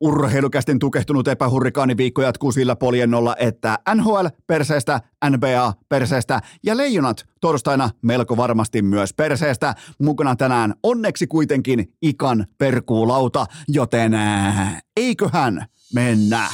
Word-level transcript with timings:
Urheilukästin 0.00 0.78
tukehtunut 0.78 1.28
epähurrikaaniviikko 1.28 2.22
jatkuu 2.22 2.52
sillä 2.52 2.76
poljennolla, 2.76 3.36
että 3.38 3.78
NHL 3.94 4.26
perseestä, 4.46 5.00
NBA 5.30 5.74
perseestä 5.88 6.40
ja 6.64 6.76
Leijonat 6.76 7.24
torstaina 7.40 7.90
melko 8.02 8.36
varmasti 8.36 8.82
myös 8.82 9.14
perseestä. 9.14 9.74
Mukana 9.98 10.36
tänään 10.36 10.74
onneksi 10.82 11.26
kuitenkin 11.26 11.92
ikan 12.02 12.46
perkuulauta, 12.58 13.46
joten 13.68 14.14
ää, 14.14 14.80
eiköhän 14.96 15.66
mennä. 15.94 16.48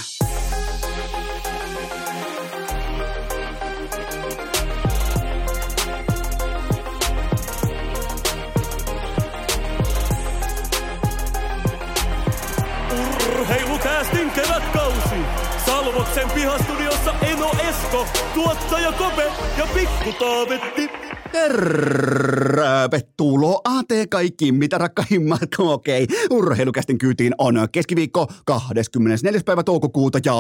Esko, 18.02 18.19
tuottaja 18.34 18.92
Kope 18.92 19.33
ja 19.59 19.66
Pikku 19.74 20.12
Taavetti. 20.19 20.91
Tervetuloa 21.33 23.83
te 23.88 24.06
kaikki, 24.06 24.52
mitä 24.52 24.79
rakkaimmat. 24.79 25.41
Okei, 25.59 26.05
okay. 26.05 26.16
urheilukästin 26.30 26.98
kyytiin 26.98 27.34
on 27.38 27.55
keskiviikko 27.73 28.27
24. 28.46 29.41
päivä 29.45 29.62
toukokuuta 29.62 30.19
ja 30.24 30.34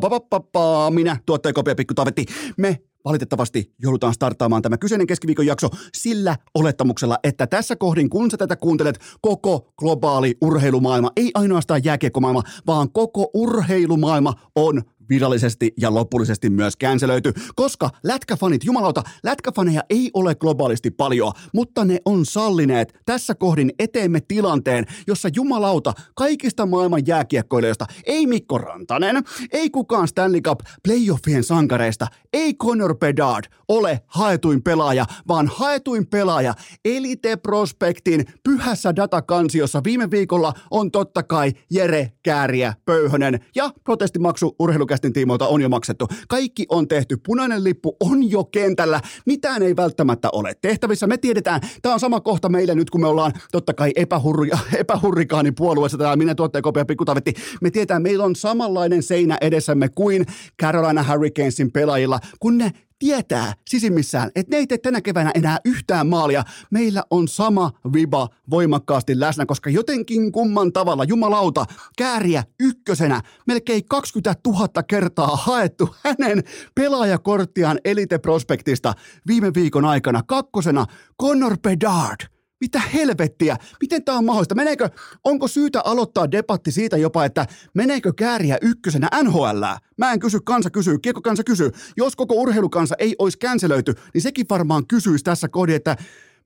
pa, 0.00 0.10
pa, 0.10 0.20
pa, 0.20 0.40
pa, 0.40 0.90
minä, 0.90 1.16
tuottaja 1.26 1.52
Kopia 1.52 1.74
Pikku 1.74 1.94
Tavetti. 1.94 2.24
Me 2.56 2.78
valitettavasti 3.04 3.72
joudutaan 3.82 4.14
starttaamaan 4.14 4.62
tämä 4.62 4.78
kyseinen 4.78 5.06
keskiviikon 5.06 5.46
jakso 5.46 5.68
sillä 5.94 6.36
olettamuksella, 6.54 7.18
että 7.24 7.46
tässä 7.46 7.76
kohdin, 7.76 8.10
kun 8.10 8.30
sä 8.30 8.36
tätä 8.36 8.56
kuuntelet, 8.56 8.98
koko 9.20 9.72
globaali 9.78 10.36
urheilumaailma, 10.40 11.10
ei 11.16 11.30
ainoastaan 11.34 11.84
jääkiekkomaailma, 11.84 12.42
vaan 12.66 12.92
koko 12.92 13.30
urheilumaailma 13.34 14.34
on 14.56 14.82
virallisesti 15.12 15.72
ja 15.80 15.94
lopullisesti 15.94 16.50
myös 16.50 16.76
känselöity, 16.76 17.32
koska 17.54 17.90
lätkäfanit, 18.04 18.64
jumalauta, 18.64 19.02
lätkäfaneja 19.24 19.82
ei 19.90 20.10
ole 20.14 20.34
globaalisti 20.34 20.90
paljon, 20.90 21.32
mutta 21.54 21.84
ne 21.84 21.98
on 22.04 22.26
sallineet. 22.26 23.00
Tässä 23.06 23.34
kohdin 23.34 23.72
eteemme 23.78 24.20
tilanteen, 24.28 24.84
jossa 25.06 25.28
jumalauta 25.36 25.92
kaikista 26.14 26.66
maailman 26.66 27.06
jääkiekkoilijoista, 27.06 27.86
ei 28.06 28.26
Mikko 28.26 28.58
Rantanen, 28.58 29.24
ei 29.52 29.70
kukaan 29.70 30.08
Stanley 30.08 30.40
Cup 30.40 30.60
playoffien 30.82 31.44
sankareista, 31.44 32.06
ei 32.32 32.54
Connor 32.54 32.96
Bedard 32.98 33.44
ole 33.68 34.00
haetuin 34.06 34.62
pelaaja, 34.62 35.04
vaan 35.28 35.50
haetuin 35.54 36.06
pelaaja 36.06 36.54
Elite 36.84 37.36
Prospektin 37.36 38.24
pyhässä 38.44 38.96
datakansiossa. 38.96 39.80
Viime 39.84 40.10
viikolla 40.10 40.52
on 40.70 40.90
totta 40.90 41.22
kai 41.22 41.52
Jere 41.70 42.12
Kääriä 42.22 42.74
Pöyhönen 42.84 43.40
ja 43.54 43.70
protestimaksu 43.84 44.54
urheilukästin 45.02 45.12
tiimoilta 45.12 45.48
on 45.48 45.60
jo 45.60 45.68
maksettu. 45.68 46.08
Kaikki 46.28 46.66
on 46.68 46.88
tehty, 46.88 47.16
punainen 47.16 47.64
lippu 47.64 47.96
on 48.00 48.30
jo 48.30 48.44
kentällä, 48.44 49.00
mitään 49.26 49.62
ei 49.62 49.76
välttämättä 49.76 50.28
ole 50.32 50.54
tehtävissä. 50.60 51.06
Me 51.06 51.16
tiedetään, 51.16 51.60
tämä 51.82 51.94
on 51.94 52.00
sama 52.00 52.20
kohta 52.20 52.48
meille 52.48 52.74
nyt, 52.74 52.90
kun 52.90 53.00
me 53.00 53.06
ollaan 53.06 53.32
totta 53.52 53.74
kai 53.74 53.92
epähurri, 53.96 54.50
epähurrikaanipuolueessa, 54.82 55.98
täällä 55.98 56.16
minä 56.16 56.34
tuottaja 56.34 56.62
Kopia 56.62 56.84
Pikkutavetti. 56.84 57.34
Me 57.60 57.70
tiedetään, 57.70 58.02
meillä 58.02 58.24
on 58.24 58.36
samanlainen 58.36 59.02
seinä 59.02 59.38
edessämme 59.40 59.88
kuin 59.88 60.26
Carolina 60.62 61.02
Hurricanesin 61.02 61.72
pelaajilla, 61.72 62.20
kun 62.40 62.58
ne 62.58 62.72
tietää 63.02 63.52
sisimmissään, 63.68 64.30
että 64.34 64.50
ne 64.50 64.56
ei 64.56 64.66
tee 64.66 64.78
tänä 64.78 65.00
keväänä 65.00 65.30
enää 65.34 65.58
yhtään 65.64 66.06
maalia. 66.06 66.44
Meillä 66.70 67.02
on 67.10 67.28
sama 67.28 67.70
viba 67.92 68.28
voimakkaasti 68.50 69.20
läsnä, 69.20 69.46
koska 69.46 69.70
jotenkin 69.70 70.32
kumman 70.32 70.72
tavalla, 70.72 71.04
jumalauta, 71.04 71.64
kääriä 71.98 72.44
ykkösenä, 72.60 73.20
melkein 73.46 73.82
20 73.88 74.40
000 74.46 74.82
kertaa 74.82 75.36
haettu 75.36 75.94
hänen 76.04 76.42
pelaajakorttiaan 76.74 77.78
Elite 77.84 78.18
Prospektista 78.18 78.94
viime 79.26 79.50
viikon 79.54 79.84
aikana. 79.84 80.22
Kakkosena 80.26 80.86
Connor 81.22 81.56
Bedard. 81.62 82.32
Mitä 82.62 82.80
helvettiä? 82.80 83.56
Miten 83.80 84.04
tämä 84.04 84.18
on 84.18 84.24
mahdollista? 84.24 84.54
Meneekö, 84.54 84.88
onko 85.24 85.48
syytä 85.48 85.80
aloittaa 85.84 86.30
debatti 86.30 86.72
siitä 86.72 86.96
jopa, 86.96 87.24
että 87.24 87.46
meneekö 87.74 88.12
kääriä 88.12 88.58
ykkösenä 88.62 89.08
NHL? 89.22 89.64
Mä 89.96 90.12
en 90.12 90.20
kysy, 90.20 90.40
kansa 90.44 90.70
kysyy, 90.70 90.98
kiekko 90.98 91.22
kansa 91.22 91.44
kysyy. 91.44 91.70
Jos 91.96 92.16
koko 92.16 92.34
urheilukansa 92.34 92.94
ei 92.98 93.16
olisi 93.18 93.38
känselöity, 93.38 93.94
niin 94.14 94.22
sekin 94.22 94.46
varmaan 94.50 94.86
kysyisi 94.86 95.24
tässä 95.24 95.48
kohdin, 95.48 95.76
että 95.76 95.96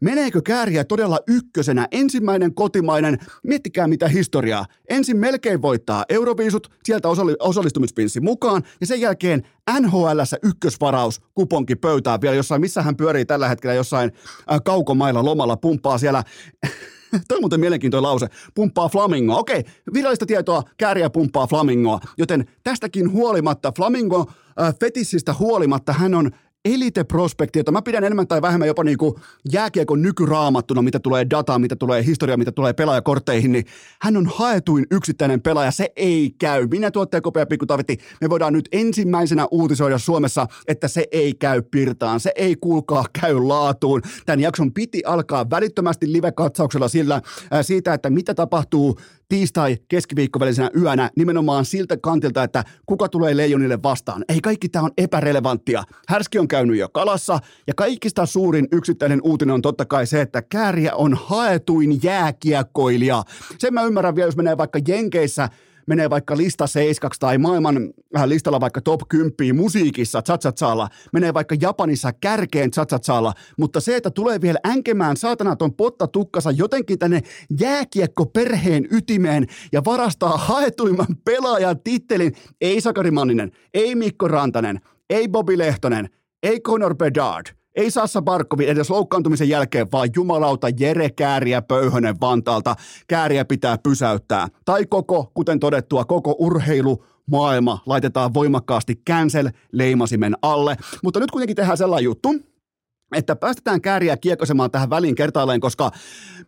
Meneekö 0.00 0.42
kääriä 0.42 0.84
todella 0.84 1.18
ykkösenä? 1.26 1.88
Ensimmäinen 1.90 2.54
kotimainen, 2.54 3.18
miettikää 3.42 3.88
mitä 3.88 4.08
historiaa. 4.08 4.66
Ensin 4.88 5.16
melkein 5.16 5.62
voittaa 5.62 6.04
Euroviisut, 6.08 6.70
sieltä 6.84 7.08
osallistumispinssi 7.38 8.20
mukaan, 8.20 8.62
ja 8.80 8.86
sen 8.86 9.00
jälkeen 9.00 9.42
NHLssä 9.80 10.36
ykkösvaraus 10.42 11.20
kuponki 11.34 11.76
pöytään 11.76 12.20
vielä 12.20 12.34
jossain, 12.34 12.60
missä 12.60 12.82
hän 12.82 12.96
pyörii 12.96 13.24
tällä 13.24 13.48
hetkellä 13.48 13.74
jossain 13.74 14.12
äh, 14.52 14.60
kaukomailla 14.64 15.24
lomalla, 15.24 15.56
pumppaa 15.56 15.98
siellä 15.98 16.24
Toi 17.28 17.36
on 17.36 17.42
muuten 17.42 17.60
mielenkiintoinen 17.60 18.10
lause. 18.10 18.26
Pumppaa 18.54 18.88
flamingoa. 18.88 19.38
Okei, 19.38 19.64
virallista 19.94 20.26
tietoa, 20.26 20.62
kääriä 20.76 21.10
pumppaa 21.10 21.46
flamingoa. 21.46 22.00
Joten 22.18 22.44
tästäkin 22.64 23.12
huolimatta, 23.12 23.72
flamingo 23.76 24.26
äh, 24.60 24.74
fetissistä 24.80 25.34
huolimatta, 25.38 25.92
hän 25.92 26.14
on 26.14 26.30
elite 26.74 27.04
prospekti, 27.04 27.58
jota 27.58 27.72
mä 27.72 27.82
pidän 27.82 28.04
enemmän 28.04 28.26
tai 28.26 28.42
vähemmän 28.42 28.68
jopa 28.68 28.84
niin 28.84 28.98
kuin 28.98 29.14
jääkiekon 29.52 30.02
nykyraamattuna, 30.02 30.82
mitä 30.82 30.98
tulee 30.98 31.26
dataa, 31.30 31.58
mitä 31.58 31.76
tulee 31.76 32.04
historia, 32.04 32.36
mitä 32.36 32.52
tulee 32.52 32.72
pelaajakortteihin, 32.72 33.52
niin 33.52 33.64
hän 34.00 34.16
on 34.16 34.26
haetuin 34.26 34.86
yksittäinen 34.90 35.42
pelaaja. 35.42 35.70
Se 35.70 35.92
ei 35.96 36.34
käy. 36.38 36.66
Minä 36.66 36.90
tuottaja 36.90 37.20
Kopea 37.20 37.46
Pikku 37.46 37.66
me 38.20 38.30
voidaan 38.30 38.52
nyt 38.52 38.68
ensimmäisenä 38.72 39.46
uutisoida 39.50 39.98
Suomessa, 39.98 40.46
että 40.68 40.88
se 40.88 41.04
ei 41.12 41.34
käy 41.34 41.62
pirtaan. 41.62 42.20
Se 42.20 42.32
ei 42.36 42.56
kuulkaa 42.56 43.04
käy 43.20 43.40
laatuun. 43.40 44.02
Tämän 44.26 44.40
jakson 44.40 44.72
piti 44.72 45.02
alkaa 45.06 45.50
välittömästi 45.50 46.12
live-katsauksella 46.12 46.88
sillä 46.88 47.14
äh, 47.14 47.22
siitä, 47.62 47.94
että 47.94 48.10
mitä 48.10 48.34
tapahtuu 48.34 48.98
tiistai 49.28 49.76
keskiviikkovälisenä 49.88 50.70
yönä 50.80 51.10
nimenomaan 51.16 51.64
siltä 51.64 51.96
kantilta, 51.96 52.42
että 52.42 52.64
kuka 52.86 53.08
tulee 53.08 53.36
leijonille 53.36 53.82
vastaan. 53.82 54.24
Ei 54.28 54.40
kaikki 54.40 54.68
tämä 54.68 54.84
on 54.84 54.90
epärelevanttia. 54.98 55.84
Härski 56.08 56.38
on 56.38 56.48
käynyt 56.48 56.78
jo 56.78 56.88
kalassa 56.88 57.38
ja 57.66 57.74
kaikista 57.74 58.26
suurin 58.26 58.68
yksittäinen 58.72 59.20
uutinen 59.22 59.54
on 59.54 59.62
totta 59.62 59.84
kai 59.84 60.06
se, 60.06 60.20
että 60.20 60.42
Kääriä 60.42 60.94
on 60.94 61.14
haetuin 61.14 62.02
jääkiekkoilija. 62.02 63.22
Sen 63.58 63.74
mä 63.74 63.82
ymmärrän 63.82 64.16
vielä, 64.16 64.28
jos 64.28 64.36
menee 64.36 64.58
vaikka 64.58 64.78
Jenkeissä– 64.88 65.48
menee 65.86 66.10
vaikka 66.10 66.36
lista 66.36 66.66
7 66.66 67.10
tai 67.20 67.38
maailman 67.38 67.90
listalla 68.26 68.60
vaikka 68.60 68.80
top 68.80 69.00
10 69.08 69.56
musiikissa 69.56 70.22
tsatsatsalla, 70.22 70.88
menee 71.12 71.34
vaikka 71.34 71.56
Japanissa 71.60 72.12
kärkeen 72.12 72.70
tsatsatsalla, 72.70 73.32
mutta 73.58 73.80
se, 73.80 73.96
että 73.96 74.10
tulee 74.10 74.40
vielä 74.40 74.58
änkemään 74.68 75.16
saatanaton 75.16 75.74
potta 75.74 76.06
tukkansa 76.06 76.50
jotenkin 76.50 76.98
tänne 76.98 77.22
jääkiekko 77.60 78.26
perheen 78.26 78.88
ytimeen 78.90 79.46
ja 79.72 79.84
varastaa 79.84 80.36
haetuimman 80.36 81.16
pelaajan 81.24 81.80
tittelin, 81.80 82.32
ei 82.60 82.80
Sakari 82.80 83.10
Manninen, 83.10 83.52
ei 83.74 83.94
Mikko 83.94 84.28
Rantanen, 84.28 84.80
ei 85.10 85.28
Bobi 85.28 85.58
Lehtonen, 85.58 86.08
ei 86.42 86.60
Conor 86.60 86.96
Bedard, 86.96 87.46
ei 87.76 87.90
Sassa 87.90 88.22
Barkovi 88.22 88.68
edes 88.68 88.90
loukkaantumisen 88.90 89.48
jälkeen, 89.48 89.86
vaan 89.92 90.08
jumalauta 90.16 90.68
Jere 90.80 91.10
Kääriä 91.10 91.62
Pöyhönen 91.62 92.20
Vantaalta. 92.20 92.76
Kääriä 93.08 93.44
pitää 93.44 93.78
pysäyttää. 93.78 94.48
Tai 94.64 94.86
koko, 94.86 95.30
kuten 95.34 95.60
todettua, 95.60 96.04
koko 96.04 96.36
urheilu 96.38 97.04
maailma 97.30 97.78
laitetaan 97.86 98.34
voimakkaasti 98.34 99.02
cancel-leimasimen 99.10 100.34
alle. 100.42 100.76
Mutta 101.02 101.20
nyt 101.20 101.30
kuitenkin 101.30 101.56
tehdään 101.56 101.78
sellainen 101.78 102.04
juttu, 102.04 102.34
että 103.14 103.36
päästetään 103.36 103.80
kääriä 103.80 104.16
kiekosemaan 104.16 104.70
tähän 104.70 104.90
väliin 104.90 105.14
kertaalleen, 105.14 105.60
koska 105.60 105.90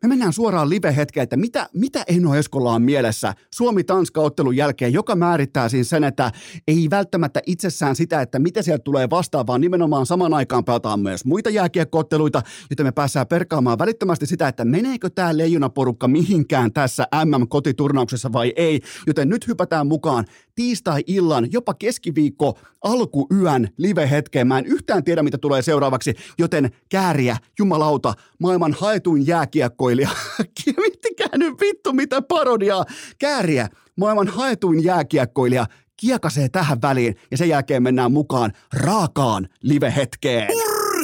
me 0.02 0.08
mennään 0.08 0.32
suoraan 0.32 0.70
live-hetkeen, 0.70 1.22
että 1.22 1.36
mitä, 1.36 1.68
mitä 1.74 2.04
Eno 2.08 2.34
Eskolla 2.34 2.72
on 2.72 2.82
mielessä 2.82 3.34
Suomi-Tanska-ottelun 3.54 4.56
jälkeen, 4.56 4.92
joka 4.92 5.16
määrittää 5.16 5.68
siis 5.68 5.90
sen, 5.90 6.04
että 6.04 6.32
ei 6.68 6.90
välttämättä 6.90 7.40
itsessään 7.46 7.96
sitä, 7.96 8.22
että 8.22 8.38
mitä 8.38 8.62
sieltä 8.62 8.82
tulee 8.82 9.10
vastaan, 9.10 9.46
vaan 9.46 9.60
nimenomaan 9.60 10.06
saman 10.06 10.34
aikaan 10.34 10.64
pelataan 10.64 11.00
myös 11.00 11.24
muita 11.24 11.50
jääkiekkootteluita, 11.50 12.42
joten 12.70 12.86
me 12.86 12.92
päässään 12.92 13.26
perkaamaan 13.26 13.78
välittömästi 13.78 14.26
sitä, 14.26 14.48
että 14.48 14.64
meneekö 14.64 15.10
tämä 15.10 15.36
leijonaporukka 15.36 16.08
mihinkään 16.08 16.72
tässä 16.72 17.06
MM-kotiturnauksessa 17.24 18.32
vai 18.32 18.52
ei, 18.56 18.80
joten 19.06 19.28
nyt 19.28 19.46
hypätään 19.46 19.86
mukaan 19.86 20.24
tiistai-illan, 20.58 21.52
jopa 21.52 21.74
keskiviikko 21.74 22.58
alkuyön 22.84 23.68
live-hetkeen. 23.76 24.46
Mä 24.46 24.58
en 24.58 24.66
yhtään 24.66 25.04
tiedä, 25.04 25.22
mitä 25.22 25.38
tulee 25.38 25.62
seuraavaksi, 25.62 26.14
joten 26.38 26.70
kääriä, 26.88 27.36
jumalauta, 27.58 28.14
maailman 28.40 28.72
haetuin 28.72 29.26
jääkiekkoilija. 29.26 30.08
Miettikää 30.76 31.28
nyt 31.36 31.60
vittu, 31.60 31.92
mitä 31.92 32.22
parodiaa. 32.22 32.84
Kääriä, 33.18 33.68
maailman 33.96 34.28
haetuin 34.28 34.84
jääkiekkoilija, 34.84 35.66
kiekasee 35.96 36.48
tähän 36.48 36.82
väliin 36.82 37.14
ja 37.30 37.36
sen 37.36 37.48
jälkeen 37.48 37.82
mennään 37.82 38.12
mukaan 38.12 38.52
raakaan 38.72 39.48
live-hetkeen. 39.62 40.48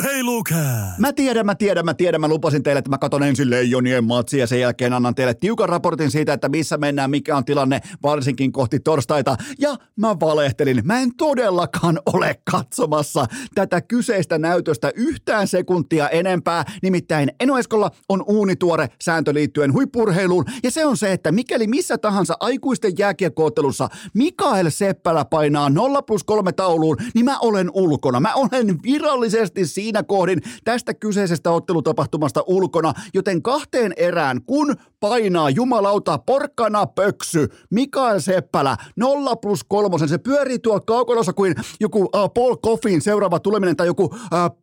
Urheilukää! 0.05 0.95
Mä 0.99 1.13
tiedän, 1.13 1.47
mä 1.47 1.55
tiedän, 1.55 1.85
mä 1.85 1.95
tiedän. 1.95 2.21
Mä 2.21 2.29
lupasin 2.29 2.63
teille, 2.63 2.79
että 2.79 2.91
mä 2.91 2.99
katon 2.99 3.23
ensin 3.23 3.51
Leijonien 3.51 4.05
matsia 4.05 4.41
ja 4.41 4.47
sen 4.47 4.61
jälkeen 4.61 4.93
annan 4.93 5.15
teille 5.15 5.35
tiukan 5.35 5.69
raportin 5.69 6.11
siitä, 6.11 6.33
että 6.33 6.49
missä 6.49 6.79
mennään, 6.79 7.11
mikä 7.11 7.37
on 7.37 7.45
tilanne, 7.45 7.81
varsinkin 8.03 8.53
kohti 8.53 8.81
torstaita. 8.81 9.37
Ja 9.59 9.77
mä 9.97 10.17
valehtelin. 10.21 10.81
Mä 10.85 11.01
en 11.01 11.11
todellakaan 11.17 11.99
ole 12.07 12.41
katsomassa 12.51 13.27
tätä 13.55 13.81
kyseistä 13.81 14.39
näytöstä 14.39 14.93
yhtään 14.95 15.49
sekuntia 15.49 16.09
enempää. 16.09 16.65
Nimittäin 16.83 17.33
Enoeskolla 17.41 17.91
on 18.09 18.25
uunituore 18.27 18.89
sääntö 19.03 19.35
liittyen 19.35 19.73
huippurheiluun. 19.73 20.45
Ja 20.63 20.71
se 20.71 20.87
on 20.87 20.97
se, 20.97 21.13
että 21.13 21.33
mikäli 21.33 21.67
missä 21.67 21.99
tahansa 21.99 22.37
aikuisten 22.41 22.93
jääkiekkoottelussa 22.99 23.89
Mikael 24.15 24.71
Seppälä 24.71 25.25
painaa 25.25 25.71
0 25.71 26.03
plus 26.03 26.25
3 26.25 26.53
tauluun, 26.53 26.97
niin 27.15 27.25
mä 27.25 27.39
olen 27.39 27.71
ulkona. 27.75 28.21
Mä 28.21 28.35
olen 28.35 28.83
virallisesti 28.83 29.67
siinä 29.67 29.94
kohdin 30.03 30.43
tästä 30.65 30.95
kyseisestä 30.95 31.51
ottelutapahtumasta 31.51 32.43
ulkona, 32.47 32.93
joten 33.15 33.43
kahteen 33.43 33.93
erään, 33.97 34.43
kun 34.43 34.77
painaa 35.01 35.51
jumalauta 35.51 36.19
porkkana 36.19 36.87
pöksy, 36.87 37.49
Mikael 37.71 38.21
Seppälä, 38.21 38.77
0 38.97 39.37
plus 39.37 39.65
3, 39.65 40.09
se 40.09 40.19
pyörii 40.19 40.59
tuolla 40.59 40.81
kaukolossa 40.81 41.33
kuin 41.33 41.55
joku 41.81 42.03
uh, 42.03 42.11
Paul 42.35 42.57
Coffin 42.57 43.01
seuraava 43.01 43.41
tuleminen 43.41 43.77
tai 43.77 43.87
joku 43.87 44.05
uh, 44.05 44.19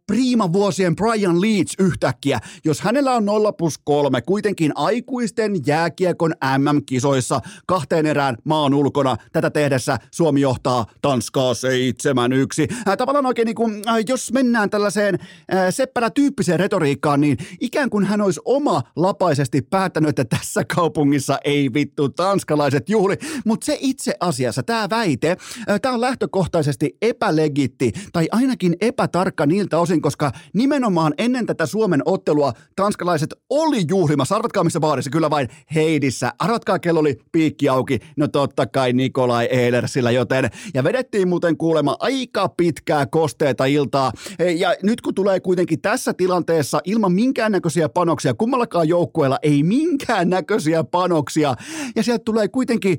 prima 0.08 0.54
vuosien 0.54 0.96
Brian 0.96 1.42
Leeds 1.42 1.74
yhtäkkiä. 1.80 2.40
Jos 2.66 2.82
hänellä 2.82 3.12
on 3.12 3.26
0 3.26 3.54
plus 3.54 3.78
3, 3.84 4.22
kuitenkin 4.22 4.72
aikuisten 4.76 5.56
jääkiekon 5.66 6.34
MM-kisoissa 6.58 7.42
kahteen 7.68 8.06
erään 8.06 8.38
maan 8.44 8.74
ulkona, 8.74 9.18
tätä 9.32 9.50
tehdessä 9.50 9.98
Suomi 10.12 10.42
johtaa 10.42 10.86
Tanskaa 11.02 11.54
7-1. 11.54 12.76
Äh, 12.88 12.98
tavallaan 12.98 13.26
oikein 13.26 13.46
niin 13.46 13.56
kuin, 13.56 13.84
äh, 13.88 13.96
jos 14.08 14.32
mennään 14.32 14.70
tällaiseen 14.70 15.11
äh, 15.22 15.68
Seppälä-tyyppiseen 15.70 16.60
retoriikkaan, 16.60 17.22
niin 17.22 17.38
ikään 17.60 17.90
kuin 17.90 18.06
hän 18.06 18.22
olisi 18.22 18.40
oma 18.46 18.82
lapaisesti 18.96 19.62
päättänyt, 19.62 20.10
että 20.10 20.26
tässä 20.38 20.64
kaupungissa 20.76 21.40
ei 21.44 21.74
vittu 21.74 22.10
tanskalaiset 22.10 22.90
juhli. 22.90 23.16
Mutta 23.46 23.66
se 23.66 23.78
itse 23.82 24.14
asiassa, 24.20 24.64
tämä 24.64 24.90
väite, 24.90 25.38
tämä 25.82 25.94
on 25.94 26.02
lähtökohtaisesti 26.02 26.98
epälegitti 27.02 27.92
tai 28.14 28.28
ainakin 28.32 28.76
epätarkka 28.82 29.46
niiltä 29.46 29.80
osin, 29.80 30.02
koska 30.02 30.32
nimenomaan 30.54 31.14
ennen 31.18 31.46
tätä 31.46 31.66
Suomen 31.66 32.02
ottelua 32.06 32.54
tanskalaiset 32.76 33.34
oli 33.50 33.84
juhlimassa. 33.90 34.36
Arvatkaa 34.36 34.64
missä 34.64 34.80
baarissa, 34.80 35.12
kyllä 35.12 35.30
vain 35.30 35.48
Heidissä. 35.76 36.34
Arvatkaa 36.40 36.80
kello 36.80 37.00
oli 37.00 37.20
piikki 37.32 37.70
auki. 37.70 38.00
No 38.18 38.28
totta 38.28 38.68
kai 38.68 38.94
Nikolai 38.94 39.46
Eilersillä, 39.46 40.12
joten 40.12 40.50
ja 40.74 40.84
vedettiin 40.84 41.28
muuten 41.28 41.58
kuulemma 41.58 41.96
aika 42.00 42.50
pitkää 42.50 43.06
kosteita 43.06 43.66
iltaa. 43.66 44.12
Ja 44.58 44.76
nyt 44.84 45.01
kun 45.02 45.16
tulee 45.16 45.40
kuitenkin 45.40 45.82
tässä 45.82 46.14
tilanteessa 46.14 46.82
ilman 46.84 47.12
minkäännäköisiä 47.12 47.90
panoksia, 47.90 48.34
kummallakaan 48.34 48.88
joukkueella 48.88 49.40
ei 49.42 49.64
minkäännäköisiä 49.64 50.84
panoksia, 50.84 51.56
ja 51.96 52.04
sieltä 52.04 52.24
tulee 52.24 52.48
kuitenkin 52.48 52.98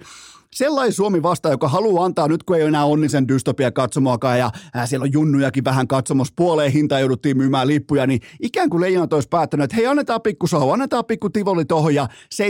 sellainen 0.55 0.93
Suomi 0.93 1.23
vasta, 1.23 1.51
joka 1.51 1.69
haluaa 1.69 2.05
antaa 2.05 2.29
nyt, 2.29 2.43
kun 2.43 2.57
ei 2.57 2.63
enää 2.63 2.85
onnisen 2.85 3.29
dystopia 3.29 3.71
katsomoakaan 3.71 4.39
ja 4.39 4.51
ää, 4.75 4.87
siellä 4.87 5.05
on 5.05 5.13
junnujakin 5.13 5.65
vähän 5.65 5.89
katsomassa 5.89 6.33
puoleen 6.37 6.73
hinta 6.73 6.99
jouduttiin 6.99 7.37
myymään 7.37 7.69
lippuja, 7.69 8.07
niin 8.07 8.21
ikään 8.41 8.71
kuin 8.71 8.81
leijonat 8.81 9.13
olisi 9.13 9.29
päättänyt, 9.29 9.65
että 9.65 9.77
hei 9.77 9.87
annetaan 9.87 10.23
pikku 10.23 10.47
sohu, 10.47 10.71
annetaan 10.71 11.05
pikku 11.05 11.31
tivoli 11.31 11.65
tohon 11.65 11.95
ja 11.95 12.09
7-1 12.35 12.47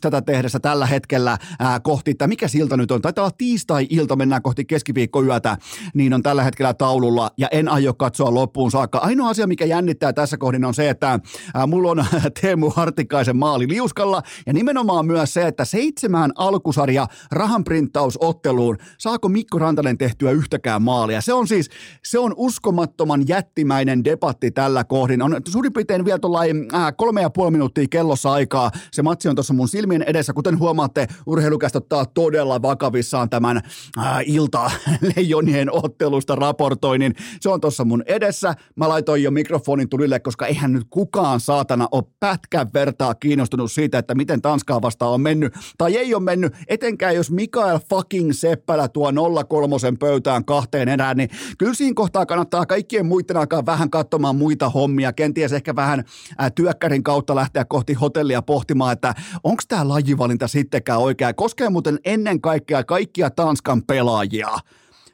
tätä 0.00 0.22
tehdessä 0.22 0.60
tällä 0.60 0.86
hetkellä 0.86 1.38
ää, 1.58 1.80
kohti, 1.80 2.10
että 2.10 2.26
mikä 2.26 2.48
silta 2.48 2.76
nyt 2.76 2.90
on, 2.90 3.02
taitaa 3.02 3.24
olla 3.24 3.34
tiistai-ilta, 3.38 4.16
mennään 4.16 4.42
kohti 4.42 4.64
keskiviikkoyötä, 4.64 5.56
niin 5.94 6.14
on 6.14 6.22
tällä 6.22 6.42
hetkellä 6.42 6.74
taululla 6.74 7.30
ja 7.36 7.48
en 7.50 7.68
aio 7.68 7.94
katsoa 7.94 8.34
loppuun 8.34 8.70
saakka. 8.70 8.98
Ainoa 8.98 9.28
asia, 9.28 9.46
mikä 9.46 9.64
jännittää 9.64 10.12
tässä 10.12 10.36
kohdin 10.38 10.64
on 10.64 10.74
se, 10.74 10.90
että 10.90 11.20
ää, 11.54 11.66
mulla 11.66 11.90
on 11.90 12.04
Teemu 12.40 12.70
Hartikaisen 12.70 13.36
maali 13.36 13.68
liuskalla 13.68 14.22
ja 14.46 14.52
nimenomaan 14.52 15.06
myös 15.06 15.34
se, 15.34 15.46
että 15.46 15.64
seitsemään 15.64 16.32
alkusarja 16.34 17.06
rahanprinttausotteluun, 17.36 18.76
saako 18.98 19.28
Mikko 19.28 19.58
Rantanen 19.58 19.98
tehtyä 19.98 20.30
yhtäkään 20.30 20.82
maalia. 20.82 21.20
Se 21.20 21.32
on 21.32 21.48
siis, 21.48 21.70
se 22.04 22.18
on 22.18 22.34
uskomattoman 22.36 23.28
jättimäinen 23.28 24.04
debatti 24.04 24.50
tällä 24.50 24.84
kohdin. 24.84 25.22
On 25.22 25.36
suurin 25.48 25.72
piirtein 25.72 26.04
vielä 26.04 26.18
tuollain 26.18 26.74
äh, 26.74 26.92
kolme 26.96 27.22
ja 27.22 27.30
puoli 27.30 27.50
minuuttia 27.50 27.86
kellossa 27.90 28.32
aikaa. 28.32 28.70
Se 28.92 29.02
matsi 29.02 29.28
on 29.28 29.34
tuossa 29.34 29.54
mun 29.54 29.68
silmien 29.68 30.02
edessä. 30.02 30.32
Kuten 30.32 30.58
huomaatte, 30.58 31.06
urheilukästä 31.26 31.78
ottaa 31.78 32.06
todella 32.06 32.62
vakavissaan 32.62 33.30
tämän 33.30 33.56
äh, 33.56 34.18
ilta 34.26 34.70
leijonien 35.16 35.72
ottelusta 35.72 36.34
raportoinnin. 36.34 37.14
Se 37.40 37.48
on 37.48 37.60
tuossa 37.60 37.84
mun 37.84 38.02
edessä. 38.06 38.54
Mä 38.76 38.88
laitoin 38.88 39.22
jo 39.22 39.30
mikrofonin 39.30 39.88
tulille, 39.88 40.20
koska 40.20 40.46
eihän 40.46 40.72
nyt 40.72 40.86
kukaan 40.90 41.40
saatana 41.40 41.88
ole 41.92 42.04
pätkän 42.20 42.68
vertaa 42.74 43.14
kiinnostunut 43.14 43.72
siitä, 43.72 43.98
että 43.98 44.14
miten 44.14 44.42
Tanskaa 44.42 44.82
vastaan 44.82 45.12
on 45.12 45.20
mennyt 45.20 45.54
tai 45.78 45.96
ei 45.96 46.14
ole 46.14 46.22
mennyt, 46.22 46.54
etenkään 46.68 47.14
jos 47.14 47.25
Mikael 47.30 47.78
fucking 47.90 48.32
Seppälä 48.32 48.88
tuo 48.88 49.12
03 49.48 49.76
pöytään 50.00 50.44
kahteen 50.44 50.88
enää, 50.88 51.14
niin 51.14 51.28
kyllä 51.58 51.74
siinä 51.74 51.94
kohtaa 51.94 52.26
kannattaa 52.26 52.66
kaikkien 52.66 53.06
muiden 53.06 53.36
alkaa 53.36 53.66
vähän 53.66 53.90
katsomaan 53.90 54.36
muita 54.36 54.70
hommia, 54.70 55.12
kenties 55.12 55.52
ehkä 55.52 55.76
vähän 55.76 56.04
ää, 56.38 56.50
työkkärin 56.50 57.02
kautta 57.02 57.34
lähteä 57.34 57.64
kohti 57.64 57.94
hotellia 57.94 58.42
pohtimaan, 58.42 58.92
että 58.92 59.14
onko 59.44 59.62
tämä 59.68 59.88
lajivalinta 59.88 60.48
sittenkään 60.48 61.00
oikea. 61.00 61.34
Koskee 61.34 61.68
muuten 61.68 61.98
ennen 62.04 62.40
kaikkea 62.40 62.84
kaikkia 62.84 63.30
Tanskan 63.30 63.82
pelaajia 63.82 64.48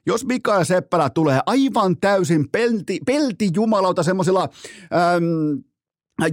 jos 0.07 0.25
Mikael 0.25 0.65
Seppälä 0.65 1.11
tulee 1.11 1.41
aivan 1.47 1.97
täysin 2.01 2.51
pelti, 2.51 3.01
pelti 3.07 3.51
jumalauta 3.55 4.03
semmoisilla 4.03 4.49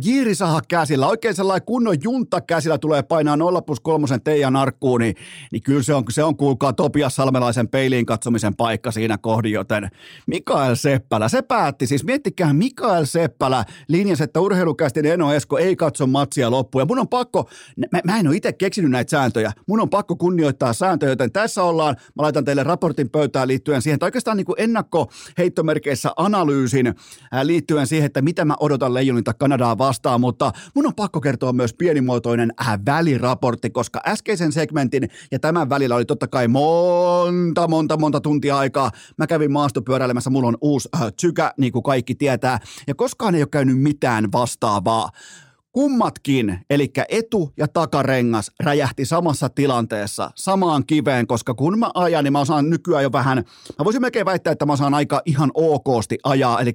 Jiirisaha 0.06 0.62
käsillä, 0.68 1.08
oikein 1.08 1.36
sellainen 1.36 1.66
kunnon 1.66 1.96
junta 2.04 2.42
käsillä 2.42 2.78
tulee 2.78 3.04
painaa 3.04 3.36
0 3.36 3.62
plus 3.62 3.80
3 3.80 4.08
Teijan 4.24 4.56
arkkuun, 4.56 5.02
niin, 5.02 5.16
niin 5.52 5.64
kyllä 5.64 5.84
se 5.84 5.94
on, 5.94 6.04
se 6.10 6.24
on 6.24 6.38
kuulkaa 6.38 6.74
Topias 6.74 7.16
Salmelaisen 7.16 7.68
peiliin 7.68 8.06
katsomisen 8.06 8.56
paikka 8.56 8.92
siinä 8.92 9.18
kohdin, 9.18 9.52
joten 9.52 9.90
Mikael 10.28 10.76
Seppälä, 10.76 11.30
se 11.30 11.42
päätti, 11.42 11.88
siis 11.88 12.04
miettikää 12.04 12.54
Mikael 12.54 13.06
Seppälä 13.06 13.66
linjasi, 13.88 14.24
että 14.24 14.40
urheilukästin 14.40 15.06
Eno 15.06 15.34
Esko 15.34 15.58
ei 15.58 15.76
katso 15.76 16.08
matsia 16.08 16.52
loppuun, 16.52 16.82
ja 16.82 16.86
mun 16.86 17.00
on 17.00 17.08
pakko, 17.08 17.50
mä, 17.78 18.00
mä 18.04 18.20
en 18.20 18.28
ole 18.28 18.36
itse 18.36 18.54
keksinyt 18.54 18.92
näitä 18.92 19.10
sääntöjä, 19.10 19.52
mun 19.68 19.82
on 19.82 19.90
pakko 19.90 20.16
kunnioittaa 20.16 20.74
sääntöjä, 20.74 21.12
joten 21.12 21.32
tässä 21.32 21.64
ollaan, 21.64 21.96
mä 22.16 22.24
laitan 22.24 22.46
teille 22.46 22.64
raportin 22.64 23.10
pöytään 23.10 23.48
liittyen 23.48 23.82
siihen, 23.82 23.96
että 23.96 24.06
oikeastaan 24.06 24.38
niin 24.38 24.46
kuin 24.46 24.62
ennakkoheittomerkeissä 24.62 26.12
analyysin 26.18 26.94
liittyen 27.44 27.88
siihen, 27.88 28.06
että 28.06 28.22
mitä 28.22 28.46
mä 28.46 28.56
odotan 28.60 28.94
Leijonilta 28.94 29.34
Kanadaa 29.70 29.88
vastaan, 29.88 30.22
mutta 30.22 30.52
mun 30.76 30.88
on 30.88 30.96
pakko 30.96 31.22
kertoa 31.22 31.54
myös 31.54 31.74
pienimuotoinen 31.74 32.54
äh, 32.62 32.80
väliraportti, 32.86 33.70
koska 33.70 34.02
äskeisen 34.08 34.52
segmentin 34.52 35.10
ja 35.32 35.40
tämän 35.40 35.70
välillä 35.70 35.96
oli 35.96 36.06
totta 36.06 36.28
kai 36.28 36.48
monta, 36.48 37.68
monta, 37.68 37.98
monta 37.98 38.22
tuntia 38.22 38.58
aikaa. 38.58 38.92
Mä 39.18 39.28
kävin 39.28 39.52
maastopyöräilemässä, 39.52 40.30
mulla 40.30 40.48
on 40.48 40.58
uusi 40.62 40.90
äh, 40.96 41.14
tsykä, 41.16 41.54
niin 41.58 41.72
kuin 41.72 41.84
kaikki 41.84 42.16
tietää, 42.16 42.60
ja 42.88 42.96
koskaan 42.96 43.36
ei 43.36 43.42
ole 43.42 43.48
käynyt 43.52 43.82
mitään 43.82 44.32
vastaavaa. 44.32 45.10
Kummatkin, 45.72 46.60
eli 46.70 46.92
etu- 47.10 47.54
ja 47.58 47.68
takarengas, 47.68 48.52
räjähti 48.60 49.06
samassa 49.06 49.50
tilanteessa, 49.50 50.32
samaan 50.36 50.86
kiveen, 50.86 51.28
koska 51.28 51.54
kun 51.54 51.80
mä 51.80 51.92
ajan, 51.94 52.24
niin 52.24 52.34
mä 52.34 52.40
osaan 52.40 52.70
nykyään 52.70 53.04
jo 53.04 53.12
vähän, 53.12 53.38
mä 53.80 53.86
voisin 53.86 54.02
melkein 54.02 54.26
väittää, 54.26 54.52
että 54.52 54.66
mä 54.66 54.74
osaan 54.74 54.94
aika 54.94 55.22
ihan 55.26 55.52
okosti 55.54 56.18
ajaa, 56.24 56.62
eli 56.62 56.74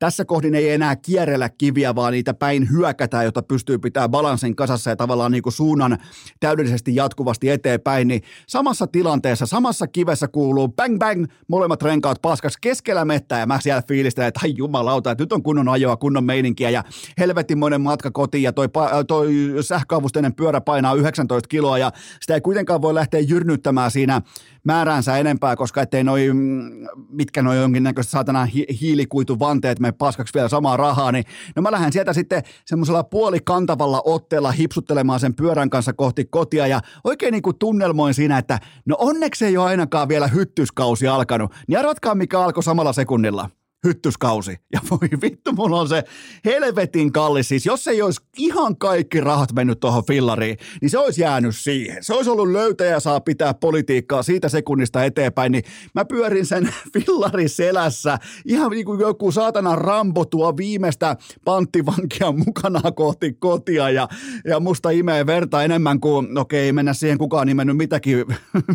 tässä 0.00 0.24
kohdin 0.24 0.54
ei 0.54 0.70
enää 0.70 0.96
kierrellä 0.96 1.48
kiviä, 1.48 1.94
vaan 1.94 2.12
niitä 2.12 2.34
päin 2.34 2.70
hyökätään, 2.70 3.24
jotta 3.24 3.42
pystyy 3.42 3.78
pitää 3.78 4.08
balanssin 4.08 4.56
kasassa 4.56 4.90
ja 4.90 4.96
tavallaan 4.96 5.32
niin 5.32 5.42
kuin 5.42 5.52
suunnan 5.52 5.98
täydellisesti 6.40 6.96
jatkuvasti 6.96 7.50
eteenpäin. 7.50 8.08
Niin 8.08 8.22
samassa 8.46 8.86
tilanteessa, 8.86 9.46
samassa 9.46 9.86
kivessä 9.86 10.28
kuuluu 10.28 10.68
bang 10.68 10.98
bang, 10.98 11.26
molemmat 11.48 11.82
renkaat 11.82 12.22
paskas 12.22 12.56
keskellä 12.56 13.04
mettää 13.04 13.40
ja 13.40 13.46
mä 13.46 13.60
siellä 13.60 13.82
fiilistelen, 13.88 14.28
että 14.28 14.40
ai 14.44 14.54
jumalauta, 14.56 15.10
että 15.10 15.22
nyt 15.22 15.32
on 15.32 15.42
kunnon 15.42 15.68
ajoa, 15.68 15.96
kunnon 15.96 16.24
meininkiä 16.24 16.70
ja 16.70 16.84
helvetimoinen 17.18 17.80
matka 17.80 18.10
kotiin 18.10 18.42
ja 18.42 18.52
toi, 18.52 18.68
toi 19.08 19.32
sähköavusteinen 19.60 20.34
pyörä 20.34 20.60
painaa 20.60 20.94
19 20.94 21.48
kiloa 21.48 21.78
ja 21.78 21.92
sitä 22.20 22.34
ei 22.34 22.40
kuitenkaan 22.40 22.82
voi 22.82 22.94
lähteä 22.94 23.20
jyrnyttämään 23.20 23.90
siinä 23.90 24.22
määränsä 24.64 25.18
enempää, 25.18 25.56
koska 25.56 25.82
ettei 25.82 26.04
noi, 26.04 26.32
mm, 26.32 26.70
mitkä 27.08 27.42
noi 27.42 27.56
jonkinnäköiset 27.56 28.10
saatana 28.10 28.44
hi- 28.44 28.66
hiilikuituvanteet 28.80 29.80
me 29.80 29.89
paskaksi 29.92 30.34
vielä 30.34 30.48
samaa 30.48 30.76
rahaa, 30.76 31.12
niin 31.12 31.24
no 31.56 31.62
mä 31.62 31.72
lähden 31.72 31.92
sieltä 31.92 32.12
sitten 32.12 32.42
semmoisella 32.66 33.04
puolikantavalla 33.04 34.02
otteella 34.04 34.50
hipsuttelemaan 34.50 35.20
sen 35.20 35.34
pyörän 35.34 35.70
kanssa 35.70 35.92
kohti 35.92 36.24
kotia 36.24 36.66
ja 36.66 36.80
oikein 37.04 37.32
niin 37.32 37.42
kuin 37.42 37.58
tunnelmoin 37.58 38.14
siinä, 38.14 38.38
että 38.38 38.58
no 38.86 38.96
onneksi 38.98 39.46
ei 39.46 39.56
ole 39.56 39.66
ainakaan 39.66 40.08
vielä 40.08 40.26
hyttyskausi 40.26 41.08
alkanut, 41.08 41.54
niin 41.68 41.78
arvatkaa 41.78 42.14
mikä 42.14 42.40
alkoi 42.40 42.62
samalla 42.62 42.92
sekunnilla. 42.92 43.50
Hyttyskausi. 43.86 44.56
Ja 44.72 44.80
voi 44.90 45.08
vittu, 45.22 45.52
mulla 45.52 45.80
on 45.80 45.88
se 45.88 46.04
helvetin 46.44 47.12
kallis. 47.12 47.48
Siis 47.48 47.66
jos 47.66 47.88
ei 47.88 48.02
olisi 48.02 48.20
ihan 48.38 48.76
kaikki 48.76 49.20
rahat 49.20 49.52
mennyt 49.52 49.80
tuohon 49.80 50.04
fillariin, 50.06 50.56
niin 50.80 50.90
se 50.90 50.98
olisi 50.98 51.22
jäänyt 51.22 51.56
siihen. 51.56 52.04
Se 52.04 52.14
olisi 52.14 52.30
ollut 52.30 52.48
löytäjä 52.48 53.00
saa 53.00 53.20
pitää 53.20 53.54
politiikkaa 53.54 54.22
siitä 54.22 54.48
sekunnista 54.48 55.04
eteenpäin, 55.04 55.52
niin 55.52 55.64
mä 55.94 56.04
pyörin 56.04 56.46
sen 56.46 56.74
fillarin 56.94 57.48
selässä 57.48 58.18
ihan 58.44 58.70
niin 58.70 58.84
kuin 58.84 59.00
joku 59.00 59.32
saatana 59.32 59.76
Rambo 59.76 60.24
tuo 60.24 60.56
viimeistä 60.56 61.16
panttivankia 61.44 62.32
mukana 62.46 62.92
kohti 62.92 63.32
kotia 63.32 63.90
ja, 63.90 64.08
ja 64.44 64.60
musta 64.60 64.90
imee 64.90 65.26
verta 65.26 65.64
enemmän 65.64 66.00
kuin, 66.00 66.34
no 66.34 66.40
okei, 66.40 66.60
ei 66.60 66.72
mennä 66.72 66.92
siihen 66.92 67.18
kukaan 67.18 67.46
nimennyt 67.46 67.76
mitäkin, 67.76 68.24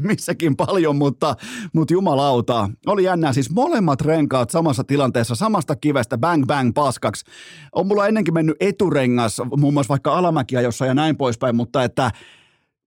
missäkin 0.01 0.55
paljon, 0.55 0.95
mutta, 0.95 1.35
mutta 1.73 1.93
jumalauta. 1.93 2.69
Oli 2.85 3.03
jännää 3.03 3.33
siis 3.33 3.49
molemmat 3.49 4.01
renkaat 4.01 4.49
samassa 4.49 4.83
tilanteessa 4.83 4.94
samasta 5.35 5.75
kivestä 5.75 6.17
bang 6.17 6.45
bang 6.45 6.73
paskaksi. 6.73 7.25
On 7.71 7.87
mulla 7.87 8.07
ennenkin 8.07 8.33
mennyt 8.33 8.57
eturengas, 8.59 9.41
muun 9.57 9.73
muassa 9.73 9.89
vaikka 9.89 10.17
alamäkiä 10.17 10.61
jossa 10.61 10.85
ja 10.85 10.93
näin 10.93 11.17
poispäin, 11.17 11.55
mutta 11.55 11.83
että 11.83 12.11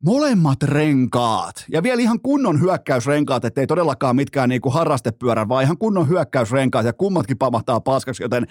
Molemmat 0.05 0.63
renkaat. 0.63 1.65
Ja 1.73 1.83
vielä 1.83 2.03
ihan 2.03 2.21
kunnon 2.21 2.61
hyökkäysrenkaat, 2.61 3.45
ettei 3.45 3.67
todellakaan 3.67 4.17
mitkään 4.17 4.49
niinku 4.49 4.71
harrastepyörä, 4.71 5.49
vaan 5.49 5.65
ihan 5.65 5.79
kunnon 5.79 6.09
hyökkäysrenkaat 6.09 6.87
ja 6.87 6.93
kummatkin 6.93 7.39
pamahtaa 7.39 7.81
paskaksi, 7.81 8.23
joten 8.23 8.47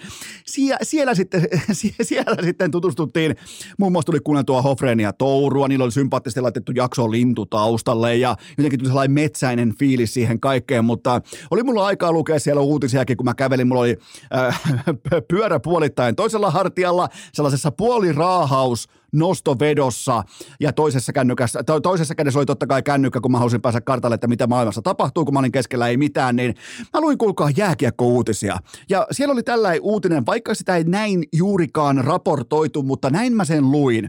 sie, 0.46 0.76
siellä, 0.82 1.14
sitten, 1.14 1.42
siellä 2.02 2.42
sitten 2.42 2.70
tutustuttiin, 2.70 3.36
muun 3.78 3.92
muassa 3.92 4.06
tuli 4.06 4.20
kuunneltua 4.20 4.62
Hofrenia 4.62 5.12
Tourua, 5.12 5.68
niillä 5.68 5.84
oli 5.84 5.92
sympaattisesti 5.92 6.40
laitettu 6.40 6.72
jakso 6.72 7.10
lintu 7.10 7.46
taustalle 7.46 8.16
ja 8.16 8.36
jotenkin 8.58 8.78
tuli 8.78 8.88
sellainen 8.88 9.14
metsäinen 9.14 9.74
fiilis 9.78 10.14
siihen 10.14 10.40
kaikkeen, 10.40 10.84
mutta 10.84 11.20
oli 11.50 11.62
mulla 11.62 11.86
aikaa 11.86 12.12
lukea 12.12 12.38
siellä 12.38 12.62
uutisiakin, 12.62 13.16
kun 13.16 13.26
mä 13.26 13.34
kävelin, 13.34 13.68
mulla 13.68 13.80
oli 13.80 13.96
äh, 14.36 14.62
pyörä 15.30 15.60
puolittain 15.60 16.16
toisella 16.16 16.50
hartialla, 16.50 17.08
sellaisessa 17.32 17.70
puoliraahaus 17.70 18.88
nostovedossa 19.12 20.22
ja 20.60 20.72
toisessa, 20.72 21.12
kännykässä, 21.12 21.62
to, 21.62 21.80
toisessa 21.80 22.14
kädessä 22.14 22.38
oli 22.38 22.46
totta 22.46 22.66
kai 22.66 22.82
kännykkä, 22.82 23.20
kun 23.20 23.32
mä 23.32 23.38
halusin 23.38 23.60
päästä 23.60 23.80
kartalle, 23.80 24.14
että 24.14 24.26
mitä 24.26 24.46
maailmassa 24.46 24.82
tapahtuu, 24.82 25.24
kun 25.24 25.34
mä 25.34 25.40
olin 25.40 25.52
keskellä 25.52 25.88
ei 25.88 25.96
mitään, 25.96 26.36
niin 26.36 26.54
mä 26.94 27.00
luin 27.00 27.18
kuulkaa 27.18 27.50
jääkiekko-uutisia. 27.56 28.58
Ja 28.88 29.06
siellä 29.10 29.32
oli 29.32 29.42
tällainen 29.42 29.82
uutinen, 29.82 30.26
vaikka 30.26 30.54
sitä 30.54 30.76
ei 30.76 30.84
näin 30.84 31.24
juurikaan 31.32 32.04
raportoitu, 32.04 32.82
mutta 32.82 33.10
näin 33.10 33.36
mä 33.36 33.44
sen 33.44 33.70
luin. 33.70 34.08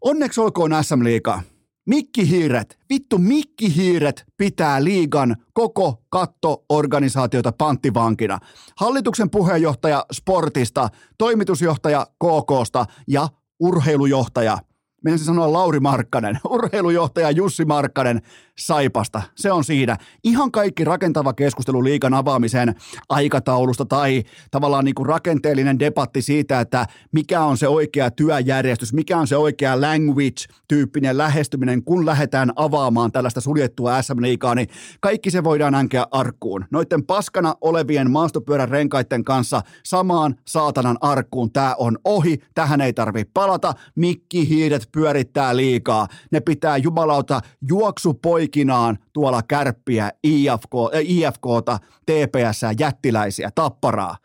Onneksi 0.00 0.40
olkoon 0.40 0.70
SM 0.82 1.04
Liiga. 1.04 1.42
Mikkihiiret, 1.86 2.78
vittu 2.90 3.18
mikkihiiret 3.18 4.24
pitää 4.36 4.84
liigan 4.84 5.36
koko 5.52 6.02
kattoorganisaatiota 6.08 7.52
panttivankina. 7.52 8.38
Hallituksen 8.76 9.30
puheenjohtaja 9.30 10.04
Sportista, 10.12 10.88
toimitusjohtaja 11.18 12.06
KKsta 12.06 12.86
ja 13.08 13.28
urheilujohtaja, 13.60 14.58
menisin 15.04 15.26
sanoa 15.26 15.52
Lauri 15.52 15.80
Markkanen, 15.80 16.38
urheilujohtaja 16.54 17.30
Jussi 17.30 17.64
Markkanen 17.64 18.22
Saipasta. 18.60 19.22
Se 19.36 19.52
on 19.52 19.64
siinä. 19.64 19.96
Ihan 20.24 20.52
kaikki 20.52 20.84
rakentava 20.84 21.32
keskustelu 21.32 21.84
liikan 21.84 22.14
avaamisen 22.14 22.74
aikataulusta 23.08 23.84
tai 23.84 24.22
tavallaan 24.50 24.84
niin 24.84 24.94
kuin 24.94 25.06
rakenteellinen 25.06 25.78
debatti 25.78 26.22
siitä, 26.22 26.60
että 26.60 26.86
mikä 27.12 27.44
on 27.44 27.56
se 27.58 27.68
oikea 27.68 28.10
työjärjestys, 28.10 28.92
mikä 28.92 29.18
on 29.18 29.26
se 29.26 29.36
oikea 29.36 29.80
language-tyyppinen 29.80 31.18
lähestyminen, 31.18 31.84
kun 31.84 32.06
lähdetään 32.06 32.52
avaamaan 32.56 33.12
tällaista 33.12 33.40
suljettua 33.40 34.02
SM-liikaa, 34.02 34.54
niin 34.54 34.68
kaikki 35.00 35.30
se 35.30 35.44
voidaan 35.44 35.74
änkeä 35.74 36.06
arkkuun. 36.10 36.64
Noiden 36.70 37.06
paskana 37.06 37.54
olevien 37.60 38.10
maastopyörän 38.10 38.68
renkaiden 38.68 39.24
kanssa 39.24 39.62
samaan 39.84 40.34
saatanan 40.48 40.98
arkkuun. 41.00 41.52
Tämä 41.52 41.74
on 41.78 41.98
ohi, 42.04 42.38
tähän 42.54 42.80
ei 42.80 42.92
tarvi 42.92 43.24
palata. 43.34 43.74
Mikki 43.96 44.48
hiidet 44.48 44.88
pyörittää 44.92 45.56
liikaa. 45.56 46.06
Ne 46.30 46.40
pitää 46.40 46.76
jumalauta 46.76 47.40
juoksupoikia 47.68 48.49
poikinaan 48.50 48.98
tuolla 49.12 49.42
kärppiä, 49.42 50.10
IFK, 50.24 50.74
äh, 50.94 51.00
IFKta, 51.04 51.78
TPS, 52.06 52.60
jättiläisiä, 52.78 53.50
tapparaa. 53.54 54.16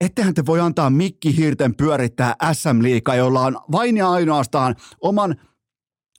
Ettehän 0.00 0.34
te 0.34 0.46
voi 0.46 0.60
antaa 0.60 0.90
Mikki 0.90 1.36
Hirten 1.36 1.74
pyörittää 1.74 2.34
SM-liikaa, 2.52 3.14
jolla 3.14 3.40
on 3.40 3.56
vain 3.72 3.96
ja 3.96 4.10
ainoastaan 4.10 4.74
oman 5.00 5.36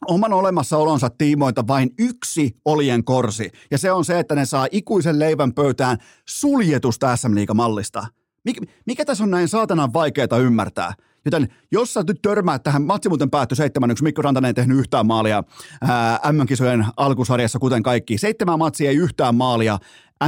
oman 0.07 0.33
olemassaolonsa 0.33 1.09
tiimoilta 1.09 1.67
vain 1.67 1.89
yksi 1.99 2.57
olien 2.65 3.03
korsi, 3.03 3.49
ja 3.71 3.77
se 3.77 3.91
on 3.91 4.05
se, 4.05 4.19
että 4.19 4.35
ne 4.35 4.45
saa 4.45 4.67
ikuisen 4.71 5.19
leivän 5.19 5.53
pöytään 5.53 5.97
suljetusta 6.29 7.15
SM-liigamallista. 7.15 8.07
Mik, 8.45 8.57
mikä 8.85 9.05
tässä 9.05 9.23
on 9.23 9.31
näin 9.31 9.47
saatanan 9.47 9.93
vaikeaa 9.93 10.37
ymmärtää? 10.41 10.93
Joten 11.25 11.47
jos 11.71 11.93
sä 11.93 12.03
nyt 12.07 12.21
törmäät 12.21 12.63
tähän, 12.63 12.81
matsi 12.81 13.09
muuten 13.09 13.29
päättyi 13.29 13.55
7 13.55 13.89
Mikko 14.01 14.21
Rantanen 14.21 14.47
ei 14.47 14.53
tehnyt 14.53 14.77
yhtään 14.77 15.05
maalia 15.05 15.43
MM-kisojen 16.31 16.85
alkusarjassa, 16.97 17.59
kuten 17.59 17.83
kaikki. 17.83 18.17
Seitsemän 18.17 18.59
matsia 18.59 18.89
ei 18.89 18.95
yhtään 18.95 19.35
maalia 19.35 19.79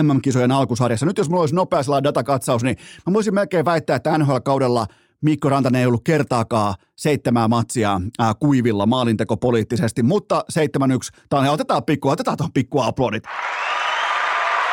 MM-kisojen 0.03 0.51
alkusarjassa. 0.51 1.05
Nyt 1.05 1.17
jos 1.17 1.29
mulla 1.29 1.41
olisi 1.41 1.55
nopea 1.55 2.03
datakatsaus, 2.03 2.63
niin 2.63 2.77
mä 3.07 3.13
voisin 3.13 3.33
melkein 3.33 3.65
väittää, 3.65 3.95
että 3.95 4.17
NHL-kaudella 4.17 4.85
Mikko 5.21 5.49
Rantanen 5.49 5.81
ei 5.81 5.87
ollut 5.87 6.03
kertaakaan 6.03 6.75
seitsemää 6.95 7.47
matsia 7.47 8.01
ää, 8.19 8.33
kuivilla 8.39 8.85
maalinteko 8.85 9.37
poliittisesti, 9.37 10.03
mutta 10.03 10.43
7-1, 10.53 11.19
tämä 11.29 11.51
otetaan 11.51 11.83
pikku, 11.83 12.09
otetaan 12.09 12.37
tuon 12.37 12.53
pikku 12.53 12.81
aplodit. 12.81 13.23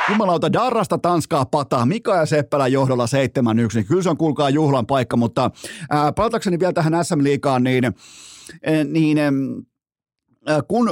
Jumalauta, 0.08 0.52
Darrasta 0.52 0.98
Tanskaa 0.98 1.44
pataa, 1.44 1.86
Mika 1.86 2.16
ja 2.16 2.26
Seppälä 2.26 2.68
johdolla 2.68 3.06
7-1, 3.06 3.08
niin 3.74 3.86
kyllä 3.86 4.02
se 4.02 4.10
on 4.10 4.16
kuulkaa 4.16 4.50
juhlan 4.50 4.86
paikka, 4.86 5.16
mutta 5.16 5.50
ää, 5.90 6.12
palatakseni 6.12 6.58
vielä 6.58 6.72
tähän 6.72 7.04
SM-liikaan, 7.04 7.64
niin, 7.64 7.84
niin 8.84 9.18
ää, 10.46 10.62
kun, 10.68 10.90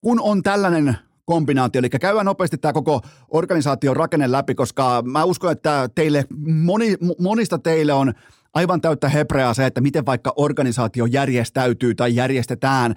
kun 0.00 0.20
on 0.20 0.42
tällainen 0.42 0.96
kombinaatio. 1.24 1.78
Eli 1.78 1.88
käydään 1.88 2.26
nopeasti 2.26 2.58
tämä 2.58 2.72
koko 2.72 3.00
organisaation 3.28 3.96
rakenne 3.96 4.32
läpi, 4.32 4.54
koska 4.54 5.02
mä 5.02 5.24
uskon, 5.24 5.52
että 5.52 5.88
teille, 5.94 6.24
moni, 6.46 6.96
monista 7.18 7.58
teille 7.58 7.92
on 7.92 8.12
aivan 8.56 8.80
täyttä 8.80 9.08
hebreaa 9.08 9.54
se, 9.54 9.66
että 9.66 9.80
miten 9.80 10.06
vaikka 10.06 10.32
organisaatio 10.36 11.06
järjestäytyy 11.06 11.94
tai 11.94 12.14
järjestetään, 12.14 12.94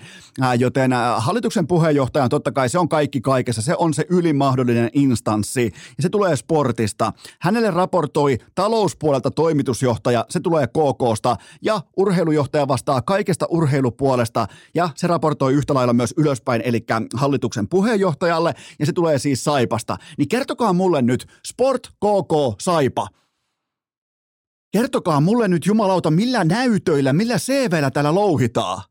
joten 0.59 0.91
hallituksen 1.17 1.67
puheenjohtaja 1.67 2.29
totta 2.29 2.51
kai 2.51 2.69
se 2.69 2.79
on 2.79 2.89
kaikki 2.89 3.21
kaikessa, 3.21 3.61
se 3.61 3.75
on 3.77 3.93
se 3.93 4.05
ylin 4.09 4.35
mahdollinen 4.35 4.89
instanssi. 4.93 5.63
Ja 5.97 6.03
se 6.03 6.09
tulee 6.09 6.35
sportista. 6.35 7.13
Hänelle 7.41 7.71
raportoi 7.71 8.37
talouspuolelta 8.55 9.31
toimitusjohtaja, 9.31 10.25
se 10.29 10.39
tulee 10.39 10.67
KKsta. 10.67 11.35
Ja 11.61 11.81
urheilujohtaja 11.97 12.67
vastaa 12.67 13.01
kaikesta 13.01 13.45
urheilupuolesta. 13.49 14.47
Ja 14.75 14.89
se 14.95 15.07
raportoi 15.07 15.53
yhtä 15.53 15.73
lailla 15.73 15.93
myös 15.93 16.13
ylöspäin, 16.17 16.61
eli 16.65 16.85
hallituksen 17.13 17.67
puheenjohtajalle. 17.67 18.53
Ja 18.79 18.85
se 18.85 18.93
tulee 18.93 19.19
siis 19.19 19.43
Saipasta. 19.43 19.97
Niin 20.17 20.29
kertokaa 20.29 20.73
mulle 20.73 21.01
nyt 21.01 21.27
Sport 21.47 21.87
KK 21.87 22.61
Saipa– 22.61 23.07
Kertokaa 24.71 25.21
mulle 25.21 25.47
nyt 25.47 25.65
jumalauta, 25.65 26.11
millä 26.11 26.43
näytöillä, 26.43 27.13
millä 27.13 27.37
CVllä 27.37 27.91
täällä 27.91 28.15
louhitaan. 28.15 28.83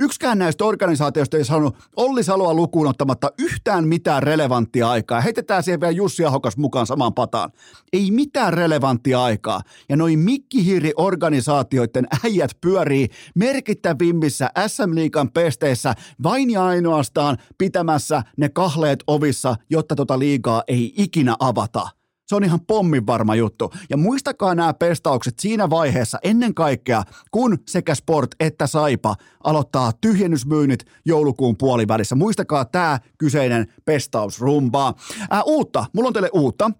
Yksikään 0.00 0.38
näistä 0.38 0.64
organisaatioista 0.64 1.36
ei 1.36 1.44
saanut 1.44 1.76
Olli 1.96 2.22
Saloa 2.22 2.54
lukuun 2.54 2.86
ottamatta 2.86 3.32
yhtään 3.38 3.88
mitään 3.88 4.22
relevanttia 4.22 4.90
aikaa. 4.90 5.20
Heitetään 5.20 5.62
siihen 5.62 5.80
vielä 5.80 5.90
Jussi 5.90 6.24
Ahokas 6.24 6.56
mukaan 6.56 6.86
samaan 6.86 7.14
pataan. 7.14 7.52
Ei 7.92 8.10
mitään 8.10 8.54
relevanttia 8.54 9.22
aikaa. 9.22 9.60
Ja 9.88 9.96
noin 9.96 10.18
mikkihiiri-organisaatioiden 10.18 12.06
äijät 12.24 12.50
pyörii 12.60 13.08
merkittävimmissä 13.34 14.50
SM 14.66 14.94
Liikan 14.94 15.30
pesteissä 15.30 15.94
vain 16.22 16.50
ja 16.50 16.64
ainoastaan 16.66 17.38
pitämässä 17.58 18.22
ne 18.36 18.48
kahleet 18.48 18.98
ovissa, 19.06 19.56
jotta 19.70 19.94
tota 19.94 20.18
liigaa 20.18 20.62
ei 20.68 20.92
ikinä 20.96 21.36
avata. 21.40 22.01
Se 22.32 22.36
on 22.36 22.44
ihan 22.44 22.60
pommin 22.60 23.06
varma 23.06 23.34
juttu. 23.34 23.72
Ja 23.90 23.96
muistakaa 23.96 24.54
nämä 24.54 24.74
pestaukset 24.74 25.38
siinä 25.38 25.70
vaiheessa 25.70 26.18
ennen 26.22 26.54
kaikkea, 26.54 27.02
kun 27.30 27.58
sekä 27.68 27.94
Sport 27.94 28.30
että 28.40 28.66
Saipa 28.66 29.16
aloittaa 29.44 29.92
tyhjennysmyynnit 30.00 30.84
joulukuun 31.04 31.56
puolivälissä. 31.56 32.14
Muistakaa 32.14 32.64
tämä 32.64 32.98
kyseinen 33.18 33.72
pestausrumba. 33.84 34.94
Ää, 35.30 35.42
uutta, 35.42 35.86
mulla 35.94 36.06
on 36.06 36.12
teille 36.12 36.30
uutta. 36.32 36.70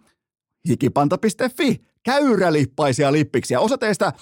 Hikipanta.fi, 0.68 1.80
käyrälippaisia 2.02 3.12
lippiksiä. 3.12 3.60
Osa 3.60 3.78
teistä 3.78 4.12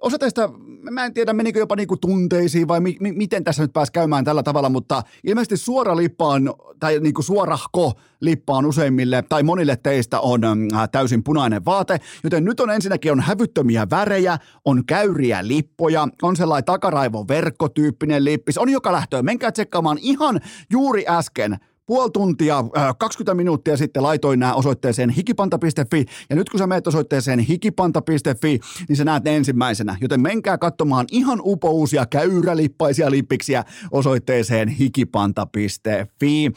Osa 0.00 0.18
teistä, 0.18 0.48
mä 0.90 1.04
en 1.04 1.14
tiedä 1.14 1.32
menikö 1.32 1.58
jopa 1.58 1.76
niinku 1.76 1.96
tunteisiin 1.96 2.68
vai 2.68 2.80
mi- 2.80 2.96
mi- 3.00 3.12
miten 3.12 3.44
tässä 3.44 3.62
nyt 3.62 3.72
pääsi 3.72 3.92
käymään 3.92 4.24
tällä 4.24 4.42
tavalla, 4.42 4.68
mutta 4.68 5.02
ilmeisesti 5.24 5.56
suora 5.56 5.96
lippa 5.96 6.26
on, 6.26 6.54
tai 6.80 7.00
niinku 7.00 7.22
suorahko 7.22 7.92
lippa 8.20 8.56
on 8.56 8.66
useimmille, 8.66 9.24
tai 9.28 9.42
monille 9.42 9.76
teistä 9.76 10.20
on 10.20 10.44
äh, 10.44 10.88
täysin 10.92 11.24
punainen 11.24 11.64
vaate, 11.64 12.00
joten 12.24 12.44
nyt 12.44 12.60
on 12.60 12.70
ensinnäkin 12.70 13.12
on 13.12 13.20
hävyttömiä 13.20 13.86
värejä, 13.90 14.38
on 14.64 14.86
käyriä 14.86 15.48
lippoja, 15.48 16.08
on 16.22 16.36
sellainen 16.36 16.64
takaraivon 16.64 17.28
verkkotyyppinen 17.28 18.24
lippis, 18.24 18.58
on 18.58 18.68
joka 18.68 18.92
lähtöön. 18.92 19.24
Menkää 19.24 19.52
tsekkaamaan 19.52 19.98
ihan 20.00 20.40
juuri 20.70 21.04
äsken 21.08 21.56
puoli 21.90 22.10
tuntia, 22.10 22.64
20 22.98 23.34
minuuttia 23.34 23.76
sitten 23.76 24.02
laitoin 24.02 24.40
nämä 24.40 24.54
osoitteeseen 24.54 25.10
hikipanta.fi, 25.10 26.04
ja 26.30 26.36
nyt 26.36 26.50
kun 26.50 26.58
sä 26.58 26.66
menet 26.66 26.86
osoitteeseen 26.86 27.38
hikipanta.fi, 27.38 28.60
niin 28.88 28.96
sä 28.96 29.04
näet 29.04 29.26
ensimmäisenä, 29.26 29.96
joten 30.00 30.20
menkää 30.20 30.58
katsomaan 30.58 31.06
ihan 31.10 31.38
upouusia 31.44 32.06
käyrälippaisia 32.06 33.10
lippiksiä 33.10 33.64
osoitteeseen 33.90 34.68
hikipanta.fi. 34.68 36.52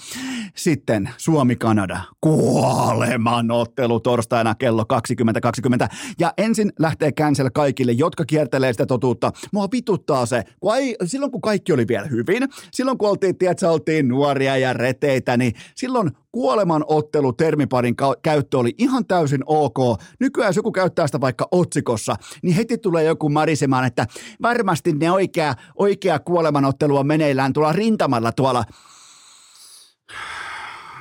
Sitten 0.55 1.09
Suomi-Kanada, 1.17 2.01
kuoleman 2.21 3.51
ottelu 3.51 3.99
torstaina 3.99 4.55
kello 4.55 4.85
20.20. 4.93 5.87
Ja 6.19 6.33
ensin 6.37 6.73
lähtee 6.79 7.11
cancel 7.11 7.49
kaikille, 7.53 7.91
jotka 7.91 8.25
kiertelee 8.25 8.73
sitä 8.73 8.85
totuutta. 8.85 9.31
Mua 9.53 9.67
vituttaa 9.71 10.25
se, 10.25 10.43
kun 10.59 10.75
ei, 10.75 10.95
silloin 11.05 11.31
kun 11.31 11.41
kaikki 11.41 11.73
oli 11.73 11.87
vielä 11.87 12.07
hyvin, 12.07 12.49
silloin 12.71 12.97
kun 12.97 13.09
oltiin, 13.09 13.37
tiedätkö, 13.37 13.69
oltiin 13.69 14.07
nuoria 14.07 14.57
ja 14.57 14.73
reteitä, 14.73 15.22
niin 15.37 15.53
silloin 15.75 16.11
kuolemanottelu 16.31 17.33
termiparin 17.33 17.95
käyttö 18.21 18.57
oli 18.57 18.75
ihan 18.77 19.05
täysin 19.05 19.43
ok. 19.45 19.77
Nykyään 20.19 20.49
jos 20.49 20.55
joku 20.55 20.71
käyttää 20.71 21.07
sitä 21.07 21.21
vaikka 21.21 21.47
otsikossa, 21.51 22.15
niin 22.43 22.55
heti 22.55 22.77
tulee 22.77 23.03
joku 23.03 23.29
marisemaan, 23.29 23.85
että 23.85 24.07
varmasti 24.41 24.93
ne 24.93 25.11
oikea, 25.11 25.53
oikea 25.75 26.19
kuolemanottelua 26.19 27.03
meneillään 27.03 27.53
tuolla 27.53 27.73
rintamalla 27.73 28.31
tuolla 28.31 28.63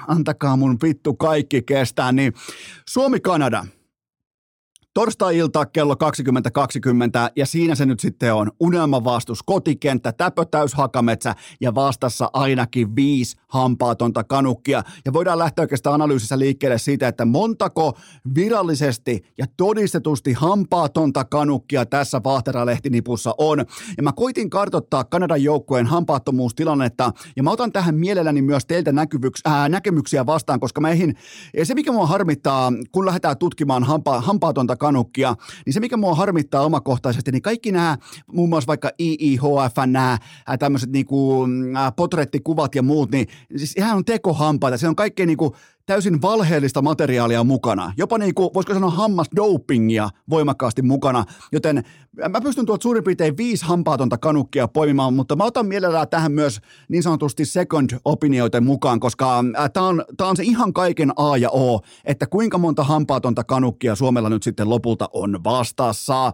antakaa 0.09 0.57
mun 0.57 0.79
vittu 0.83 1.15
kaikki 1.15 1.63
kestää, 1.63 2.13
niin 2.13 2.33
Suomi-Kanada– 2.89 3.67
Torstai-ilta 4.95 5.67
kello 5.67 5.95
20.20 5.95 5.99
ja 7.37 7.47
siinä 7.47 7.75
se 7.75 7.87
nyt 7.87 8.01
sitten 8.01 8.35
on 8.35 8.51
unelman 8.61 9.05
vastus 9.05 9.43
kotikenttä, 9.43 10.13
täpötäys 10.13 10.75
hakametsä 10.75 11.35
ja 11.61 11.75
vastassa 11.75 12.31
ainakin 12.33 12.97
viisi 12.97 13.37
hampaatonta 13.49 14.25
kanukkia. 14.25 14.83
Ja 15.05 15.13
voidaan 15.13 15.39
lähteä 15.39 15.63
oikeastaan 15.63 15.95
analyysissä 15.95 16.39
liikkeelle 16.39 16.79
siitä, 16.79 17.09
että 17.09 17.25
montako 17.25 17.99
virallisesti 18.35 19.25
ja 19.39 19.47
todistetusti 19.57 20.33
hampaatonta 20.33 21.25
kanukkia 21.25 21.87
tässä 21.87 22.21
Vahteralehti-nipussa 22.25 23.35
on. 23.39 23.59
Ja 23.97 24.03
mä 24.03 24.13
koitin 24.13 24.51
kartottaa 24.51 25.05
Kanadan 25.05 25.43
joukkueen 25.43 25.87
hampaattomuustilannetta 25.87 27.13
ja 27.37 27.43
mä 27.43 27.51
otan 27.51 27.73
tähän 27.73 27.95
mielelläni 27.95 28.43
myös 28.43 28.67
teiltä 28.67 28.93
näkyvyks, 28.93 29.41
ää, 29.45 29.69
näkemyksiä 29.69 30.27
vastaan, 30.27 30.61
koska 30.61 30.81
meihin, 30.81 31.17
se 31.63 31.75
mikä 31.75 31.93
mua 31.93 32.07
harmittaa, 32.07 32.73
kun 32.93 33.07
lähdetään 33.07 33.39
tutkimaan 33.39 33.85
hampa, 33.85 34.21
hampaatonta 34.21 34.77
kanukkia, 34.83 35.35
niin 35.67 35.73
se 35.75 35.81
mikä 35.81 35.97
mua 35.97 36.15
harmittaa 36.15 36.65
omakohtaisesti, 36.65 37.33
niin 37.33 37.43
kaikki 37.43 37.73
nämä, 37.73 37.99
muun 38.33 38.49
muassa 38.49 38.67
vaikka 38.67 38.91
IIHF, 39.01 39.77
nämä 39.87 40.19
tämmöiset 40.59 40.91
niinku, 40.91 41.47
potrettikuvat 41.97 42.75
ja 42.75 42.83
muut, 42.83 43.11
niin 43.11 43.27
siis 43.57 43.77
ihan 43.77 43.97
on 43.97 44.05
tekohampaita, 44.05 44.79
se 44.79 44.89
on 44.89 44.97
kaikkein 44.97 45.27
niinku 45.27 45.57
täysin 45.87 46.23
valheellista 46.23 46.83
materiaalia 46.83 47.45
mukana. 47.45 47.93
Jopa 47.97 48.19
niin 48.19 48.35
kuin, 48.35 48.51
voisiko 48.55 48.75
sanoa 48.75 48.91
hammasdopingia 48.91 50.09
voimakkaasti 50.31 50.83
mukana. 50.83 51.25
Joten 51.53 51.85
mä 52.29 52.41
pystyn 52.41 52.67
tuolta 52.67 52.83
suurin 52.83 53.05
piirtein 53.05 53.37
viisi 53.37 53.65
hampaatonta 53.65 54.19
kanukkia 54.19 54.69
poimimaan, 54.69 55.15
mutta 55.15 55.37
mä 55.37 55.45
otan 55.45 55.67
mielellään 55.67 56.09
tähän 56.09 56.33
myös 56.33 56.61
niin 56.89 57.03
sanotusti 57.03 57.45
second 57.45 57.91
opinioiden 58.05 58.65
mukaan, 58.65 59.01
koska 59.01 59.45
tämä 59.73 59.87
on, 59.87 60.05
tää 60.17 60.27
on 60.27 60.37
se 60.37 60.43
ihan 60.43 60.73
kaiken 60.73 61.13
A 61.17 61.37
ja 61.37 61.51
O, 61.51 61.81
että 62.05 62.27
kuinka 62.27 62.59
monta 62.59 62.85
hampaatonta 62.85 63.45
kanukkia 63.45 63.95
Suomella 63.95 64.29
nyt 64.29 64.43
sitten 64.43 64.71
lopulta 64.71 65.09
on 65.13 65.45
vastassa. 65.45 66.33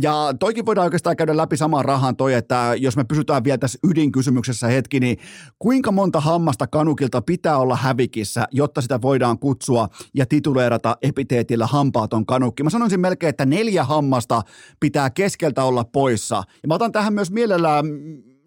Ja 0.00 0.34
toikin 0.38 0.66
voidaan 0.66 0.84
oikeastaan 0.84 1.16
käydä 1.16 1.36
läpi 1.36 1.56
samaan 1.56 1.84
rahaan 1.84 2.16
toi, 2.16 2.34
että 2.34 2.74
jos 2.78 2.96
me 2.96 3.04
pysytään 3.04 3.44
vielä 3.44 3.58
tässä 3.58 3.78
ydinkysymyksessä 3.90 4.66
hetki, 4.66 5.00
niin 5.00 5.18
kuinka 5.58 5.92
monta 5.92 6.20
hammasta 6.20 6.66
kanukilta 6.66 7.22
pitää 7.22 7.58
olla 7.58 7.76
hävikissä, 7.76 8.46
jotta 8.52 8.73
sitä 8.80 9.02
voidaan 9.02 9.38
kutsua 9.38 9.88
ja 10.14 10.26
tituleerata 10.26 10.96
epiteetillä 11.02 11.66
hampaaton 11.66 12.26
kanukki. 12.26 12.62
Mä 12.62 12.70
sanoisin 12.70 13.00
melkein, 13.00 13.30
että 13.30 13.46
neljä 13.46 13.84
hammasta 13.84 14.42
pitää 14.80 15.10
keskeltä 15.10 15.64
olla 15.64 15.84
poissa. 15.84 16.42
Ja 16.62 16.68
mä 16.68 16.74
otan 16.74 16.92
tähän 16.92 17.14
myös 17.14 17.30
mielellään 17.30 17.86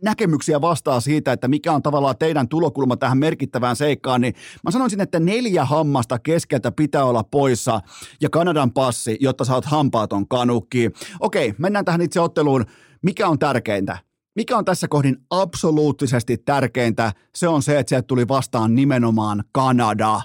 näkemyksiä 0.04 0.62
vastaa 0.62 1.00
siitä, 1.00 1.32
että 1.32 1.48
mikä 1.48 1.74
on 1.74 1.82
tavallaan 1.82 2.18
teidän 2.18 2.48
tulokulma 2.48 2.98
tähän 2.98 3.18
merkittävään 3.18 3.76
seikkaan, 3.76 4.22
niin 4.22 4.34
mä 4.64 4.72
sanoisin, 4.72 5.02
että 5.02 5.20
neljä 5.20 5.66
hammasta 5.66 6.20
keskeltä 6.20 6.72
pitää 6.72 7.06
olla 7.06 7.24
poissa 7.24 7.82
ja 8.22 8.30
Kanadan 8.30 8.72
passi, 8.72 9.18
jotta 9.20 9.46
saat 9.46 9.66
hampaaton 9.66 10.28
kanukki. 10.28 10.92
Okei, 11.20 11.54
mennään 11.58 11.86
tähän 11.86 12.02
itse 12.02 12.20
otteluun. 12.20 12.66
Mikä 13.02 13.28
on 13.28 13.40
tärkeintä? 13.40 14.07
Mikä 14.38 14.58
on 14.58 14.66
tässä 14.66 14.88
kohdin 14.88 15.18
absoluuttisesti 15.30 16.38
tärkeintä? 16.38 17.14
Se 17.36 17.48
on 17.48 17.62
se, 17.62 17.80
että 17.80 17.90
sieltä 17.90 18.08
tuli 18.08 18.28
vastaan 18.28 18.76
nimenomaan 18.76 19.44
Kanada. 19.52 20.22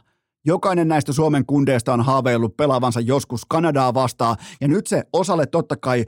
Jokainen 0.47 0.89
näistä 0.89 1.13
Suomen 1.13 1.47
kundeista 1.47 1.93
on 1.93 2.01
haaveillut 2.01 2.57
pelaavansa 2.57 3.01
joskus 3.01 3.45
Kanadaa 3.49 3.95
vastaan, 3.95 4.37
ja 4.61 4.69
nyt 4.69 4.87
se 4.87 5.03
osalle 5.13 5.47
totta 5.47 5.77
kai 5.77 6.05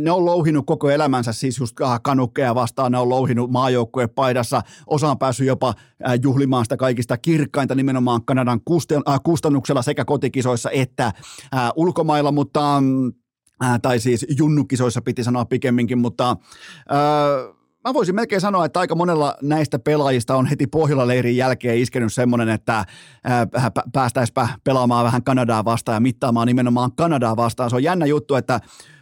ne 0.00 0.10
on 0.10 0.24
louhinut 0.24 0.66
koko 0.66 0.90
elämänsä 0.90 1.32
siis 1.32 1.58
just 1.58 1.80
äh, 1.80 2.00
kanukkeja 2.02 2.54
vastaan, 2.54 2.92
ne 2.92 2.98
on 2.98 3.08
louhinut 3.08 3.50
maajoukkueen 3.50 4.10
paidassa, 4.10 4.62
osa 4.86 5.10
on 5.10 5.18
päässyt 5.18 5.46
jopa 5.46 5.68
äh, 6.08 6.14
juhlimaan 6.22 6.64
sitä 6.64 6.76
kaikista 6.76 7.16
kirkkainta 7.18 7.74
nimenomaan 7.74 8.24
Kanadan 8.24 8.60
äh, 9.08 9.20
kustannuksella 9.24 9.82
sekä 9.82 10.04
kotikisoissa 10.04 10.70
että 10.70 11.12
ulkomailla, 11.76 12.32
mutta 12.32 12.80
mm, 12.80 13.12
äh, 13.64 13.80
tai 13.82 13.98
siis 13.98 14.26
junnukisoissa 14.38 15.02
piti 15.02 15.24
sanoa 15.24 15.44
pikemminkin, 15.44 15.98
mutta 15.98 16.30
äh, 16.30 17.56
mä 17.84 17.94
voisin 17.94 18.14
melkein 18.14 18.40
sanoa, 18.40 18.64
että 18.64 18.80
aika 18.80 18.94
monella 18.94 19.34
näistä 19.42 19.78
pelaajista 19.78 20.36
on 20.36 20.46
heti 20.46 20.66
Pohjola-leirin 20.66 21.36
jälkeen 21.36 21.78
iskenyt 21.78 22.12
semmoinen, 22.12 22.48
että 22.48 22.78
äh, 22.78 22.86
päästäisipä 23.92 24.48
pelaamaan 24.64 25.04
vähän 25.04 25.24
Kanadaa 25.24 25.64
vastaan 25.64 25.96
ja 25.96 26.00
mittaamaan 26.00 26.46
nimenomaan 26.46 26.92
Kanadaa 26.96 27.36
vastaan. 27.36 27.70
Se 27.70 27.76
on 27.76 27.82
jännä 27.82 28.06
juttu, 28.06 28.34
että 28.34 28.60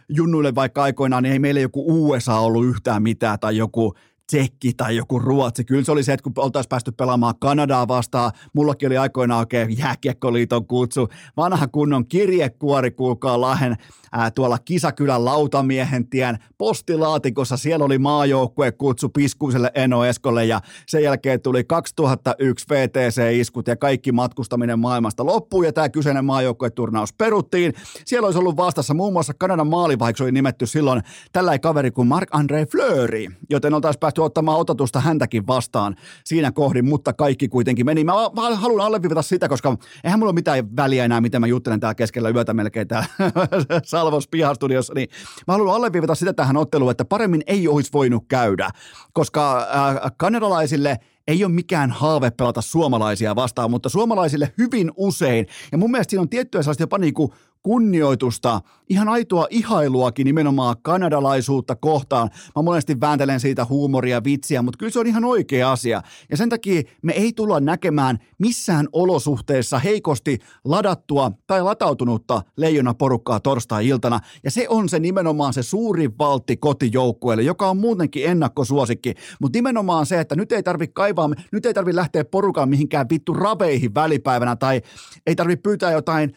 junnuille 0.09 0.55
vaikka 0.55 0.83
aikoinaan 0.83 1.23
niin 1.23 1.33
ei 1.33 1.39
meillä 1.39 1.59
joku 1.59 2.09
USA 2.09 2.35
ollut 2.35 2.65
yhtään 2.65 3.03
mitään 3.03 3.39
tai 3.39 3.57
joku 3.57 3.93
Tsekki 4.27 4.73
tai 4.77 4.95
joku 4.95 5.19
Ruotsi. 5.19 5.63
Kyllä 5.63 5.83
se 5.83 5.91
oli 5.91 6.03
se, 6.03 6.13
että 6.13 6.23
kun 6.23 6.33
oltaisiin 6.37 6.69
päästy 6.69 6.91
pelaamaan 6.91 7.33
Kanadaa 7.39 7.87
vastaan, 7.87 8.31
mullakin 8.53 8.87
oli 8.87 8.97
aikoinaan 8.97 9.39
oikein 9.39 9.77
jääkiekkoliiton 9.77 10.67
kutsu. 10.67 11.07
Vanha 11.37 11.67
kunnon 11.67 12.07
kirjekuori, 12.07 12.91
kuulkaa 12.91 13.41
Lahen 13.41 13.75
ää, 14.11 14.31
tuolla 14.31 14.57
Kisakylän 14.59 15.25
lautamiehen 15.25 16.09
tien 16.09 16.37
postilaatikossa. 16.57 17.57
Siellä 17.57 17.85
oli 17.85 17.97
maajoukkue 17.97 18.71
kutsu 18.71 19.09
piskuiselle 19.09 19.71
Eno 19.75 20.05
Eskolle 20.05 20.45
ja 20.45 20.61
sen 20.87 21.03
jälkeen 21.03 21.41
tuli 21.41 21.63
2001 21.63 22.65
VTC-iskut 22.69 23.67
ja 23.67 23.75
kaikki 23.75 24.11
matkustaminen 24.11 24.79
maailmasta 24.79 25.25
loppui 25.25 25.65
ja 25.65 25.73
tämä 25.73 25.89
kyseinen 25.89 26.25
maajoukkueturnaus 26.25 27.13
peruttiin. 27.13 27.73
Siellä 28.05 28.25
olisi 28.25 28.39
ollut 28.39 28.57
vastassa 28.57 28.93
muun 28.93 29.13
muassa 29.13 29.33
Kanadan 29.33 29.67
maalivaiksi 29.67 30.23
oli 30.23 30.31
nimetty 30.31 30.65
silloin 30.65 31.01
tällä 31.31 31.59
kaveri 31.59 31.91
kuin 31.91 32.07
Marc-André 32.07 32.71
Fleury, 32.71 33.25
joten 33.49 33.73
oltaisiin 33.73 33.99
päästy 33.99 34.14
ottamaan 34.23 34.59
ototusta 34.59 34.99
häntäkin 34.99 35.47
vastaan 35.47 35.95
siinä 36.23 36.51
kohdin, 36.51 36.85
mutta 36.85 37.13
kaikki 37.13 37.47
kuitenkin 37.47 37.85
meni. 37.85 38.03
Mä, 38.03 38.13
mä 38.35 38.55
haluan 38.55 38.85
alleviivata 38.85 39.21
sitä, 39.21 39.49
koska 39.49 39.77
eihän 40.03 40.19
mulla 40.19 40.29
ole 40.29 40.35
mitään 40.35 40.75
väliä 40.75 41.05
enää, 41.05 41.21
miten 41.21 41.41
mä 41.41 41.47
juttelen 41.47 41.79
täällä 41.79 41.95
keskellä 41.95 42.29
yötä 42.29 42.53
melkein 42.53 42.87
täällä 42.87 43.07
Salvos 43.83 44.27
pihastudiossa, 44.27 44.93
niin 44.93 45.09
mä 45.47 45.53
haluan 45.53 45.75
alleviivata 45.75 46.15
sitä 46.15 46.33
tähän 46.33 46.57
otteluun, 46.57 46.91
että 46.91 47.05
paremmin 47.05 47.41
ei 47.47 47.67
olisi 47.67 47.93
voinut 47.93 48.25
käydä, 48.27 48.69
koska 49.13 49.57
äh, 49.57 50.11
kanadalaisille 50.17 50.99
ei 51.27 51.43
ole 51.43 51.53
mikään 51.53 51.91
haave 51.91 52.31
pelata 52.31 52.61
suomalaisia 52.61 53.35
vastaan, 53.35 53.71
mutta 53.71 53.89
suomalaisille 53.89 54.53
hyvin 54.57 54.91
usein. 54.95 55.47
Ja 55.71 55.77
mun 55.77 55.91
mielestä 55.91 56.09
siinä 56.09 56.21
on 56.21 56.29
tiettyä 56.29 56.61
sellaista 56.61 56.83
jopa 56.83 56.97
niin 56.97 57.13
kuin 57.13 57.31
kunnioitusta, 57.65 58.61
ihan 58.89 59.09
aitoa 59.09 59.47
ihailuakin 59.49 60.25
nimenomaan 60.25 60.75
kanadalaisuutta 60.81 61.75
kohtaan. 61.75 62.29
Mä 62.55 62.61
monesti 62.61 62.99
vääntelen 63.01 63.39
siitä 63.39 63.65
huumoria, 63.65 64.23
vitsiä, 64.23 64.61
mutta 64.61 64.77
kyllä 64.77 64.91
se 64.91 64.99
on 64.99 65.07
ihan 65.07 65.25
oikea 65.25 65.71
asia. 65.71 66.01
Ja 66.31 66.37
sen 66.37 66.49
takia 66.49 66.81
me 67.01 67.13
ei 67.13 67.33
tulla 67.33 67.59
näkemään 67.59 68.17
missään 68.37 68.87
olosuhteessa 68.91 69.79
heikosti 69.79 70.39
ladattua 70.65 71.31
tai 71.47 71.63
latautunutta 71.63 72.41
leijona 72.57 72.93
porukkaa 72.93 73.39
torstai-iltana. 73.39 74.19
Ja 74.43 74.51
se 74.51 74.65
on 74.69 74.89
se 74.89 74.99
nimenomaan 74.99 75.53
se 75.53 75.63
suuri 75.63 76.09
valtti 76.19 76.57
kotijoukkueelle, 76.57 77.43
joka 77.43 77.69
on 77.69 77.77
muutenkin 77.77 78.25
ennakkosuosikki. 78.25 79.13
Mutta 79.41 79.57
nimenomaan 79.57 80.05
se, 80.05 80.19
että 80.19 80.35
nyt 80.35 80.51
ei 80.51 80.63
tarvi 80.63 80.87
kaivaa, 80.87 81.29
nyt 81.51 81.65
ei 81.65 81.73
tarvi 81.73 81.95
lähteä 81.95 82.25
porukaan 82.25 82.69
mihinkään 82.69 83.09
vittu 83.09 83.33
raveihin 83.33 83.95
välipäivänä 83.95 84.55
tai 84.55 84.81
ei 85.27 85.35
tarvi 85.35 85.55
pyytää 85.55 85.91
jotain 85.91 86.35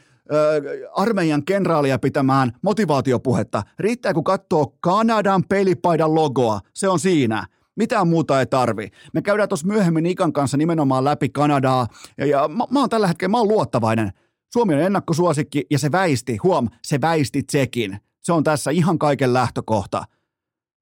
armeijan 0.94 1.44
kenraalia 1.44 1.98
pitämään 1.98 2.52
motivaatiopuhetta. 2.62 3.62
Riittää, 3.78 4.14
kun 4.14 4.24
katsoo 4.24 4.76
Kanadan 4.80 5.44
pelipaidan 5.48 6.14
logoa. 6.14 6.60
Se 6.74 6.88
on 6.88 7.00
siinä. 7.00 7.46
Mitään 7.76 8.08
muuta 8.08 8.40
ei 8.40 8.46
tarvi. 8.46 8.88
Me 9.14 9.22
käydään 9.22 9.48
tuossa 9.48 9.66
myöhemmin 9.66 10.06
Ikan 10.06 10.32
kanssa 10.32 10.56
nimenomaan 10.56 11.04
läpi 11.04 11.28
Kanadaa. 11.28 11.86
Ja, 12.18 12.26
ja 12.26 12.48
mä, 12.48 12.64
mä 12.70 12.80
oon 12.80 12.88
tällä 12.88 13.06
hetkellä, 13.06 13.30
mä 13.30 13.38
oon 13.38 13.48
luottavainen. 13.48 14.12
Suomi 14.52 14.74
on 14.74 14.80
ennakkosuosikki 14.80 15.66
ja 15.70 15.78
se 15.78 15.92
väisti, 15.92 16.36
huom, 16.36 16.68
se 16.82 17.00
väisti 17.00 17.42
Tsekin. 17.42 17.98
Se 18.20 18.32
on 18.32 18.44
tässä 18.44 18.70
ihan 18.70 18.98
kaiken 18.98 19.32
lähtökohta. 19.32 20.02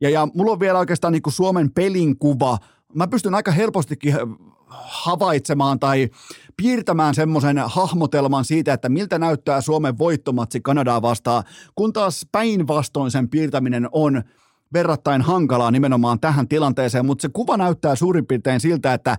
Ja, 0.00 0.10
ja 0.10 0.28
mulla 0.34 0.52
on 0.52 0.60
vielä 0.60 0.78
oikeastaan 0.78 1.12
niin 1.12 1.22
kuin 1.22 1.32
Suomen 1.32 1.72
pelin 1.72 2.18
kuva. 2.18 2.58
Mä 2.94 3.08
pystyn 3.08 3.34
aika 3.34 3.50
helpostikin 3.50 4.14
havaitsemaan 4.70 5.80
tai 5.80 6.08
piirtämään 6.56 7.14
semmoisen 7.14 7.58
hahmotelman 7.58 8.44
siitä, 8.44 8.72
että 8.72 8.88
miltä 8.88 9.18
näyttää 9.18 9.60
Suomen 9.60 9.98
voittomatsi 9.98 10.60
Kanadaa 10.60 11.02
vastaan, 11.02 11.44
kun 11.74 11.92
taas 11.92 12.26
päinvastoin 12.32 13.10
sen 13.10 13.28
piirtäminen 13.28 13.88
on 13.92 14.22
verrattain 14.72 15.22
hankalaa 15.22 15.70
nimenomaan 15.70 16.20
tähän 16.20 16.48
tilanteeseen, 16.48 17.06
mutta 17.06 17.22
se 17.22 17.28
kuva 17.32 17.56
näyttää 17.56 17.96
suurin 17.96 18.26
piirtein 18.26 18.60
siltä, 18.60 18.94
että 18.94 19.18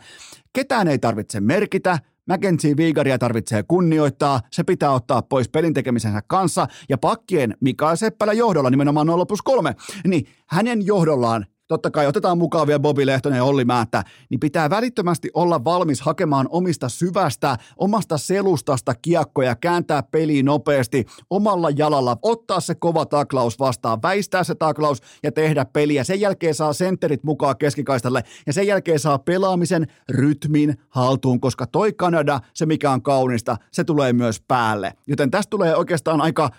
ketään 0.54 0.88
ei 0.88 1.00
tarvitse 1.00 1.40
merkitä, 1.40 2.00
Mackenzie 2.28 2.78
Viigaria 2.78 3.18
tarvitsee 3.18 3.64
kunnioittaa, 3.68 4.42
se 4.52 4.64
pitää 4.64 4.92
ottaa 4.92 5.22
pois 5.22 5.50
pelin 5.50 5.74
tekemisensä 5.74 6.22
kanssa, 6.28 6.68
ja 6.90 6.98
pakkien 6.98 7.58
Mikael 7.62 7.96
Seppälä 7.96 8.34
johdolla 8.34 8.70
nimenomaan 8.70 9.08
0 9.08 9.26
plus 9.26 9.42
3, 9.42 9.76
niin 10.08 10.28
hänen 10.48 10.86
johdollaan 10.86 11.46
totta 11.68 11.92
kai 11.92 12.08
otetaan 12.08 12.38
mukaan 12.38 12.68
vielä 12.68 12.80
Bobi 12.80 13.06
Lehtonen 13.06 13.38
ja 13.38 13.44
Olli 13.44 13.66
Määttä, 13.66 14.04
niin 14.30 14.40
pitää 14.40 14.70
välittömästi 14.70 15.30
olla 15.34 15.64
valmis 15.64 16.02
hakemaan 16.02 16.48
omista 16.50 16.90
syvästä, 16.90 17.58
omasta 17.78 18.18
selustasta 18.18 18.96
kiekkoja, 18.96 19.56
kääntää 19.56 20.04
peliä 20.04 20.44
nopeasti, 20.44 21.06
omalla 21.30 21.70
jalalla, 21.70 22.18
ottaa 22.22 22.60
se 22.60 22.76
kova 22.76 23.06
taklaus 23.06 23.60
vastaan, 23.60 24.02
väistää 24.02 24.44
se 24.44 24.56
taklaus 24.56 25.02
ja 25.24 25.32
tehdä 25.32 25.66
peliä. 25.66 26.04
Sen 26.04 26.20
jälkeen 26.20 26.56
saa 26.56 26.74
sentterit 26.74 27.24
mukaan 27.24 27.58
keskikaistalle 27.58 28.24
ja 28.46 28.54
sen 28.54 28.68
jälkeen 28.68 29.00
saa 29.00 29.20
pelaamisen 29.20 29.88
rytmin 30.10 30.76
haltuun, 30.90 31.40
koska 31.40 31.68
toi 31.68 31.94
Kanada, 31.94 32.40
se 32.54 32.66
mikä 32.66 32.92
on 32.92 33.02
kaunista, 33.02 33.58
se 33.72 33.84
tulee 33.84 34.14
myös 34.14 34.42
päälle. 34.48 34.94
Joten 35.08 35.32
tästä 35.32 35.50
tulee 35.50 35.76
oikeastaan 35.76 36.22
aika, 36.22 36.50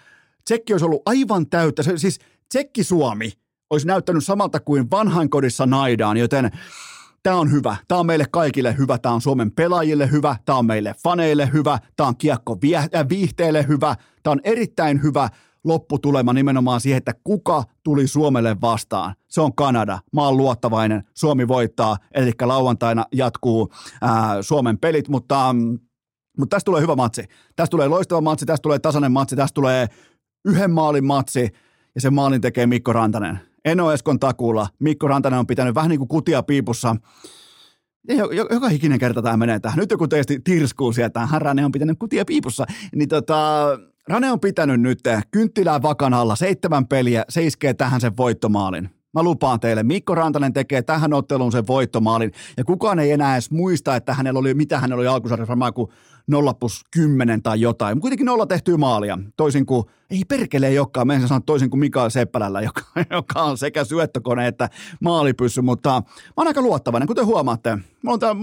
Tsekki 0.44 0.72
olisi 0.72 0.84
ollut 0.84 1.02
aivan 1.06 1.46
täyttä, 1.46 1.82
siis 1.96 2.18
Tsekki-Suomi, 2.48 3.32
olisi 3.70 3.86
näyttänyt 3.86 4.24
samalta 4.24 4.60
kuin 4.60 4.90
vanhainkodissa 4.90 5.66
naidaan, 5.66 6.16
joten 6.16 6.50
tämä 7.22 7.36
on 7.36 7.52
hyvä. 7.52 7.76
Tämä 7.88 7.98
on 7.98 8.06
meille 8.06 8.24
kaikille 8.30 8.76
hyvä. 8.78 8.98
Tämä 8.98 9.14
on 9.14 9.20
Suomen 9.20 9.52
pelaajille 9.52 10.10
hyvä. 10.10 10.36
Tämä 10.44 10.58
on 10.58 10.66
meille 10.66 10.94
faneille 11.04 11.50
hyvä. 11.52 11.78
Tämä 11.96 12.08
on 12.08 12.16
kiekko 12.16 12.58
äh, 12.74 13.08
viihteelle 13.08 13.66
hyvä. 13.68 13.96
Tämä 14.22 14.32
on 14.32 14.40
erittäin 14.44 15.02
hyvä 15.02 15.28
lopputulema 15.64 16.32
nimenomaan 16.32 16.80
siihen, 16.80 16.98
että 16.98 17.14
kuka 17.24 17.64
tuli 17.82 18.06
Suomelle 18.06 18.56
vastaan. 18.60 19.14
Se 19.28 19.40
on 19.40 19.54
Kanada. 19.54 19.98
Mä 20.12 20.22
oon 20.22 20.36
luottavainen. 20.36 21.04
Suomi 21.14 21.48
voittaa. 21.48 21.96
Eli 22.14 22.32
lauantaina 22.42 23.04
jatkuu 23.12 23.72
ää, 24.02 24.30
äh, 24.30 24.36
Suomen 24.40 24.78
pelit, 24.78 25.08
mutta, 25.08 25.52
mm, 25.52 25.78
mutta 26.38 26.56
tästä 26.56 26.64
tulee 26.64 26.82
hyvä 26.82 26.96
matsi. 26.96 27.24
Tästä 27.56 27.70
tulee 27.70 27.88
loistava 27.88 28.20
matsi, 28.20 28.46
tästä 28.46 28.62
tulee 28.62 28.78
tasainen 28.78 29.12
matsi, 29.12 29.36
tästä 29.36 29.54
tulee 29.54 29.86
yhden 30.44 30.70
maalin 30.70 31.04
matsi 31.04 31.48
ja 31.94 32.00
sen 32.00 32.14
maalin 32.14 32.40
tekee 32.40 32.66
Mikko 32.66 32.92
Rantanen. 32.92 33.47
Eno 33.68 33.92
Eskon 33.92 34.20
takuulla. 34.20 34.66
Mikko 34.78 35.08
Rantanen 35.08 35.38
on 35.38 35.46
pitänyt 35.46 35.74
vähän 35.74 35.88
niin 35.88 35.98
kuin 35.98 36.08
kutia 36.08 36.42
piipussa. 36.42 36.96
Joka 38.50 38.68
ikinen 38.68 38.98
kerta 38.98 39.22
tämä 39.22 39.36
menee 39.36 39.60
tähän. 39.60 39.78
Nyt 39.78 39.90
joku 39.90 40.08
teesti 40.08 40.40
tirskuu 40.44 40.92
sieltä, 40.92 41.28
Rane 41.38 41.64
on 41.64 41.72
pitänyt 41.72 41.98
kutia 41.98 42.24
piipussa. 42.24 42.66
Niin 42.94 43.08
tota, 43.08 43.68
Rane 44.08 44.32
on 44.32 44.40
pitänyt 44.40 44.80
nyt 44.80 45.00
kynttilää 45.30 45.82
vakan 45.82 46.14
alla 46.14 46.36
seitsemän 46.36 46.86
peliä, 46.86 47.24
se 47.28 47.42
iskee 47.42 47.74
tähän 47.74 48.00
sen 48.00 48.16
voittomaalin. 48.16 48.97
Mä 49.18 49.22
lupaan 49.22 49.60
teille, 49.60 49.82
Mikko 49.82 50.14
Rantanen 50.14 50.52
tekee 50.52 50.82
tähän 50.82 51.12
otteluun 51.12 51.52
sen 51.52 51.66
voittomaalin, 51.66 52.32
ja 52.56 52.64
kukaan 52.64 52.98
ei 52.98 53.12
enää 53.12 53.34
edes 53.34 53.50
muista, 53.50 53.96
että 53.96 54.14
hänellä 54.14 54.38
oli, 54.38 54.54
mitä 54.54 54.80
hänellä 54.80 55.00
oli 55.00 55.06
alkusarjassa, 55.06 55.48
varmaan 55.48 55.74
kuin 55.74 55.90
0 56.26 56.54
plus 56.54 56.84
10 56.90 57.42
tai 57.42 57.60
jotain. 57.60 57.96
Mutta 57.96 58.02
kuitenkin 58.02 58.24
nolla 58.24 58.46
tehtyä 58.46 58.76
maalia, 58.76 59.18
toisin 59.36 59.66
kuin, 59.66 59.84
ei 60.10 60.22
perkele 60.28 60.72
joka, 60.72 61.04
mä 61.04 61.14
en 61.14 61.28
sanoa 61.28 61.40
toisin 61.46 61.70
kuin 61.70 61.80
Mikael 61.80 62.10
Seppälällä, 62.10 62.60
joka, 62.68 62.82
joka 63.10 63.42
on 63.42 63.58
sekä 63.58 63.84
syöttökone 63.84 64.46
että 64.46 64.68
maalipyssy, 65.00 65.62
mutta 65.62 65.90
mä 65.90 66.02
oon 66.36 66.46
aika 66.46 66.62
luottavainen, 66.62 67.06
kuten 67.06 67.26
huomaatte. 67.26 67.78
Mä 68.02 68.10
oon 68.10 68.20
täällä, 68.20 68.40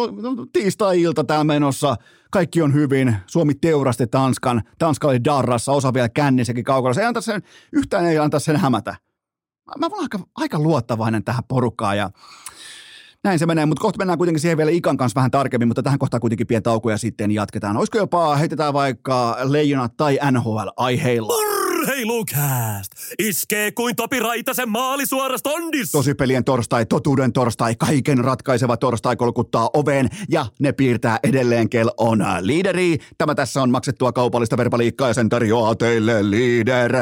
tiistai-ilta 0.54 1.24
täällä 1.24 1.44
menossa, 1.44 1.96
kaikki 2.32 2.62
on 2.62 2.74
hyvin, 2.74 3.16
Suomi 3.28 3.54
teurasti 3.56 4.08
Tanskan, 4.08 4.62
Tanska 4.78 5.08
oli 5.08 5.24
darrassa, 5.24 5.72
osa 5.72 5.94
vielä 5.94 6.10
kännissäkin 6.10 6.64
kaukalla. 6.64 6.94
Se 6.94 7.02
ei 7.02 7.08
anta 7.08 7.22
sen, 7.22 7.42
yhtään 7.72 8.06
ei 8.06 8.18
anta 8.18 8.40
sen 8.40 8.58
hämätä 8.58 9.05
mä 9.80 9.86
olen 9.86 10.02
aika, 10.02 10.20
aika 10.36 10.60
luottavainen 10.60 11.24
tähän 11.24 11.44
porukkaan 11.48 11.98
ja 11.98 12.10
näin 13.24 13.40
se 13.40 13.46
menee, 13.46 13.66
mutta 13.66 13.82
kohta 13.82 13.98
mennään 13.98 14.18
kuitenkin 14.18 14.42
siihen 14.42 14.58
vielä 14.58 14.72
Ikan 14.72 14.98
kanssa 14.98 15.16
vähän 15.16 15.32
tarkemmin, 15.32 15.68
mutta 15.68 15.84
tähän 15.84 16.00
kohtaan 16.00 16.22
kuitenkin 16.22 16.48
pieni 16.48 16.62
tauko 16.62 16.90
ja 16.90 16.98
sitten 16.98 17.32
jatketaan. 17.32 17.78
Olisiko 17.78 17.98
jopa, 17.98 18.36
heitetään 18.36 18.74
vaikka 18.74 19.38
Leijonat 19.44 19.98
tai 19.98 20.20
NHL 20.32 20.68
aiheilla? 20.78 21.34
Urheilukääst! 21.34 22.92
Iskee 23.20 23.72
kuin 23.72 23.96
Topi 23.96 24.20
Raitasen 24.20 24.70
maali 24.70 25.06
suorasta 25.06 25.50
ondis! 25.50 25.92
Tosipelien 25.92 26.44
torstai, 26.44 26.86
totuuden 26.86 27.34
torstai, 27.34 27.76
kaiken 27.76 28.18
ratkaiseva 28.18 28.78
torstai 28.78 29.16
kolkuttaa 29.16 29.70
oveen 29.74 30.10
ja 30.30 30.46
ne 30.60 30.72
piirtää 30.72 31.20
edelleen 31.24 31.70
kel 31.70 31.92
on 31.98 32.26
liideri. 32.40 32.98
Tämä 33.18 33.36
tässä 33.36 33.62
on 33.62 33.72
maksettua 33.72 34.12
kaupallista 34.12 34.58
verbaliikkaa 34.58 35.08
ja 35.08 35.14
sen 35.14 35.30
tarjoaa 35.30 35.76
teille 35.76 36.30
liider. 36.30 36.94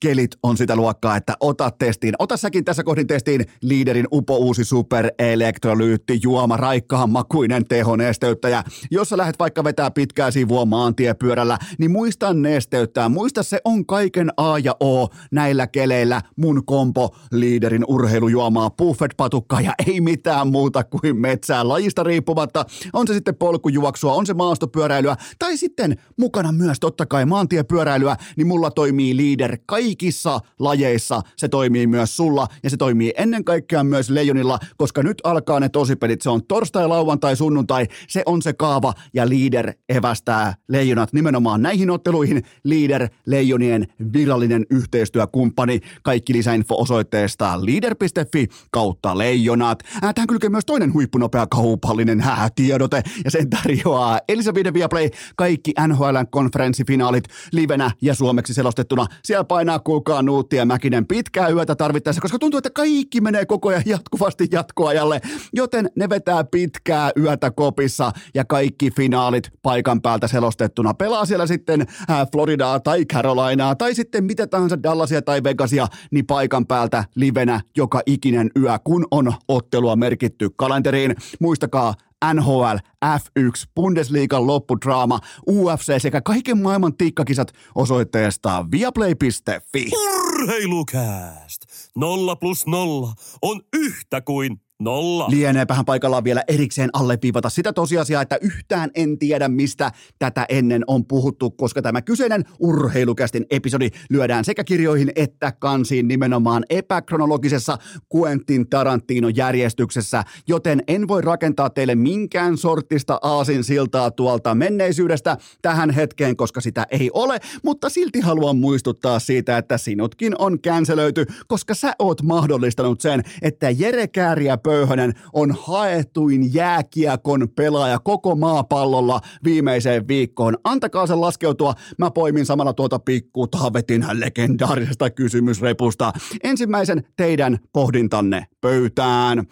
Kelit 0.00 0.30
on 0.42 0.56
sitä 0.56 0.76
luokkaa, 0.76 1.16
että 1.16 1.34
ota 1.40 1.70
testiin. 1.70 2.14
Ota 2.18 2.36
säkin 2.36 2.64
tässä 2.64 2.84
kohdin 2.84 3.06
testiin 3.06 3.44
liiderin 3.62 4.06
upo 4.12 4.36
uusi 4.36 4.64
super 4.64 5.10
elektrolyytti 5.18 6.20
juoma 6.22 6.56
raikkaan 6.56 7.10
makuinen 7.10 7.64
tehonesteyttäjä. 7.64 8.64
Jos 8.90 9.08
sä 9.08 9.16
lähdet 9.16 9.38
vaikka 9.38 9.64
vetää 9.64 9.90
pitkää 9.90 10.30
sivua 10.30 10.64
maantiepyörällä, 10.64 11.58
niin 11.78 11.90
muista 11.90 12.34
nesteyttää. 12.34 13.08
Muista 13.08 13.42
se 13.42 13.60
on 13.64 13.86
kaiken 13.86 14.08
kaiken 14.18 14.32
A 14.36 14.58
ja 14.58 14.76
O 14.80 15.08
näillä 15.30 15.66
keleillä 15.66 16.22
mun 16.36 16.62
kompo 16.66 17.16
liiderin 17.32 17.84
urheilujuomaa 17.88 18.70
buffet-patukkaa 18.70 19.60
ja 19.60 19.72
ei 19.86 20.00
mitään 20.00 20.48
muuta 20.48 20.84
kuin 20.84 21.16
metsää 21.20 21.68
lajista 21.68 22.02
riippumatta. 22.02 22.64
On 22.92 23.06
se 23.06 23.14
sitten 23.14 23.36
polkujuoksua, 23.36 24.12
on 24.12 24.26
se 24.26 24.34
maastopyöräilyä 24.34 25.16
tai 25.38 25.56
sitten 25.56 25.96
mukana 26.18 26.52
myös 26.52 26.80
totta 26.80 27.06
kai 27.06 27.26
maantiepyöräilyä, 27.26 28.16
niin 28.36 28.46
mulla 28.46 28.70
toimii 28.70 29.16
liider 29.16 29.58
kaikissa 29.78 30.40
lajeissa. 30.58 31.20
Se 31.36 31.48
toimii 31.48 31.86
myös 31.86 32.16
sulla 32.16 32.46
ja 32.62 32.70
se 32.70 32.76
toimii 32.76 33.12
ennen 33.16 33.44
kaikkea 33.44 33.84
myös 33.84 34.10
leijonilla, 34.10 34.58
koska 34.76 35.02
nyt 35.02 35.18
alkaa 35.24 35.60
ne 35.60 35.68
tosipelit. 35.68 36.22
Se 36.22 36.30
on 36.30 36.46
torstai, 36.46 36.88
lauantai, 36.88 37.36
sunnuntai. 37.36 37.86
Se 38.08 38.22
on 38.26 38.42
se 38.42 38.52
kaava 38.52 38.94
ja 39.14 39.28
liider 39.28 39.72
evästää 39.88 40.54
leijonat 40.68 41.12
nimenomaan 41.12 41.62
näihin 41.62 41.90
otteluihin. 41.90 42.42
Liider 42.64 43.08
leijonien 43.26 43.86
virallinen 44.12 44.66
yhteistyökumppani. 44.70 45.80
Kaikki 46.02 46.32
lisäinfo 46.32 46.74
osoitteesta 46.80 47.66
leader.fi 47.66 48.46
kautta 48.70 49.18
leijonat. 49.18 49.82
Tähän 50.00 50.26
kylkee 50.28 50.50
myös 50.50 50.64
toinen 50.64 50.92
huippunopea 50.92 51.46
kaupallinen 51.46 52.20
häätiedote 52.20 53.02
ja 53.24 53.30
sen 53.30 53.50
tarjoaa 53.50 54.20
Elisa 54.28 54.54
Viaplay 54.54 55.10
kaikki 55.36 55.72
NHLn 55.86 56.26
konferenssifinaalit 56.30 57.24
livenä 57.52 57.90
ja 58.02 58.14
suomeksi 58.14 58.54
selostettuna. 58.54 59.06
Siellä 59.24 59.44
painaa 59.44 59.67
kuulkaa 59.84 60.22
Nuutti 60.22 60.56
ja 60.56 60.64
Mäkinen 60.64 61.06
pitkää 61.06 61.48
yötä 61.48 61.74
tarvittaessa, 61.74 62.20
koska 62.20 62.38
tuntuu, 62.38 62.58
että 62.58 62.70
kaikki 62.70 63.20
menee 63.20 63.46
koko 63.46 63.68
ajan 63.68 63.82
jatkuvasti 63.86 64.46
jatkoajalle, 64.52 65.20
joten 65.52 65.90
ne 65.96 66.08
vetää 66.08 66.44
pitkää 66.44 67.10
yötä 67.16 67.50
kopissa 67.50 68.12
ja 68.34 68.44
kaikki 68.44 68.90
finaalit 68.90 69.50
paikan 69.62 70.02
päältä 70.02 70.28
selostettuna. 70.28 70.94
Pelaa 70.94 71.24
siellä 71.24 71.46
sitten 71.46 71.86
Floridaa 72.32 72.80
tai 72.80 73.04
Carolinaa 73.04 73.74
tai 73.74 73.94
sitten 73.94 74.24
mitä 74.24 74.46
tahansa 74.46 74.82
Dallasia 74.82 75.22
tai 75.22 75.42
Vegasia, 75.44 75.86
niin 76.10 76.26
paikan 76.26 76.66
päältä 76.66 77.04
livenä 77.14 77.60
joka 77.76 78.02
ikinen 78.06 78.50
yö, 78.58 78.78
kun 78.84 79.06
on 79.10 79.32
ottelua 79.48 79.96
merkitty 79.96 80.50
kalenteriin. 80.56 81.16
Muistakaa, 81.40 81.94
NHL, 82.34 82.76
F1, 83.04 83.70
Bundesliigan 83.74 84.46
loppudraama, 84.46 85.20
UFC 85.50 86.02
sekä 86.02 86.20
kaiken 86.20 86.58
maailman 86.58 86.96
tikkakisat 86.96 87.52
osoitteesta 87.74 88.66
viaplay.fi. 88.70 89.90
Urheilukääst! 89.92 91.62
Nolla 91.96 92.36
plus 92.36 92.66
nolla 92.66 93.12
on 93.42 93.60
yhtä 93.76 94.20
kuin 94.20 94.60
Nolla. 94.82 95.26
Lieneepähän 95.30 95.84
paikallaan 95.84 96.24
vielä 96.24 96.42
erikseen 96.48 96.90
alleviivata 96.92 97.50
sitä 97.50 97.72
tosiasiaa, 97.72 98.22
että 98.22 98.38
yhtään 98.40 98.90
en 98.94 99.18
tiedä, 99.18 99.48
mistä 99.48 99.92
tätä 100.18 100.46
ennen 100.48 100.84
on 100.86 101.04
puhuttu, 101.04 101.50
koska 101.50 101.82
tämä 101.82 102.02
kyseinen 102.02 102.44
urheilukästin 102.58 103.46
episodi 103.50 103.90
lyödään 104.10 104.44
sekä 104.44 104.64
kirjoihin 104.64 105.12
että 105.16 105.52
kansiin 105.52 106.08
nimenomaan 106.08 106.64
epäkronologisessa 106.70 107.78
Quentin 108.16 108.68
Tarantino 108.68 109.28
järjestyksessä, 109.28 110.24
joten 110.48 110.82
en 110.88 111.08
voi 111.08 111.22
rakentaa 111.22 111.70
teille 111.70 111.94
minkään 111.94 112.56
sortista 112.56 113.18
aasin 113.22 113.64
siltaa 113.64 114.10
tuolta 114.10 114.54
menneisyydestä 114.54 115.36
tähän 115.62 115.90
hetkeen, 115.90 116.36
koska 116.36 116.60
sitä 116.60 116.86
ei 116.90 117.10
ole, 117.14 117.38
mutta 117.64 117.88
silti 117.88 118.20
haluan 118.20 118.56
muistuttaa 118.56 119.18
siitä, 119.18 119.58
että 119.58 119.78
sinutkin 119.78 120.34
on 120.38 120.60
känselöity, 120.60 121.26
koska 121.46 121.74
sä 121.74 121.92
oot 121.98 122.22
mahdollistanut 122.22 123.00
sen, 123.00 123.22
että 123.42 123.70
Jere 123.70 124.08
Kääriä 124.08 124.56
Pöyhönen 124.68 125.12
on 125.32 125.54
haetuin 125.60 126.54
jääkiekon 126.54 127.48
pelaaja 127.56 127.98
koko 127.98 128.36
maapallolla 128.36 129.20
viimeiseen 129.44 130.08
viikkoon. 130.08 130.56
Antakaa 130.64 131.06
sen 131.06 131.20
laskeutua. 131.20 131.74
Mä 131.98 132.10
poimin 132.10 132.46
samalla 132.46 132.72
tuota 132.72 132.98
pikku 132.98 133.46
Taavetin 133.46 134.04
legendaarisesta 134.12 135.10
kysymysrepusta. 135.10 136.12
Ensimmäisen 136.44 137.02
teidän 137.16 137.58
pohdintanne 137.72 138.46
pöytään. 138.60 139.46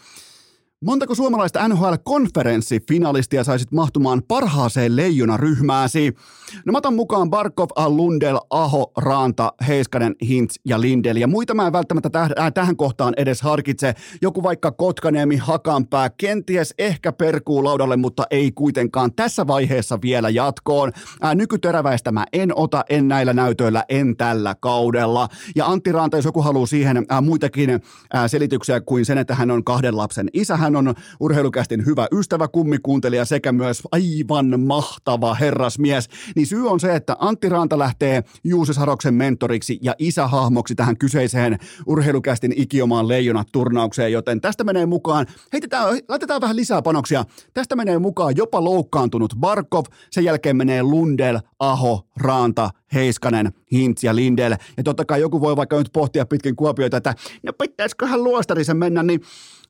Montako 0.84 1.14
suomalaista 1.14 1.68
NHL-konferenssifinalistia 1.68 3.44
saisit 3.44 3.72
mahtumaan 3.72 4.22
parhaaseen 4.28 4.96
leijonaryhmääsi? 4.96 6.12
No 6.64 6.72
mä 6.72 6.78
otan 6.78 6.94
mukaan 6.94 7.30
Barkov, 7.30 7.68
Lundell, 7.86 8.38
Aho, 8.50 8.92
Raanta, 8.96 9.52
Heiskanen, 9.68 10.14
Hintz 10.28 10.54
ja 10.64 10.80
Lindel. 10.80 11.16
Ja 11.16 11.26
muita 11.26 11.54
mä 11.54 11.66
en 11.66 11.72
välttämättä 11.72 12.08
täh- 12.08 12.40
äh, 12.42 12.52
tähän 12.52 12.76
kohtaan 12.76 13.14
edes 13.16 13.42
harkitse. 13.42 13.94
Joku 14.22 14.42
vaikka 14.42 14.72
Kotkaniemi, 14.72 15.36
Hakanpää, 15.36 16.10
kenties 16.10 16.74
ehkä 16.78 17.12
perkuu 17.12 17.64
laudalle, 17.64 17.96
mutta 17.96 18.22
ei 18.30 18.52
kuitenkaan 18.52 19.12
tässä 19.14 19.46
vaiheessa 19.46 19.98
vielä 20.02 20.28
jatkoon. 20.28 20.92
Äh, 21.24 21.34
nykyteräväistä 21.34 22.12
mä 22.12 22.24
en 22.32 22.52
ota, 22.58 22.84
en 22.88 23.08
näillä 23.08 23.32
näytöillä, 23.32 23.84
en 23.88 24.16
tällä 24.16 24.54
kaudella. 24.60 25.28
Ja 25.54 25.66
Antti 25.66 25.92
Raanta, 25.92 26.16
jos 26.16 26.24
joku 26.24 26.42
haluaa 26.42 26.66
siihen 26.66 26.96
äh, 26.96 27.22
muitakin 27.22 27.70
äh, 27.70 27.80
selityksiä 28.26 28.80
kuin 28.80 29.04
sen, 29.04 29.18
että 29.18 29.34
hän 29.34 29.50
on 29.50 29.64
kahden 29.64 29.96
lapsen 29.96 30.28
isä, 30.32 30.65
hän 30.66 30.76
on 30.76 30.94
urheilukästin 31.20 31.86
hyvä 31.86 32.08
ystävä, 32.12 32.48
kummikuuntelija 32.48 33.24
sekä 33.24 33.52
myös 33.52 33.82
aivan 33.92 34.60
mahtava 34.60 35.34
herrasmies. 35.34 36.08
Niin 36.36 36.46
syy 36.46 36.68
on 36.68 36.80
se, 36.80 36.94
että 36.94 37.16
Antti 37.18 37.48
Ranta 37.48 37.78
lähtee 37.78 38.24
Juuse 38.44 38.72
Saroksen 38.72 39.14
mentoriksi 39.14 39.78
ja 39.82 39.94
isähahmoksi 39.98 40.74
tähän 40.74 40.98
kyseiseen 40.98 41.58
urheilukästin 41.86 42.52
ikiomaan 42.56 43.08
leijonat 43.08 43.48
turnaukseen, 43.52 44.12
joten 44.12 44.40
tästä 44.40 44.64
menee 44.64 44.86
mukaan, 44.86 45.26
heitetään, 45.52 45.98
laitetaan 46.08 46.40
vähän 46.40 46.56
lisää 46.56 46.82
panoksia, 46.82 47.24
tästä 47.54 47.76
menee 47.76 47.98
mukaan 47.98 48.36
jopa 48.36 48.64
loukkaantunut 48.64 49.34
Barkov, 49.40 49.84
sen 50.10 50.24
jälkeen 50.24 50.56
menee 50.56 50.82
Lundel, 50.82 51.38
Aho, 51.58 52.06
Raanta, 52.16 52.70
Heiskanen, 52.94 53.52
Hintz 53.72 54.04
ja 54.04 54.16
Lindel. 54.16 54.56
Ja 54.76 54.82
totta 54.82 55.04
kai 55.04 55.20
joku 55.20 55.40
voi 55.40 55.56
vaikka 55.56 55.78
nyt 55.78 55.90
pohtia 55.92 56.26
pitkin 56.26 56.56
kuopioita, 56.56 56.96
että 56.96 57.14
no 57.42 57.52
pitäisiköhän 57.52 58.24
luostarisen 58.24 58.76
mennä, 58.76 59.02
niin 59.02 59.20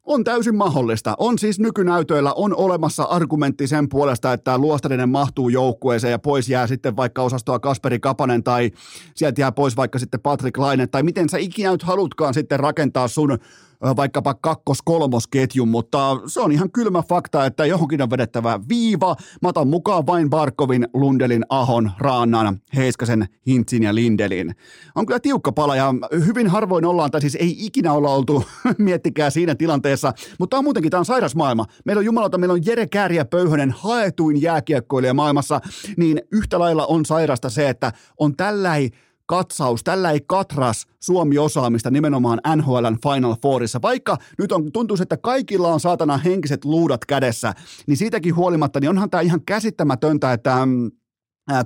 on 0.07 0.25
täysin 0.25 0.55
mahdollista. 0.57 1.15
On 1.19 1.39
siis 1.39 1.59
nykynäytöillä 1.59 2.33
on 2.33 2.57
olemassa 2.57 3.03
argumentti 3.03 3.67
sen 3.67 3.89
puolesta, 3.89 4.33
että 4.33 4.59
Luostarinen 4.59 5.09
mahtuu 5.09 5.49
joukkueeseen 5.49 6.11
ja 6.11 6.19
pois 6.19 6.49
jää 6.49 6.67
sitten 6.67 6.97
vaikka 6.97 7.23
osastoa 7.23 7.59
Kasperi 7.59 8.01
Kapanen 8.01 8.45
tai 8.45 8.71
sieltä 9.15 9.41
jää 9.41 9.53
pois 9.53 9.77
vaikka 9.77 9.99
sitten 9.99 10.21
Patrick 10.21 10.59
Laine 10.59 10.87
tai 10.87 11.03
miten 11.03 11.29
sä 11.29 11.39
ikinä 11.39 11.71
nyt 11.71 11.83
halutkaan 11.83 12.35
sitten 12.35 12.61
rakentaa 12.61 13.09
sun 13.09 13.39
vaikkapa 13.81 14.35
kakkos-kolmosketjun, 14.35 15.69
mutta 15.69 16.21
se 16.27 16.41
on 16.41 16.53
ihan 16.53 16.71
kylmä 16.71 17.03
fakta, 17.03 17.47
että 17.47 17.67
johonkin 17.67 18.03
on 18.03 18.11
vedettävä 18.11 18.61
viiva. 18.69 19.17
Mä 19.43 19.49
otan 19.49 19.69
mukaan 19.69 20.07
vain 20.07 20.31
Barkovin, 20.31 20.89
Lundelin, 20.95 21.45
Ahon, 21.49 21.91
Raannan, 21.99 22.61
Heiskasen, 22.77 23.27
Hintsin 23.47 23.83
ja 23.83 23.95
Lindelin. 23.95 24.55
On 24.95 25.07
kyllä 25.07 25.21
tiukka 25.21 25.53
pala 25.53 25.77
ja 25.77 25.95
hyvin 26.27 26.49
harvoin 26.49 26.85
ollaan, 26.85 27.11
tai 27.11 27.21
siis 27.21 27.35
ei 27.35 27.57
ikinä 27.59 27.93
olla 27.93 28.11
oltu, 28.11 28.45
miettikää 28.79 29.31
siinä 29.31 29.55
tilanteessa, 29.55 30.13
mutta 30.39 30.59
on 30.59 30.65
muutenkin, 30.65 30.91
tämä 30.91 30.99
on 30.99 31.05
sairas 31.05 31.35
maailma. 31.35 31.67
Meillä 31.85 32.01
on 32.01 32.05
jumalauta, 32.05 32.39
meillä 32.39 32.53
on 32.53 32.67
Jere 32.67 32.87
Kääriä 32.87 33.25
Pöyhönen, 33.25 33.71
haetuin 33.71 34.43
jääkiekkoilija 34.43 35.15
maailmassa, 35.15 35.61
niin 35.97 36.23
yhtä 36.33 36.59
lailla 36.59 36.87
on 36.87 37.05
sairasta 37.05 37.51
se, 37.51 37.69
että 37.69 37.93
on 38.19 38.37
tälläi 38.37 38.91
katsaus, 39.27 39.85
tällä 39.85 40.11
ei 40.11 40.21
katras 40.27 40.87
Suomi-osaamista 41.01 41.91
nimenomaan 41.91 42.41
NHLn 42.57 42.99
Final 43.03 43.37
Fourissa. 43.43 43.83
Vaikka 43.83 44.17
nyt 44.39 44.53
on, 44.53 44.73
tuntuu, 44.73 44.97
että 45.01 45.17
kaikilla 45.17 45.69
on 45.69 45.81
saatana 45.81 46.19
henkiset 46.19 46.65
luudat 46.65 47.05
kädessä, 47.05 47.53
niin 47.87 47.97
siitäkin 47.97 48.37
huolimatta, 48.37 48.81
niin 48.81 48.91
onhan 48.91 49.11
tämä 49.11 49.21
ihan 49.21 49.41
käsittämätöntä, 49.47 50.33
että 50.33 50.67
mm, 50.67 50.91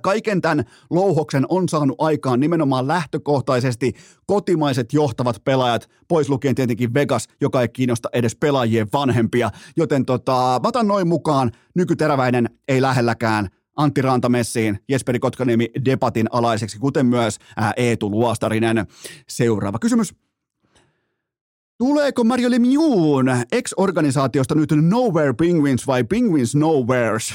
Kaiken 0.03 0.41
tämän 0.41 0.65
louhoksen 0.91 1.47
on 1.49 1.69
saanut 1.69 1.97
aikaan 2.01 2.41
nimenomaan 2.41 2.89
lähtökohtaisesti 2.89 3.93
kotimaiset 4.27 4.93
johtavat 4.93 5.45
pelaajat, 5.45 5.91
pois 6.09 6.29
lukien 6.29 6.55
tietenkin 6.55 6.95
Vegas, 6.95 7.29
joka 7.41 7.63
ei 7.63 7.69
kiinnosta 7.69 8.09
edes 8.13 8.37
pelaajien 8.37 8.89
vanhempia. 8.93 9.51
Joten 9.77 10.05
tota, 10.05 10.61
mä 10.63 10.69
otan 10.69 10.89
noin 10.89 11.09
mukaan, 11.09 11.51
nykyteräväinen 11.75 12.51
ei 12.69 12.83
lähelläkään, 12.83 13.49
Antti 13.81 14.03
Rantamessiin, 14.03 14.79
Jesperi 14.89 15.19
Kotkaniemi 15.19 15.69
debatin 15.85 16.27
alaiseksi, 16.31 16.79
kuten 16.79 17.07
myös 17.07 17.39
Eetu 17.77 18.11
Luostarinen. 18.11 18.87
Seuraava 19.29 19.79
kysymys. 19.79 20.15
Tuleeko 21.79 22.25
Mario 22.25 22.51
Lemieux 22.51 23.27
ex-organisaatiosta 23.53 24.55
nyt 24.55 24.71
Nowhere 24.81 25.33
Penguins 25.33 25.87
vai 25.87 26.05
Penguins 26.05 26.55
Nowheres? 26.55 27.35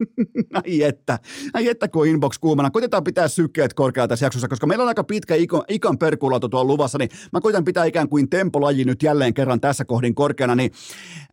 ai 0.64 0.82
että, 0.82 1.18
ai 1.54 1.68
että 1.68 1.88
kun 1.88 2.06
inbox 2.06 2.38
kuumana. 2.38 2.70
Koitetaan 2.70 3.04
pitää 3.04 3.28
sykkeet 3.28 3.74
korkealta 3.74 4.08
tässä 4.08 4.26
jaksossa, 4.26 4.48
koska 4.48 4.66
meillä 4.66 4.82
on 4.82 4.88
aika 4.88 5.04
pitkä 5.04 5.34
ikan, 5.34 5.62
ikan 5.68 5.98
perkulautu 5.98 6.48
tuolla 6.48 6.72
luvassa, 6.72 6.98
niin 6.98 7.10
mä 7.32 7.40
koitan 7.40 7.64
pitää 7.64 7.84
ikään 7.84 8.08
kuin 8.08 8.30
tempolaji 8.30 8.84
nyt 8.84 9.02
jälleen 9.02 9.34
kerran 9.34 9.60
tässä 9.60 9.84
kohdin 9.84 10.14
korkeana, 10.14 10.54
niin 10.54 10.70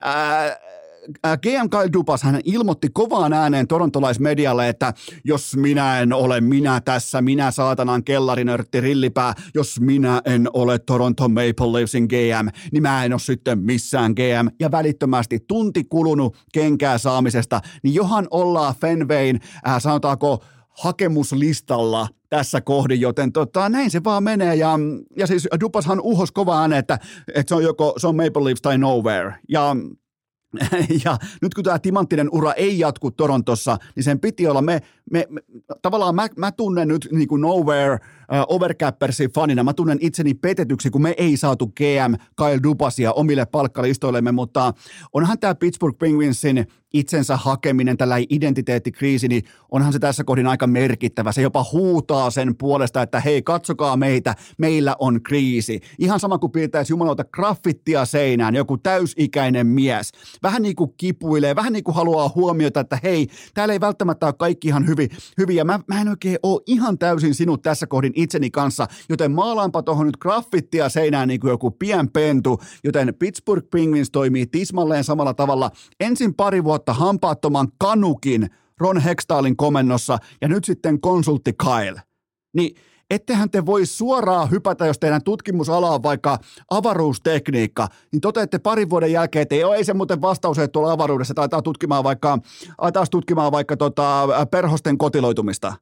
ää, 0.01 0.57
GM 1.41 1.69
Kyle 1.69 1.93
Dupas 1.93 2.23
hän 2.23 2.41
ilmoitti 2.43 2.89
kovaan 2.89 3.33
ääneen 3.33 3.67
torontolaismedialle, 3.67 4.69
että 4.69 4.93
jos 5.23 5.57
minä 5.57 5.99
en 5.99 6.13
ole 6.13 6.41
minä 6.41 6.81
tässä, 6.81 7.21
minä 7.21 7.51
saatanan 7.51 8.03
kellarinörtti 8.03 8.81
rillipää, 8.81 9.33
jos 9.53 9.79
minä 9.79 10.21
en 10.25 10.49
ole 10.53 10.79
Toronto 10.79 11.29
Maple 11.29 11.73
Leafsin 11.73 12.05
GM, 12.05 12.47
niin 12.71 12.83
mä 12.83 13.05
en 13.05 13.13
ole 13.13 13.19
sitten 13.19 13.59
missään 13.59 14.11
GM. 14.11 14.47
Ja 14.59 14.71
välittömästi 14.71 15.39
tunti 15.47 15.83
kulunut 15.83 16.37
kenkää 16.53 16.97
saamisesta, 16.97 17.61
niin 17.83 17.93
johan 17.93 18.27
ollaan 18.31 18.75
Fenvein, 18.75 19.39
äh, 19.67 19.81
sanotaanko, 19.81 20.43
hakemuslistalla 20.69 22.07
tässä 22.29 22.61
kohdin, 22.61 23.01
joten 23.01 23.31
tota, 23.31 23.69
näin 23.69 23.91
se 23.91 24.03
vaan 24.03 24.23
menee. 24.23 24.55
Ja, 24.55 24.79
ja 25.17 25.27
siis 25.27 25.47
Dupashan 25.59 26.01
uhos 26.01 26.31
kovaa 26.31 26.61
ääneen, 26.61 26.79
että, 26.79 26.99
että 27.35 27.49
se 27.49 27.55
on 27.55 27.63
joko 27.63 27.93
se 27.97 28.07
on 28.07 28.15
Maple 28.15 28.43
Leafs 28.43 28.61
tai 28.61 28.77
Nowhere. 28.77 29.35
Ja 29.49 29.75
ja 31.05 31.17
nyt 31.41 31.53
kun 31.53 31.63
tämä 31.63 31.79
timanttinen 31.79 32.29
ura 32.31 32.53
ei 32.53 32.79
jatku 32.79 33.11
Torontossa, 33.11 33.77
niin 33.95 34.03
sen 34.03 34.19
piti 34.19 34.47
olla, 34.47 34.61
me, 34.61 34.81
me, 35.11 35.25
me 35.29 35.41
tavallaan 35.81 36.15
mä, 36.15 36.27
mä 36.37 36.51
tunnen 36.51 36.87
nyt 36.87 37.07
niin 37.11 37.27
kuin 37.27 37.41
Nowhere 37.41 37.93
uh, 37.93 38.55
Overcappersin 38.55 39.31
fanina, 39.31 39.63
mä 39.63 39.73
tunnen 39.73 39.97
itseni 40.01 40.33
petetyksi, 40.33 40.89
kun 40.89 41.01
me 41.01 41.13
ei 41.17 41.37
saatu 41.37 41.67
GM 41.67 42.13
Kyle 42.37 42.63
Dupasia 42.63 43.13
omille 43.13 43.45
palkkalistoillemme, 43.45 44.31
mutta 44.31 44.73
onhan 45.13 45.39
tämä 45.39 45.55
Pittsburgh 45.55 45.97
Penguinsin 45.99 46.67
itsensä 46.93 47.37
hakeminen, 47.37 47.97
tällä 47.97 48.15
identiteettikriisi, 48.29 49.27
niin 49.27 49.43
onhan 49.71 49.93
se 49.93 49.99
tässä 49.99 50.23
kohdin 50.23 50.47
aika 50.47 50.67
merkittävä. 50.67 51.31
Se 51.31 51.41
jopa 51.41 51.65
huutaa 51.71 52.29
sen 52.29 52.55
puolesta, 52.57 53.01
että 53.01 53.19
hei, 53.19 53.41
katsokaa 53.41 53.97
meitä, 53.97 54.35
meillä 54.57 54.95
on 54.99 55.23
kriisi. 55.23 55.79
Ihan 55.99 56.19
sama 56.19 56.37
kuin 56.37 56.51
piirtäisi 56.51 56.93
jumalauta 56.93 57.23
graffittia 57.23 58.05
seinään, 58.05 58.55
joku 58.55 58.77
täysikäinen 58.77 59.67
mies. 59.67 60.11
Vähän 60.43 60.61
niin 60.61 60.75
kuin 60.75 60.93
kipuilee, 60.97 61.55
vähän 61.55 61.73
niin 61.73 61.83
kuin 61.83 61.95
haluaa 61.95 62.31
huomiota, 62.35 62.79
että 62.79 62.99
hei, 63.03 63.27
täällä 63.53 63.73
ei 63.73 63.79
välttämättä 63.79 64.25
ole 64.25 64.33
kaikki 64.33 64.67
ihan 64.67 64.87
hyvin. 64.87 65.09
Ja 65.53 65.65
mä, 65.65 65.79
mä 65.87 66.01
en 66.01 66.09
oikein 66.09 66.37
ole 66.43 66.61
ihan 66.67 66.97
täysin 66.97 67.35
sinut 67.35 67.61
tässä 67.61 67.87
kohdin 67.87 68.13
itseni 68.15 68.51
kanssa, 68.51 68.87
joten 69.09 69.31
maalaanpa 69.31 69.83
tuohon 69.83 70.05
nyt 70.05 70.17
graffittia 70.17 70.89
seinään 70.89 71.27
niin 71.27 71.39
kuin 71.39 71.51
joku 71.51 71.71
pienpentu, 71.71 72.59
joten 72.83 73.13
Pittsburgh 73.19 73.67
Penguins 73.71 74.11
toimii 74.11 74.45
tismalleen 74.45 75.03
samalla 75.03 75.33
tavalla. 75.33 75.71
Ensin 75.99 76.33
pari 76.33 76.63
vuotta 76.63 76.82
hampaattoman 76.91 77.67
kanukin 77.77 78.49
Ron 78.79 79.01
Hextaalin 79.01 79.57
komennossa 79.57 80.17
ja 80.41 80.47
nyt 80.47 80.63
sitten 80.63 81.01
konsultti 81.01 81.53
Kyle. 81.53 82.01
Niin 82.53 82.75
ettehän 83.09 83.49
te 83.49 83.65
voi 83.65 83.85
suoraan 83.85 84.51
hypätä, 84.51 84.85
jos 84.85 84.99
teidän 84.99 85.23
tutkimusala 85.23 85.91
on 85.91 86.03
vaikka 86.03 86.39
avaruustekniikka, 86.71 87.87
niin 88.11 88.21
toteatte 88.21 88.59
parin 88.59 88.89
vuoden 88.89 89.11
jälkeen, 89.11 89.41
että 89.41 89.55
ei, 89.55 89.63
ei 89.75 89.83
se 89.83 89.93
muuten 89.93 90.21
vastaus, 90.21 90.57
että 90.57 90.71
tuolla 90.71 90.91
avaruudessa 90.91 91.33
taitaa 91.33 91.61
tutkimaan 91.61 92.03
vaikka, 92.03 92.37
taas 92.93 93.09
tutkimaan 93.09 93.51
vaikka 93.51 93.77
tota, 93.77 94.27
perhosten 94.51 94.97
kotiloitumista. 94.97 95.73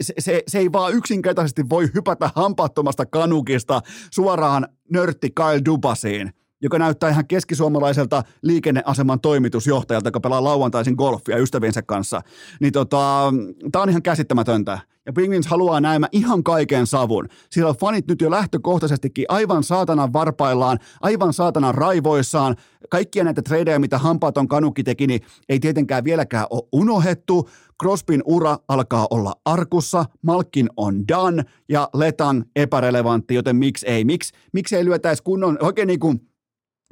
Se, 0.00 0.14
se, 0.18 0.42
se 0.48 0.58
ei 0.58 0.72
vaan 0.72 0.94
yksinkertaisesti 0.94 1.68
voi 1.68 1.90
hypätä 1.94 2.30
hampaattomasta 2.34 3.06
kanukista 3.06 3.80
suoraan 4.10 4.68
nörtti 4.90 5.30
Kyle 5.30 5.64
Dubasiin 5.64 6.32
joka 6.62 6.78
näyttää 6.78 7.10
ihan 7.10 7.26
keskisuomalaiselta 7.26 8.22
liikenneaseman 8.42 9.20
toimitusjohtajalta, 9.20 10.08
joka 10.08 10.20
pelaa 10.20 10.44
lauantaisin 10.44 10.94
golfia 10.94 11.38
ystäviensä 11.38 11.82
kanssa. 11.82 12.22
Niin 12.60 12.72
tota, 12.72 13.32
tämä 13.72 13.82
on 13.82 13.90
ihan 13.90 14.02
käsittämätöntä. 14.02 14.78
Ja 15.06 15.12
Penguins 15.12 15.46
haluaa 15.46 15.80
näemä 15.80 16.08
ihan 16.12 16.44
kaiken 16.44 16.86
savun. 16.86 17.28
Sillä 17.50 17.74
fanit 17.74 18.06
nyt 18.06 18.20
jo 18.20 18.30
lähtökohtaisestikin 18.30 19.24
aivan 19.28 19.62
saatanan 19.62 20.12
varpaillaan, 20.12 20.78
aivan 21.00 21.32
saatanan 21.32 21.74
raivoissaan. 21.74 22.56
Kaikkia 22.90 23.24
näitä 23.24 23.42
tradeja, 23.42 23.78
mitä 23.78 23.98
hampaaton 23.98 24.48
kanukki 24.48 24.84
teki, 24.84 25.06
niin 25.06 25.20
ei 25.48 25.60
tietenkään 25.60 26.04
vieläkään 26.04 26.46
ole 26.50 26.62
unohettu. 26.72 27.48
Crospin 27.82 28.22
ura 28.24 28.58
alkaa 28.68 29.06
olla 29.10 29.34
arkussa, 29.44 30.04
Malkin 30.22 30.68
on 30.76 31.08
done 31.08 31.44
ja 31.68 31.88
Letan 31.94 32.44
epärelevantti, 32.56 33.34
joten 33.34 33.56
miksi 33.56 33.86
ei? 33.86 34.04
Miksi, 34.04 34.34
miksi 34.52 34.76
ei 34.76 34.84
lyötäisi 34.84 35.22
kunnon, 35.22 35.58
oikein 35.60 35.88
niin 35.88 36.00
kuin 36.00 36.29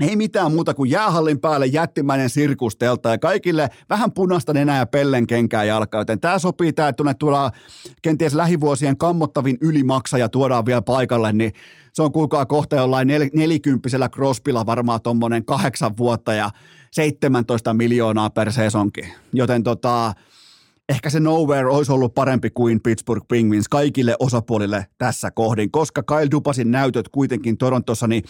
ei 0.01 0.17
mitään 0.17 0.53
muuta 0.53 0.75
kuin 0.75 0.91
jäähallin 0.91 1.41
päälle 1.41 1.67
jättimäinen 1.67 2.31
sirkustelta 2.31 3.09
ja 3.09 3.19
kaikille 3.19 3.69
vähän 3.91 4.13
punaista 4.13 4.53
nenää 4.53 4.79
ja 4.79 4.87
pellenkenkää 4.87 5.65
jalkaa, 5.65 6.01
joten 6.01 6.21
tämä 6.21 6.39
sopii 6.39 6.73
tämä, 6.73 6.89
että 6.89 7.15
tuodaan 7.19 7.53
kenties 8.03 8.35
lähivuosien 8.35 8.97
kammottavin 8.97 9.59
ylimaksaja 9.61 10.29
tuodaan 10.29 10.67
vielä 10.67 10.83
paikalle, 10.83 11.33
niin 11.33 11.53
se 11.93 12.03
on 12.03 12.13
kuulkaa 12.13 12.47
kohta 12.47 12.77
jollain 12.77 13.09
nel, 13.09 13.29
nelikymppisellä 13.35 14.09
Crosbylla 14.09 14.67
varmaan 14.67 15.03
tuommoinen 15.03 15.45
kahdeksan 15.45 15.97
vuotta 15.97 16.33
ja 16.35 16.51
17 16.91 17.75
miljoonaa 17.75 18.31
per 18.31 18.53
sesonki. 18.53 19.01
Joten 19.33 19.63
tota, 19.63 20.13
ehkä 20.89 21.11
se 21.11 21.21
Nowhere 21.21 21.69
olisi 21.69 21.93
ollut 21.93 22.15
parempi 22.15 22.51
kuin 22.51 22.81
Pittsburgh 22.83 23.29
Penguins 23.29 23.69
kaikille 23.69 24.17
osapuolille 24.19 24.87
tässä 24.99 25.31
kohdin, 25.31 25.71
koska 25.71 26.03
Kyle 26.03 26.31
Dupasin 26.31 26.71
näytöt 26.71 27.09
kuitenkin 27.09 27.59
Torontossa, 27.59 28.07
niin 28.07 28.23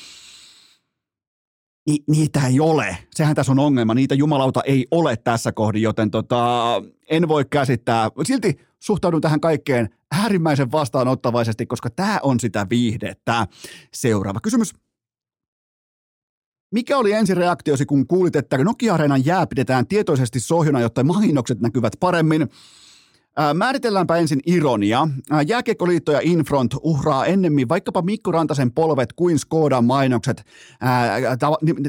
ni, 1.89 1.99
niitä 2.07 2.47
ei 2.47 2.61
ole. 2.61 2.99
Sehän 3.15 3.35
tässä 3.35 3.53
on 3.53 3.59
ongelma. 3.59 3.95
Niitä 3.95 4.15
jumalauta 4.15 4.63
ei 4.63 4.87
ole 4.91 5.17
tässä 5.17 5.53
kohdin, 5.53 5.83
joten 5.83 6.11
tota, 6.11 6.83
en 7.11 7.29
voi 7.29 7.45
käsittää. 7.51 8.11
Silti 8.23 8.59
suhtaudun 8.79 9.21
tähän 9.21 9.41
kaikkeen 9.41 9.89
äärimmäisen 10.13 10.73
vastaanottavaisesti, 10.73 11.67
koska 11.67 11.91
tämä 11.91 12.21
on 12.23 12.41
sitä 12.41 12.67
viihdettä. 12.71 13.47
Seuraava 13.95 14.41
kysymys. 14.41 14.75
Mikä 16.75 16.99
oli 16.99 17.13
ensireaktiosi, 17.13 17.87
kun 17.87 18.07
kuulit, 18.07 18.37
että 18.37 18.59
Nokia-areenan 18.59 19.27
jää 19.27 19.47
pidetään 19.47 19.87
tietoisesti 19.87 20.41
sohjona, 20.41 20.81
jotta 20.81 21.05
mainokset 21.05 21.61
näkyvät 21.61 21.93
paremmin? 22.01 22.49
Määritelläänpä 23.55 24.17
ensin 24.17 24.41
ironia. 24.47 25.09
Jääkiekkoliitto 25.47 26.13
ja 26.13 26.21
Infront 26.23 26.75
uhraa 26.83 27.27
ennemmin 27.27 27.69
vaikkapa 27.69 28.03
Mikko 28.03 28.33
Rantasen 28.33 28.73
polvet 28.73 29.13
kuin 29.13 29.39
Skodan 29.39 29.85
mainokset, 29.85 30.43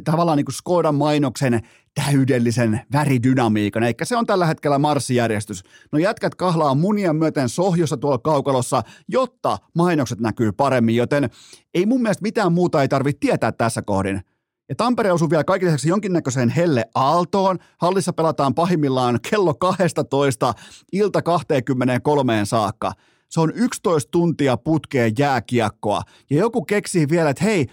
tavallaan 0.04 0.38
niin 0.38 0.46
kuin 0.46 0.56
Skodan 0.56 0.96
mainoksen 0.96 1.62
täydellisen 2.06 2.82
väridynamiikan, 2.94 3.84
eikä 3.84 4.06
se 4.06 4.18
on 4.18 4.26
tällä 4.26 4.46
hetkellä 4.46 4.80
marssijärjestys. 4.80 5.64
No 5.92 6.00
jätkät 6.00 6.36
kahlaa 6.36 6.76
munia 6.76 7.14
myöten 7.14 7.50
sohjossa 7.50 7.98
tuolla 7.98 8.18
kaukalossa, 8.18 8.82
jotta 9.08 9.58
mainokset 9.76 10.20
näkyy 10.20 10.52
paremmin, 10.52 10.96
joten 10.96 11.30
ei 11.74 11.86
mun 11.86 12.02
mielestä 12.02 12.22
mitään 12.22 12.54
muuta 12.54 12.82
ei 12.82 12.88
tarvitse 12.88 13.20
tietää 13.20 13.52
tässä 13.52 13.82
kohdin. 13.82 14.22
Ja 14.70 14.76
Tampere 14.76 15.12
osui 15.12 15.30
vielä 15.30 15.44
kaikille 15.44 15.70
lisäksi 15.70 15.90
jonkinnäköiseen 15.90 16.50
helle 16.50 16.86
aaltoon. 16.96 17.58
Hallissa 17.78 18.14
pelataan 18.14 18.56
pahimmillaan 18.56 19.20
kello 19.30 19.54
12 19.54 20.54
ilta 20.92 21.22
23 21.22 22.46
saakka. 22.46 22.92
Se 23.30 23.40
on 23.40 23.52
11 23.56 24.12
tuntia 24.12 24.58
putkeen 24.58 25.14
jääkiekkoa. 25.18 26.02
Ja 26.30 26.38
joku 26.38 26.66
keksii 26.66 27.10
vielä, 27.10 27.30
että 27.30 27.44
hei, 27.44 27.68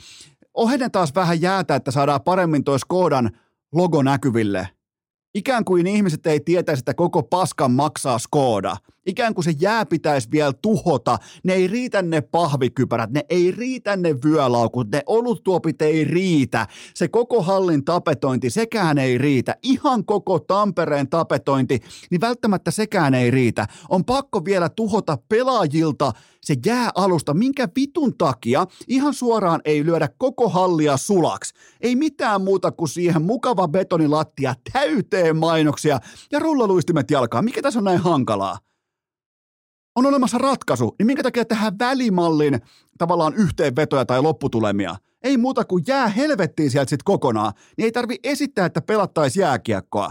ohden 0.54 0.90
taas 0.90 1.14
vähän 1.14 1.40
jäätä, 1.40 1.74
että 1.74 1.90
saadaan 1.90 2.22
paremmin 2.22 2.64
toi 2.64 2.78
Skodan 2.78 3.30
logo 3.74 4.02
näkyville. 4.02 4.68
Ikään 5.34 5.64
kuin 5.64 5.86
ihmiset 5.86 6.26
ei 6.26 6.40
tietäisi, 6.40 6.80
että 6.80 6.94
koko 6.94 7.22
paskan 7.22 7.70
maksaa 7.70 8.18
Skoda. 8.18 8.76
Ikään 9.06 9.34
kuin 9.34 9.44
se 9.44 9.54
jää 9.60 9.86
pitäisi 9.86 10.28
vielä 10.32 10.52
tuhota. 10.52 11.18
Ne 11.44 11.52
ei 11.52 11.66
riitä 11.66 12.02
ne 12.02 12.20
pahvikypärät, 12.20 13.10
ne 13.10 13.24
ei 13.28 13.50
riitä 13.50 13.96
ne 13.96 14.14
vyölaukut, 14.24 14.90
ne 14.90 15.02
oluttuopit 15.06 15.82
ei 15.82 16.04
riitä. 16.04 16.66
Se 16.94 17.08
koko 17.08 17.42
hallin 17.42 17.84
tapetointi, 17.84 18.50
sekään 18.50 18.98
ei 18.98 19.18
riitä. 19.18 19.56
Ihan 19.62 20.04
koko 20.04 20.38
Tampereen 20.38 21.08
tapetointi, 21.08 21.80
niin 22.10 22.20
välttämättä 22.20 22.70
sekään 22.70 23.14
ei 23.14 23.30
riitä. 23.30 23.66
On 23.88 24.04
pakko 24.04 24.44
vielä 24.44 24.68
tuhota 24.68 25.18
pelaajilta 25.28 26.12
se 26.46 26.54
jää 26.66 26.90
alusta, 26.94 27.34
minkä 27.34 27.68
vitun 27.76 28.14
takia 28.18 28.66
ihan 28.88 29.14
suoraan 29.14 29.60
ei 29.64 29.84
lyödä 29.84 30.08
koko 30.18 30.48
hallia 30.48 30.96
sulaksi. 30.96 31.54
Ei 31.80 31.96
mitään 31.96 32.40
muuta 32.40 32.72
kuin 32.72 32.88
siihen 32.88 33.22
mukava 33.22 33.68
betonilattia 33.68 34.54
täyteen 34.72 35.36
mainoksia 35.36 36.00
ja 36.32 36.38
rullaluistimet 36.38 37.10
jalkaa. 37.10 37.42
Mikä 37.42 37.62
tässä 37.62 37.80
on 37.80 37.84
näin 37.84 38.00
hankalaa? 38.00 38.65
On 39.96 40.06
olemassa 40.06 40.38
ratkaisu, 40.38 40.94
niin 40.98 41.06
minkä 41.06 41.22
takia 41.22 41.44
tehdään 41.44 41.78
välimallin 41.78 42.60
tavallaan 42.98 43.34
yhteenvetoja 43.34 44.06
tai 44.06 44.22
lopputulemia? 44.22 44.96
Ei 45.22 45.36
muuta 45.36 45.64
kuin 45.64 45.84
jää 45.86 46.08
helvettiin 46.08 46.70
sieltä 46.70 46.90
sitten 46.90 47.04
kokonaan, 47.04 47.52
niin 47.76 47.84
ei 47.84 47.92
tarvi 47.92 48.16
esittää, 48.24 48.66
että 48.66 48.82
pelattaisi 48.82 49.40
jääkiekkoa. 49.40 50.10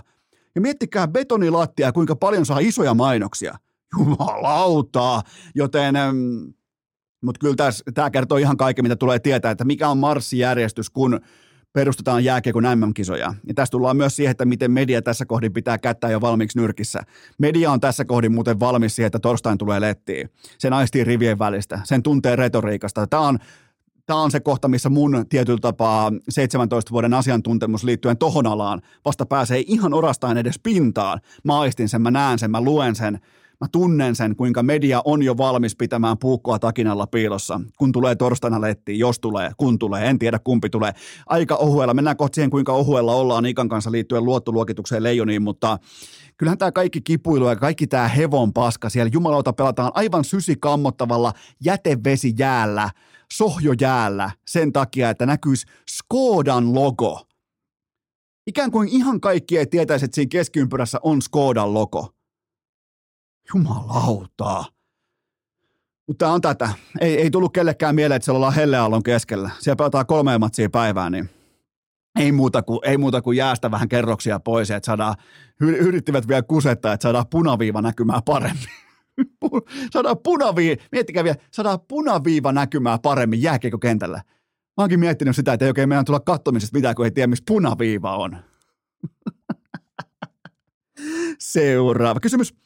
Ja 0.55 0.61
miettikää 0.61 1.07
betonilattia, 1.07 1.91
kuinka 1.91 2.15
paljon 2.15 2.45
saa 2.45 2.59
isoja 2.59 2.93
mainoksia 2.93 3.57
jumalauta, 3.99 5.21
joten 5.55 5.95
mutta 7.23 7.39
kyllä 7.39 7.55
tämä 7.93 8.09
kertoo 8.09 8.37
ihan 8.37 8.57
kaiken, 8.57 8.85
mitä 8.85 8.95
tulee 8.95 9.19
tietää, 9.19 9.51
että 9.51 9.65
mikä 9.65 9.89
on 9.89 9.97
marssijärjestys, 9.97 10.89
kun 10.89 11.19
perustetaan 11.75 12.23
jääkiekon 12.23 12.63
MM-kisoja. 12.63 13.33
Ja 13.47 13.53
tässä 13.53 13.71
tullaan 13.71 13.97
myös 13.97 14.15
siihen, 14.15 14.31
että 14.31 14.45
miten 14.45 14.71
media 14.71 15.01
tässä 15.01 15.25
kohdin 15.25 15.53
pitää 15.53 15.77
kättää 15.77 16.11
jo 16.11 16.21
valmiiksi 16.21 16.59
nyrkissä. 16.59 17.01
Media 17.37 17.71
on 17.71 17.79
tässä 17.79 18.05
kohdin 18.05 18.31
muuten 18.31 18.59
valmis 18.59 18.95
siihen, 18.95 19.07
että 19.07 19.19
torstain 19.19 19.57
tulee 19.57 19.81
lettiin. 19.81 20.29
Sen 20.57 20.73
aistii 20.73 21.03
rivien 21.03 21.39
välistä, 21.39 21.79
sen 21.83 22.03
tuntee 22.03 22.35
retoriikasta. 22.35 23.07
Tämä 23.07 23.27
on, 23.27 23.39
tämä 24.05 24.21
on 24.21 24.31
se 24.31 24.39
kohta, 24.39 24.67
missä 24.67 24.89
mun 24.89 25.25
tietyllä 25.29 25.59
tapaa 25.61 26.11
17 26.29 26.91
vuoden 26.91 27.13
asiantuntemus 27.13 27.83
liittyen 27.83 28.17
tohon 28.17 28.47
alaan 28.47 28.81
vasta 29.05 29.25
pääsee 29.25 29.63
ihan 29.67 29.93
orastaan 29.93 30.37
edes 30.37 30.59
pintaan. 30.63 31.19
Mä 31.43 31.59
aistin 31.59 31.89
sen, 31.89 32.01
mä 32.01 32.11
näen 32.11 32.39
sen, 32.39 32.51
mä 32.51 32.61
luen 32.61 32.95
sen– 32.95 33.19
mä 33.61 33.67
tunnen 33.71 34.15
sen, 34.15 34.35
kuinka 34.35 34.63
media 34.63 35.01
on 35.05 35.23
jo 35.23 35.37
valmis 35.37 35.75
pitämään 35.75 36.17
puukkoa 36.17 36.59
takinalla 36.59 37.07
piilossa, 37.07 37.61
kun 37.77 37.91
tulee 37.91 38.15
torstaina 38.15 38.61
lettiin, 38.61 38.99
jos 38.99 39.19
tulee, 39.19 39.51
kun 39.57 39.79
tulee, 39.79 40.09
en 40.09 40.19
tiedä 40.19 40.39
kumpi 40.39 40.69
tulee. 40.69 40.91
Aika 41.27 41.55
ohuella, 41.55 41.93
mennään 41.93 42.17
kohta 42.17 42.35
siihen, 42.35 42.49
kuinka 42.49 42.73
ohuella 42.73 43.15
ollaan 43.15 43.45
Ikan 43.45 43.69
kanssa 43.69 43.91
liittyen 43.91 44.25
luottoluokitukseen 44.25 45.03
leijoniin, 45.03 45.41
mutta 45.41 45.77
kyllähän 46.37 46.57
tämä 46.57 46.71
kaikki 46.71 47.01
kipuilu 47.01 47.49
ja 47.49 47.55
kaikki 47.55 47.87
tämä 47.87 48.07
hevon 48.07 48.53
paska 48.53 48.89
siellä, 48.89 49.09
jumalauta 49.13 49.53
pelataan 49.53 49.91
aivan 49.93 50.23
sysikammottavalla 50.23 51.33
jätevesijäällä, 51.65 52.89
sohjojäällä 53.33 54.31
sen 54.47 54.73
takia, 54.73 55.09
että 55.09 55.25
näkyisi 55.25 55.67
Skodan 55.89 56.75
logo. 56.75 57.21
Ikään 58.47 58.71
kuin 58.71 58.89
ihan 58.89 59.21
kaikki 59.21 59.57
ei 59.57 59.65
tietäisi, 59.65 60.05
että 60.05 60.15
siinä 60.15 60.29
keskiympyrässä 60.29 60.99
on 61.03 61.21
Skodan 61.21 61.73
logo. 61.73 62.15
Jumalautaa. 63.53 64.65
Mutta 66.07 66.29
on 66.29 66.41
tätä. 66.41 66.69
Ei, 67.01 67.21
ei 67.21 67.31
tullut 67.31 67.53
kellekään 67.53 67.95
mieleen, 67.95 68.15
että 68.15 68.25
siellä 68.25 68.37
ollaan 68.37 68.53
helleaallon 68.53 69.03
keskellä. 69.03 69.49
Siellä 69.59 69.75
pelataan 69.75 70.05
kolme 70.05 70.37
matsia 70.37 70.69
päivään, 70.69 71.11
niin 71.11 71.29
ei 72.19 72.31
muuta, 72.31 72.61
kuin, 72.61 72.79
ei 72.83 72.97
muuta 72.97 73.21
kuin 73.21 73.37
jäästä 73.37 73.71
vähän 73.71 73.89
kerroksia 73.89 74.39
pois, 74.39 74.71
että 74.71 74.85
saadaan, 74.85 75.15
yrittivät 75.59 76.27
vielä 76.27 76.43
kusettaa, 76.43 76.93
että 76.93 77.03
saadaan 77.03 77.27
punaviiva 77.29 77.81
näkymään 77.81 78.21
paremmin. 78.25 78.69
saadaan 79.93 80.17
punaviiva, 80.23 80.81
miettikää 80.91 81.23
vielä, 81.23 81.37
saadaan 81.51 81.79
punaviiva 81.87 82.51
näkymään 82.51 82.99
paremmin 82.99 83.41
jääkiekokentällä. 83.41 84.17
Mä 84.77 84.83
oonkin 84.83 84.99
miettinyt 84.99 85.35
sitä, 85.35 85.53
että 85.53 85.65
ei 85.65 85.69
oikein 85.69 85.89
meidän 85.89 86.05
tulla 86.05 86.19
kattomisesta 86.19 86.77
mitään, 86.77 86.95
kun 86.95 87.05
ei 87.05 87.11
tiedä, 87.11 87.27
missä 87.27 87.43
punaviiva 87.47 88.17
on. 88.17 88.37
Seuraava 91.39 92.19
kysymys. 92.19 92.64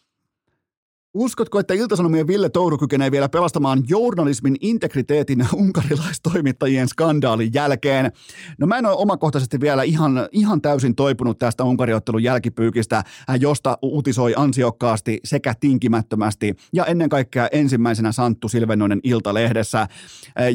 Uskotko, 1.14 1.60
että 1.60 1.74
Iltasanomien 1.74 2.28
Ville 2.28 2.50
Touru 2.50 2.78
kykenee 2.78 3.12
vielä 3.12 3.30
pelastamaan 3.30 3.84
journalismin 3.88 4.56
integriteetin 4.62 5.46
unkarilaistoimittajien 5.54 6.88
skandaalin 6.88 7.54
jälkeen? 7.54 8.12
No 8.58 8.68
mä 8.68 8.78
en 8.78 8.86
ole 8.86 8.96
omakohtaisesti 8.96 9.60
vielä 9.60 9.84
ihan, 9.84 10.30
ihan 10.32 10.62
täysin 10.62 10.96
toipunut 10.96 11.40
tästä 11.40 11.64
unkariottelun 11.64 12.24
jälkipyykistä, 12.24 12.98
äh, 12.98 13.06
josta 13.40 13.78
uutisoi 13.82 14.34
ansiokkaasti 14.38 15.20
sekä 15.24 15.54
tinkimättömästi 15.60 16.56
ja 16.74 16.86
ennen 16.86 17.10
kaikkea 17.10 17.48
ensimmäisenä 17.52 18.12
Santtu 18.12 18.50
Silvennoinen 18.50 19.00
Iltalehdessä. 19.04 19.82
Äh, 19.82 19.90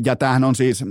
ja 0.05 0.17
tämähän 0.17 0.45
on 0.45 0.55
siis 0.55 0.85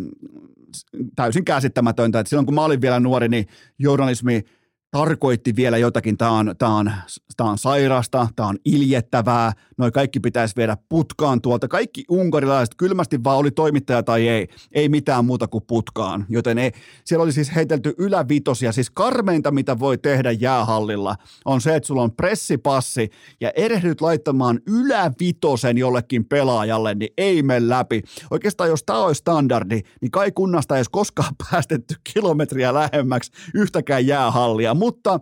täysin 1.16 1.46
käsittämätöntä, 1.46 2.20
että 2.20 2.30
silloin 2.30 2.46
kun 2.46 2.56
mä 2.56 2.66
olin 2.66 2.82
vielä 2.82 3.00
nuori, 3.00 3.30
niin 3.30 3.48
journalismi– 3.80 4.42
tarkoitti 4.94 5.56
vielä 5.56 5.78
jotakin, 5.78 6.18
tämä 6.18 6.32
on, 6.32 6.56
tämä 6.58 6.76
on, 6.76 6.92
tämä 7.38 7.50
on 7.50 7.58
sairasta, 7.58 8.28
tämä 8.36 8.50
on 8.50 8.58
iljettävää, 8.66 9.54
noi 9.84 9.92
kaikki 9.92 10.20
pitäisi 10.20 10.56
viedä 10.56 10.78
putkaan 10.90 11.42
tuolta. 11.42 11.68
Kaikki 11.68 12.04
unkarilaiset 12.10 12.76
kylmästi 12.78 13.24
vaan 13.24 13.38
oli 13.38 13.52
toimittaja 13.52 14.04
tai 14.04 14.28
ei, 14.28 14.48
ei 14.72 14.90
mitään 14.90 15.26
muuta 15.26 15.48
kuin 15.48 15.64
putkaan. 15.68 16.26
Joten 16.30 16.58
ei, 16.58 16.72
siellä 17.06 17.24
oli 17.24 17.32
siis 17.32 17.56
heitelty 17.56 17.94
ylävitosia, 17.98 18.72
siis 18.72 18.90
karmeinta 18.90 19.52
mitä 19.52 19.80
voi 19.80 19.98
tehdä 19.98 20.32
jäähallilla 20.32 21.16
on 21.46 21.62
se, 21.62 21.76
että 21.76 21.88
sulla 21.88 22.02
on 22.02 22.12
pressipassi 22.12 23.10
ja 23.42 23.52
erehdyt 23.56 24.02
laittamaan 24.02 24.60
ylävitosen 24.68 25.78
jollekin 25.78 26.26
pelaajalle, 26.26 26.96
niin 26.96 27.14
ei 27.18 27.44
mene 27.44 27.70
läpi. 27.70 28.02
Oikeastaan 28.32 28.70
jos 28.70 28.84
tämä 28.84 29.00
olisi 29.00 29.20
standardi, 29.20 29.82
niin 30.02 30.12
kai 30.12 30.32
kunnasta 30.32 30.76
ei 30.76 30.78
edes 30.78 30.90
koskaan 30.90 31.36
päästetty 31.52 31.96
kilometriä 32.14 32.74
lähemmäksi 32.74 33.32
yhtäkään 33.54 34.08
jäähallia 34.08 34.74
mutta 34.74 35.20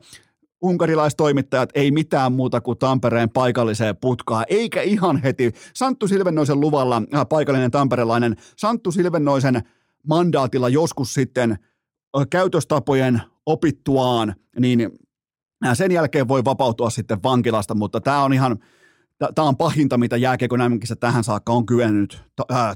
unkarilaistoimittajat 0.62 1.70
ei 1.74 1.92
mitään 1.92 2.32
muuta 2.32 2.62
kuin 2.62 2.78
Tampereen 2.78 3.30
paikalliseen 3.30 3.98
putkaan, 3.98 4.46
eikä 4.50 4.82
ihan 4.82 5.22
heti. 5.24 5.52
Santtu 5.74 6.08
Silvennoisen 6.08 6.60
luvalla, 6.60 7.02
äh, 7.16 7.28
paikallinen 7.30 7.72
tamperelainen, 7.72 8.36
Santtu 8.58 8.92
Silvennoisen 8.92 9.62
mandaatilla 10.08 10.70
joskus 10.70 11.14
sitten 11.14 11.52
äh, 11.52 11.58
käytöstapojen 12.30 13.22
opittuaan, 13.46 14.36
niin 14.60 14.90
äh, 15.66 15.78
sen 15.78 15.92
jälkeen 15.92 16.28
voi 16.28 16.46
vapautua 16.46 16.90
sitten 16.90 17.24
vankilasta, 17.24 17.76
mutta 17.76 18.02
tämä 18.02 18.24
on 18.24 18.34
ihan, 18.34 18.60
tämä 19.36 19.48
on 19.48 19.58
pahinta, 19.58 19.98
mitä 19.98 20.18
jääkiekko 20.18 20.58
näinkin 20.58 20.98
tähän 21.00 21.24
saakka 21.24 21.54
on 21.54 21.66
kyennyt 21.66 22.24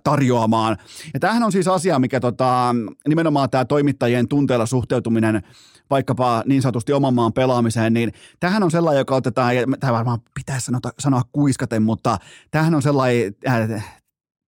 tarjoamaan. 0.04 0.78
Ja 1.14 1.20
tämähän 1.20 1.44
on 1.44 1.52
siis 1.52 1.68
asia, 1.68 2.00
mikä 2.00 2.20
tota, 2.20 2.76
nimenomaan 3.08 3.50
tämä 3.50 3.66
toimittajien 3.66 4.28
tunteella 4.28 4.66
suhteutuminen 4.66 5.42
vaikkapa 5.90 6.44
niin 6.46 6.62
sanotusti 6.62 6.94
oman 6.94 7.14
maan 7.14 7.34
pelaamiseen, 7.34 7.94
niin 7.94 8.12
tähän 8.40 8.64
on 8.64 8.72
sellainen, 8.72 9.00
joka 9.00 9.16
otetaan, 9.16 9.56
ja 9.56 9.64
tämä 9.80 9.94
varmaan 9.94 10.20
pitäisi 10.36 10.66
sanoa, 10.66 10.80
sanoa 11.00 11.22
kuiskaten, 11.32 11.84
mutta 11.84 12.18
tähän 12.52 12.76
on 12.76 12.82
sellainen 12.82 13.36
äh, 13.48 14.06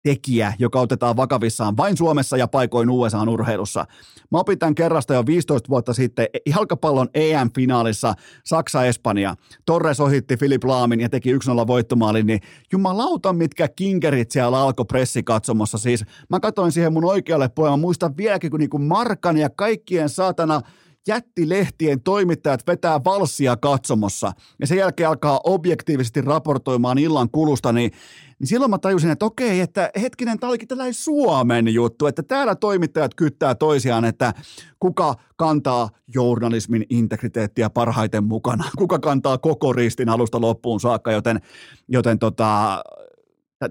tekijä, 0.07 0.53
joka 0.59 0.81
otetaan 0.81 1.17
vakavissaan 1.17 1.77
vain 1.77 1.97
Suomessa 1.97 2.37
ja 2.37 2.49
paikoin 2.49 2.91
USA-urheilussa. 2.91 3.87
Mä 4.31 4.39
opin 4.39 4.59
tämän 4.59 4.75
kerrasta 4.75 5.15
jo 5.15 5.27
15 5.27 5.69
vuotta 5.69 5.95
sitten 5.95 6.27
jalkapallon 6.57 7.09
EM-finaalissa 7.15 8.15
Saksa-Espanja. 8.45 9.35
Torres 9.65 10.01
ohitti 10.01 10.37
Filip 10.37 10.65
Laamin 10.65 11.01
ja 11.01 11.09
teki 11.09 11.35
1-0 11.35 11.39
voittomaalin, 11.67 12.27
niin 12.27 12.41
jumalauta 12.73 13.33
mitkä 13.33 13.69
kinkerit 13.69 14.31
siellä 14.31 14.61
alkoi 14.61 14.85
pressikatsomossa. 14.85 15.79
Siis 15.79 16.05
mä 16.31 16.41
katsoin 16.41 16.73
siihen 16.73 16.93
mun 16.93 17.05
oikealle 17.05 17.49
puolelle, 17.49 17.77
mä 17.77 17.81
muistan 17.81 18.17
vieläkin 18.17 18.51
kun 18.51 18.61
niinku 18.61 18.79
Markan 18.79 19.37
ja 19.37 19.51
kaikkien 19.51 20.09
saatana– 20.09 20.61
jättilehtien 21.07 22.03
toimittajat 22.03 22.67
vetää 22.67 23.05
valssia 23.05 23.57
katsomossa 23.57 24.33
ja 24.61 24.67
sen 24.67 24.79
jälkeen 24.79 25.09
alkaa 25.09 25.41
objektiivisesti 25.45 26.21
raportoimaan 26.21 26.99
illan 26.99 27.31
kulusta, 27.31 27.73
niin, 27.73 27.93
niin 28.39 28.47
silloin 28.47 28.71
mä 28.71 28.79
tajusin, 28.79 29.11
että 29.11 29.25
okei, 29.27 29.61
että 29.61 29.91
hetkinen, 30.01 30.39
tämä 30.39 30.51
olikin 30.51 30.69
tällainen 30.69 30.95
Suomen 30.95 31.75
juttu, 31.75 32.07
että 32.07 32.23
täällä 32.23 32.55
toimittajat 32.55 33.15
kyttää 33.15 33.55
toisiaan, 33.55 34.05
että 34.05 34.35
kuka 34.81 35.15
kantaa 35.37 35.91
journalismin 36.15 36.87
integriteettiä 36.91 37.71
parhaiten 37.71 38.25
mukana, 38.25 38.65
kuka 38.79 38.99
kantaa 38.99 39.39
koko 39.39 39.73
ristin 39.73 40.09
alusta 40.09 40.41
loppuun 40.41 40.81
saakka, 40.81 41.13
joten, 41.13 41.41
joten 41.89 42.19
tota, 42.19 42.83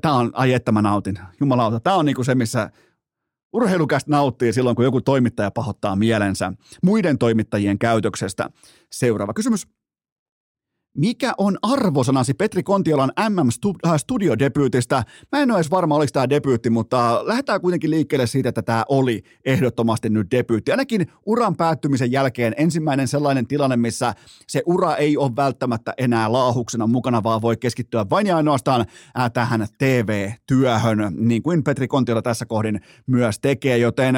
tämä 0.02 0.14
on, 0.14 0.32
ai 0.34 0.54
että 0.54 0.72
mä 0.72 0.82
nautin, 0.82 1.20
jumalauta, 1.40 1.80
tämä 1.80 1.96
on 1.96 2.06
niinku 2.06 2.24
se, 2.24 2.36
missä 2.36 2.70
Urheilukästä 3.56 4.12
nauttii 4.12 4.54
silloin, 4.54 4.76
kun 4.76 4.86
joku 4.86 5.02
toimittaja 5.02 5.52
pahoittaa 5.52 5.96
mielensä 5.96 6.54
muiden 6.84 7.18
toimittajien 7.18 7.80
käytöksestä. 7.80 8.50
Seuraava 8.92 9.34
kysymys. 9.34 9.68
Mikä 10.98 11.34
on 11.38 11.58
arvosanasi 11.62 12.34
Petri 12.34 12.64
Kontiolan 12.64 13.12
MM-studiodebyytistä? 13.30 15.04
Mä 15.32 15.40
en 15.40 15.52
ole 15.52 15.58
edes 15.58 15.72
varma, 15.72 15.96
oliko 15.96 16.10
tämä 16.14 16.30
debyytti, 16.30 16.70
mutta 16.70 17.22
lähdetään 17.24 17.62
kuitenkin 17.62 17.90
liikkeelle 17.90 18.28
siitä, 18.28 18.50
että 18.50 18.62
tämä 18.62 18.86
oli 18.90 19.24
ehdottomasti 19.46 20.10
nyt 20.10 20.32
debyytti. 20.32 20.72
Ainakin 20.72 21.08
uran 21.26 21.56
päättymisen 21.56 22.12
jälkeen 22.12 22.54
ensimmäinen 22.58 23.08
sellainen 23.08 23.48
tilanne, 23.48 23.78
missä 23.78 24.14
se 24.48 24.64
ura 24.66 24.96
ei 24.96 25.18
ole 25.18 25.36
välttämättä 25.36 25.94
enää 25.98 26.32
laahuksena 26.32 26.88
mukana, 26.88 27.24
vaan 27.24 27.42
voi 27.42 27.58
keskittyä 27.58 28.06
vain 28.10 28.28
ja 28.28 28.38
ainoastaan 28.38 28.86
tähän 29.34 29.68
TV-työhön, 29.78 31.14
niin 31.18 31.44
kuin 31.44 31.64
Petri 31.64 31.88
Kontiola 31.88 32.22
tässä 32.22 32.46
kohdin 32.46 32.82
myös 33.08 33.40
tekee, 33.40 33.78
joten 33.78 34.16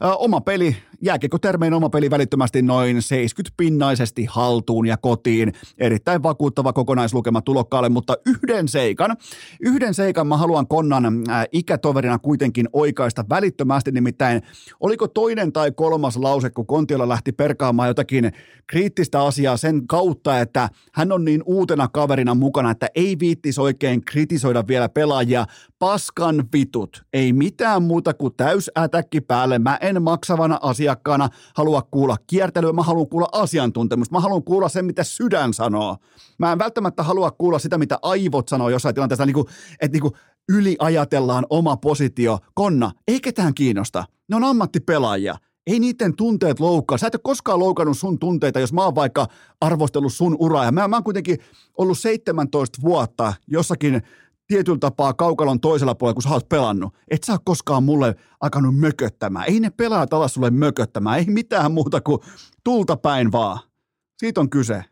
oma 0.00 0.40
peli, 0.40 0.76
jääkekotermein 1.02 1.74
oma 1.74 1.90
peli 1.90 2.10
välittömästi 2.10 2.62
noin 2.62 2.96
70-pinnaisesti 2.96 4.26
haltuun 4.28 4.86
ja 4.86 4.96
kotiin. 4.96 5.52
Erittäin 5.78 6.22
vakuuttava 6.22 6.72
kokonaislukema 6.72 7.42
tulokkaalle, 7.42 7.88
mutta 7.88 8.16
yhden 8.26 8.68
seikan, 8.68 9.16
yhden 9.60 9.94
seikan 9.94 10.26
mä 10.26 10.36
haluan 10.36 10.66
Konnan 10.66 11.04
äh, 11.04 11.44
ikätoverina 11.52 12.18
kuitenkin 12.18 12.68
oikaista 12.72 13.24
välittömästi, 13.28 13.92
nimittäin 13.92 14.42
oliko 14.80 15.08
toinen 15.08 15.52
tai 15.52 15.72
kolmas 15.72 16.16
lause, 16.16 16.50
kun 16.50 16.66
Kontiola 16.66 17.08
lähti 17.08 17.32
perkaamaan 17.32 17.88
jotakin 17.88 18.32
kriittistä 18.66 19.22
asiaa 19.22 19.56
sen 19.56 19.86
kautta, 19.86 20.40
että 20.40 20.68
hän 20.92 21.12
on 21.12 21.24
niin 21.24 21.42
uutena 21.46 21.88
kaverina 21.88 22.34
mukana, 22.34 22.70
että 22.70 22.88
ei 22.94 23.16
viittis 23.18 23.58
oikein 23.58 24.04
kritisoida 24.04 24.64
vielä 24.68 24.88
pelaajia. 24.88 25.46
Paskan 25.78 26.44
vitut, 26.52 27.02
ei 27.12 27.32
mitään 27.32 27.82
muuta 27.82 28.14
kuin 28.14 28.34
täys 28.36 28.70
ätäkki 28.78 29.20
päälle. 29.20 29.58
Mä 29.58 29.78
en 29.80 30.02
maksavana 30.02 30.58
asiakkaana 30.90 31.28
halua 31.56 31.82
kuulla 31.90 32.16
kiertelyä, 32.26 32.72
mä 32.72 32.82
haluan 32.82 33.08
kuulla 33.08 33.28
asiantuntemusta, 33.32 34.14
mä 34.14 34.20
haluan 34.20 34.44
kuulla 34.44 34.68
sen, 34.68 34.84
mitä 34.84 35.04
sydän 35.04 35.54
sanoo. 35.54 35.96
Mä 36.38 36.52
en 36.52 36.58
välttämättä 36.58 37.02
halua 37.02 37.30
kuulla 37.30 37.58
sitä, 37.58 37.78
mitä 37.78 37.98
aivot 38.02 38.48
sanoo 38.48 38.68
jossain 38.68 38.94
tilanteessa, 38.94 39.26
niin 39.26 39.34
kuin, 39.34 39.46
että 39.80 39.94
niin 39.94 40.02
kuin 40.02 40.14
yliajatellaan 40.48 41.46
oma 41.50 41.76
positio. 41.76 42.38
Konna, 42.54 42.92
ei 43.08 43.20
ketään 43.20 43.54
kiinnosta. 43.54 44.04
Ne 44.28 44.36
on 44.36 44.44
ammattipelaajia. 44.44 45.36
Ei 45.66 45.80
niiden 45.80 46.16
tunteet 46.16 46.60
loukkaa. 46.60 46.98
Sä 46.98 47.06
et 47.06 47.14
ole 47.14 47.20
koskaan 47.24 47.58
loukannut 47.58 47.98
sun 47.98 48.18
tunteita, 48.18 48.60
jos 48.60 48.72
mä 48.72 48.84
oon 48.84 48.94
vaikka 48.94 49.26
arvostellut 49.60 50.12
sun 50.12 50.36
uraa. 50.38 50.64
Ja 50.64 50.72
mä, 50.72 50.88
mä 50.88 50.96
oon 50.96 51.04
kuitenkin 51.04 51.38
ollut 51.78 51.98
17 51.98 52.78
vuotta 52.82 53.34
jossakin 53.46 54.02
tietyllä 54.50 54.78
tapaa 54.78 55.14
kaukalon 55.14 55.60
toisella 55.60 55.94
puolella, 55.94 56.14
kun 56.14 56.22
sä 56.22 56.28
oot 56.28 56.48
pelannut. 56.48 56.94
Et 57.10 57.24
sä 57.24 57.32
ole 57.32 57.40
koskaan 57.44 57.82
mulle 57.82 58.14
alkanut 58.40 58.78
mököttämään. 58.78 59.44
Ei 59.48 59.60
ne 59.60 59.70
pelaajat 59.70 60.14
ala 60.14 60.28
sulle 60.28 60.50
mököttämään. 60.50 61.18
Ei 61.18 61.24
mitään 61.24 61.72
muuta 61.72 62.00
kuin 62.00 62.18
tulta 62.64 62.96
päin 62.96 63.32
vaan. 63.32 63.58
Siitä 64.18 64.40
on 64.40 64.50
kyse 64.50 64.84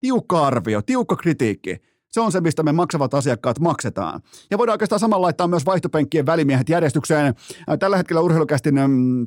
tiukka 0.00 0.46
arvio, 0.46 0.82
tiukka 0.82 1.16
kritiikki. 1.16 1.76
Se 2.10 2.20
on 2.20 2.32
se, 2.32 2.40
mistä 2.40 2.62
me 2.62 2.72
maksavat 2.72 3.14
asiakkaat 3.14 3.58
maksetaan. 3.58 4.20
Ja 4.50 4.58
voidaan 4.58 4.74
oikeastaan 4.74 5.00
samalla 5.00 5.24
laittaa 5.24 5.48
myös 5.48 5.66
vaihtopenkkien 5.66 6.26
välimiehet 6.26 6.68
järjestykseen. 6.68 7.34
Tällä 7.78 7.96
hetkellä 7.96 8.20
urheilukästin 8.20 8.74
mm, 8.74 9.26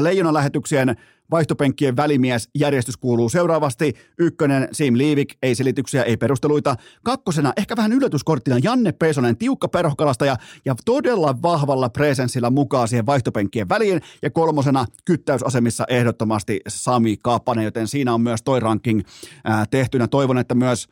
Leijonan 0.00 0.34
lähetyksien 0.34 0.96
vaihtopenkkien 1.30 1.96
välimies 1.96 2.48
järjestys 2.54 2.96
kuuluu 2.96 3.28
seuraavasti. 3.28 3.92
Ykkönen 4.18 4.68
Sim 4.72 4.98
Liivik, 4.98 5.34
ei 5.42 5.54
selityksiä, 5.54 6.02
ei 6.02 6.16
perusteluita. 6.16 6.76
Kakkosena 7.02 7.52
ehkä 7.56 7.76
vähän 7.76 7.92
yllätyskorttina 7.92 8.58
Janne 8.62 8.92
Peisonen, 8.92 9.36
tiukka 9.36 9.68
perhokalastaja 9.68 10.36
ja 10.64 10.74
todella 10.84 11.42
vahvalla 11.42 11.88
presenssillä 11.88 12.50
mukaan 12.50 12.88
siihen 12.88 13.06
vaihtopenkkien 13.06 13.68
väliin. 13.68 14.00
Ja 14.22 14.30
kolmosena 14.30 14.84
kyttäysasemissa 15.04 15.84
ehdottomasti 15.88 16.60
Sami 16.68 17.16
Kaapanen, 17.22 17.64
joten 17.64 17.88
siinä 17.88 18.14
on 18.14 18.20
myös 18.20 18.42
toi 18.42 18.60
ranking 18.60 19.00
ää, 19.44 19.64
tehtynä. 19.70 20.08
Toivon, 20.08 20.38
että 20.38 20.54
myös 20.54 20.88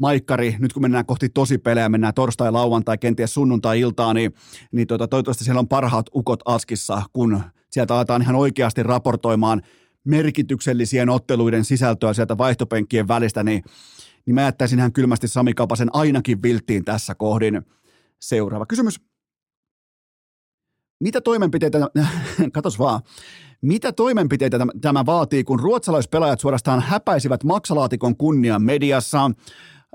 Maikkari, 0.00 0.56
nyt 0.58 0.72
kun 0.72 0.82
mennään 0.82 1.06
kohti 1.06 1.28
tosi 1.28 1.58
pelejä, 1.58 1.88
mennään 1.88 2.14
torstai, 2.14 2.52
lauantai, 2.52 2.98
kenties 2.98 3.34
sunnuntai-iltaan, 3.34 4.16
niin, 4.16 4.34
niin 4.72 4.86
tota, 4.86 5.08
toivottavasti 5.08 5.44
siellä 5.44 5.58
on 5.58 5.68
parhaat 5.68 6.06
ukot 6.14 6.40
askissa, 6.44 7.02
kun 7.12 7.42
sieltä 7.70 7.94
aletaan 7.94 8.22
ihan 8.22 8.36
oikeasti 8.36 8.82
raportoimaan 8.82 9.62
merkityksellisien 10.04 11.08
otteluiden 11.08 11.64
sisältöä 11.64 12.12
sieltä 12.12 12.38
vaihtopenkkien 12.38 13.08
välistä, 13.08 13.42
niin, 13.42 13.62
niin 14.26 14.34
mä 14.34 14.42
jättäisin 14.42 14.78
ihan 14.78 14.92
kylmästi 14.92 15.28
Sami 15.28 15.54
Kapasen 15.54 15.88
ainakin 15.92 16.42
vilttiin 16.42 16.84
tässä 16.84 17.14
kohdin. 17.14 17.62
Seuraava 18.20 18.66
kysymys. 18.66 19.00
Mitä 21.00 21.20
toimenpiteitä, 21.20 21.78
katos 22.52 22.78
vaan, 22.78 23.00
mitä 23.62 23.92
toimenpiteitä 23.92 24.58
tämä 24.80 25.06
vaatii, 25.06 25.44
kun 25.44 25.60
ruotsalaispelaajat 25.60 26.40
suorastaan 26.40 26.80
häpäisivät 26.82 27.44
maksalaatikon 27.44 28.16
kunnian 28.16 28.62
mediassa? 28.62 29.30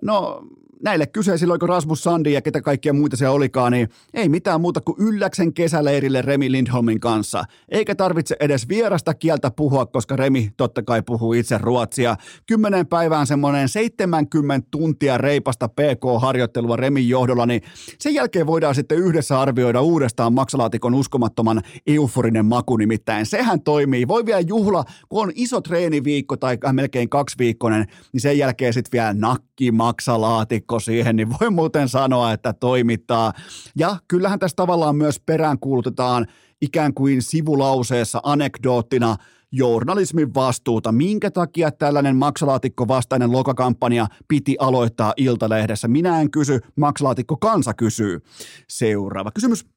No, 0.02 0.44
näille 0.86 1.08
kyseisille, 1.08 1.54
oliko 1.54 1.68
Rasmus 1.68 2.04
Sandi 2.04 2.34
ja 2.34 2.42
ketä 2.42 2.62
kaikkia 2.62 2.94
muita 2.94 3.18
se 3.18 3.30
olikaan, 3.30 3.72
niin 3.72 3.90
ei 4.14 4.30
mitään 4.30 4.62
muuta 4.62 4.82
kuin 4.82 4.96
ylläksen 5.00 5.54
kesäleirille 5.54 6.22
Remi 6.22 6.52
Lindholmin 6.52 7.00
kanssa. 7.00 7.44
Eikä 7.70 7.96
tarvitse 7.96 8.36
edes 8.40 8.70
vierasta 8.70 9.14
kieltä 9.14 9.52
puhua, 9.52 9.86
koska 9.86 10.16
Remi 10.16 10.50
totta 10.58 10.84
kai 10.84 11.02
puhuu 11.02 11.34
itse 11.34 11.58
ruotsia. 11.58 12.16
Kymmenen 12.48 12.88
päivään 12.88 13.28
semmoinen 13.28 13.70
70 13.70 14.68
tuntia 14.72 15.18
reipasta 15.18 15.68
PK-harjoittelua 15.68 16.76
Remin 16.76 17.10
johdolla, 17.10 17.46
niin 17.46 17.62
sen 18.00 18.14
jälkeen 18.14 18.48
voidaan 18.48 18.76
sitten 18.76 18.98
yhdessä 18.98 19.42
arvioida 19.42 19.82
uudestaan 19.82 20.34
maksalaatikon 20.34 20.94
uskomattoman 20.94 21.62
euforinen 21.88 22.46
maku 22.46 22.78
nimittäin. 22.78 23.26
Sehän 23.26 23.62
toimii. 23.62 24.08
Voi 24.08 24.26
vielä 24.26 24.40
juhla, 24.40 24.84
kun 25.10 25.24
on 25.24 25.32
iso 25.36 25.62
treeniviikko 25.62 26.38
tai 26.38 26.58
melkein 26.72 27.10
kaksiviikkoinen, 27.10 27.86
niin 28.14 28.22
sen 28.22 28.38
jälkeen 28.38 28.74
sitten 28.74 28.92
vielä 28.92 29.14
nakki 29.14 29.72
maksalaatikko 29.72 30.75
laatikko 30.76 30.80
siihen, 30.80 31.16
niin 31.16 31.30
voi 31.30 31.50
muuten 31.50 31.90
sanoa, 31.90 32.34
että 32.34 32.54
toimittaa. 32.54 33.34
Ja 33.76 33.98
kyllähän 34.08 34.40
tässä 34.40 34.56
tavallaan 34.56 34.96
myös 34.96 35.20
peräänkuulutetaan 35.20 36.28
ikään 36.62 36.94
kuin 36.94 37.22
sivulauseessa 37.22 38.20
anekdoottina 38.24 39.18
journalismin 39.52 40.34
vastuuta. 40.34 40.92
Minkä 40.92 41.32
takia 41.32 41.72
tällainen 41.72 42.16
maksalaatikko 42.16 42.88
vastainen 42.88 43.32
lokakampanja 43.32 44.08
piti 44.28 44.56
aloittaa 44.60 45.14
Iltalehdessä? 45.18 45.88
Minä 45.88 46.22
en 46.22 46.32
kysy, 46.32 46.60
maksalaatikko 46.76 47.38
kansa 47.38 47.74
kysyy. 47.74 48.20
Seuraava 48.68 49.32
kysymys. 49.32 49.75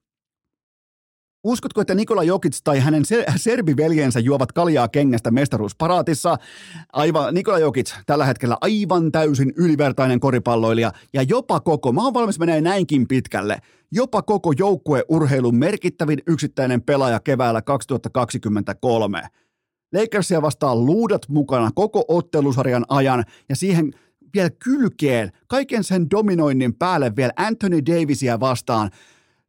Uskotko, 1.49 1.81
että 1.81 1.95
Nikola 1.95 2.23
Jokic 2.23 2.61
tai 2.65 2.79
hänen 2.79 3.03
serbiveljensä 3.37 4.21
juovat 4.21 4.53
kaljaa 4.53 4.89
kengästä 4.89 5.31
mestaruusparaatissa? 5.31 6.37
Aivan, 6.93 7.35
Nikola 7.35 7.59
Jokic 7.59 7.95
tällä 8.07 8.25
hetkellä 8.25 8.57
aivan 8.61 9.13
täysin 9.13 9.53
ylivertainen 9.57 10.21
koripalloilija 10.21 10.93
ja 11.13 11.23
jopa 11.23 11.61
koko, 11.61 11.93
mä 11.93 12.05
oon 12.05 12.15
valmis 12.15 12.39
menee 12.39 12.61
näinkin 12.61 13.09
pitkälle, 13.09 13.59
jopa 13.93 14.23
koko 14.23 14.53
joukkueurheilun 14.59 15.57
merkittävin 15.57 16.19
yksittäinen 16.27 16.83
pelaaja 16.83 17.21
keväällä 17.21 17.63
2023. 17.63 19.23
Lakersia 19.95 20.43
vastaan 20.43 20.87
luudat 20.87 21.29
mukana 21.29 21.71
koko 21.75 22.05
ottelusarjan 22.09 22.85
ajan 22.89 23.25
ja 23.49 23.57
siihen 23.57 23.93
vielä 24.35 24.51
kylkeen, 24.51 25.33
kaiken 25.47 25.85
sen 25.85 26.11
dominoinnin 26.11 26.75
päälle 26.75 27.17
vielä 27.17 27.33
Anthony 27.37 27.87
Davisia 27.87 28.41
vastaan 28.41 28.91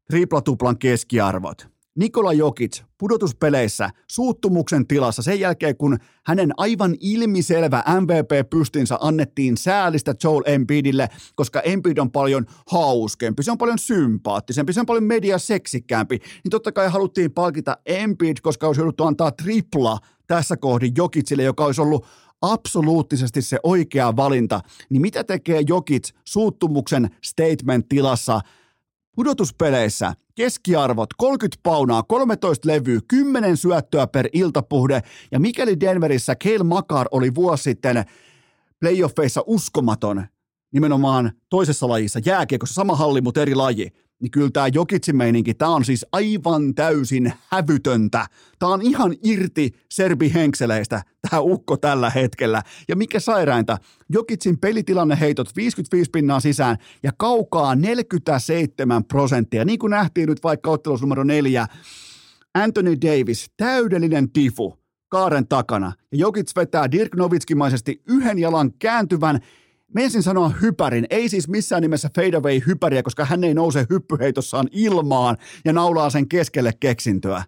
triplatuplan 0.10 0.78
keskiarvot. 0.78 1.78
Nikola 2.00 2.34
Jokic 2.34 2.82
pudotuspeleissä 2.97 3.89
suuttumuksen 4.08 4.88
tilassa 4.88 5.22
sen 5.22 5.39
jälkeen, 5.39 5.78
kun 5.78 5.97
hänen 6.26 6.52
aivan 6.58 6.95
ilmiselvä 7.00 7.84
MVP-pystinsä 8.02 8.97
annettiin 9.02 9.58
säälistä 9.58 10.16
Joel 10.24 10.43
Embiidille, 10.45 11.10
koska 11.36 11.62
Embiid 11.62 11.97
on 11.97 12.12
paljon 12.12 12.45
hauskempi, 12.72 13.43
se 13.43 13.52
on 13.52 13.58
paljon 13.58 13.80
sympaattisempi, 13.80 14.74
se 14.74 14.80
on 14.80 14.86
paljon 14.86 15.04
mediaseksikkäämpi, 15.04 16.18
niin 16.18 16.50
totta 16.52 16.72
kai 16.72 16.89
haluttiin 16.89 17.32
palkita 17.32 17.78
Embiid, 17.86 18.38
koska 18.41 18.68
olisi 18.68 18.82
jouduttu 18.82 19.04
antaa 19.04 19.32
tripla 19.32 19.97
tässä 20.28 20.58
kohdin 20.58 20.93
Jokicille, 20.97 21.43
joka 21.43 21.66
olisi 21.66 21.82
ollut 21.82 22.06
absoluuttisesti 22.41 23.41
se 23.41 23.58
oikea 23.64 24.16
valinta, 24.16 24.62
niin 24.89 25.02
mitä 25.02 25.24
tekee 25.24 25.62
Jokic 25.68 26.10
suuttumuksen 26.26 27.10
statement-tilassa 27.24 28.41
pudotuspeleissä? 29.16 30.14
Keskiarvot 30.36 31.10
30 31.18 31.60
paunaa, 31.64 32.03
13 32.03 32.68
levyä, 32.70 32.99
10 33.07 33.57
syöttöä 33.57 34.07
per 34.07 34.30
iltapuhde 34.34 35.01
ja 35.32 35.39
mikäli 35.39 35.80
Denverissä 35.80 36.36
Kale 36.36 36.64
Makar 36.64 37.07
oli 37.12 37.36
vuosi 37.36 37.64
sitten 37.64 38.05
playoffeissa 38.80 39.43
uskomaton, 39.45 40.28
nimenomaan 40.74 41.32
toisessa 41.49 41.89
lajissa, 41.89 42.20
jääkiekossa 42.26 42.74
sama 42.74 42.95
halli, 42.95 43.22
mutta 43.22 43.41
eri 43.41 43.55
laji, 43.55 43.91
niin 44.22 44.32
kyllä 44.32 44.49
tämä 44.53 44.67
Jokitsin 44.67 45.17
meininki, 45.17 45.53
tämä 45.53 45.72
on 45.72 45.86
siis 45.86 46.05
aivan 46.11 46.76
täysin 46.76 47.34
hävytöntä. 47.47 48.26
Tämä 48.59 48.74
on 48.74 48.82
ihan 48.82 49.15
irti 49.24 49.72
Serbi 49.91 50.34
Henkseleistä, 50.34 51.01
tämä 51.30 51.41
ukko 51.41 51.78
tällä 51.78 52.09
hetkellä. 52.09 52.61
Ja 52.88 52.95
mikä 52.95 53.20
sairainta, 53.20 53.78
Jokitsin 54.09 54.59
pelitilanne 54.59 55.20
heitot 55.20 55.55
55 55.55 56.09
pinnaa 56.11 56.39
sisään 56.39 56.78
ja 57.03 57.11
kaukaa 57.17 57.76
47 57.76 59.03
prosenttia. 59.03 59.65
Niin 59.65 59.80
kuin 59.80 59.91
nähtiin 59.91 60.30
nyt 60.30 60.43
vaikka 60.43 60.70
ottelus 60.72 61.01
numero 61.01 61.24
neljä, 61.24 61.67
Anthony 62.53 62.97
Davis, 63.01 63.51
täydellinen 63.57 64.32
tifu 64.32 64.80
kaaren 65.09 65.47
takana. 65.47 65.93
Ja 66.11 66.17
Jokits 66.17 66.55
vetää 66.55 66.91
Dirk 66.91 67.15
Novitskimaisesti 67.15 68.01
yhden 68.07 68.39
jalan 68.39 68.72
kääntyvän 68.80 69.39
Mä 69.95 70.01
ensin 70.01 70.23
sanoa 70.23 70.49
hypärin, 70.61 71.05
ei 71.09 71.29
siis 71.29 71.47
missään 71.47 71.81
nimessä 71.81 72.09
fadeaway 72.15 72.59
hypäriä, 72.67 73.03
koska 73.03 73.25
hän 73.25 73.43
ei 73.43 73.53
nouse 73.53 73.85
hyppyheitossaan 73.89 74.67
ilmaan 74.71 75.37
ja 75.65 75.73
naulaa 75.73 76.09
sen 76.09 76.27
keskelle 76.27 76.73
keksintöä. 76.79 77.43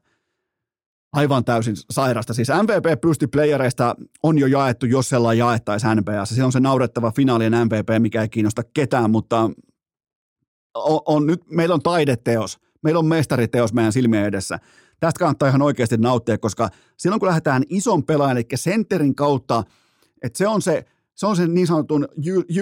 Aivan 1.14 1.46
täysin 1.46 1.76
sairasta. 1.90 2.34
Siis 2.34 2.50
MVP 2.50 3.02
pysti 3.02 3.28
playereista 3.28 3.96
on 4.24 4.38
jo 4.38 4.48
jaettu, 4.48 4.86
jos 4.86 5.10
sellainen 5.10 5.40
jaettaisi 5.40 5.88
NBAssa. 5.96 6.36
Se 6.36 6.44
on 6.44 6.52
se 6.52 6.60
naurettava 6.60 7.12
finaalien 7.12 7.54
MVP, 7.66 7.90
mikä 8.00 8.22
ei 8.22 8.30
kiinnosta 8.30 8.64
ketään, 8.74 9.12
mutta 9.12 9.50
on, 10.74 11.00
on 11.06 11.28
nyt, 11.28 11.42
meillä 11.50 11.76
on 11.76 11.82
taideteos. 11.82 12.60
Meillä 12.84 13.00
on 13.00 13.06
mestariteos 13.06 13.74
meidän 13.74 13.94
silmien 13.94 14.26
edessä. 14.26 14.60
Tästä 15.00 15.20
kannattaa 15.20 15.50
ihan 15.50 15.62
oikeasti 15.62 15.98
nauttia, 15.98 16.38
koska 16.38 16.70
silloin 16.98 17.20
kun 17.20 17.28
lähdetään 17.28 17.64
ison 17.70 18.04
pelaajan, 18.04 18.38
eli 18.38 18.46
centerin 18.56 19.16
kautta, 19.16 19.64
että 20.24 20.38
se 20.38 20.48
on 20.48 20.62
se– 20.62 20.86
se 21.16 21.28
on 21.28 21.36
sen 21.36 21.54
niin 21.54 21.68
sanotun 21.68 22.08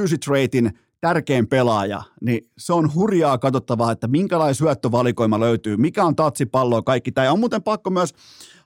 usage 0.04 0.26
ratein 0.28 0.80
tärkein 1.02 1.47
pelaaja, 1.47 2.02
niin 2.22 2.50
se 2.58 2.74
on 2.74 2.93
hurjaa 2.93 3.38
katsottavaa, 3.38 3.91
että 3.91 4.08
minkälainen 4.08 4.56
syöttövalikoima 4.56 5.39
löytyy, 5.39 5.78
mikä 5.78 6.06
on 6.06 6.16
tatsipallo 6.16 6.84
kaikki. 6.84 7.12
Tai 7.12 7.30
on 7.30 7.39
muuten 7.39 7.64
pakko 7.64 7.89
myös 7.89 8.14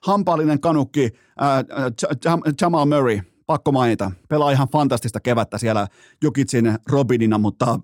hampaallinen 0.02 0.60
kanukki 0.60 1.10
äh, 1.42 2.52
Jamal 2.60 2.86
Murray, 2.86 3.20
pakko 3.46 3.72
mainita. 3.72 4.10
Pelaa 4.28 4.50
ihan 4.50 4.68
fantastista 4.68 5.20
kevättä 5.20 5.58
siellä 5.58 5.86
Jokitsin 6.22 6.78
Robinina, 6.88 7.38
mutta 7.38 7.80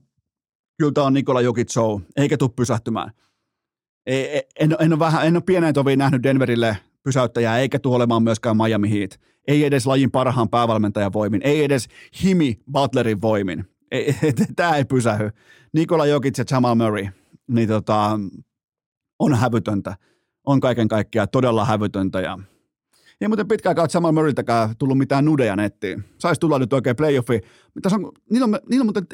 kyllä 0.78 0.92
tämä 0.92 1.07
on 1.07 1.14
Nikola 1.14 1.40
Jokit 1.40 1.68
show, 1.68 2.01
eikä 2.16 2.36
tule 2.36 2.51
pysähtymään. 2.57 3.11
En, 4.07 4.42
en, 4.61 4.76
en, 4.80 4.92
ole 4.92 4.98
vähän, 4.98 5.26
en 5.26 5.36
ole 5.36 5.42
pienen 5.46 5.74
toviin 5.74 5.98
nähnyt 5.98 6.22
Denverille 6.22 6.76
pysäyttäjää, 7.03 7.59
eikä 7.59 7.78
tule 7.78 7.96
olemaan 7.96 8.22
myöskään 8.22 8.57
Miami 8.57 8.90
Heat 8.90 9.20
ei 9.51 9.64
edes 9.64 9.86
lajin 9.86 10.11
parhaan 10.11 10.48
päävalmentajan 10.48 11.12
voimin, 11.12 11.40
ei 11.44 11.64
edes 11.64 11.88
Himi 12.24 12.59
Butlerin 12.72 13.20
voimin. 13.20 13.64
Tämä 14.57 14.76
ei 14.76 14.84
pysähy. 14.84 15.30
Nikola 15.72 16.07
Jokic 16.07 16.38
ja 16.38 16.44
Jamal 16.51 16.74
Murray, 16.74 17.07
niin 17.48 17.68
tota, 17.68 18.20
on 19.18 19.34
hävytöntä. 19.34 19.96
On 20.46 20.61
kaiken 20.61 20.88
kaikkiaan 20.88 21.28
todella 21.32 21.64
hävytöntä 21.64 22.20
ja 22.20 22.38
ei 23.20 23.28
muuten 23.28 23.48
pitkään 23.48 23.70
aikaa 23.70 23.86
Jamal 23.94 24.12
Murraytäkään 24.12 24.76
tullut 24.78 24.98
mitään 24.98 25.24
nudeja 25.24 25.57
nettiin. 25.57 26.05
Saisi 26.18 26.40
tulla 26.40 26.59
nyt 26.59 26.72
oikein 26.72 26.96
playoffi. 26.96 27.40
Tässä 27.82 27.96
on, 27.96 28.12
niillä, 28.30 28.44
on, 28.44 28.59
niillä 28.70 28.82
on 28.82 28.86
muuten 28.86 29.07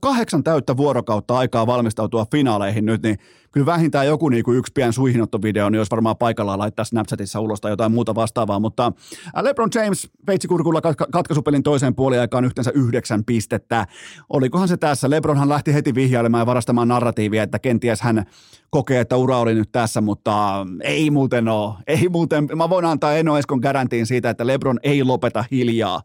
kahdeksan 0.00 0.44
täyttä 0.44 0.76
vuorokautta 0.76 1.38
aikaa 1.38 1.66
valmistautua 1.66 2.26
finaaleihin 2.30 2.86
nyt, 2.86 3.02
niin 3.02 3.18
kyllä 3.54 3.66
vähintään 3.66 4.06
joku 4.06 4.28
niin 4.28 4.44
kuin 4.44 4.58
yksi 4.58 4.72
pien 4.72 4.92
suihinottovideo, 4.92 5.70
niin 5.70 5.80
olisi 5.80 5.90
varmaan 5.90 6.16
paikallaan 6.16 6.58
laittaa 6.58 6.84
Snapchatissa 6.84 7.40
ulos 7.40 7.60
tai 7.60 7.72
jotain 7.72 7.92
muuta 7.92 8.14
vastaavaa, 8.14 8.60
mutta 8.60 8.92
LeBron 9.40 9.68
James 9.74 10.10
veitsikurkulla 10.26 10.80
katkaisupelin 11.12 11.62
toiseen 11.62 11.94
puoliaikaan 11.94 12.44
yhteensä 12.44 12.70
yhdeksän 12.74 13.24
pistettä. 13.24 13.86
Olikohan 14.28 14.68
se 14.68 14.76
tässä? 14.76 15.10
LeBronhan 15.10 15.48
lähti 15.48 15.74
heti 15.74 15.94
vihjailemaan 15.94 16.40
ja 16.40 16.46
varastamaan 16.46 16.88
narratiivia, 16.88 17.42
että 17.42 17.58
kenties 17.58 18.00
hän 18.00 18.24
kokee, 18.70 19.00
että 19.00 19.16
ura 19.16 19.38
oli 19.38 19.54
nyt 19.54 19.72
tässä, 19.72 20.00
mutta 20.00 20.66
ei 20.82 21.10
muuten 21.10 21.48
ole. 21.48 21.74
Ei 21.86 22.08
muuten, 22.08 22.48
mä 22.56 22.70
voin 22.70 22.84
antaa 22.84 23.14
Eno 23.14 23.38
Eskon 23.38 23.60
garantiin 23.60 24.06
siitä, 24.06 24.30
että 24.30 24.46
LeBron 24.46 24.80
ei 24.82 25.04
lopeta 25.04 25.44
hiljaa 25.50 26.02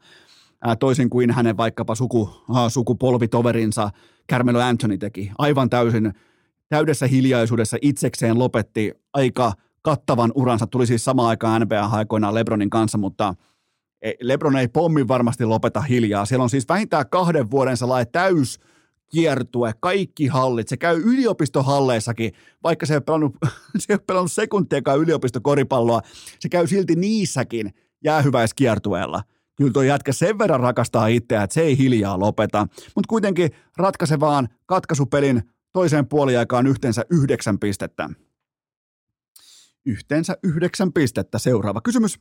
toisin 0.79 1.09
kuin 1.09 1.31
hänen 1.31 1.57
vaikkapa 1.57 1.95
suku, 1.95 2.29
sukupolvitoverinsa 2.69 3.89
Carmelo 4.31 4.59
Anthony 4.59 4.97
teki. 4.97 5.31
Aivan 5.37 5.69
täysin 5.69 6.13
täydessä 6.69 7.07
hiljaisuudessa 7.07 7.77
itsekseen 7.81 8.39
lopetti 8.39 8.93
aika 9.13 9.53
kattavan 9.81 10.31
uransa. 10.35 10.67
Tuli 10.67 10.87
siis 10.87 11.05
samaan 11.05 11.29
aikaan 11.29 11.61
NBA-aikoinaan 11.61 12.35
Lebronin 12.35 12.69
kanssa, 12.69 12.97
mutta 12.97 13.35
e, 14.01 14.11
Lebron 14.21 14.57
ei 14.57 14.67
pommin 14.67 15.07
varmasti 15.07 15.45
lopeta 15.45 15.81
hiljaa. 15.81 16.25
Siellä 16.25 16.43
on 16.43 16.49
siis 16.49 16.69
vähintään 16.69 17.09
kahden 17.09 17.51
vuoden 17.51 17.77
sellainen 17.77 18.11
täys 18.11 18.59
kiertue, 19.11 19.73
kaikki 19.79 20.27
hallit. 20.27 20.67
Se 20.67 20.77
käy 20.77 21.01
yliopistohalleissakin, 21.05 22.31
vaikka 22.63 22.85
se 22.85 22.93
ei 22.93 22.97
ole 22.97 23.03
pelannut, 23.03 23.35
se 23.79 23.85
ei 23.89 23.93
ole 23.93 24.03
pelannut 24.07 24.31
sekuntiakaan 24.31 24.99
yliopistokoripalloa. 24.99 26.01
Se 26.39 26.49
käy 26.49 26.67
silti 26.67 26.95
niissäkin 26.95 27.73
jäähyväiskiertueella. 28.03 29.23
Kyllä 29.55 29.71
tuo 29.71 29.81
jätkä 29.81 30.13
sen 30.13 30.37
verran 30.39 30.59
rakastaa 30.59 31.07
itseään, 31.07 31.43
että 31.43 31.53
se 31.53 31.61
ei 31.61 31.77
hiljaa 31.77 32.19
lopeta. 32.19 32.67
Mutta 32.95 33.07
kuitenkin 33.07 33.51
ratkaisevaan 33.77 34.47
katkaisupelin 34.65 35.43
toiseen 35.73 36.07
puoliaikaan 36.07 36.67
yhteensä 36.67 37.05
yhdeksän 37.09 37.59
pistettä. 37.59 38.09
Yhteensä 39.85 40.37
yhdeksän 40.43 40.93
pistettä. 40.93 41.39
Seuraava 41.39 41.81
kysymys. 41.81 42.19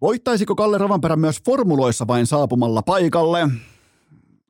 Voittaisiko 0.00 0.54
Kalle 0.54 0.78
Rovanperä 0.78 1.16
myös 1.16 1.42
formuloissa 1.44 2.06
vain 2.06 2.26
saapumalla 2.26 2.82
paikalle? 2.82 3.48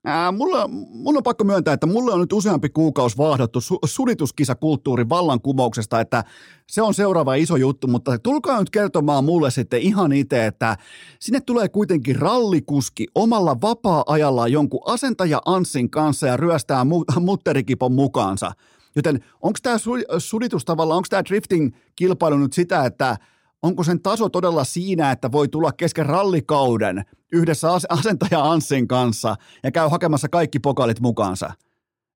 Ää, 0.09 0.32
mulla, 0.32 0.68
mulla 0.68 1.18
on 1.18 1.22
pakko 1.22 1.44
myöntää, 1.44 1.74
että 1.74 1.86
mulle 1.86 2.12
on 2.12 2.20
nyt 2.20 2.32
useampi 2.32 2.68
kuukausi 2.68 3.16
vaahdottu 3.16 3.59
su- 3.59 3.78
sudituskisakulttuurin 3.84 5.09
vallankumouksesta, 5.09 6.00
että 6.00 6.24
se 6.66 6.82
on 6.82 6.94
seuraava 6.94 7.34
iso 7.34 7.57
juttu, 7.57 7.86
mutta 7.86 8.18
tulkaa 8.18 8.59
nyt 8.59 8.70
kertomaan 8.70 9.24
mulle 9.24 9.50
sitten 9.50 9.80
ihan 9.80 10.12
itse, 10.12 10.46
että 10.46 10.76
sinne 11.20 11.40
tulee 11.40 11.68
kuitenkin 11.68 12.16
rallikuski 12.16 13.07
omalla 13.14 13.61
vapaa-ajalla 13.61 14.48
jonkun 14.48 14.80
asentaja 14.86 15.42
Anssin 15.46 15.90
kanssa 15.90 16.26
ja 16.26 16.36
ryöstää 16.36 16.84
mu- 16.84 17.20
mutterikipon 17.20 17.92
mukaansa. 17.92 18.52
Joten 18.96 19.20
onko 19.42 19.59
tämä 19.62 19.76
suditus 20.18 20.64
tavallaan, 20.64 20.96
onko 20.96 21.07
tämä 21.11 21.22
drifting-kilpailu 21.22 22.38
nyt 22.38 22.52
sitä, 22.52 22.84
että 22.84 23.16
onko 23.62 23.84
sen 23.84 24.02
taso 24.02 24.28
todella 24.28 24.64
siinä, 24.64 25.11
että 25.11 25.32
voi 25.32 25.48
tulla 25.48 25.72
kesken 25.72 26.07
rallikauden 26.07 27.04
yhdessä 27.32 27.68
asentaja 27.88 28.44
Anssin 28.44 28.88
kanssa 28.88 29.36
ja 29.62 29.72
käy 29.72 29.88
hakemassa 29.88 30.28
kaikki 30.28 30.59
pokalit 30.59 31.00
mukaansa? 31.00 31.50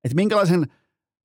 Että 0.04 0.14
minkälaisen 0.14 0.66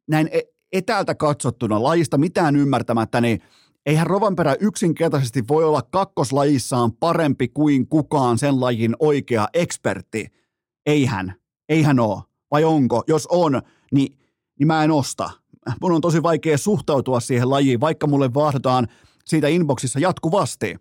näin 0.07 0.29
e-, 0.31 0.41
etäältä 0.71 1.15
katsottuna 1.15 1.83
lajista 1.83 2.17
mitään 2.17 2.55
ymmärtämättä, 2.55 3.21
niin 3.21 3.41
eihän 3.85 4.07
Rovanperä 4.07 4.55
yksinkertaisesti 4.59 5.43
voi 5.47 5.63
olla 5.63 5.81
kakkoslajissaan 5.81 6.93
parempi 6.93 7.47
kuin 7.47 7.87
kukaan 7.87 8.37
sen 8.37 8.59
lajin 8.59 8.95
oikea 8.99 9.47
ekspertti. 9.53 10.27
Eihän. 10.85 11.33
Eihän 11.69 11.99
ole. 11.99 12.21
Vai 12.51 12.63
onko? 12.63 13.03
Jos 13.07 13.27
on, 13.27 13.61
niin, 13.91 14.17
niin 14.59 14.67
mä 14.67 14.83
en 14.83 14.91
osta. 14.91 15.29
Mun 15.81 15.91
on 15.91 16.01
tosi 16.01 16.23
vaikea 16.23 16.57
suhtautua 16.57 17.19
siihen 17.19 17.49
lajiin, 17.49 17.79
vaikka 17.79 18.07
mulle 18.07 18.33
vaahdotaan 18.33 18.87
siitä 19.25 19.47
inboxissa 19.47 19.99
jatkuvasti. 19.99 20.75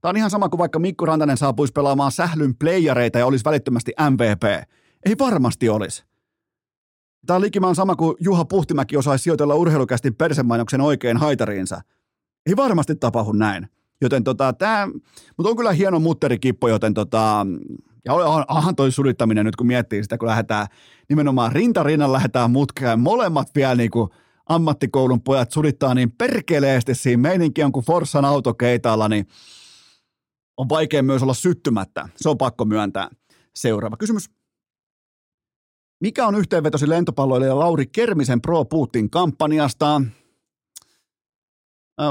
Tämä 0.00 0.10
on 0.10 0.16
ihan 0.16 0.30
sama 0.30 0.48
kuin 0.48 0.58
vaikka 0.58 0.78
Mikko 0.78 1.06
Rantanen 1.06 1.36
saapuisi 1.36 1.72
pelaamaan 1.72 2.12
sählyn 2.12 2.56
playereita 2.56 3.18
ja 3.18 3.26
olisi 3.26 3.44
välittömästi 3.44 3.92
MVP. 4.10 4.68
Ei 5.06 5.14
varmasti 5.18 5.68
olisi. 5.68 6.04
Tämä 7.26 7.36
on 7.36 7.42
likimaan 7.42 7.74
sama 7.74 7.96
kuin 7.96 8.16
Juha 8.20 8.44
Puhtimäki 8.44 8.96
osaisi 8.96 9.22
sijoitella 9.22 9.54
urheilukästi 9.54 10.10
persemainoksen 10.10 10.80
oikein 10.80 11.16
haitariinsa. 11.16 11.80
Ei 12.46 12.56
varmasti 12.56 12.94
tapahdu 12.94 13.32
näin. 13.32 13.68
Joten 14.00 14.24
tota, 14.24 14.52
tämä, 14.52 14.88
mutta 15.36 15.50
on 15.50 15.56
kyllä 15.56 15.72
hieno 15.72 16.00
mutterikippo, 16.00 16.68
joten 16.68 16.94
tota, 16.94 17.46
Ja 18.04 18.14
onhan 18.48 18.76
toi 18.76 18.92
sulittaminen 18.92 19.46
nyt, 19.46 19.56
kun 19.56 19.66
miettii 19.66 20.02
sitä, 20.02 20.18
kun 20.18 20.28
lähdetään 20.28 20.66
nimenomaan 21.08 21.52
rintarinnan 21.52 22.12
lähdetään 22.12 22.50
mutkeen. 22.50 23.00
Molemmat 23.00 23.48
vielä 23.54 23.74
niin 23.74 23.90
kuin 23.90 24.10
ammattikoulun 24.50 25.22
pojat 25.22 25.52
sulittaa 25.52 25.94
niin 25.94 26.12
perkeleesti 26.12 26.94
siinä 26.94 27.20
meininki 27.20 27.62
on 27.62 27.72
kuin 27.72 27.86
Forssan 27.86 28.24
autokeitaalla, 28.24 29.08
niin 29.08 29.26
on 30.56 30.68
vaikea 30.68 31.02
myös 31.02 31.22
olla 31.22 31.34
syttymättä. 31.34 32.08
Se 32.16 32.28
on 32.28 32.38
pakko 32.38 32.64
myöntää. 32.64 33.08
Seuraava 33.54 33.96
kysymys. 33.96 34.30
Mikä 36.00 36.26
on 36.26 36.34
yhteenvetosi 36.34 36.88
lentopalloilija 36.88 37.58
Lauri 37.58 37.86
Kermisen 37.86 38.40
Pro 38.40 38.64
Putin 38.64 39.10
kampanjasta? 39.10 40.02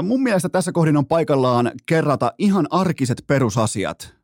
Mun 0.02 0.22
mielestä 0.22 0.48
tässä 0.48 0.72
kohdin 0.72 0.96
on 0.96 1.06
paikallaan 1.06 1.72
kerrata 1.86 2.32
ihan 2.38 2.66
arkiset 2.70 3.24
perusasiat. 3.26 4.14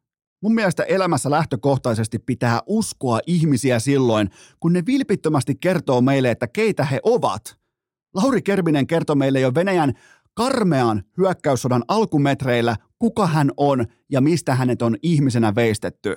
Mun 0.43 0.55
mielestä 0.55 0.83
elämässä 0.83 1.31
lähtökohtaisesti 1.31 2.19
pitää 2.19 2.61
uskoa 2.67 3.21
ihmisiä 3.27 3.79
silloin, 3.79 4.31
kun 4.61 4.73
ne 4.73 4.83
vilpittömästi 4.87 5.55
kertoo 5.55 6.01
meille, 6.01 6.31
että 6.31 6.47
keitä 6.47 6.85
he 6.85 7.01
ovat. 7.03 7.66
Lauri 8.17 8.43
Kerminen 8.43 8.87
kertoi 8.87 9.17
meille 9.17 9.41
jo 9.41 9.55
Venäjän 9.55 9.93
karmean 10.35 11.03
hyökkäyssodan 11.19 11.85
alkumetreillä, 11.89 12.77
kuka 12.99 13.27
hän 13.27 13.51
on 13.57 13.87
ja 14.11 14.21
mistä 14.21 14.55
hänet 14.55 14.83
on 14.83 14.97
ihmisenä 15.03 15.55
veistetty. 15.55 16.17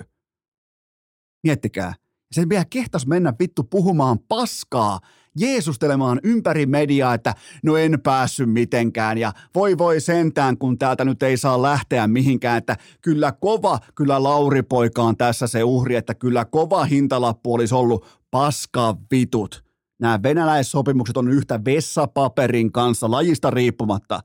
Miettikää, 1.42 1.94
se 2.32 2.48
vielä 2.48 2.64
kehtas 2.70 3.06
mennä 3.06 3.32
vittu 3.40 3.64
puhumaan 3.64 4.18
paskaa, 4.18 5.00
jeesustelemaan 5.36 6.20
ympäri 6.24 6.66
mediaa, 6.66 7.14
että 7.14 7.34
no 7.62 7.76
en 7.76 8.00
päässyt 8.02 8.52
mitenkään 8.52 9.18
ja 9.18 9.32
voi 9.54 9.78
voi 9.78 10.00
sentään, 10.00 10.58
kun 10.58 10.78
täältä 10.78 11.04
nyt 11.04 11.22
ei 11.22 11.36
saa 11.36 11.62
lähteä 11.62 12.06
mihinkään, 12.06 12.58
että 12.58 12.76
kyllä 13.02 13.32
kova, 13.32 13.78
kyllä 13.94 14.22
Lauri-poika 14.22 15.02
on 15.02 15.16
tässä 15.16 15.46
se 15.46 15.64
uhri, 15.64 15.96
että 15.96 16.14
kyllä 16.14 16.44
kova 16.44 16.84
hintalappu 16.84 17.54
olisi 17.54 17.74
ollut 17.74 18.06
paska 18.30 18.96
vitut. 19.10 19.69
Nämä 20.00 20.22
venäläissopimukset 20.22 21.16
on 21.16 21.30
yhtä 21.30 21.60
vessapaperin 21.64 22.72
kanssa 22.72 23.10
lajista 23.10 23.50
riippumatta. 23.50 24.20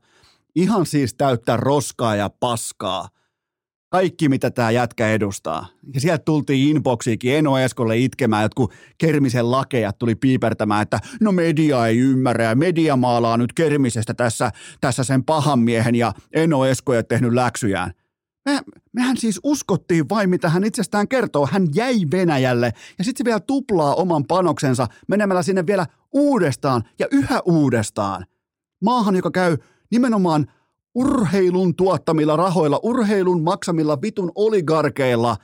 Ihan 0.54 0.86
siis 0.86 1.14
täyttää 1.14 1.56
roskaa 1.56 2.16
ja 2.16 2.30
paskaa 2.40 3.08
kaikki, 3.88 4.28
mitä 4.28 4.50
tämä 4.50 4.70
jätkä 4.70 5.08
edustaa. 5.08 5.66
Ja 5.94 6.00
sieltä 6.00 6.24
tultiin 6.24 6.76
inboxiikin 6.76 7.34
Eno 7.34 7.58
Eskolle 7.58 7.98
itkemään, 7.98 8.42
jotkut 8.42 8.72
Kermisen 8.98 9.50
lakejat 9.50 9.98
tuli 9.98 10.14
piipertämään, 10.14 10.82
että 10.82 10.98
no 11.20 11.32
media 11.32 11.86
ei 11.86 11.98
ymmärrä 11.98 12.44
ja 12.44 12.54
media 12.54 12.96
maalaa 12.96 13.36
nyt 13.36 13.52
Kermisestä 13.52 14.14
tässä, 14.14 14.50
tässä 14.80 15.04
sen 15.04 15.24
pahan 15.24 15.58
miehen 15.58 15.94
ja 15.94 16.12
Eno 16.32 16.66
Esko 16.66 16.94
ei 16.94 17.04
tehnyt 17.04 17.32
läksyjään. 17.32 17.92
Me, 18.46 18.60
mehän 18.92 19.16
siis 19.16 19.40
uskottiin 19.42 20.08
vain, 20.08 20.30
mitä 20.30 20.48
hän 20.48 20.64
itsestään 20.64 21.08
kertoo. 21.08 21.48
Hän 21.52 21.66
jäi 21.74 22.00
Venäjälle 22.12 22.72
ja 22.98 23.04
sitten 23.04 23.18
se 23.18 23.24
vielä 23.24 23.40
tuplaa 23.40 23.94
oman 23.94 24.24
panoksensa 24.24 24.86
menemällä 25.08 25.42
sinne 25.42 25.66
vielä 25.66 25.86
uudestaan 26.12 26.82
ja 26.98 27.06
yhä 27.10 27.40
uudestaan. 27.44 28.26
Maahan, 28.82 29.16
joka 29.16 29.30
käy 29.30 29.56
nimenomaan 29.90 30.46
urheilun 30.94 31.74
tuottamilla 31.76 32.36
rahoilla, 32.36 32.80
urheilun 32.82 33.42
maksamilla 33.42 34.02
vitun 34.02 34.32
oligarkeilla 34.34 35.36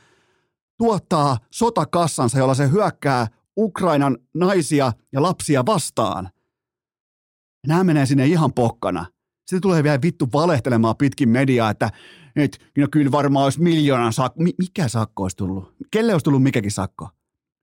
tuottaa 0.79 1.39
sotakassansa, 1.51 2.39
jolla 2.39 2.55
se 2.55 2.71
hyökkää 2.71 3.27
Ukrainan 3.57 4.19
naisia 4.35 4.93
ja 5.13 5.23
lapsia 5.23 5.67
vastaan. 5.67 6.31
Nämä 7.67 7.85
menee 7.85 8.07
sinne 8.07 8.27
ihan 8.27 8.53
pokkana. 8.53 9.07
Sitten 9.47 9.61
tulee 9.61 9.83
vielä 9.83 9.99
vittu 10.03 10.29
valehtelemaan 10.33 10.97
pitkin 10.97 11.29
mediaa, 11.29 11.71
että 11.71 11.91
et, 12.37 12.59
no 12.79 12.87
kyllä 12.91 13.13
varmaan 13.13 13.45
olisi 13.45 13.63
miljoonan 13.63 14.13
sakko. 14.13 14.43
Mikä 14.59 14.89
sakko 14.89 15.23
olisi 15.23 15.37
tullut? 15.37 15.75
Kelle 15.91 16.13
olisi 16.13 16.25
tullut 16.25 16.43
mikäkin 16.43 16.71
sakko? 16.71 17.09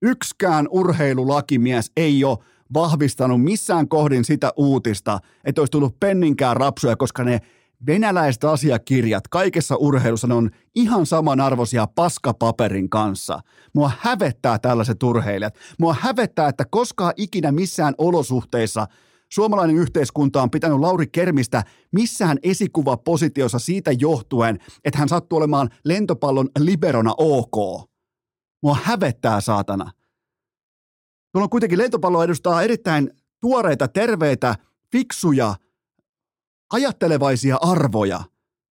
Yksikään 0.02 0.68
urheilulakimies 0.70 1.92
ei 1.96 2.24
ole 2.24 2.38
vahvistanut 2.74 3.42
missään 3.42 3.88
kohdin 3.88 4.24
sitä 4.24 4.52
uutista, 4.56 5.20
että 5.44 5.60
olisi 5.60 5.70
tullut 5.70 6.00
penninkään 6.00 6.56
rapsuja, 6.56 6.96
koska 6.96 7.24
ne 7.24 7.40
venäläiset 7.86 8.44
asiakirjat 8.44 9.28
kaikessa 9.28 9.76
urheilussa 9.76 10.26
ne 10.26 10.34
on 10.34 10.50
ihan 10.74 11.06
samanarvoisia 11.06 11.86
paskapaperin 11.94 12.90
kanssa. 12.90 13.40
Mua 13.74 13.90
hävettää 13.98 14.58
tällaiset 14.58 15.02
urheilijat. 15.02 15.54
Mua 15.78 15.96
hävettää, 16.00 16.48
että 16.48 16.64
koskaan 16.70 17.12
ikinä 17.16 17.52
missään 17.52 17.94
olosuhteissa 17.98 18.86
suomalainen 19.32 19.76
yhteiskunta 19.76 20.42
on 20.42 20.50
pitänyt 20.50 20.80
Lauri 20.80 21.06
Kermistä 21.06 21.64
missään 21.92 22.38
esikuvapositiossa 22.42 23.58
siitä 23.58 23.92
johtuen, 23.92 24.58
että 24.84 24.98
hän 24.98 25.08
sattuu 25.08 25.38
olemaan 25.38 25.70
lentopallon 25.84 26.48
liberona 26.58 27.14
ok. 27.18 27.88
Mua 28.62 28.76
hävettää, 28.82 29.40
saatana. 29.40 29.90
Tuolla 31.32 31.44
on 31.44 31.50
kuitenkin 31.50 31.78
lentopallo 31.78 32.22
edustaa 32.22 32.62
erittäin 32.62 33.10
tuoreita, 33.40 33.88
terveitä, 33.88 34.54
fiksuja– 34.92 35.54
ajattelevaisia 36.72 37.58
arvoja. 37.60 38.20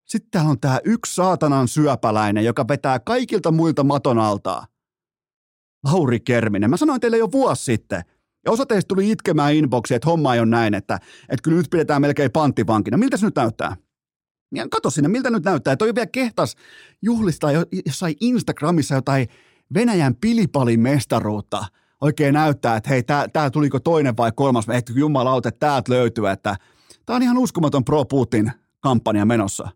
Sitten 0.06 0.32
täällä 0.32 0.52
on 0.52 0.60
tämä 0.60 0.80
yksi 0.84 1.16
saatanan 1.16 1.68
syöpäläinen, 1.68 2.46
joka 2.46 2.68
vetää 2.68 3.00
kaikilta 3.00 3.52
muilta 3.52 3.84
maton 3.84 4.20
altaa. 4.20 4.68
Lauri 5.84 6.20
Kerminen. 6.20 6.70
Mä 6.70 6.78
sanoin 6.78 7.02
teille 7.02 7.18
jo 7.18 7.32
vuosi 7.32 7.64
sitten, 7.64 8.02
ja 8.48 8.52
osa 8.52 8.66
teistä 8.66 8.88
tuli 8.88 9.12
itkemään 9.12 9.54
inboxiin, 9.54 9.96
että 9.96 10.10
homma 10.10 10.34
ei 10.34 10.40
ole 10.40 10.48
näin, 10.48 10.74
että, 10.74 10.96
että 11.30 11.44
kyllä 11.44 11.58
nyt 11.58 11.70
pidetään 11.72 12.02
melkein 12.02 12.32
panttivankina. 12.32 12.98
Miltä 12.98 13.18
se 13.18 13.26
nyt 13.26 13.36
näyttää? 13.36 13.76
Ja 14.56 14.68
kato 14.72 14.90
sinne, 14.90 15.10
miltä 15.10 15.30
nyt 15.30 15.46
näyttää. 15.46 15.76
Toi 15.76 15.96
vielä 15.96 16.08
kehtas 16.08 16.56
juhlistaa 17.02 17.52
jossain 17.86 18.16
Instagramissa 18.22 18.96
jotain 18.96 19.28
Venäjän 19.74 20.16
pilipalin 20.16 20.80
mestaruutta. 20.80 21.66
Oikein 22.02 22.34
näyttää, 22.34 22.76
että 22.76 22.90
hei, 22.90 23.04
tää, 23.04 23.50
tuliko 23.52 23.80
toinen 23.80 24.18
vai 24.18 24.32
kolmas, 24.36 24.66
että 24.70 24.94
jumalauta, 24.96 25.52
täältä 25.52 25.94
löytyy, 25.94 26.28
että– 26.28 26.56
Tämä 27.08 27.16
on 27.16 27.24
ihan 27.24 27.38
uskomaton 27.38 27.86
pro-Putin-kampanja 27.86 29.26
menossa. 29.26 29.70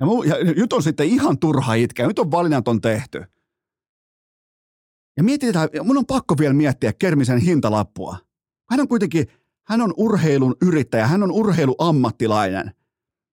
Ja, 0.00 0.06
mu, 0.06 0.22
ja 0.22 0.34
nyt 0.44 0.72
on 0.72 0.82
sitten 0.82 1.06
ihan 1.06 1.38
turha 1.38 1.74
itkeä, 1.74 2.06
nyt 2.06 2.18
on 2.18 2.30
valinnat 2.30 2.68
on 2.68 2.80
tehty. 2.80 3.24
Ja 5.18 5.24
mietitään, 5.24 5.68
mun 5.84 5.98
on 5.98 6.06
pakko 6.06 6.34
vielä 6.38 6.54
miettiä 6.54 6.92
Kermisen 6.92 7.38
hintalappua. 7.38 8.16
Hän 8.70 8.80
on 8.80 8.88
kuitenkin, 8.88 9.26
hän 9.66 9.80
on 9.80 9.94
urheilun 9.96 10.56
yrittäjä, 10.62 11.06
hän 11.06 11.22
on 11.22 11.32
urheiluammattilainen. 11.32 12.72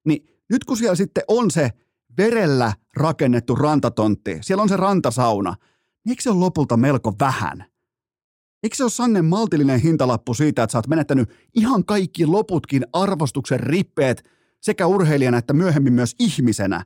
Niin 0.06 0.26
nyt 0.50 0.64
kun 0.64 0.78
siellä 0.78 0.96
sitten 0.96 1.24
on 1.28 1.52
se 1.52 1.72
verellä 2.18 2.74
rakennettu 2.98 3.56
rantatontti, 3.56 4.38
siellä 4.42 4.64
on 4.64 4.70
se 4.70 4.78
rantasauna, 4.78 5.56
niin 6.06 6.12
eikö 6.12 6.22
se 6.22 6.30
ole 6.30 6.40
lopulta 6.40 6.78
melko 6.78 7.14
vähän? 7.20 7.66
Eikö 8.64 8.76
se 8.76 8.84
ole 8.84 8.92
Sannen 8.92 9.26
maltillinen 9.26 9.80
hintalappu 9.80 10.34
siitä, 10.34 10.64
että 10.64 10.72
sä 10.72 10.78
oot 10.78 10.88
menettänyt 10.88 11.30
ihan 11.56 11.86
kaikki 11.86 12.26
loputkin 12.26 12.86
arvostuksen 12.94 13.60
rippeet 13.60 14.30
sekä 14.62 14.88
urheilijana 14.88 15.38
että 15.38 15.54
myöhemmin 15.54 15.94
myös 15.94 16.16
ihmisenä? 16.20 16.86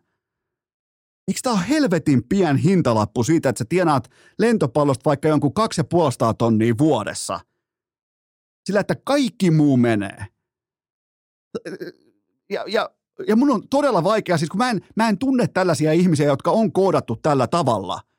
Eikö 1.30 1.40
tämä 1.44 1.56
ole 1.56 1.70
helvetin 1.70 2.24
pien 2.30 2.58
hintalappu 2.58 3.24
siitä, 3.24 3.50
että 3.50 3.60
sä 3.60 3.66
tienaat 3.70 4.10
lentopallosta 4.40 5.06
vaikka 5.06 5.28
jonkun 5.28 5.52
2,5 5.60 6.34
tonnia 6.38 6.74
vuodessa? 6.78 7.40
Sillä, 8.66 8.80
että 8.80 8.96
kaikki 9.04 9.52
muu 9.52 9.78
menee. 9.78 10.26
Ja, 12.50 12.64
ja, 12.68 12.90
ja 13.28 13.36
mun 13.36 13.52
on 13.52 13.68
todella 13.70 14.04
vaikea, 14.04 14.38
siis 14.38 14.50
kun 14.50 14.58
mä 14.58 14.70
en, 14.70 14.82
mä 14.96 15.10
en 15.10 15.18
tunne 15.18 15.48
tällaisia 15.48 15.92
ihmisiä, 15.92 16.26
jotka 16.26 16.52
on 16.52 16.72
koodattu 16.72 17.16
tällä 17.16 17.48
tavalla– 17.48 18.02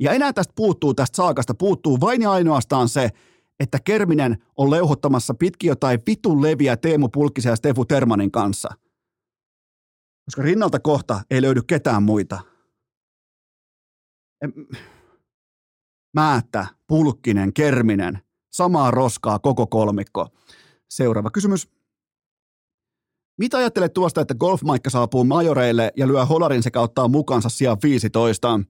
ja 0.00 0.12
enää 0.12 0.32
tästä 0.32 0.52
puuttuu, 0.56 0.94
tästä 0.94 1.16
saakasta 1.16 1.54
puuttuu 1.54 2.00
vain 2.00 2.22
ja 2.22 2.32
ainoastaan 2.32 2.88
se, 2.88 3.10
että 3.60 3.78
Kerminen 3.84 4.36
on 4.56 4.70
leuhottamassa 4.70 5.34
pitki 5.34 5.66
jotain 5.66 6.00
vitun 6.06 6.42
leviä 6.42 6.76
Teemu 6.76 7.08
Pulkkisen 7.08 7.50
ja 7.50 7.56
Stefu 7.56 7.84
Termanin 7.84 8.30
kanssa. 8.30 8.68
Koska 10.24 10.42
rinnalta 10.42 10.80
kohta 10.80 11.20
ei 11.30 11.42
löydy 11.42 11.60
ketään 11.66 12.02
muita. 12.02 12.40
Määttä, 16.16 16.66
Pulkkinen, 16.86 17.52
Kerminen, 17.52 18.18
samaa 18.52 18.90
roskaa 18.90 19.38
koko 19.38 19.66
kolmikko. 19.66 20.26
Seuraava 20.90 21.30
kysymys. 21.30 21.68
Mitä 23.38 23.58
ajattelet 23.58 23.92
tuosta, 23.92 24.20
että 24.20 24.34
golfmaikka 24.34 24.90
saapuu 24.90 25.24
majoreille 25.24 25.92
ja 25.96 26.08
lyö 26.08 26.24
holarin 26.24 26.62
sekä 26.62 26.80
ottaa 26.80 27.08
mukansa 27.08 27.48
sijaan 27.48 27.78
15? 27.82 28.60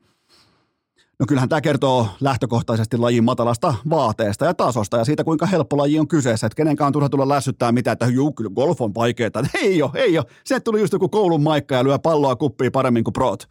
No 1.18 1.26
kyllähän 1.26 1.48
tämä 1.48 1.60
kertoo 1.60 2.08
lähtökohtaisesti 2.20 2.96
lajin 2.96 3.24
matalasta 3.24 3.74
vaateesta 3.90 4.44
ja 4.44 4.54
tasosta 4.54 4.96
ja 4.96 5.04
siitä, 5.04 5.24
kuinka 5.24 5.46
helppo 5.46 5.76
laji 5.76 5.98
on 5.98 6.08
kyseessä. 6.08 6.46
Että 6.46 6.56
kenenkään 6.56 6.86
on 6.86 6.92
turha 6.92 7.08
tulla 7.08 7.28
lässyttää 7.28 7.72
mitään, 7.72 7.92
että 7.92 8.06
juu, 8.06 8.32
kyllä 8.32 8.50
golf 8.54 8.80
on 8.80 8.94
vaikeaa. 8.94 9.30
Ei 9.62 9.82
ole, 9.82 9.90
ei 9.94 10.18
ole. 10.18 10.26
Se 10.44 10.60
tuli 10.60 10.80
just 10.80 10.92
joku 10.92 11.08
koulun 11.08 11.42
maikka 11.42 11.74
ja 11.74 11.84
lyö 11.84 11.98
palloa 11.98 12.36
kuppiin 12.36 12.72
paremmin 12.72 13.04
kuin 13.04 13.12
prot. 13.12 13.48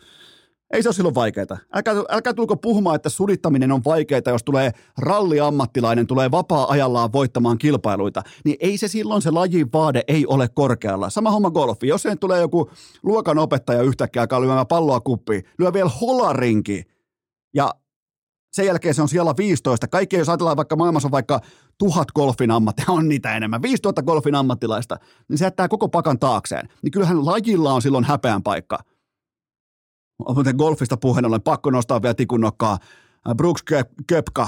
Ei 0.72 0.84
se 0.84 0.90
ole 0.90 0.94
silloin 0.96 1.16
vaikeaa. 1.16 1.58
Älkää, 1.74 1.96
älkää 2.10 2.34
tulko 2.34 2.58
puhumaan, 2.58 2.96
että 2.96 3.10
sudittaminen 3.10 3.72
on 3.72 3.82
vaikeaa, 3.86 4.22
jos 4.26 4.44
tulee 4.44 4.72
ralliammattilainen, 4.98 6.08
tulee 6.08 6.32
vapaa-ajallaan 6.32 7.14
voittamaan 7.14 7.58
kilpailuita. 7.58 8.22
Niin 8.46 8.58
ei 8.60 8.78
se 8.78 8.88
silloin 8.88 9.22
se 9.22 9.32
lajin 9.32 9.72
vaade 9.74 10.04
ei 10.08 10.26
ole 10.26 10.48
korkealla. 10.48 11.10
Sama 11.10 11.32
homma 11.32 11.52
golfi. 11.52 11.88
Jos 11.88 12.02
sen 12.02 12.20
tulee 12.20 12.42
joku 12.42 12.72
luokan 13.04 13.38
opettaja 13.38 13.82
yhtäkkiä 13.82 14.22
alkaa 14.22 14.42
lyömään 14.42 14.68
palloa 14.68 15.00
kuppiin, 15.00 15.44
lyö 15.60 15.74
vielä 15.74 15.90
holarinki 16.02 16.84
Ja 17.54 17.74
sen 18.52 18.66
jälkeen 18.66 18.94
se 18.94 19.02
on 19.02 19.10
siellä 19.10 19.34
15. 19.38 19.88
Kaikki, 19.88 20.16
jos 20.16 20.30
ajatellaan 20.30 20.58
vaikka 20.58 20.76
maailmassa 20.76 21.08
on 21.08 21.12
vaikka 21.12 21.40
tuhat 21.78 22.12
golfin 22.12 22.52
ammattia, 22.52 22.86
on 22.98 23.10
niitä 23.10 23.38
enemmän, 23.38 23.62
5000 23.62 24.04
golfin 24.04 24.36
ammattilaista, 24.36 24.98
niin 25.30 25.38
se 25.38 25.46
jättää 25.46 25.68
koko 25.68 25.90
pakan 25.90 26.20
taakseen. 26.20 26.70
Niin 26.84 26.92
kyllähän 26.92 27.26
lajilla 27.26 27.74
on 27.74 27.82
silloin 27.82 28.04
häpeän 28.04 28.44
paikka. 28.44 28.80
Muuten 30.20 30.56
golfista 30.56 30.98
puheen 30.98 31.26
ollen 31.26 31.42
pakko 31.42 31.70
nostaa 31.70 32.02
vielä 32.02 32.14
tikun 32.14 32.42
nokkaa. 32.42 32.78
Brooks 33.38 33.64
Köpka. 34.08 34.48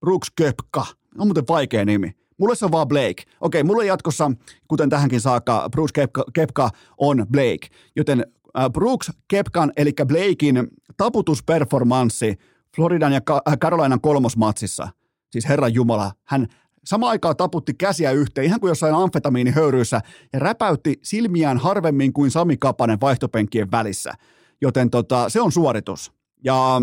Brooks 0.00 0.30
Köpka. 0.36 0.86
On 1.18 1.26
muuten 1.26 1.44
vaikea 1.48 1.84
nimi. 1.84 2.16
Mulle 2.38 2.56
se 2.56 2.64
on 2.64 2.72
vaan 2.72 2.88
Blake. 2.88 3.22
Okei, 3.40 3.62
mulle 3.62 3.86
jatkossa, 3.86 4.32
kuten 4.68 4.88
tähänkin 4.88 5.20
saakka, 5.20 5.68
Brooks 5.70 5.92
Kepka, 5.92 6.24
Kepka 6.32 6.70
on 6.98 7.26
Blake. 7.30 7.68
Joten 7.96 8.26
Brooks 8.72 9.12
Kepkan, 9.28 9.72
eli 9.76 9.92
Blakein 10.06 10.68
taputusperformanssi 10.96 12.34
Floridan 12.76 13.12
ja 13.12 13.20
Carolinan 13.60 14.00
kolmosmatsissa, 14.00 14.88
siis 15.30 15.48
Herran 15.48 15.74
Jumala, 15.74 16.12
hän 16.24 16.46
samaan 16.84 17.10
aikaan 17.10 17.36
taputti 17.36 17.74
käsiä 17.74 18.10
yhteen, 18.10 18.46
ihan 18.46 18.60
kuin 18.60 18.68
jossain 18.68 18.94
amfetamiinihöyryissä, 18.94 20.00
ja 20.32 20.38
räpäytti 20.38 20.98
silmiään 21.02 21.58
harvemmin 21.58 22.12
kuin 22.12 22.30
Sami 22.30 22.56
Kapanen 22.56 23.00
vaihtopenkkien 23.00 23.70
välissä. 23.70 24.14
Joten 24.62 24.90
tota, 24.90 25.28
se 25.28 25.40
on 25.40 25.52
suoritus. 25.52 26.12
Ja 26.44 26.82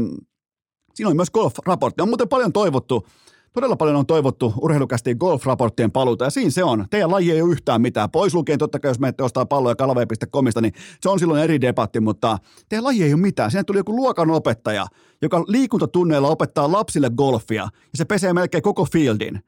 siinä 0.93 1.09
on 1.09 1.15
myös 1.15 1.31
golf-raportti. 1.31 2.01
On 2.01 2.09
muuten 2.09 2.29
paljon 2.29 2.53
toivottu 2.53 3.07
Todella 3.53 3.75
paljon 3.75 3.95
on 3.95 4.05
toivottu 4.05 4.53
urheilukästiin 4.61 5.17
golf-raporttien 5.17 5.91
paluuta, 5.91 6.25
ja 6.25 6.29
siinä 6.29 6.49
se 6.49 6.63
on. 6.63 6.85
Teidän 6.89 7.11
laji 7.11 7.31
ei 7.31 7.41
ole 7.41 7.51
yhtään 7.51 7.81
mitään. 7.81 8.11
Pois 8.11 8.33
lukien 8.33 8.59
totta 8.59 8.79
kai, 8.79 8.91
jos 8.91 8.99
menette 8.99 9.23
ostaa 9.23 9.45
palloja 9.45 9.75
kalve.comista, 9.75 10.61
niin 10.61 10.73
se 11.01 11.09
on 11.09 11.19
silloin 11.19 11.43
eri 11.43 11.61
debatti, 11.61 11.99
mutta 11.99 12.37
teidän 12.69 12.83
laji 12.83 13.03
ei 13.03 13.13
ole 13.13 13.21
mitään. 13.21 13.51
Siinä 13.51 13.63
tuli 13.63 13.79
joku 13.79 13.95
luokan 13.95 14.31
opettaja, 14.31 14.87
joka 15.21 15.43
liikuntatunneilla 15.47 16.27
opettaa 16.27 16.71
lapsille 16.71 17.09
golfia, 17.17 17.63
ja 17.63 17.69
se 17.95 18.05
pesee 18.05 18.33
melkein 18.33 18.63
koko 18.63 18.85
fieldin. 18.85 19.39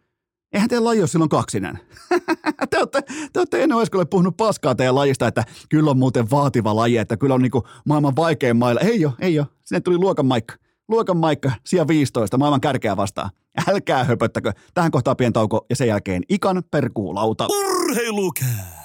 Eihän 0.56 0.70
teidän 0.70 0.86
laji 0.86 0.99
ole 0.99 1.08
silloin 1.08 1.30
kaksinen. 1.30 1.80
te 2.70 2.78
olette, 2.78 3.01
te 3.34 3.39
olette 3.39 3.64
ennen 3.64 3.82
Eskolle 3.82 4.06
puhunut 4.06 4.38
paskaa 4.38 4.76
teidän 4.76 4.95
lajista, 4.95 5.28
että 5.28 5.43
kyllä 5.70 5.91
on 5.91 5.97
muuten 5.97 6.30
vaativa 6.32 6.76
laji, 6.76 6.97
että 6.97 7.18
kyllä 7.18 7.36
on 7.36 7.41
niin 7.41 7.51
maailman 7.86 8.16
vaikein 8.16 8.58
mailla. 8.58 8.82
Ei 8.82 9.06
ole, 9.06 9.14
ei 9.20 9.39
ole. 9.39 9.47
Sinne 9.64 9.82
tuli 9.82 9.97
luokan 9.97 10.26
maikka. 10.26 10.56
Luokan 10.88 11.18
maikka, 11.18 11.51
sija 11.64 11.88
15, 11.88 12.38
maailman 12.38 12.62
kärkeä 12.62 12.97
vastaan. 12.97 13.30
Älkää 13.68 14.03
höpöttäkö. 14.03 14.51
Tähän 14.74 14.91
kohtaa 14.91 15.16
pientauko 15.16 15.66
ja 15.70 15.76
sen 15.76 15.88
jälkeen 15.88 16.24
ikan 16.30 16.64
per 16.72 16.89
kuulauta. 16.93 17.47
Urheilukää! 17.47 18.84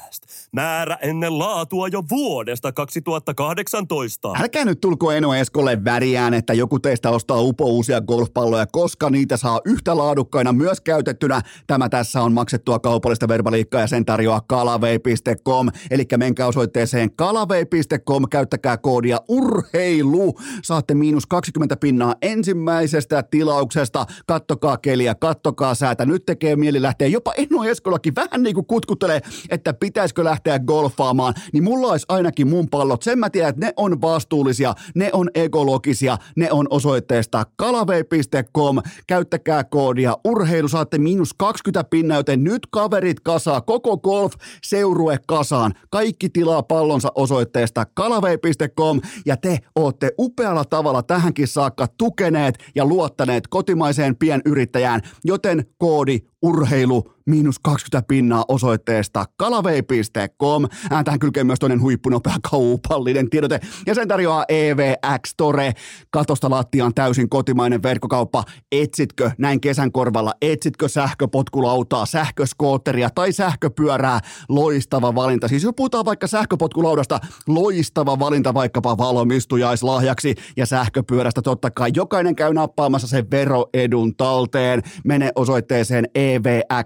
Määrä 0.53 0.99
ennen 1.03 1.39
laatua 1.39 1.89
jo 1.89 2.03
vuodesta 2.11 2.73
2018. 2.73 4.33
Älkää 4.41 4.65
nyt 4.65 4.81
tulko 4.81 5.11
Eno 5.11 5.35
Eskolle 5.35 5.85
väriään, 5.85 6.35
että 6.35 6.55
joku 6.55 6.79
teistä 6.79 7.11
ostaa 7.11 7.41
upo 7.41 7.65
uusia 7.65 8.01
golfpalloja, 8.01 8.67
koska 8.67 9.11
niitä 9.11 9.37
saa 9.37 9.61
yhtä 9.65 9.97
laadukkaina 9.97 10.53
myös 10.53 10.81
käytettynä. 10.81 11.43
Tämä 11.67 11.89
tässä 11.89 12.23
on 12.23 12.33
maksettua 12.33 12.79
kaupallista 12.79 13.29
verbaliikkaa 13.29 13.81
ja 13.81 13.87
sen 13.87 14.05
tarjoaa 14.05 14.41
kalavei.com. 14.41 15.69
Eli 15.91 16.05
menkää 16.17 16.47
osoitteeseen 16.47 17.17
kalavei.com, 17.17 18.25
käyttäkää 18.31 18.77
koodia 18.77 19.19
urheilu. 19.29 20.35
Saatte 20.63 20.95
miinus 20.95 21.27
20 21.27 21.77
pinnaa 21.77 22.15
ensimmäisestä 22.23 23.23
tilauksesta. 23.23 24.07
Kattokaa 24.27 24.77
keliä, 24.77 25.15
kattokaa 25.15 25.75
säätä. 25.75 26.07
Nyt 26.07 26.27
tekee 26.27 26.57
mieli 26.57 26.83
lähteä 26.83 27.09
jopa 27.09 27.33
Eno 27.37 27.65
Eskollakin 27.65 28.15
vähän 28.15 28.43
niin 28.43 28.55
kuin 28.55 28.67
kutkuttelee, 28.67 29.21
että 29.51 29.75
pitäisikö 29.75 30.25
lähteä 30.25 30.40
lähteä 30.41 30.59
golfaamaan, 30.67 31.35
niin 31.53 31.65
mulla 31.65 31.87
olisi 31.87 32.07
ainakin 32.09 32.49
mun 32.49 32.69
pallot. 32.71 33.03
Sen 33.03 33.19
mä 33.19 33.31
tiedän, 33.31 33.51
että 33.51 33.67
ne 33.67 33.73
on 33.77 34.01
vastuullisia, 34.01 34.75
ne 34.95 35.11
on 35.13 35.31
ekologisia, 35.35 36.19
ne 36.37 36.53
on 36.53 36.67
osoitteesta 36.71 37.47
kalavei.com. 37.57 38.77
Käyttäkää 39.07 39.65
koodia 39.65 40.17
urheilu, 40.25 40.69
saatte 40.69 40.99
miinus 40.99 41.35
20 41.35 41.85
pinna, 41.91 42.17
joten 42.17 42.45
nyt 42.45 42.67
kaverit 42.71 43.21
kasaa, 43.21 43.61
koko 43.61 43.99
golf 43.99 44.33
seurue 44.63 45.19
kasaan. 45.27 45.73
Kaikki 45.91 46.29
tilaa 46.29 46.63
pallonsa 46.63 47.13
osoitteesta 47.15 47.87
kalavei.com 47.95 49.01
ja 49.27 49.37
te 49.37 49.59
ootte 49.77 50.11
upealla 50.19 50.65
tavalla 50.65 51.03
tähänkin 51.03 51.49
saakka 51.49 51.87
tukeneet 51.99 52.55
ja 52.75 52.85
luottaneet 52.85 53.47
kotimaiseen 53.47 54.17
pienyrittäjään, 54.17 55.01
joten 55.25 55.65
koodi 55.79 56.19
urheilu 56.43 57.13
miinus 57.27 57.59
20 57.59 58.09
pinnaa 58.09 58.45
osoitteesta 58.49 59.25
kalavei.com. 59.37 60.69
Tähän 61.05 61.21
kylkee 61.21 61.45
myös 61.45 61.59
toinen 61.59 61.81
huippunopea 61.81 62.35
kaupallinen 62.51 63.31
tiedote. 63.31 63.61
Ja 63.87 63.95
sen 63.95 64.09
tarjoaa 64.09 64.45
EVX 64.49 65.29
Store. 65.29 65.73
Katosta 66.11 66.51
lattiaan 66.51 66.95
täysin 66.95 67.29
kotimainen 67.29 67.83
verkkokauppa. 67.83 68.45
Etsitkö 68.73 69.31
näin 69.39 69.61
kesän 69.61 69.93
korvalla, 69.93 70.33
etsitkö 70.43 70.89
sähköpotkulautaa, 70.89 72.07
sähköskootteria 72.07 73.11
tai 73.11 73.33
sähköpyörää? 73.33 74.21
Loistava 74.49 75.15
valinta. 75.15 75.49
Siis 75.49 75.63
jos 75.63 75.75
puhutaan 75.77 76.05
vaikka 76.05 76.27
sähköpotkulaudasta, 76.27 77.21
loistava 77.47 78.19
valinta 78.19 78.55
vaikkapa 78.55 78.99
valomistujaislahjaksi 78.99 80.35
ja 80.57 80.67
sähköpyörästä 80.67 81.43
totta 81.43 81.71
kai. 81.71 81.91
Jokainen 81.95 82.37
käy 82.37 82.55
nappaamassa 82.55 83.09
sen 83.09 83.31
veroedun 83.31 84.17
talteen. 84.17 84.83
Mene 85.05 85.33
osoitteeseen 85.35 86.09
evxstore 86.15 86.30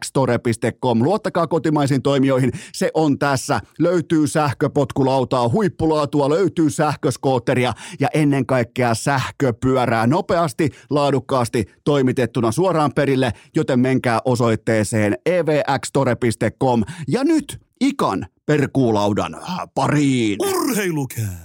Store.com. 0.04 1.02
Luottakaa 1.02 1.46
kotimaisiin 1.46 2.02
toimijoihin, 2.02 2.52
se 2.72 2.90
on 2.94 3.18
tässä. 3.18 3.60
Löytyy 3.78 4.26
sähköpotkulautaa, 4.26 5.48
huippulaatua, 5.48 6.28
löytyy 6.28 6.70
sähköskootteria 6.70 7.72
ja 8.00 8.08
ennen 8.14 8.46
kaikkea 8.46 8.94
sähköpyörää 8.94 10.06
nopeasti, 10.06 10.70
laadukkaasti 10.90 11.64
toimitettuna 11.84 12.52
suoraan 12.52 12.92
perille, 12.94 13.32
joten 13.56 13.80
menkää 13.80 14.20
osoitteeseen 14.24 15.16
evxstore.com. 15.26 16.82
Ja 17.08 17.24
nyt 17.24 17.60
ikan 17.80 18.26
perkuulaudan 18.46 19.36
pariin. 19.74 20.38
Urheilukää! 20.40 21.43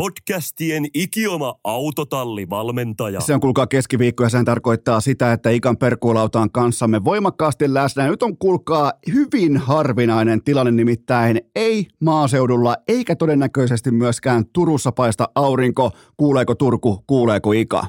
Podcastien 0.00 0.84
ikioma 0.94 1.54
autotallivalmentaja. 1.64 3.20
Se 3.20 3.34
on 3.34 3.40
kuulkaa 3.40 3.66
keskiviikko 3.66 4.22
ja 4.22 4.28
sen 4.28 4.44
tarkoittaa 4.44 5.00
sitä, 5.00 5.32
että 5.32 5.50
Ikan 5.50 5.76
perkuulauta 5.76 6.40
on 6.40 6.52
kanssamme 6.52 7.04
voimakkaasti 7.04 7.74
läsnä. 7.74 8.08
Nyt 8.08 8.22
on 8.22 8.38
kuulkaa 8.38 8.92
hyvin 9.14 9.56
harvinainen 9.56 10.44
tilanne 10.44 10.72
nimittäin 10.72 11.40
ei 11.56 11.86
maaseudulla 12.04 12.76
eikä 12.88 13.16
todennäköisesti 13.16 13.90
myöskään 13.90 14.44
Turussa 14.52 14.92
paista 14.92 15.28
aurinko. 15.34 15.90
Kuuleeko 16.16 16.54
Turku, 16.54 17.04
kuuleeko 17.06 17.52
Ika? 17.52 17.82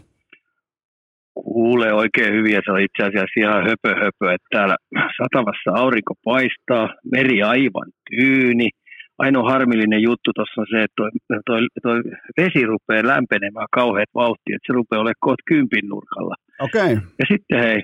Kuulee 1.33 1.93
oikein 1.93 2.33
hyvin 2.33 2.53
ja 2.53 2.61
se 2.65 2.71
on 2.71 2.81
itse 2.81 3.03
asiassa 3.03 3.39
ihan 3.39 3.63
höpö 3.63 3.89
höpö, 3.89 4.33
että 4.33 4.47
täällä 4.51 4.75
satavassa 5.17 5.83
aurinko 5.83 6.13
paistaa, 6.25 6.89
meri 7.11 7.43
aivan 7.43 7.91
tyyni– 8.09 8.69
ainoa 9.23 9.51
harmillinen 9.51 10.01
juttu 10.09 10.29
tuossa 10.35 10.61
on 10.61 10.67
se, 10.71 10.83
että 10.83 10.97
toi, 10.99 11.09
toi, 11.49 11.61
toi 11.85 11.99
vesi 12.37 12.65
rupeaa 12.71 13.11
lämpenemään 13.13 13.75
kauheat 13.79 14.11
vauhtia, 14.15 14.55
että 14.55 14.67
se 14.67 14.73
rupeaa 14.79 15.01
olemaan 15.01 15.27
kohta 15.27 15.49
kympin 15.51 15.87
nurkalla. 15.89 16.35
Okay. 16.67 16.91
Ja 17.19 17.25
sitten 17.31 17.59
hei, 17.65 17.79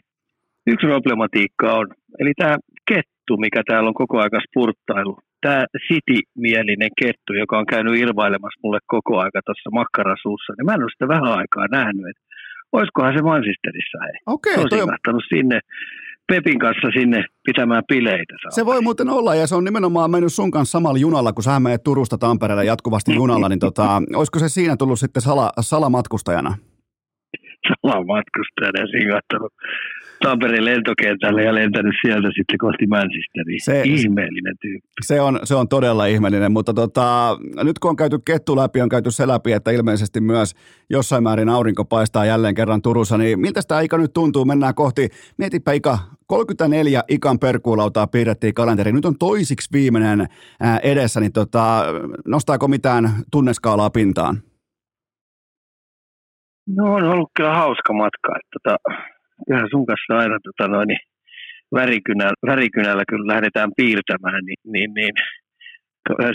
yksi 0.72 0.88
problematiikka 0.88 1.68
on, 1.80 1.88
eli 2.20 2.32
tämä 2.42 2.56
kettu, 2.92 3.34
mikä 3.46 3.62
täällä 3.68 3.88
on 3.90 4.02
koko 4.04 4.16
aika 4.20 4.40
spurttailu, 4.48 5.14
tämä 5.42 5.66
City-mielinen 5.88 6.94
kettu, 7.02 7.32
joka 7.44 7.56
on 7.60 7.66
käynyt 7.74 8.00
ilmailemassa 8.04 8.64
mulle 8.64 8.80
koko 8.96 9.12
aika 9.24 9.40
tuossa 9.46 9.70
makkarasuussa, 9.80 10.54
niin 10.54 10.66
mä 10.66 10.74
en 10.74 10.86
ole 10.86 10.96
sitä 10.96 11.08
vähän 11.08 11.38
aikaa 11.40 11.68
nähnyt, 11.80 12.08
että 12.12 12.24
olisikohan 12.72 13.14
se 13.14 13.22
Manchesterissa, 13.22 13.98
hei. 14.06 14.18
Okay, 14.36 14.54
se 14.70 14.84
on 14.84 15.22
sinne 15.34 15.60
Pepin 16.28 16.59
kanssa 16.59 16.88
sinne 16.99 17.25
pitämään 17.45 17.84
bileitä. 17.88 18.34
Se 18.49 18.65
voi 18.65 18.82
muuten 18.82 19.09
olla, 19.09 19.36
ja 19.36 19.47
se 19.47 19.55
on 19.55 19.63
nimenomaan 19.63 20.11
mennyt 20.11 20.34
sun 20.34 20.51
kanssa 20.51 20.71
samalla 20.71 20.97
junalla, 20.97 21.34
kun 21.34 21.43
sä 21.43 21.59
menet 21.59 21.84
Turusta 21.84 22.17
Tampereelle 22.17 22.65
jatkuvasti 22.65 23.15
junalla, 23.15 23.49
niin 23.49 23.59
tota, 23.59 24.01
olisiko 24.15 24.39
se 24.39 24.49
siinä 24.49 24.78
tullut 24.78 24.99
sitten 24.99 25.21
sala, 25.21 25.51
salamatkustajana? 25.59 26.57
Salamatkustajana, 27.82 28.88
siinä 28.88 29.19
Tampereen 30.24 30.65
lentokentälle 30.65 31.43
ja 31.43 31.55
lentänyt 31.55 31.95
sieltä 32.05 32.28
sitten 32.28 32.57
kohti 32.57 32.88
Manchesteria. 32.88 33.59
Se, 33.59 33.82
ihmeellinen 33.86 34.55
tyyppi. 34.61 34.88
Se 35.01 35.22
on, 35.22 35.39
se 35.43 35.55
on 35.55 35.68
todella 35.68 36.05
ihmeellinen, 36.05 36.51
mutta 36.51 36.74
tota, 36.74 37.38
nyt 37.63 37.80
kun 37.80 37.89
on 37.89 37.95
käyty 37.95 38.20
kettu 38.26 38.55
läpi, 38.55 38.82
on 38.82 38.89
käyty 38.89 39.11
se 39.11 39.28
läpi, 39.28 39.51
että 39.51 39.72
ilmeisesti 39.72 40.22
myös 40.22 40.53
jossain 40.89 41.24
määrin 41.24 41.49
aurinko 41.49 41.86
paistaa 41.86 42.26
jälleen 42.26 42.55
kerran 42.55 42.82
Turussa, 42.82 43.18
niin 43.18 43.39
miltä 43.39 43.61
tämä 43.68 43.82
Ika 43.82 43.97
nyt 43.97 44.13
tuntuu? 44.13 44.45
Mennään 44.45 44.76
kohti, 44.76 45.09
mietipä 45.38 45.72
Ika, 45.72 45.99
34 46.28 47.03
Ikan 47.07 47.39
perkuulautaa 47.39 48.07
piirrettiin 48.07 48.53
kalenteri. 48.53 48.91
Nyt 48.91 49.05
on 49.05 49.18
toisiksi 49.20 49.70
viimeinen 49.72 50.28
edessä, 50.84 51.20
niin 51.20 51.34
tota, 51.34 51.84
nostaako 52.28 52.68
mitään 52.68 53.09
tunneskaalaa 53.32 53.89
pintaan? 53.89 54.41
No 56.76 56.93
on 56.93 57.03
ollut 57.03 57.30
kyllä 57.36 57.55
hauska 57.55 57.93
matka. 57.93 58.36
Että 58.36 58.59
tota, 58.63 58.78
kyllähän 59.46 59.70
sun 59.72 59.86
kanssa 59.86 60.18
aina 60.18 60.38
tota 60.44 60.68
noin, 60.68 60.90
värikynällä, 61.76 62.40
värikynällä, 62.48 63.04
kun 63.10 63.28
lähdetään 63.28 63.72
piirtämään, 63.78 64.46
niin, 64.46 64.64
niin, 64.74 64.94
niin 64.94 65.14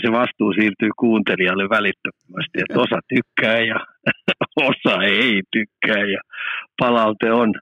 se 0.01 0.11
vastuu 0.11 0.53
siirtyy 0.53 0.89
kuuntelijalle 0.99 1.69
välittömästi, 1.69 2.57
että 2.61 2.79
osa 2.79 2.99
tykkää 3.13 3.59
ja 3.59 3.79
osa 4.69 5.03
ei 5.03 5.41
tykkää 5.51 6.03
ja 6.05 6.21
palaute 6.79 7.31
on 7.31 7.53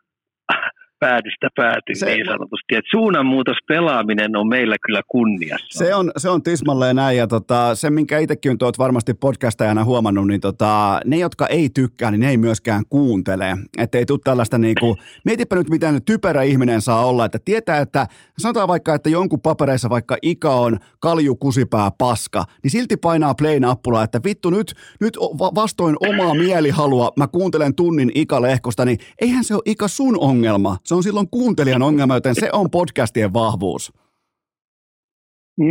päädystä 1.05 1.47
päätyy 1.55 1.95
se, 1.95 2.05
niin 2.05 2.25
sanotusti. 2.25 2.75
Et 2.75 2.85
suunnanmuutos 2.91 3.57
pelaaminen 3.67 4.35
on 4.35 4.47
meillä 4.47 4.75
kyllä 4.85 5.01
kunniassa. 5.07 5.79
Se 5.79 5.95
on, 5.95 6.11
se 6.17 6.29
on 6.29 6.43
tismalleen 6.43 6.95
näin 6.95 7.17
ja 7.17 7.27
tota, 7.27 7.75
se, 7.75 7.89
minkä 7.89 8.19
itsekin 8.19 8.57
olet 8.63 8.77
varmasti 8.77 9.13
podcastajana 9.13 9.83
huomannut, 9.83 10.27
niin 10.27 10.41
tota, 10.41 11.01
ne, 11.05 11.17
jotka 11.17 11.47
ei 11.47 11.69
tykkää, 11.69 12.11
niin 12.11 12.21
ne 12.21 12.29
ei 12.29 12.37
myöskään 12.37 12.83
kuuntele. 12.89 13.57
Että 13.77 13.97
ei 13.97 14.05
tule 14.05 14.19
tällaista 14.23 14.57
niinku, 14.57 14.97
mietipä 15.25 15.55
nyt 15.55 15.69
miten 15.69 16.03
typerä 16.05 16.43
ihminen 16.43 16.81
saa 16.81 17.05
olla, 17.05 17.25
että 17.25 17.39
tietää, 17.45 17.77
että 17.77 18.07
sanotaan 18.37 18.67
vaikka, 18.67 18.95
että 18.95 19.09
jonkun 19.09 19.41
papereissa 19.41 19.89
vaikka 19.89 20.17
ikä 20.21 20.49
on 20.49 20.77
kalju 20.99 21.35
kusipää 21.35 21.91
paska, 21.97 22.43
niin 22.63 22.71
silti 22.71 22.97
painaa 22.97 23.33
play-nappulaa, 23.41 24.03
että 24.03 24.19
vittu 24.23 24.49
nyt, 24.49 24.73
nyt 24.99 25.17
vastoin 25.55 25.95
omaa 26.09 26.33
mielihalua 26.33 27.11
mä 27.17 27.27
kuuntelen 27.27 27.75
tunnin 27.75 28.11
Ika-lehkosta, 28.15 28.85
niin 28.85 28.97
eihän 29.21 29.43
se 29.43 29.53
ole 29.53 29.61
Ika 29.65 29.87
sun 29.87 30.19
ongelma 30.19 30.77
se 30.91 30.95
on 30.95 31.07
silloin 31.07 31.33
kuuntelijan 31.37 31.87
ongelma, 31.89 32.19
joten 32.19 32.35
se 32.35 32.49
on 32.59 32.67
podcastien 32.77 33.33
vahvuus. 33.33 33.83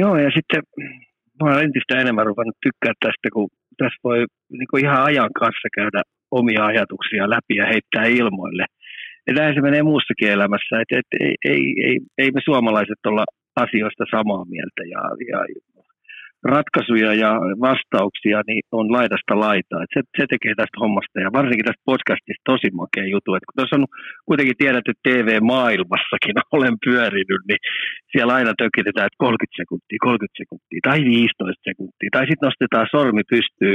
Joo, 0.00 0.16
ja 0.24 0.30
sitten 0.36 0.62
mä 1.36 1.42
olen 1.48 1.64
entistä 1.64 2.00
enemmän 2.02 2.26
ruvennut 2.26 2.58
tykkää 2.66 2.94
tästä, 3.04 3.26
kun 3.34 3.48
tässä 3.78 4.00
voi 4.04 4.18
niin 4.58 4.84
ihan 4.86 5.02
ajan 5.10 5.32
kanssa 5.40 5.68
käydä 5.78 6.00
omia 6.30 6.62
ajatuksia 6.72 7.30
läpi 7.34 7.54
ja 7.60 7.66
heittää 7.72 8.04
ilmoille. 8.20 8.64
Ja 9.26 9.32
näin 9.38 9.54
se 9.54 9.60
menee 9.60 9.82
muussakin 9.82 10.30
elämässä, 10.36 10.80
että 10.80 10.98
et, 10.98 11.10
ei, 11.20 11.34
ei, 11.52 11.62
ei, 11.86 11.96
ei 12.18 12.30
me 12.30 12.40
suomalaiset 12.44 13.00
olla 13.10 13.24
asioista 13.64 14.04
samaa 14.16 14.44
mieltä 14.54 14.82
ja, 14.94 15.02
ja 15.30 15.38
ratkaisuja 16.44 17.14
ja 17.14 17.30
vastauksia 17.68 18.38
niin 18.46 18.62
on 18.72 18.92
laidasta 18.92 19.34
laitaa. 19.46 19.84
se, 19.94 20.00
se 20.18 20.24
tekee 20.34 20.54
tästä 20.56 20.80
hommasta 20.82 21.20
ja 21.20 21.32
varsinkin 21.38 21.68
tästä 21.68 21.88
podcastista 21.92 22.48
tosi 22.52 22.68
makea 22.80 23.06
juttu. 23.14 23.34
Et 23.34 23.46
kun 23.46 23.56
tuossa 23.56 23.76
on 23.76 23.86
kuitenkin 24.28 24.60
tiedetty 24.62 24.92
TV-maailmassakin 25.06 26.36
olen 26.56 26.76
pyörinyt, 26.86 27.42
niin 27.48 27.60
siellä 28.12 28.32
aina 28.38 28.52
tökitetään, 28.62 29.06
että 29.08 29.24
30 29.26 29.60
sekuntia, 29.62 29.98
30 30.00 30.40
sekuntia 30.42 30.80
tai 30.88 30.98
15 31.04 31.68
sekuntia. 31.70 32.08
Tai 32.16 32.24
sitten 32.26 32.46
nostetaan 32.48 32.86
sormi 32.96 33.22
pystyy, 33.34 33.74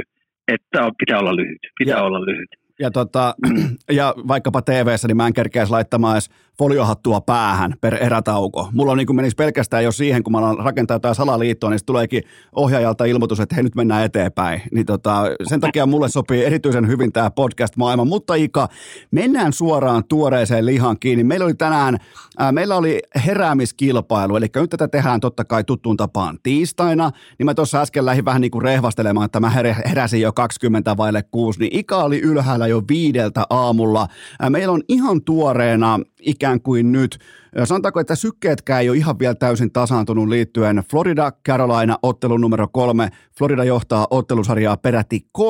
että 0.55 0.79
pitää 1.01 1.19
olla 1.19 1.35
lyhyt, 1.35 1.63
pitää 1.79 1.97
ja, 1.97 2.03
olla 2.07 2.21
lyhyt. 2.29 2.51
Ja, 2.79 2.91
tota, 2.91 3.35
ja 3.99 4.13
vaikkapa 4.27 4.61
tv 4.61 4.87
niin 5.07 5.17
mä 5.17 5.27
en 5.27 5.33
kerkeäisi 5.33 5.71
laittamaan 5.71 6.15
edes 6.15 6.29
foliohattua 6.57 7.21
päähän 7.21 7.73
per 7.81 8.03
erätauko. 8.03 8.69
Mulla 8.71 8.91
on 8.91 8.97
niin 8.97 9.07
kuin 9.07 9.15
menisi 9.15 9.35
pelkästään 9.35 9.83
jo 9.83 9.91
siihen, 9.91 10.23
kun 10.23 10.31
mä 10.31 10.37
alan 10.37 10.57
rakentaa 10.57 10.95
jotain 10.95 11.15
salaliittoa, 11.15 11.69
niin 11.69 11.79
tuleekin 11.85 12.23
ohjaajalta 12.55 13.05
ilmoitus, 13.05 13.39
että 13.39 13.55
hei 13.55 13.63
nyt 13.63 13.75
mennään 13.75 14.05
eteenpäin. 14.05 14.61
Niin 14.71 14.85
tota, 14.85 15.23
sen 15.43 15.59
takia 15.59 15.85
mulle 15.85 16.09
sopii 16.09 16.45
erityisen 16.45 16.87
hyvin 16.87 17.11
tämä 17.11 17.31
podcast-maailma. 17.31 18.05
Mutta 18.05 18.35
Ika, 18.35 18.67
mennään 19.11 19.53
suoraan 19.53 20.03
tuoreeseen 20.03 20.65
lihan 20.65 20.99
kiinni. 20.99 21.23
Meillä 21.23 21.45
oli 21.45 21.53
tänään, 21.53 21.97
ää, 22.39 22.51
meillä 22.51 22.75
oli 22.75 22.99
heräämiskilpailu, 23.25 24.35
eli 24.35 24.47
nyt 24.55 24.69
tätä 24.69 24.87
tehdään 24.87 25.19
totta 25.19 25.45
kai 25.45 25.63
tuttuun 25.63 25.97
tapaan 25.97 26.37
tiistaina. 26.43 27.11
Niin 27.39 27.45
mä 27.45 27.53
tuossa 27.53 27.81
äsken 27.81 28.05
lähdin 28.05 28.25
vähän 28.25 28.41
niin 28.41 28.51
kuin 28.51 28.61
rehvastelemaan, 28.61 29.25
että 29.25 29.39
mä 29.39 29.51
heräsin 29.89 30.21
jo 30.21 30.33
20 30.33 30.97
vaille 30.97 31.23
6, 31.23 31.59
niin 31.59 31.79
Ika 31.79 32.03
oli 32.03 32.19
ylhäällä 32.19 32.67
jo 32.67 32.81
viideltä 32.89 33.43
aamulla. 33.49 34.07
Ää, 34.39 34.49
meillä 34.49 34.73
on 34.73 34.81
ihan 34.87 35.21
tuoreena 35.21 35.99
ikään 36.25 36.61
kuin 36.61 36.91
nyt. 36.91 37.19
Sanotaanko, 37.63 37.99
että 37.99 38.15
sykkeetkään 38.15 38.81
ei 38.81 38.89
ole 38.89 38.97
ihan 38.97 39.19
vielä 39.19 39.35
täysin 39.35 39.71
tasaantunut 39.71 40.27
liittyen 40.27 40.83
Florida 40.91 41.31
Carolina 41.47 41.97
ottelu 42.03 42.37
numero 42.37 42.67
kolme. 42.67 43.09
Florida 43.37 43.63
johtaa 43.63 44.07
ottelusarjaa 44.09 44.77
peräti 44.77 45.27
3-0 45.37 45.41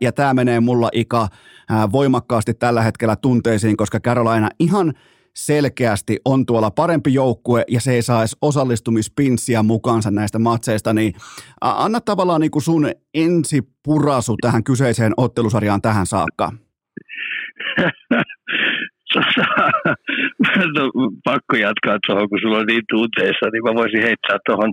ja 0.00 0.12
tämä 0.12 0.34
menee 0.34 0.60
mulla 0.60 0.88
Ika 0.92 1.28
voimakkaasti 1.92 2.54
tällä 2.54 2.82
hetkellä 2.82 3.16
tunteisiin, 3.16 3.76
koska 3.76 4.00
Carolina 4.00 4.48
ihan 4.58 4.92
selkeästi 5.36 6.18
on 6.24 6.46
tuolla 6.46 6.70
parempi 6.70 7.14
joukkue 7.14 7.64
ja 7.68 7.80
se 7.80 7.92
ei 7.92 8.02
saa 8.02 8.24
osallistumispinssiä 8.42 9.62
mukaansa 9.62 10.10
näistä 10.10 10.38
matseista, 10.38 10.92
niin 10.92 11.14
anna 11.60 12.00
tavallaan 12.00 12.40
niin 12.40 12.50
kuin 12.50 12.62
sun 12.62 12.90
ensipurasu 13.14 14.36
tähän 14.40 14.64
kyseiseen 14.64 15.12
ottelusarjaan 15.16 15.82
tähän 15.82 16.06
saakka. 16.06 16.52
no, 20.76 20.90
pakko 21.24 21.56
jatkaa 21.56 21.98
tuohon, 22.06 22.28
kun 22.28 22.38
sulla 22.42 22.58
on 22.58 22.66
niin 22.66 22.82
tunteessa, 22.90 23.50
niin 23.52 23.62
mä 23.62 23.74
voisin 23.74 24.02
heittää 24.02 24.38
tuohon 24.46 24.72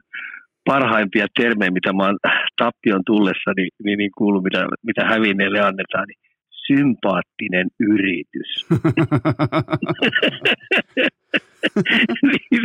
parhaimpia 0.66 1.28
termejä, 1.40 1.72
mitä 1.72 1.94
mä 1.94 2.04
oon 2.04 2.18
tappion 2.58 3.02
tullessa, 3.06 3.52
niin, 3.58 3.70
niin, 3.84 3.98
niin 3.98 4.12
mitä, 4.44 4.68
mitä 4.84 5.06
hävinneille 5.06 5.60
annetaan, 5.60 6.06
niin 6.08 6.20
sympaattinen 6.68 7.68
yritys. 7.80 8.68
niin 12.30 12.64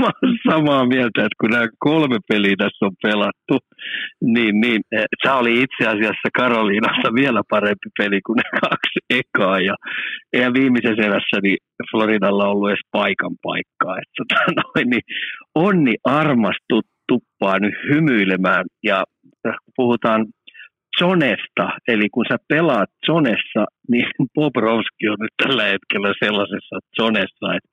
mä 0.00 0.08
olen 0.22 0.38
samaa 0.50 0.86
mieltä, 0.86 1.20
että 1.20 1.40
kun 1.40 1.50
nämä 1.50 1.66
kolme 1.78 2.18
peliä 2.28 2.54
tässä 2.58 2.86
on 2.86 2.96
pelattu, 3.02 3.58
niin, 4.20 4.60
niin 4.60 4.80
se 5.22 5.30
oli 5.30 5.62
itse 5.62 5.90
asiassa 5.90 6.28
Karoliinassa 6.36 7.14
vielä 7.14 7.42
parempi 7.50 7.88
peli 7.98 8.20
kuin 8.26 8.36
ne 8.36 8.42
kaksi 8.60 8.98
ekaa. 9.10 9.60
Ja 9.60 9.74
eihän 10.32 10.54
viimeisessä 10.54 11.02
erässä 11.02 11.38
niin 11.42 11.58
Floridalla 11.90 12.48
ollut 12.48 12.68
edes 12.68 12.86
paikan 12.92 13.34
paikkaa. 13.42 13.96
Että, 13.98 14.12
tota, 14.16 14.34
noin, 14.56 14.90
niin 14.90 15.02
onni 15.54 15.94
armastu 16.04 16.80
tuppaa 17.08 17.58
nyt 17.58 17.74
hymyilemään 17.90 18.64
ja 18.82 19.04
kun 19.42 19.72
puhutaan 19.76 20.26
zonesta, 20.98 21.66
eli 21.88 22.08
kun 22.08 22.24
sä 22.30 22.36
pelaat 22.48 22.90
zonessa, 23.06 23.62
niin 23.88 24.06
Bobrovski 24.34 25.08
on 25.08 25.16
nyt 25.20 25.34
tällä 25.42 25.64
hetkellä 25.64 26.14
sellaisessa 26.24 26.76
zonessa, 27.00 27.54
että 27.56 27.72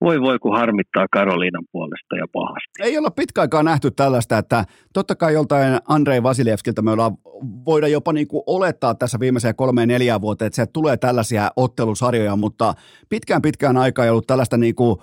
voi 0.00 0.20
voi 0.20 0.38
kun 0.38 0.56
harmittaa 0.56 1.06
Karoliinan 1.12 1.64
puolesta 1.72 2.16
ja 2.16 2.26
pahasti. 2.32 2.82
Ei 2.82 2.98
olla 2.98 3.10
pitkä 3.10 3.40
aikaa 3.40 3.62
nähty 3.62 3.90
tällaista, 3.90 4.38
että 4.38 4.64
totta 4.92 5.14
kai 5.14 5.32
joltain 5.32 5.78
Andrei 5.88 6.22
Vasiljevskiltä 6.22 6.82
me 6.82 6.90
ollaan, 6.90 7.12
voida 7.66 7.88
jopa 7.88 8.12
niin 8.12 8.28
kuin 8.28 8.42
olettaa 8.46 8.94
tässä 8.94 9.20
viimeiseen 9.20 9.56
kolmeen 9.56 9.88
neljään 9.88 10.20
vuoteen, 10.20 10.46
että 10.46 10.56
se 10.56 10.66
tulee 10.72 10.96
tällaisia 10.96 11.50
ottelusarjoja, 11.56 12.36
mutta 12.36 12.74
pitkään 13.08 13.42
pitkään 13.42 13.76
aikaa 13.76 14.04
ei 14.04 14.10
ollut 14.10 14.26
tällaista 14.26 14.56
niin 14.56 14.74
kuin 14.74 14.98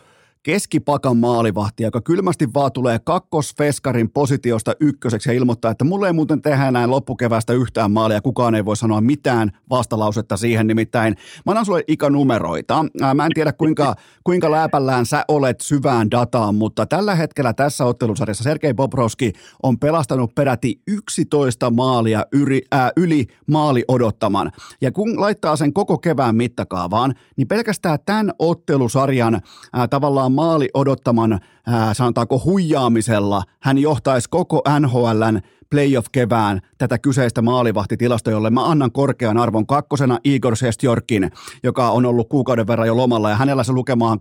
keskipakan 0.46 1.18
maalivahti, 1.18 1.84
joka 1.84 2.02
kylmästi 2.02 2.54
vaan 2.54 2.72
tulee 2.72 3.00
kakkosfeskarin 3.00 4.10
positiosta 4.10 4.76
ykköseksi 4.80 5.30
ja 5.30 5.34
ilmoittaa, 5.34 5.72
että 5.72 5.86
mulle 5.86 6.08
ei 6.08 6.14
muuten 6.14 6.42
tehdä 6.42 6.72
näin 6.72 6.92
loppukevästä 6.92 7.54
yhtään 7.54 7.92
maalia, 7.92 8.22
kukaan 8.22 8.56
ei 8.56 8.66
voi 8.66 8.78
sanoa 8.78 9.02
mitään 9.02 9.52
vastalausetta 9.70 10.38
siihen, 10.38 10.68
nimittäin 10.68 11.16
mä 11.46 11.52
annan 11.52 11.66
sulle 11.66 11.84
ikänumeroita. 11.88 12.86
Mä 13.14 13.26
en 13.26 13.32
tiedä 13.34 13.54
kuinka, 13.54 13.96
kuinka 14.24 14.52
lääpällään 14.52 15.06
sä 15.06 15.26
olet 15.28 15.62
syvään 15.62 16.12
dataan, 16.12 16.56
mutta 16.56 16.86
tällä 16.86 17.16
hetkellä 17.16 17.54
tässä 17.54 17.86
ottelusarjassa 17.86 18.44
Sergei 18.44 18.74
Bobrovski 18.74 19.34
on 19.64 19.80
pelastanut 19.80 20.36
peräti 20.36 20.82
11 20.88 21.70
maalia 21.70 22.26
yli, 22.32 22.62
äh, 22.74 22.92
yli 22.98 23.26
maali 23.52 23.84
odottaman. 23.88 24.52
Ja 24.82 24.92
kun 24.92 25.22
laittaa 25.22 25.56
sen 25.56 25.74
koko 25.74 25.98
kevään 25.98 26.36
mittakaavaan, 26.36 27.14
niin 27.36 27.48
pelkästään 27.48 28.00
tämän 28.06 28.32
ottelusarjan 28.40 29.36
äh, 29.36 29.42
tavallaan 29.90 30.35
maali 30.36 30.70
odottaman, 30.74 31.40
ää, 31.68 31.94
sanotaanko 31.94 32.42
huijaamisella, 32.46 33.44
hän 33.60 33.78
johtaisi 33.78 34.30
koko 34.30 34.62
NHLn 34.80 35.42
playoff-kevään 35.70 36.60
tätä 36.78 36.98
kyseistä 36.98 37.42
maalivahtitilastoa, 37.42 38.34
jolle 38.34 38.50
mä 38.50 38.66
annan 38.66 38.92
korkean 38.92 39.38
arvon 39.38 39.68
kakkosena 39.68 40.20
Igor 40.24 40.56
Sestjorkin, 40.56 41.32
joka 41.64 41.90
on 41.90 42.06
ollut 42.06 42.30
kuukauden 42.30 42.68
verran 42.68 42.88
jo 42.88 42.98
lomalla, 42.98 43.30
ja 43.30 43.36
hänellä 43.36 43.64
se 43.64 43.72
lukemaan 43.72 44.20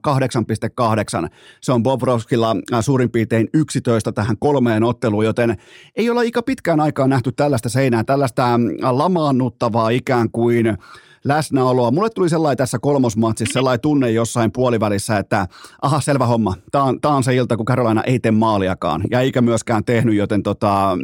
8,8. 1.24 1.28
Se 1.60 1.72
on 1.72 1.82
Bobrovskilla 1.82 2.56
suurin 2.80 3.10
piirtein 3.10 3.48
11 3.54 4.12
tähän 4.12 4.36
kolmeen 4.38 4.84
otteluun, 4.84 5.24
joten 5.24 5.56
ei 5.96 6.10
olla 6.10 6.20
aika 6.20 6.42
pitkään 6.42 6.80
aikaa 6.80 7.08
nähty 7.08 7.32
tällaista 7.32 7.68
seinää, 7.68 8.04
tällaista 8.04 8.60
lamaannuttavaa 8.82 9.90
ikään 9.90 10.30
kuin 10.30 10.78
läsnäoloa. 11.24 11.90
Mulle 11.90 12.10
tuli 12.10 12.28
sellainen 12.28 12.56
tässä 12.56 12.78
kolmosmatsissa 12.78 13.52
sellainen 13.52 13.80
tunne 13.80 14.10
jossain 14.10 14.52
puolivälissä, 14.52 15.18
että 15.18 15.46
aha, 15.82 16.00
selvä 16.00 16.26
homma. 16.26 16.54
Tämä 16.72 16.84
on, 16.84 17.00
tämä 17.00 17.14
on 17.14 17.24
se 17.24 17.34
ilta, 17.34 17.56
kun 17.56 17.66
Carolina 17.66 18.02
ei 18.02 18.18
tee 18.18 18.32
maaliakaan 18.32 19.02
ja 19.10 19.20
eikä 19.20 19.42
myöskään 19.42 19.84
tehnyt, 19.84 20.14
joten 20.14 20.42
tota, 20.42 20.98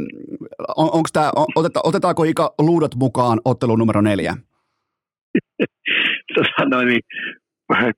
on, 0.77 0.91
onko 0.93 1.09
tämä, 1.13 1.33
oteta, 1.55 1.81
otetaanko 1.85 2.25
Ika 2.25 2.55
luudot 2.59 2.95
mukaan 2.95 3.41
ottelu 3.45 3.77
numero 3.77 4.01
neljä? 4.01 4.37
Sanoin, 6.59 6.89
niin 6.89 7.01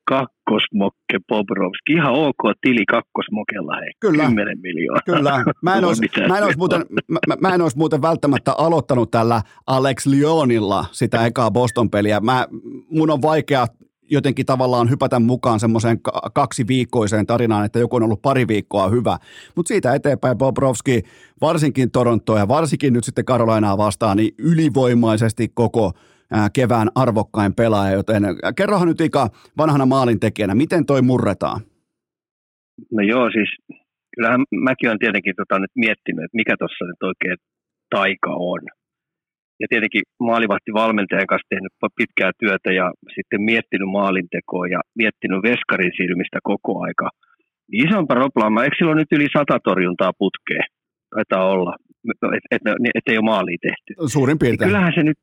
kakkosmokke 0.04 1.18
Bobrovski. 1.28 1.92
Ihan 1.92 2.12
ok 2.12 2.42
tili 2.60 2.84
kakkosmokella, 2.86 3.76
hei. 3.76 3.92
Kyllä. 4.00 4.24
10 4.24 4.58
miljoonaa. 4.60 5.02
Kyllä. 5.06 5.44
Mä 5.62 5.76
en, 5.76 5.84
olisi, 5.84 6.02
mä, 6.28 6.38
en 6.38 6.44
olisi 6.44 6.58
muuten, 6.58 6.86
mä, 7.08 7.18
mä 7.40 7.54
en 7.54 7.62
olisi 7.62 7.78
muuten 7.78 8.02
välttämättä 8.02 8.52
aloittanut 8.58 9.10
tällä 9.10 9.42
Alex 9.66 10.06
Lyonilla 10.06 10.84
sitä 10.92 11.26
ekaa 11.26 11.50
Boston-peliä. 11.50 12.20
Mä, 12.20 12.46
mun 12.90 13.10
on 13.10 13.22
vaikea 13.22 13.66
jotenkin 14.10 14.46
tavallaan 14.46 14.90
hypätä 14.90 15.20
mukaan 15.20 15.60
semmoiseen 15.60 16.00
kaksi 16.34 16.66
viikkoiseen 16.66 17.26
tarinaan, 17.26 17.64
että 17.64 17.78
joku 17.78 17.96
on 17.96 18.02
ollut 18.02 18.22
pari 18.22 18.48
viikkoa 18.48 18.88
hyvä. 18.88 19.18
Mutta 19.56 19.68
siitä 19.68 19.94
eteenpäin 19.94 20.38
Bobrovski, 20.38 21.02
varsinkin 21.40 21.90
Torontoa 21.90 22.38
ja 22.38 22.48
varsinkin 22.48 22.92
nyt 22.92 23.04
sitten 23.04 23.24
Karolainaa 23.24 23.78
vastaan, 23.78 24.16
niin 24.16 24.34
ylivoimaisesti 24.38 25.48
koko 25.54 25.92
kevään 26.52 26.88
arvokkain 26.94 27.54
pelaaja, 27.54 27.96
joten 27.96 28.22
kerrohan 28.56 28.88
nyt 28.88 29.00
Ika 29.00 29.28
vanhana 29.58 29.86
maalintekijänä, 29.86 30.54
miten 30.54 30.86
toi 30.86 31.02
murretaan? 31.02 31.60
No 32.92 33.02
joo, 33.12 33.30
siis 33.30 33.50
kyllähän 34.14 34.40
mäkin 34.68 34.88
olen 34.88 34.98
tietenkin 34.98 35.34
tota 35.36 35.58
nyt 35.58 35.74
miettinyt, 35.76 36.24
että 36.24 36.40
mikä 36.40 36.54
tuossa 36.58 36.84
nyt 36.84 37.02
oikein 37.10 37.36
taika 37.94 38.32
on. 38.54 38.62
Ja 39.60 39.66
tietenkin 39.70 40.02
maalivahti 40.20 40.70
valmentajan 40.82 41.30
kanssa 41.32 41.52
tehnyt 41.52 41.72
pitkää 41.96 42.30
työtä 42.40 42.72
ja 42.80 42.86
sitten 43.16 43.42
miettinyt 43.42 43.90
maalintekoa 43.98 44.66
ja 44.74 44.80
miettinyt 45.00 45.42
veskarin 45.48 45.92
silmistä 45.96 46.38
koko 46.50 46.72
aika. 46.86 47.08
Niin 47.70 47.88
isompaa 47.88 48.22
roplaama, 48.24 48.64
eikö 48.64 48.76
silloin 48.78 48.98
nyt 48.98 49.12
yli 49.16 49.28
sata 49.36 49.58
torjuntaa 49.64 50.12
putkeen? 50.18 50.66
Taitaa 51.14 51.44
olla, 51.54 51.72
että 52.12 52.26
et, 52.36 52.44
et, 52.50 52.62
et 52.94 53.06
ei 53.06 53.18
ole 53.18 53.30
maalia 53.32 53.64
tehty. 53.68 53.90
Suurin 54.14 54.38
piirtein. 54.38 54.58
Niin 54.58 54.68
kyllähän 54.68 54.92
se 54.94 55.02
nyt 55.02 55.18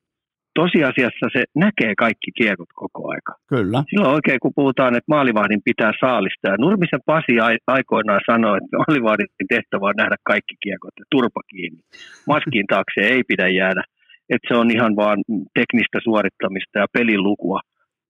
tosiasiassa 0.54 1.26
se 1.34 1.44
näkee 1.56 1.94
kaikki 1.98 2.32
kiekot 2.40 2.72
koko 2.76 3.10
aika. 3.10 3.34
Kyllä. 3.48 3.84
Silloin 3.90 4.16
oikein, 4.16 4.40
kun 4.40 4.52
puhutaan, 4.56 4.96
että 4.96 5.14
maalivahdin 5.16 5.62
pitää 5.66 5.92
saalistaa. 6.00 6.58
Nurmisen 6.58 7.00
Pasi 7.06 7.34
aikoinaan 7.68 8.22
sanoi, 8.32 8.58
että 8.58 8.78
maalivahdin 8.78 9.28
tehtävä 9.50 9.86
on 9.88 9.94
nähdä 9.98 10.16
kaikki 10.24 10.56
kiekot 10.64 10.96
ja 11.00 11.06
turpa 11.12 11.42
kiinni. 11.52 11.82
Maskin 12.28 12.68
taakse 12.68 13.02
ei 13.02 13.24
pidä 13.24 13.48
jäädä, 13.48 13.84
että 14.30 14.48
se 14.48 14.54
on 14.62 14.72
ihan 14.72 14.96
vaan 14.96 15.20
teknistä 15.54 16.00
suorittamista 16.04 16.80
ja 16.80 16.88
pelin 16.94 17.24
lukua. 17.24 17.60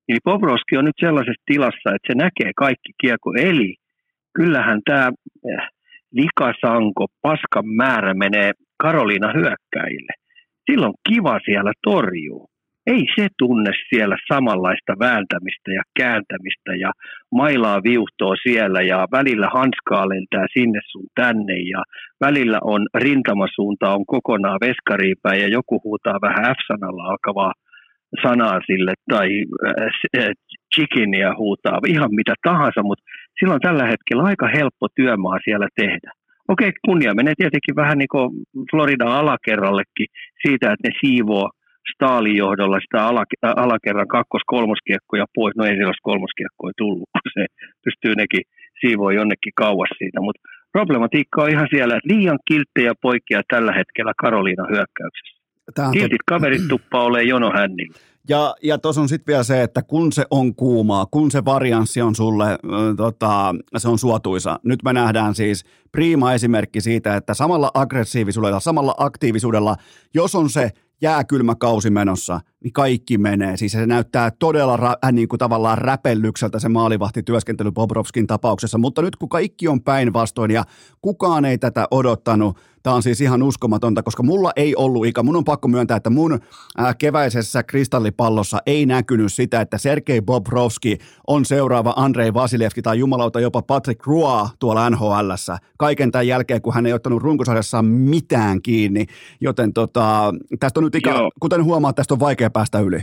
Eli 0.10 0.20
Bobrovski 0.24 0.78
on 0.78 0.86
nyt 0.86 1.00
sellaisessa 1.00 1.44
tilassa, 1.46 1.90
että 1.96 2.08
se 2.08 2.16
näkee 2.16 2.52
kaikki 2.56 2.92
kiekko. 3.02 3.34
Eli 3.34 3.76
kyllähän 4.34 4.82
tämä 4.86 5.12
eh, 5.50 5.68
likasanko, 6.12 7.06
paskan 7.22 7.68
määrä 7.68 8.14
menee 8.14 8.52
Karoliina 8.78 9.34
hyökkäille 9.34 10.14
silloin 10.70 10.94
kiva 11.10 11.40
siellä 11.46 11.72
torjuu. 11.84 12.50
Ei 12.88 13.06
se 13.16 13.28
tunne 13.38 13.72
siellä 13.90 14.18
samanlaista 14.34 14.94
vääntämistä 15.00 15.72
ja 15.74 15.84
kääntämistä 16.00 16.76
ja 16.76 16.92
mailaa 17.32 17.84
viuhtoo 17.84 18.36
siellä 18.44 18.82
ja 18.82 19.08
välillä 19.12 19.50
hanskaa 19.54 20.10
lentää 20.10 20.46
sinne 20.54 20.80
sun 20.92 21.08
tänne 21.16 21.58
ja 21.74 21.84
välillä 22.22 22.60
on 22.64 22.88
rintamasuunta 22.96 23.94
on 23.96 24.06
kokonaan 24.06 24.60
veskariin 24.62 25.16
ja 25.26 25.48
joku 25.48 25.82
huutaa 25.84 26.22
vähän 26.22 26.56
F-sanalla 26.56 27.04
alkavaa 27.04 27.54
sanaa 28.24 28.60
sille 28.66 28.94
tai 29.10 29.30
äh, 29.68 30.24
äh, 30.24 30.30
chickenia 30.76 31.36
huutaa, 31.38 31.80
ihan 31.88 32.16
mitä 32.16 32.34
tahansa, 32.44 32.84
mutta 32.84 33.04
silloin 33.40 33.62
tällä 33.62 33.86
hetkellä 33.86 34.24
aika 34.24 34.48
helppo 34.48 34.88
työmaa 34.96 35.38
siellä 35.44 35.68
tehdä. 35.76 36.12
Okei, 36.54 36.72
kunnia 36.86 37.14
menee 37.14 37.34
tietenkin 37.38 37.76
vähän 37.76 37.98
niin 37.98 38.14
kuin 38.16 38.30
Floridan 38.72 39.08
alakerrallekin 39.22 40.08
siitä, 40.42 40.66
että 40.72 40.88
ne 40.88 40.92
siivoo 41.02 41.50
Staalin 41.94 42.38
johdolla 42.38 42.80
sitä 42.80 43.00
alakerran 43.64 44.08
kakkos-kolmoskiekkoja 44.08 45.26
pois. 45.36 45.56
No 45.56 45.66
ei 45.66 45.78
sellaista 45.78 46.10
kolmoskiekkoja 46.10 46.74
tullut, 46.78 47.10
kun 47.14 47.32
se 47.34 47.46
pystyy 47.86 48.14
nekin 48.16 48.44
siivoa 48.82 49.14
jonnekin 49.14 49.54
kauas 49.56 49.90
siitä. 49.98 50.22
Mutta 50.22 50.42
problematiikka 50.72 51.44
on 51.44 51.50
ihan 51.50 51.68
siellä, 51.74 51.94
että 51.96 52.14
liian 52.14 52.40
kilttejä 52.48 52.94
poikia 53.02 53.42
tällä 53.54 53.74
hetkellä 53.80 54.14
Karoliina 54.22 54.66
hyökkäyksessä. 54.74 55.39
Kiltit 55.94 56.22
kaverit 56.26 56.68
tuppaa 56.68 57.04
olemaan 57.04 57.28
jono 57.28 57.52
hännillä. 57.52 57.94
Ja, 58.30 58.56
ja 58.64 58.78
tuossa 58.78 59.02
on 59.02 59.10
sitten 59.10 59.32
vielä 59.34 59.44
se, 59.44 59.64
että 59.64 59.82
kun 59.82 60.12
se 60.12 60.26
on 60.32 60.56
kuumaa, 60.56 61.06
kun 61.12 61.32
se 61.32 61.46
varianssi 61.46 62.02
on 62.02 62.16
sulle, 62.16 62.58
tota, 62.98 63.56
se 63.78 63.88
on 63.88 64.00
suotuisa. 64.00 64.60
Nyt 64.64 64.84
me 64.84 64.94
nähdään 64.94 65.36
siis 65.36 65.66
prima 65.92 66.34
esimerkki 66.34 66.82
siitä, 66.82 67.16
että 67.16 67.34
samalla 67.34 67.72
aggressiivisuudella, 67.74 68.60
samalla 68.60 68.96
aktiivisuudella, 68.98 69.76
jos 70.14 70.36
on 70.36 70.50
se 70.50 70.72
jääkylmä 71.02 71.56
kausi 71.56 71.90
menossa, 71.90 72.40
niin 72.64 72.74
kaikki 72.74 73.18
menee. 73.18 73.58
Siis 73.58 73.72
se 73.72 73.86
näyttää 73.86 74.32
todella 74.32 74.78
ra, 74.78 74.96
äh, 75.06 75.12
niin 75.12 75.28
kuin 75.28 75.40
tavallaan 75.40 75.78
räpellykseltä 75.78 76.60
se 76.60 76.70
maalivahtityöskentely 76.70 77.72
Bobrovskin 77.72 78.28
tapauksessa, 78.28 78.78
mutta 78.78 79.02
nyt 79.02 79.16
kun 79.16 79.30
kaikki 79.30 79.68
on 79.68 79.82
päinvastoin 79.82 80.52
ja 80.52 80.64
kukaan 81.02 81.46
ei 81.46 81.58
tätä 81.58 81.88
odottanut, 81.92 82.58
tämä 82.84 82.96
on 82.96 83.04
siis 83.04 83.22
ihan 83.22 83.44
uskomatonta, 83.44 84.04
koska 84.04 84.24
mulla 84.24 84.52
ei 84.56 84.76
ollut 84.76 85.06
ikä, 85.06 85.24
mun 85.24 85.36
on 85.36 85.44
pakko 85.44 85.68
myöntää, 85.68 85.98
että 85.98 86.10
mun 86.10 86.34
äh, 86.80 86.98
keväisessä 86.98 87.64
kristallipallossa 87.64 88.58
ei 88.66 88.86
näkynyt 88.86 89.34
sitä, 89.34 89.62
että 89.62 89.78
Sergei 89.78 90.22
Bobrovski 90.22 90.98
on 91.28 91.46
seuraava 91.46 91.94
Andrei 91.96 92.34
Vasilevski 92.34 92.82
tai 92.82 93.00
jumalauta 93.00 93.40
jopa 93.40 93.62
Patrick 93.62 94.08
Roy 94.08 94.48
tuolla 94.60 94.90
NHLssä, 94.90 95.58
kaiken 95.78 96.12
tämän 96.12 96.28
jälkeen, 96.28 96.62
kun 96.62 96.74
hän 96.74 96.86
ei 96.86 96.94
ottanut 96.94 97.24
runkosarjassa 97.24 97.82
mitään 97.82 98.62
kiinni, 98.62 99.06
joten 99.42 99.74
tota, 99.74 100.34
tästä 100.60 100.80
on 100.80 100.84
nyt 100.84 100.96
ikä, 100.96 101.10
Joo. 101.10 101.32
kuten 101.40 101.64
huomaat, 101.64 101.96
tästä 101.96 102.14
on 102.14 102.20
vaikea 102.20 102.49
päästä 102.50 102.80
yli. 102.80 103.02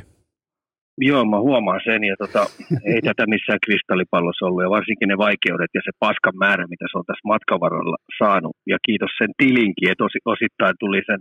Joo, 0.99 1.25
mä 1.25 1.41
huomaan 1.49 1.81
sen 1.85 2.05
ja 2.05 2.17
tota, 2.23 2.43
ei 2.93 3.01
tätä 3.09 3.25
missään 3.27 3.65
kristallipallossa 3.65 4.47
ollut. 4.47 4.63
Ja 4.63 4.71
varsinkin 4.79 5.09
ne 5.09 5.17
vaikeudet 5.27 5.73
ja 5.75 5.81
se 5.85 5.93
paskan 6.05 6.37
määrä, 6.45 6.65
mitä 6.73 6.85
se 6.89 6.99
on 6.99 7.07
tässä 7.07 7.31
matkavaralla 7.33 7.97
saanut. 8.19 8.57
Ja 8.73 8.77
kiitos 8.87 9.13
sen 9.19 9.33
tilinkin, 9.43 9.91
että 9.91 10.05
osittain 10.35 10.77
tuli 10.81 11.01
sen 11.07 11.21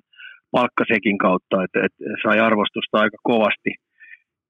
palkkasekin 0.55 1.17
kautta, 1.25 1.63
että, 1.63 1.79
että 1.85 2.03
sai 2.23 2.37
arvostusta 2.39 2.95
aika 3.03 3.19
kovasti. 3.31 3.71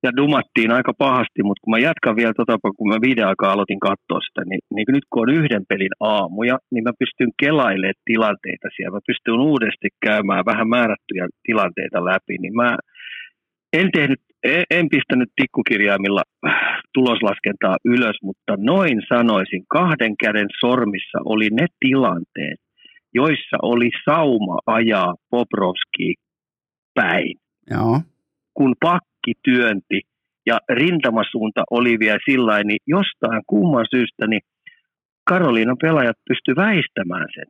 Ja 0.06 0.12
dumattiin 0.20 0.72
aika 0.78 0.94
pahasti, 1.06 1.40
mutta 1.44 1.62
kun 1.64 1.74
mä 1.74 1.80
jatkan 1.88 2.16
vielä 2.20 2.34
tota, 2.40 2.56
kun 2.78 2.90
mä 2.94 3.06
viiden 3.06 3.28
aikaa 3.28 3.52
aloitin 3.54 3.86
katsoa 3.90 4.22
sitä, 4.28 4.42
niin, 4.50 4.62
niin 4.76 4.86
nyt 4.96 5.06
kun 5.10 5.22
on 5.24 5.36
yhden 5.40 5.64
pelin 5.70 5.96
aamuja, 6.00 6.56
niin 6.72 6.84
mä 6.84 7.00
pystyn 7.02 7.32
kelailemaan 7.42 8.04
tilanteita 8.12 8.68
siellä, 8.76 8.96
mä 8.98 9.10
pystyn 9.10 9.40
uudesti 9.50 9.88
käymään 10.08 10.46
vähän 10.52 10.70
määrättyjä 10.76 11.26
tilanteita 11.48 12.06
läpi, 12.12 12.36
niin 12.40 12.56
mä 12.62 12.70
en 13.80 13.90
tehnyt, 13.92 14.22
en, 14.70 14.90
pistänyt 14.90 15.30
tikkukirjaimilla 15.36 16.24
tuloslaskentaa 16.94 17.76
ylös, 17.86 18.16
mutta 18.24 18.54
noin 18.58 19.02
sanoisin, 19.10 19.64
kahden 19.70 20.18
käden 20.18 20.48
sormissa 20.60 21.20
oli 21.26 21.50
ne 21.50 21.66
tilanteet, 21.80 22.60
joissa 23.14 23.58
oli 23.62 23.90
sauma 24.06 24.58
ajaa 24.66 25.16
Bobrovski 25.32 26.14
päin. 26.94 27.36
Joo. 27.72 28.02
Kun 28.54 28.76
pakki 28.80 29.34
työnti 29.44 30.02
ja 30.46 30.58
rintamasuunta 30.70 31.64
oli 31.72 32.00
vielä 32.00 32.20
sillä 32.30 32.64
niin 32.64 32.84
jostain 32.88 33.42
kumman 33.48 33.86
syystä 33.96 34.28
niin 34.28 34.42
Karoliinan 35.30 35.78
pelaajat 35.82 36.18
pysty 36.30 36.56
väistämään 36.56 37.28
sen. 37.36 37.46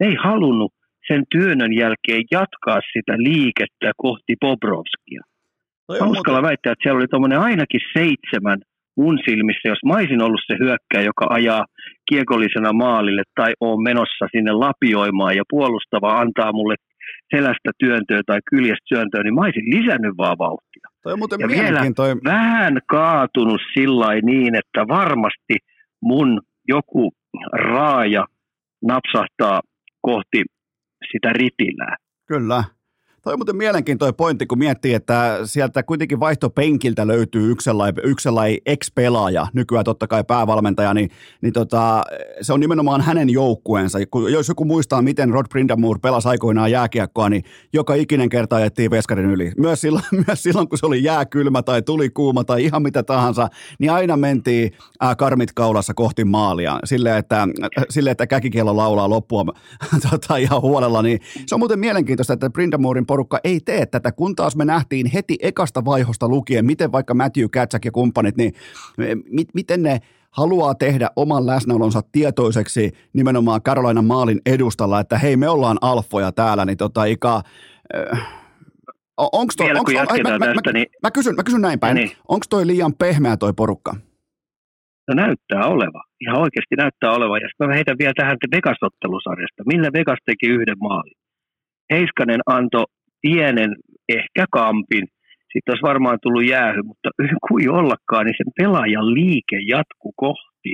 Ne 0.00 0.06
ei 0.06 0.16
halunnut 0.24 0.72
sen 1.06 1.24
työnnön 1.30 1.72
jälkeen 1.72 2.24
jatkaa 2.30 2.80
sitä 2.92 3.14
liikettä 3.18 3.92
kohti 3.96 4.34
Bobrovskia. 4.40 5.22
No 5.88 5.94
Mä 6.00 6.06
uskalla 6.06 6.42
väittää, 6.42 6.72
että 6.72 6.82
siellä 6.82 6.98
oli 6.98 7.08
tuommoinen 7.08 7.40
ainakin 7.40 7.80
seitsemän 7.98 8.58
mun 8.96 9.18
silmissä, 9.24 9.68
jos 9.68 9.78
mä 9.86 9.94
olisin 9.94 10.22
ollut 10.22 10.40
se 10.46 10.54
hyökkäjä, 10.58 11.04
joka 11.04 11.26
ajaa 11.30 11.64
kiekollisena 12.08 12.72
maalille 12.72 13.22
tai 13.34 13.52
on 13.60 13.82
menossa 13.82 14.26
sinne 14.30 14.52
lapioimaan 14.52 15.36
ja 15.36 15.42
puolustava 15.50 16.20
antaa 16.20 16.52
mulle 16.52 16.74
selästä 17.36 17.70
työntöä 17.78 18.20
tai 18.26 18.38
kyljestä 18.50 18.86
työntöä, 18.88 19.22
niin 19.22 19.34
mä 19.34 19.40
olisin 19.40 19.70
lisännyt 19.70 20.14
vaan 20.16 20.38
vauhtia. 20.38 20.86
Toi 21.02 21.12
on 21.12 21.18
muuten 21.18 21.40
ja 21.40 21.48
vielä 21.48 21.80
toi... 21.96 22.16
vähän 22.24 22.78
kaatunut 22.88 23.60
sillä 23.74 24.20
niin, 24.22 24.54
että 24.54 24.88
varmasti 24.88 25.56
mun 26.02 26.40
joku 26.68 27.12
raaja 27.52 28.24
napsahtaa 28.82 29.60
kohti 30.00 30.42
sitä 31.12 31.32
ritilää. 31.32 31.96
Kyllä. 32.28 32.64
Toi 33.24 33.32
on 33.32 33.38
muuten 33.38 33.56
mielenkiintoinen 33.56 34.14
pointti, 34.14 34.46
kun 34.46 34.58
miettii, 34.58 34.94
että 34.94 35.38
sieltä 35.44 35.82
kuitenkin 35.82 36.20
vaihtopenkiltä 36.20 37.06
löytyy 37.06 37.50
yksi 37.50 37.64
sellainen, 37.64 38.58
ex-pelaaja, 38.66 39.46
nykyään 39.52 39.84
totta 39.84 40.06
kai 40.06 40.24
päävalmentaja, 40.24 40.94
niin, 40.94 41.10
niin 41.40 41.52
tota, 41.52 42.02
se 42.40 42.52
on 42.52 42.60
nimenomaan 42.60 43.00
hänen 43.00 43.30
joukkueensa. 43.30 43.98
Jos 44.30 44.48
joku 44.48 44.64
muistaa, 44.64 45.02
miten 45.02 45.30
Rod 45.30 45.46
Brindamore 45.50 45.98
pelasi 46.02 46.28
aikoinaan 46.28 46.70
jääkiekkoa, 46.70 47.28
niin 47.28 47.44
joka 47.72 47.94
ikinen 47.94 48.28
kerta 48.28 48.56
ajettiin 48.56 48.90
veskarin 48.90 49.26
yli. 49.26 49.52
Myös 49.58 49.80
silloin, 49.80 50.04
myös 50.26 50.42
silloin, 50.42 50.68
kun 50.68 50.78
se 50.78 50.86
oli 50.86 51.04
jääkylmä 51.04 51.62
tai 51.62 51.82
tuli 51.82 52.10
kuuma 52.10 52.44
tai 52.44 52.64
ihan 52.64 52.82
mitä 52.82 53.02
tahansa, 53.02 53.48
niin 53.78 53.92
aina 53.92 54.16
mentiin 54.16 54.72
ää, 55.00 55.14
karmit 55.14 55.52
kaulassa 55.52 55.94
kohti 55.94 56.24
maalia. 56.24 56.78
Silleen, 56.84 57.18
että, 57.18 57.48
sille, 57.90 58.10
että 58.10 58.26
käkikielo 58.26 58.76
laulaa 58.76 59.08
loppua 59.08 59.44
tota, 60.10 60.36
ihan 60.36 60.62
huolella. 60.62 61.02
Niin 61.02 61.20
se 61.46 61.54
on 61.54 61.58
muuten 61.58 61.78
mielenkiintoista, 61.78 62.32
että 62.32 62.50
Brindamoren 62.50 63.06
porukka 63.14 63.40
ei 63.44 63.60
tee 63.60 63.86
tätä, 63.86 64.12
kun 64.12 64.36
taas 64.36 64.56
me 64.56 64.64
nähtiin 64.64 65.06
heti 65.06 65.36
ekasta 65.42 65.84
vaihosta 65.84 66.28
lukien, 66.28 66.64
miten 66.64 66.92
vaikka 66.92 67.14
Matthew 67.14 67.46
Katsak 67.52 67.84
ja 67.84 67.90
kumppanit, 67.90 68.36
niin 68.36 68.52
mit, 69.30 69.48
miten 69.54 69.82
ne 69.82 69.98
haluaa 70.30 70.74
tehdä 70.74 71.10
oman 71.16 71.46
läsnäolonsa 71.46 72.02
tietoiseksi 72.12 72.92
nimenomaan 73.12 73.62
Carolinan 73.62 74.04
maalin 74.04 74.40
edustalla, 74.46 75.00
että 75.00 75.18
hei 75.18 75.36
me 75.36 75.48
ollaan 75.48 75.78
alfoja 75.80 76.32
täällä, 76.32 76.64
niin 76.64 76.76
tota 76.76 77.04
Ika, 77.04 77.42
äh, 77.96 78.28
Onko 79.16 79.52
toi, 79.56 79.66
Vielä 79.66 79.78
onks, 79.78 79.92
kun 79.92 80.00
on, 80.00 80.00
ai, 80.00 80.06
jatketaan 80.06 80.40
mä, 80.40 80.46
tästä, 80.46 80.70
mä, 80.70 80.72
niin 80.72 80.86
mä, 81.02 81.10
kysyn, 81.10 81.34
mä 81.34 81.42
kysyn 81.42 81.60
näin 81.60 81.80
päin. 81.80 81.94
Niin. 81.94 82.10
Onko 82.28 82.46
toi 82.50 82.66
liian 82.66 82.94
pehmeä 82.94 83.36
toi 83.36 83.52
porukka? 83.52 83.94
no 85.08 85.14
näyttää 85.14 85.64
oleva. 85.66 86.02
Ihan 86.20 86.40
oikeasti 86.44 86.74
näyttää 86.76 87.12
oleva. 87.12 87.38
Ja 87.38 87.48
sitten 87.48 87.68
mä 87.68 87.74
heitän 87.74 87.98
vielä 87.98 88.12
tähän 88.16 88.36
Vegas-ottelusarjasta. 88.54 89.62
Millä 89.66 89.88
Vegas 89.92 90.18
teki 90.26 90.46
yhden 90.46 90.78
maalin? 90.80 91.18
Heiskanen 91.92 92.40
antoi 92.46 92.84
pienen, 93.24 93.70
ehkä 94.08 94.44
kampin. 94.52 95.04
Sitten 95.52 95.72
olisi 95.72 95.88
varmaan 95.90 96.18
tullut 96.22 96.48
jäähy, 96.48 96.82
mutta 96.82 97.08
kuin 97.48 97.70
ollakaan, 97.70 98.26
niin 98.26 98.34
sen 98.36 98.52
pelaajan 98.58 99.14
liike 99.14 99.58
jatku 99.68 100.12
kohti 100.16 100.72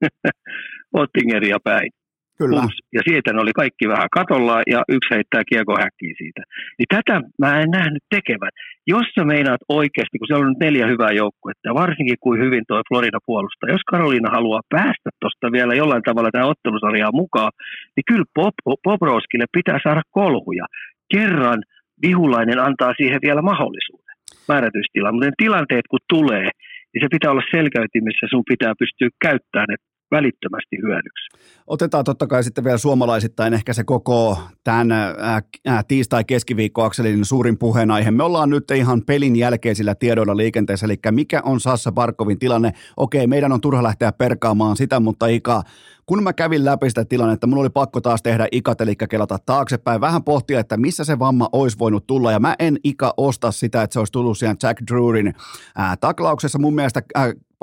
Ottingeria 1.02 1.58
päin. 1.64 1.90
Kyllä. 2.38 2.64
Ups. 2.64 2.76
Ja 2.92 3.00
siitä 3.08 3.32
ne 3.32 3.40
oli 3.40 3.52
kaikki 3.52 3.88
vähän 3.88 4.14
katolla 4.18 4.62
ja 4.66 4.80
yksi 4.88 5.14
heittää 5.14 5.42
kiekko 5.50 5.74
häkkiin 5.82 6.16
siitä. 6.18 6.42
Niin 6.78 6.90
tätä 6.94 7.20
mä 7.42 7.60
en 7.60 7.70
nähnyt 7.70 8.04
tekevän. 8.14 8.54
Jos 8.86 9.06
sä 9.14 9.24
meinaat 9.24 9.62
oikeasti, 9.68 10.18
kun 10.18 10.26
siellä 10.26 10.44
on 10.44 10.52
nyt 10.52 10.64
neljä 10.66 10.86
hyvää 10.86 11.12
joukkuetta, 11.22 11.80
varsinkin 11.84 12.16
kuin 12.20 12.40
hyvin 12.44 12.64
tuo 12.68 12.82
Florida 12.88 13.18
puolustaa, 13.26 13.74
jos 13.74 13.84
Karoliina 13.90 14.30
haluaa 14.30 14.60
päästä 14.70 15.10
tuosta 15.20 15.52
vielä 15.52 15.74
jollain 15.74 16.02
tavalla 16.02 16.30
tähän 16.32 16.52
ottelusarjaan 16.54 17.20
mukaan, 17.22 17.52
niin 17.96 18.04
kyllä 18.10 18.24
Pop, 18.34 18.54
Poprovskille 18.84 19.46
pitää 19.52 19.78
saada 19.82 20.02
kolhuja. 20.10 20.66
Kerran 21.14 21.62
vihulainen 22.02 22.58
antaa 22.58 22.92
siihen 22.96 23.20
vielä 23.22 23.42
mahdollisuuden. 23.42 24.14
Määrätystilaan, 24.48 25.14
mutta 25.14 25.26
ne 25.26 25.32
tilanteet 25.44 25.86
kun 25.90 26.08
tulee, 26.08 26.48
niin 26.90 27.02
se 27.04 27.08
pitää 27.10 27.30
olla 27.30 27.52
selkäytimessä, 27.56 28.26
sun 28.30 28.50
pitää 28.52 28.72
pystyä 28.78 29.08
käyttämään 29.26 29.66
ne 29.70 29.76
välittömästi 30.10 30.76
hyödyksi. 30.82 31.54
Otetaan 31.66 32.04
totta 32.04 32.26
kai 32.26 32.44
sitten 32.44 32.64
vielä 32.64 32.78
suomalaisittain 32.78 33.54
ehkä 33.54 33.72
se 33.72 33.84
koko 33.84 34.38
tämän 34.64 34.92
ää, 34.92 35.82
tiistai-keskiviikkoakselin 35.88 37.24
suurin 37.24 37.58
puheenaihe. 37.58 38.10
Me 38.10 38.22
ollaan 38.22 38.50
nyt 38.50 38.70
ihan 38.70 39.02
pelin 39.06 39.36
jälkeisillä 39.36 39.94
tiedoilla 39.94 40.36
liikenteessä, 40.36 40.86
eli 40.86 40.98
mikä 41.10 41.42
on 41.44 41.60
Sassa 41.60 41.92
Barkovin 41.92 42.38
tilanne? 42.38 42.72
Okei, 42.96 43.26
meidän 43.26 43.52
on 43.52 43.60
turha 43.60 43.82
lähteä 43.82 44.12
perkaamaan 44.12 44.76
sitä, 44.76 45.00
mutta 45.00 45.26
Ika, 45.26 45.62
kun 46.06 46.22
mä 46.22 46.32
kävin 46.32 46.64
läpi 46.64 46.88
sitä 46.88 47.04
tilannetta, 47.04 47.46
mun 47.46 47.58
oli 47.58 47.70
pakko 47.70 48.00
taas 48.00 48.22
tehdä 48.22 48.48
ikat, 48.52 48.80
eli 48.80 48.96
kelata 48.96 49.38
taaksepäin, 49.46 50.00
vähän 50.00 50.24
pohtia, 50.24 50.60
että 50.60 50.76
missä 50.76 51.04
se 51.04 51.18
vamma 51.18 51.48
olisi 51.52 51.78
voinut 51.78 52.06
tulla, 52.06 52.32
ja 52.32 52.40
mä 52.40 52.54
en 52.58 52.76
Ika 52.84 53.14
osta 53.16 53.52
sitä, 53.52 53.82
että 53.82 53.92
se 53.92 53.98
olisi 53.98 54.12
tullut 54.12 54.38
siihen 54.38 54.56
Jack 54.62 54.80
Drurin 54.90 55.34
ää, 55.76 55.96
taklauksessa. 55.96 56.58
Mun 56.58 56.74
mielestä 56.74 57.02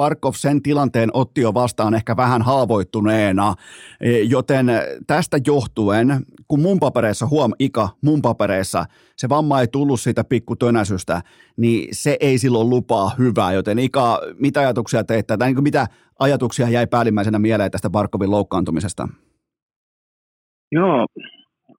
Parkov 0.02 0.34
sen 0.34 0.62
tilanteen 0.62 1.10
otti 1.14 1.42
jo 1.42 1.54
vastaan 1.54 1.94
ehkä 1.94 2.18
vähän 2.18 2.42
haavoittuneena, 2.42 3.56
e, 4.00 4.20
joten 4.20 4.66
tästä 5.08 5.38
johtuen, 5.48 6.26
kun 6.48 6.62
mun 6.62 6.80
papereissa, 6.80 7.28
huom 7.28 7.52
Ika, 7.60 7.90
mun 8.02 8.22
papereissa, 8.22 8.86
se 9.18 9.30
vamma 9.30 9.62
ei 9.62 9.68
tullut 9.68 10.02
siitä 10.02 10.24
pikkutönäsystä, 10.24 11.22
niin 11.58 11.88
se 11.92 12.18
ei 12.20 12.38
silloin 12.38 12.70
lupaa 12.70 13.12
hyvää, 13.18 13.54
joten 13.54 13.80
Ika, 13.80 14.20
mitä 14.40 14.60
ajatuksia 14.60 15.04
teitte, 15.04 15.38
tai 15.38 15.54
niin 15.54 15.64
mitä 15.64 15.88
ajatuksia 16.20 16.70
jäi 16.70 16.88
päällimmäisenä 16.88 17.40
mieleen 17.40 17.72
tästä 17.72 17.90
Barkovin 17.90 18.32
loukkaantumisesta? 18.32 19.08
Joo, 20.72 21.06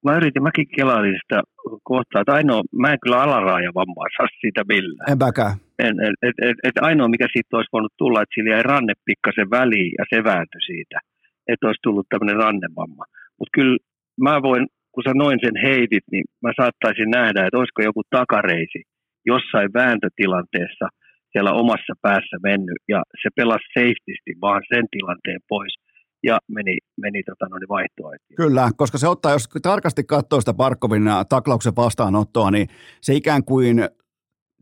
mä 0.04 0.16
yritin, 0.16 0.42
mäkin 0.42 0.68
kelailin 0.76 1.18
sitä 1.22 1.42
kohtaa, 1.82 2.20
että 2.20 2.32
ainoa, 2.38 2.62
mä 2.82 2.92
en 2.92 3.02
kyllä 3.02 3.22
alarajavammaa 3.22 4.14
saa 4.16 4.28
siitä 4.40 4.62
millään. 4.68 5.12
Enpäkään. 5.12 5.54
En, 5.78 5.94
et, 6.06 6.16
et, 6.28 6.36
et, 6.48 6.58
et 6.64 6.76
ainoa, 6.80 7.08
mikä 7.14 7.26
siitä 7.32 7.56
olisi 7.56 7.74
voinut 7.76 7.94
tulla, 7.98 8.22
että 8.22 8.34
sillä 8.34 8.54
jäi 8.54 8.62
ranne 8.62 8.94
pikkasen 9.04 9.50
väliin 9.50 9.92
ja 9.98 10.04
se 10.10 10.24
vääntyi 10.24 10.62
siitä, 10.66 10.98
että 11.50 11.66
olisi 11.66 11.86
tullut 11.86 12.06
tämmöinen 12.08 12.42
rannevamma. 12.44 13.04
Mutta 13.38 13.54
kyllä 13.56 13.76
mä 14.26 14.42
voin, 14.42 14.66
kun 14.92 15.04
sä 15.06 15.12
noin 15.14 15.38
sen 15.44 15.56
heitit, 15.66 16.04
niin 16.12 16.24
mä 16.42 16.50
saattaisin 16.60 17.10
nähdä, 17.18 17.40
että 17.46 17.58
olisiko 17.58 17.82
joku 17.82 18.02
takareisi 18.10 18.80
jossain 19.32 19.70
vääntötilanteessa 19.80 20.86
siellä 21.32 21.52
omassa 21.62 21.94
päässä 22.02 22.36
mennyt 22.42 22.80
ja 22.88 23.02
se 23.22 23.28
pelasi 23.36 23.66
safetysti 23.74 24.32
vaan 24.40 24.62
sen 24.74 24.84
tilanteen 24.90 25.40
pois 25.48 25.74
ja 26.22 26.38
meni, 26.48 26.78
meni 27.00 27.22
tota, 27.22 27.48
noin 27.48 27.68
vaihtoon. 27.68 28.16
Kyllä, 28.36 28.70
koska 28.76 28.98
se 28.98 29.08
ottaa, 29.08 29.32
jos 29.32 29.48
tarkasti 29.62 30.04
katsoo 30.04 30.40
sitä 30.40 30.54
Barkovin 30.54 31.04
taklauksen 31.28 31.76
vastaanottoa, 31.76 32.50
niin 32.50 32.68
se 33.00 33.14
ikään 33.14 33.44
kuin 33.44 33.88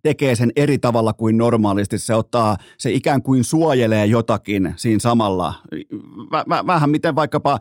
tekee 0.02 0.34
sen 0.34 0.52
eri 0.56 0.78
tavalla 0.78 1.12
kuin 1.12 1.38
normaalisti. 1.38 1.98
Se 1.98 2.14
ottaa, 2.14 2.56
se 2.78 2.90
ikään 2.90 3.22
kuin 3.22 3.44
suojelee 3.44 4.06
jotakin 4.06 4.74
siinä 4.76 4.98
samalla. 4.98 5.54
Vä, 6.32 6.66
vähän 6.66 6.90
miten 6.90 7.14
vaikkapa, 7.14 7.58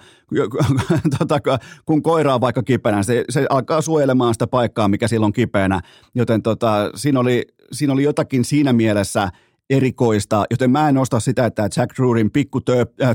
tota, 1.20 1.40
kun 1.86 2.04
koira 2.04 2.36
on 2.36 2.42
vaikka 2.42 2.64
kipeänä, 2.64 3.04
se, 3.04 3.26
se 3.30 3.46
alkaa 3.50 3.82
suojelemaan 3.82 4.34
sitä 4.34 4.48
paikkaa, 4.48 4.88
mikä 4.88 5.08
silloin 5.08 5.34
kipeänä. 5.34 5.82
Joten 6.16 6.42
tota, 6.42 6.92
siinä, 6.96 7.20
oli, 7.20 7.44
siinä 7.72 7.94
oli 7.94 8.04
jotakin 8.04 8.46
siinä 8.46 8.74
mielessä 8.74 9.30
erikoista, 9.70 10.46
joten 10.52 10.72
mä 10.72 10.90
en 10.90 10.98
osta 10.98 11.20
sitä, 11.20 11.46
että 11.46 11.70
Jack 11.78 11.98
Drurin 11.98 12.32
pikku 12.32 12.62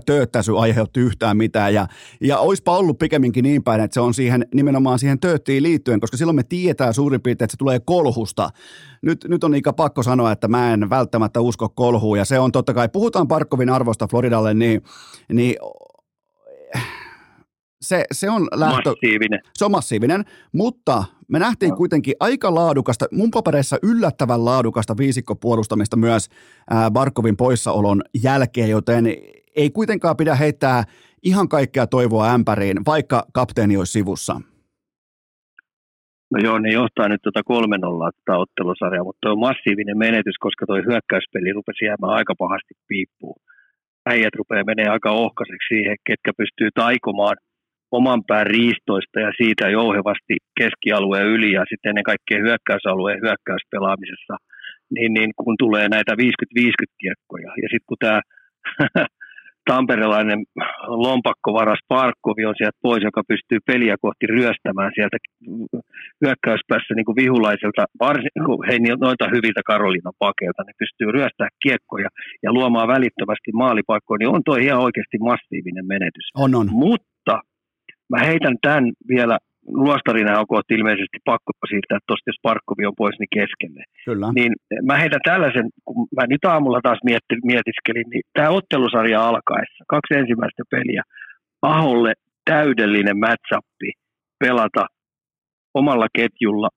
tööttäisy 0.06 0.58
aiheutti 0.58 1.00
yhtään 1.00 1.36
mitään. 1.36 1.74
Ja, 1.74 1.86
ja 2.20 2.38
oispa 2.38 2.76
ollut 2.76 2.98
pikemminkin 2.98 3.42
niin 3.42 3.62
päin, 3.62 3.80
että 3.80 3.94
se 3.94 4.00
on 4.00 4.14
siihen, 4.14 4.46
nimenomaan 4.54 4.98
siihen 4.98 5.20
tööttiin 5.20 5.62
liittyen, 5.62 6.00
koska 6.00 6.16
silloin 6.16 6.36
me 6.36 6.42
tiedetään 6.42 6.94
suurin 6.94 7.22
piirtein, 7.22 7.46
että 7.46 7.52
se 7.52 7.58
tulee 7.58 7.80
kolhusta. 7.80 8.50
Nyt, 9.02 9.24
nyt 9.28 9.44
on 9.44 9.54
ikä 9.54 9.72
pakko 9.72 10.02
sanoa, 10.02 10.32
että 10.32 10.48
mä 10.48 10.72
en 10.72 10.90
välttämättä 10.90 11.40
usko 11.40 11.68
kolhuun, 11.68 12.18
ja 12.18 12.24
se 12.24 12.38
on 12.38 12.52
totta 12.52 12.74
kai, 12.74 12.88
puhutaan 12.88 13.28
Parkovin 13.28 13.70
arvosta 13.70 14.06
Floridalle, 14.06 14.54
niin, 14.54 14.82
niin 15.32 15.56
se, 17.88 18.04
se 18.12 18.30
on 18.30 18.48
lähtö, 18.54 18.90
massiivinen. 18.90 19.40
Se 19.54 19.64
on 19.64 19.70
massiivinen, 19.70 20.24
mutta 20.52 21.04
me 21.28 21.38
nähtiin 21.38 21.70
no. 21.70 21.76
kuitenkin 21.76 22.14
aika 22.20 22.54
laadukasta, 22.54 23.06
mun 23.12 23.30
papereissa 23.30 23.76
yllättävän 23.82 24.44
laadukasta 24.44 24.94
viisikkopuolustamista 24.98 25.96
myös 25.96 26.28
Barkovin 26.90 27.36
poissaolon 27.36 28.02
jälkeen, 28.22 28.70
joten 28.70 29.04
ei 29.56 29.70
kuitenkaan 29.70 30.16
pidä 30.16 30.34
heittää 30.34 30.84
ihan 31.22 31.48
kaikkea 31.48 31.86
toivoa 31.86 32.32
ämpäriin, 32.34 32.76
vaikka 32.86 33.26
kapteeni 33.32 33.76
olisi 33.76 33.92
sivussa. 33.92 34.40
No 36.32 36.38
joo, 36.44 36.58
ne 36.58 36.70
johtaa 36.72 37.08
nyt 37.08 37.22
tuota 37.22 37.42
3 37.44 37.78
0 37.78 38.10
tätä 38.12 38.38
ottelusarjaa, 38.38 39.04
mutta 39.04 39.30
on 39.30 39.38
massiivinen 39.38 39.98
menetys, 39.98 40.38
koska 40.40 40.66
tuo 40.66 40.76
hyökkäyspeli 40.76 41.52
rupesi 41.52 41.84
jäämään 41.84 42.12
aika 42.12 42.34
pahasti 42.38 42.74
piippuun. 42.88 43.40
Äijät 44.06 44.34
rupeaa 44.34 44.64
menee 44.64 44.88
aika 44.88 45.10
ohkaiseksi 45.10 45.68
siihen, 45.68 45.96
ketkä 46.06 46.30
pystyy 46.38 46.68
taikomaan– 46.74 47.36
oman 47.98 48.22
pään 48.28 48.46
riistoista 48.46 49.20
ja 49.20 49.30
siitä 49.40 49.68
jouhevasti 49.68 50.34
keskialueen 50.60 51.26
yli 51.26 51.52
ja 51.52 51.64
sitten 51.68 51.90
ennen 51.90 52.10
kaikkea 52.12 52.44
hyökkäysalueen 52.46 53.22
hyökkäyspelaamisessa, 53.24 54.34
niin, 54.94 55.14
niin 55.14 55.30
kun 55.36 55.56
tulee 55.58 55.88
näitä 55.88 56.12
50-50 56.12 56.66
kiekkoja 57.00 57.50
ja 57.62 57.68
sitten 57.70 57.88
kun 57.90 58.02
tämä 58.04 58.20
tamperelainen 59.70 60.40
lompakkovaras 61.06 61.78
Parkkovi 61.88 62.44
on 62.46 62.54
sieltä 62.58 62.78
pois, 62.82 63.02
joka 63.02 63.22
pystyy 63.28 63.58
peliä 63.66 63.96
kohti 64.00 64.26
ryöstämään 64.26 64.92
sieltä 64.94 65.16
hyökkäyspäässä 66.22 66.94
niin 66.94 67.04
kuin 67.04 67.20
vihulaiselta, 67.22 67.84
varsin, 68.00 68.30
kun 68.46 68.66
he 68.68 68.78
noita 69.06 69.26
hyviltä 69.34 69.60
Karolinan 69.66 70.18
pakeilta, 70.18 70.62
ne 70.62 70.72
pystyy 70.78 71.12
ryöstämään 71.12 71.56
kiekkoja 71.62 72.08
ja 72.42 72.52
luomaan 72.52 72.88
välittömästi 72.88 73.50
maalipaikkoja, 73.52 74.18
niin 74.18 74.34
on 74.36 74.42
tuo 74.44 74.56
ihan 74.56 74.84
oikeasti 74.86 75.18
massiivinen 75.18 75.86
menetys. 75.86 76.26
On, 76.34 76.54
on. 76.54 76.68
Mutta 76.70 77.34
Mä 78.12 78.18
heitän 78.26 78.56
tämän 78.62 78.84
vielä, 79.08 79.38
luostarina 79.66 80.40
on 80.40 80.46
kohti 80.46 80.74
ilmeisesti 80.74 81.18
pakko 81.24 81.52
siirtää 81.68 81.98
tuosta, 82.06 82.28
jos 82.30 82.44
Parkkovi 82.48 82.86
on 82.86 83.00
pois, 83.02 83.16
niin 83.18 83.34
keskelle. 83.38 83.82
Kyllä. 84.04 84.26
Niin 84.38 84.52
mä 84.88 84.96
heitän 84.96 85.24
tällaisen, 85.24 85.66
kun 85.84 86.08
mä 86.16 86.24
nyt 86.26 86.44
aamulla 86.44 86.80
taas 86.82 86.98
mietti, 87.04 87.34
mietiskelin, 87.52 88.08
niin 88.12 88.22
tämä 88.36 88.48
ottelusarja 88.58 89.28
alkaessa, 89.28 89.84
kaksi 89.88 90.14
ensimmäistä 90.14 90.62
peliä, 90.70 91.02
Aholle 91.62 92.12
täydellinen 92.50 93.18
matchappi 93.18 93.90
pelata 94.38 94.86
omalla 95.74 96.06
ketjulla 96.18 96.68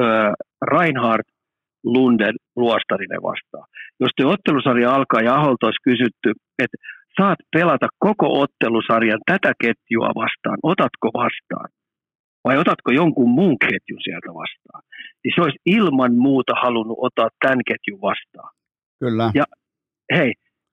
äh, 0.00 0.32
Reinhardt, 0.72 1.28
Lunden, 1.84 2.34
Luostarinen 2.56 3.22
vastaan. 3.22 3.66
Jos 4.00 4.10
te 4.16 4.26
ottelusarja 4.26 4.94
alkaa 4.94 5.20
ja 5.20 5.34
Aholta 5.34 5.66
olisi 5.66 5.84
kysytty, 5.84 6.28
että 6.58 6.76
saat 7.20 7.38
pelata 7.56 7.88
koko 7.98 8.26
ottelusarjan 8.42 9.20
tätä 9.26 9.52
ketjua 9.62 10.10
vastaan, 10.22 10.58
otatko 10.62 11.08
vastaan? 11.22 11.68
Vai 12.44 12.58
otatko 12.58 12.90
jonkun 12.92 13.30
muun 13.30 13.58
ketjun 13.58 14.00
sieltä 14.04 14.28
vastaan? 14.28 14.82
Niin 15.24 15.32
se 15.34 15.40
olisi 15.40 15.58
ilman 15.66 16.14
muuta 16.14 16.52
halunnut 16.62 16.98
ottaa 17.00 17.28
tämän 17.40 17.60
ketjun 17.68 18.00
vastaan. 18.00 18.50
Kyllä. 19.00 19.30
Ja 19.34 19.44
hei, 20.16 20.32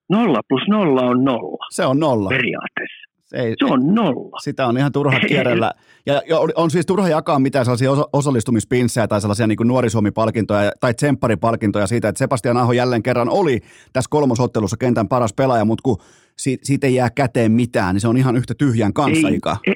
nolla 0.10 0.42
plus 0.50 0.62
nolla 0.70 1.02
on 1.02 1.24
nolla. 1.24 1.66
Se 1.70 1.86
on 1.86 2.00
nolla. 2.00 2.30
Periaatteessa. 2.30 3.12
Se, 3.32 3.38
ei, 3.38 3.56
se 3.58 3.74
on 3.74 3.96
nolla. 3.96 4.40
Sitä 4.40 4.68
on 4.68 4.78
ihan 4.78 4.92
turha 4.92 5.20
kierrellä. 5.20 5.72
Ja, 6.06 6.22
ja 6.30 6.38
on 6.56 6.72
siis 6.72 6.86
turha 6.86 7.10
jakaa 7.10 7.40
mitään 7.40 7.66
sellaisia 7.66 7.92
osallistumispinssejä 8.14 9.08
tai 9.08 9.22
sellaisia 9.22 9.48
niin 9.48 9.58
Nuorisuomi-palkintoja 9.66 10.72
tai 10.80 10.94
tsempparipalkintoja 10.94 11.88
siitä, 11.88 12.10
että 12.10 12.20
Sebastian 12.20 12.58
Aho 12.58 12.74
jälleen 12.74 13.04
kerran 13.04 13.30
oli 13.30 13.60
tässä 13.94 14.10
kolmosottelussa 14.10 14.78
kentän 14.78 15.08
paras 15.08 15.34
pelaaja, 15.34 15.66
mutta 15.66 15.82
kun 15.84 15.98
siitä, 16.38 16.66
siitä 16.66 16.88
ei 16.88 16.96
jää 16.96 17.10
käteen 17.10 17.52
mitään, 17.52 17.96
niin 17.96 18.02
se 18.02 18.08
on 18.08 18.18
ihan 18.18 18.36
yhtä 18.36 18.54
tyhjän 18.58 18.94
kanssa, 18.94 19.28
ei. 19.28 19.40
Ei, 19.68 19.76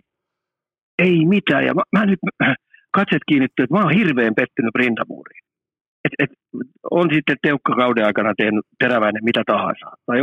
ei 1.00 1.26
mitään. 1.26 1.66
Ja 1.66 1.74
mä, 1.74 1.82
mä 1.92 2.06
nyt 2.06 2.20
katset 2.98 3.24
kiinnittyy, 3.28 3.64
että 3.64 3.76
mä 3.76 3.84
oon 3.84 4.00
hirveän 4.00 4.36
pettynyt 4.36 4.74
Brindamuuriin. 4.74 5.46
Et, 6.06 6.14
et, 6.24 6.32
on 6.92 7.08
sitten 7.14 7.38
Teukka 7.42 7.74
kauden 7.76 8.06
aikana 8.06 8.34
tehnyt 8.38 8.66
teräväinen 8.84 9.24
mitä 9.24 9.44
tahansa, 9.46 9.88
tai 10.06 10.18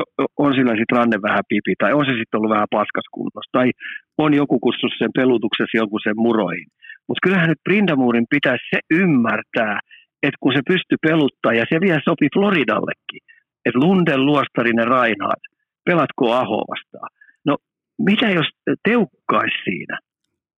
on 0.44 0.54
sillä 0.54 0.72
sitten 0.76 0.98
ranne 0.98 1.18
vähän 1.22 1.44
pipi, 1.48 1.74
tai 1.78 1.92
on 1.92 2.04
se 2.06 2.12
sitten 2.12 2.38
ollut 2.38 2.54
vähän 2.56 2.74
paskaskunnossa, 2.76 3.56
tai 3.58 3.70
on 4.18 4.34
joku 4.34 4.56
kussus 4.66 4.94
sen 4.98 5.12
pelutuksessa 5.18 5.78
jonkun 5.80 6.00
sen 6.04 6.18
muroihin. 6.24 6.68
Mutta 7.08 7.24
kyllähän 7.24 7.48
nyt 7.48 7.64
Brindamuurin 7.64 8.32
pitäisi 8.34 8.64
se 8.74 8.78
ymmärtää, 9.02 9.74
että 10.22 10.40
kun 10.40 10.52
se 10.52 10.62
pystyy 10.72 10.98
peluttaa, 11.08 11.52
ja 11.60 11.64
se 11.70 11.80
vielä 11.80 12.06
sopi 12.08 12.26
Floridallekin, 12.34 13.22
että 13.66 13.82
Lunden, 13.84 14.26
Luostarinen, 14.26 14.88
Reinhardt, 14.94 15.44
pelatko 15.84 16.32
Aho 16.32 16.64
vastaan. 16.70 17.10
No 17.44 17.56
mitä 17.98 18.30
jos 18.30 18.46
teukkaisi 18.88 19.58
siinä? 19.64 19.98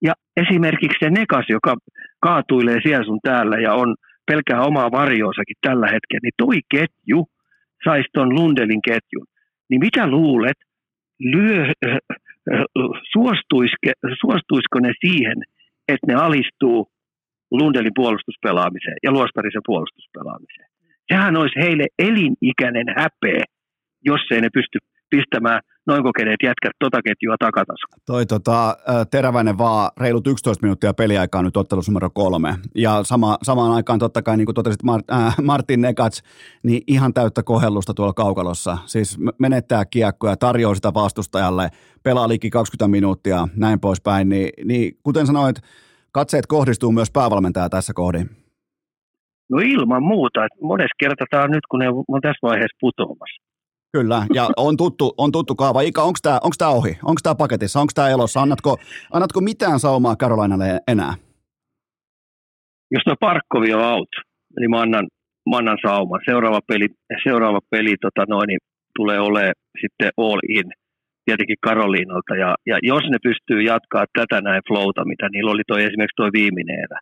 Ja 0.01 0.13
esimerkiksi 0.37 0.97
se 0.99 1.09
Nekas, 1.09 1.45
joka 1.49 1.75
kaatuilee 2.19 2.79
siellä 2.83 3.05
sun 3.05 3.19
täällä 3.23 3.57
ja 3.57 3.73
on 3.73 3.95
pelkää 4.25 4.61
omaa 4.61 4.91
varjoasakin 4.91 5.55
tällä 5.61 5.85
hetkellä, 5.85 6.23
niin 6.23 6.37
toi 6.37 6.59
ketju 6.69 7.27
saisi 7.83 8.09
ton 8.13 8.35
Lundelin 8.35 8.81
ketjun. 8.81 9.27
Niin 9.69 9.79
mitä 9.79 10.07
luulet, 10.07 10.57
lyö, 11.19 11.61
äh, 11.63 11.97
suostuisiko 14.21 14.79
ne 14.81 14.93
siihen, 15.05 15.37
että 15.87 16.07
ne 16.07 16.13
alistuu 16.13 16.87
Lundelin 17.51 17.91
puolustuspelaamiseen 17.95 18.97
ja 19.03 19.11
Luostarisen 19.11 19.61
puolustuspelaamiseen? 19.65 20.67
Sehän 21.07 21.37
olisi 21.37 21.59
heille 21.59 21.87
elinikäinen 21.99 22.85
häpeä, 22.97 23.43
jos 24.05 24.21
ei 24.31 24.41
ne 24.41 24.49
pysty 24.53 24.79
pistämään 25.15 25.61
noin 25.85 26.03
kokeneet 26.03 26.41
jätkät 26.43 26.71
tota 26.79 27.01
ketjua 27.01 27.35
takataskuun. 27.39 28.01
Toi 28.05 28.25
tota, 28.25 28.77
teräväinen 29.11 29.57
vaan 29.57 29.91
reilut 29.99 30.27
11 30.27 30.63
minuuttia 30.63 30.93
peliaikaa 30.93 31.41
nyt 31.43 31.57
ottelussa 31.57 31.91
numero 31.91 32.09
kolme. 32.09 32.55
Ja 32.75 33.03
sama, 33.03 33.37
samaan 33.41 33.71
aikaan 33.71 33.99
totta 33.99 34.21
kai, 34.21 34.37
niin 34.37 34.45
kuin 34.45 34.55
totesit 34.55 34.83
Mart, 34.83 35.11
äh, 35.11 35.35
Martin 35.41 35.81
Nekats, 35.81 36.23
niin 36.63 36.81
ihan 36.87 37.13
täyttä 37.13 37.43
kohellusta 37.43 37.93
tuolla 37.93 38.13
kaukalossa. 38.13 38.77
Siis 38.85 39.17
menettää 39.39 39.85
kiekkoja, 39.85 40.31
ja 40.31 40.37
tarjoaa 40.37 40.75
sitä 40.75 40.93
vastustajalle, 40.93 41.69
pelaa 42.03 42.27
liikki 42.27 42.49
20 42.49 42.87
minuuttia, 42.87 43.47
näin 43.55 43.79
poispäin. 43.79 44.29
Niin, 44.29 44.49
niin 44.65 44.97
kuten 45.03 45.27
sanoit, 45.27 45.55
katseet 46.11 46.47
kohdistuu 46.47 46.91
myös 46.91 47.11
päävalmentaja 47.11 47.69
tässä 47.69 47.93
kohdin. 47.93 48.29
No 49.49 49.57
ilman 49.57 50.03
muuta. 50.03 50.47
Monessa 50.61 50.95
kertaa 50.99 51.27
tämä 51.29 51.43
on 51.43 51.51
nyt, 51.51 51.65
kun 51.69 51.79
ne 51.79 51.89
on 51.89 52.21
tässä 52.21 52.47
vaiheessa 52.47 52.77
putoamassa. 52.79 53.52
Kyllä, 53.97 54.25
ja 54.33 54.49
on 54.57 54.77
tuttu, 54.77 55.13
on 55.17 55.31
tuttu 55.31 55.55
kaava. 55.55 55.81
Ika, 55.81 56.01
onko 56.03 56.19
tämä 56.21 56.39
onks 56.43 56.57
tää 56.57 56.69
ohi? 56.69 56.93
Onko 57.03 57.19
tämä 57.23 57.35
paketissa? 57.35 57.79
Onko 57.79 57.91
tämä 57.95 58.09
elossa? 58.09 58.41
Annatko, 58.41 58.77
annatko 59.13 59.41
mitään 59.41 59.79
saumaa 59.79 60.15
Karolainalle 60.15 60.65
enää? 60.87 61.13
Jos 62.91 63.03
tuo 63.05 63.15
Parkkovi 63.19 63.73
on 63.73 63.83
out, 63.83 64.13
niin 64.59 64.71
mä 64.71 64.81
annan, 64.81 65.07
mä 65.49 65.57
annan 65.57 65.77
sauman. 65.87 66.21
Seuraava 66.25 66.59
peli, 66.67 66.87
seuraava 67.23 67.59
peli 67.69 67.95
tota 68.01 68.23
noin, 68.29 68.47
niin 68.47 68.59
tulee 68.97 69.19
olemaan 69.19 69.53
sitten 69.81 70.11
all 70.17 70.39
in 70.49 70.71
tietenkin 71.25 71.63
Karoliinalta. 71.63 72.35
Ja, 72.35 72.55
ja 72.65 72.77
jos 72.83 73.03
ne 73.09 73.17
pystyy 73.23 73.61
jatkaa 73.61 74.05
tätä 74.19 74.41
näin 74.41 74.61
flowta, 74.67 75.05
mitä 75.05 75.29
niillä 75.29 75.51
oli 75.51 75.61
toi, 75.67 75.83
esimerkiksi 75.83 76.15
tuo 76.15 76.29
viimeinen 76.33 76.79
erä, 76.79 76.99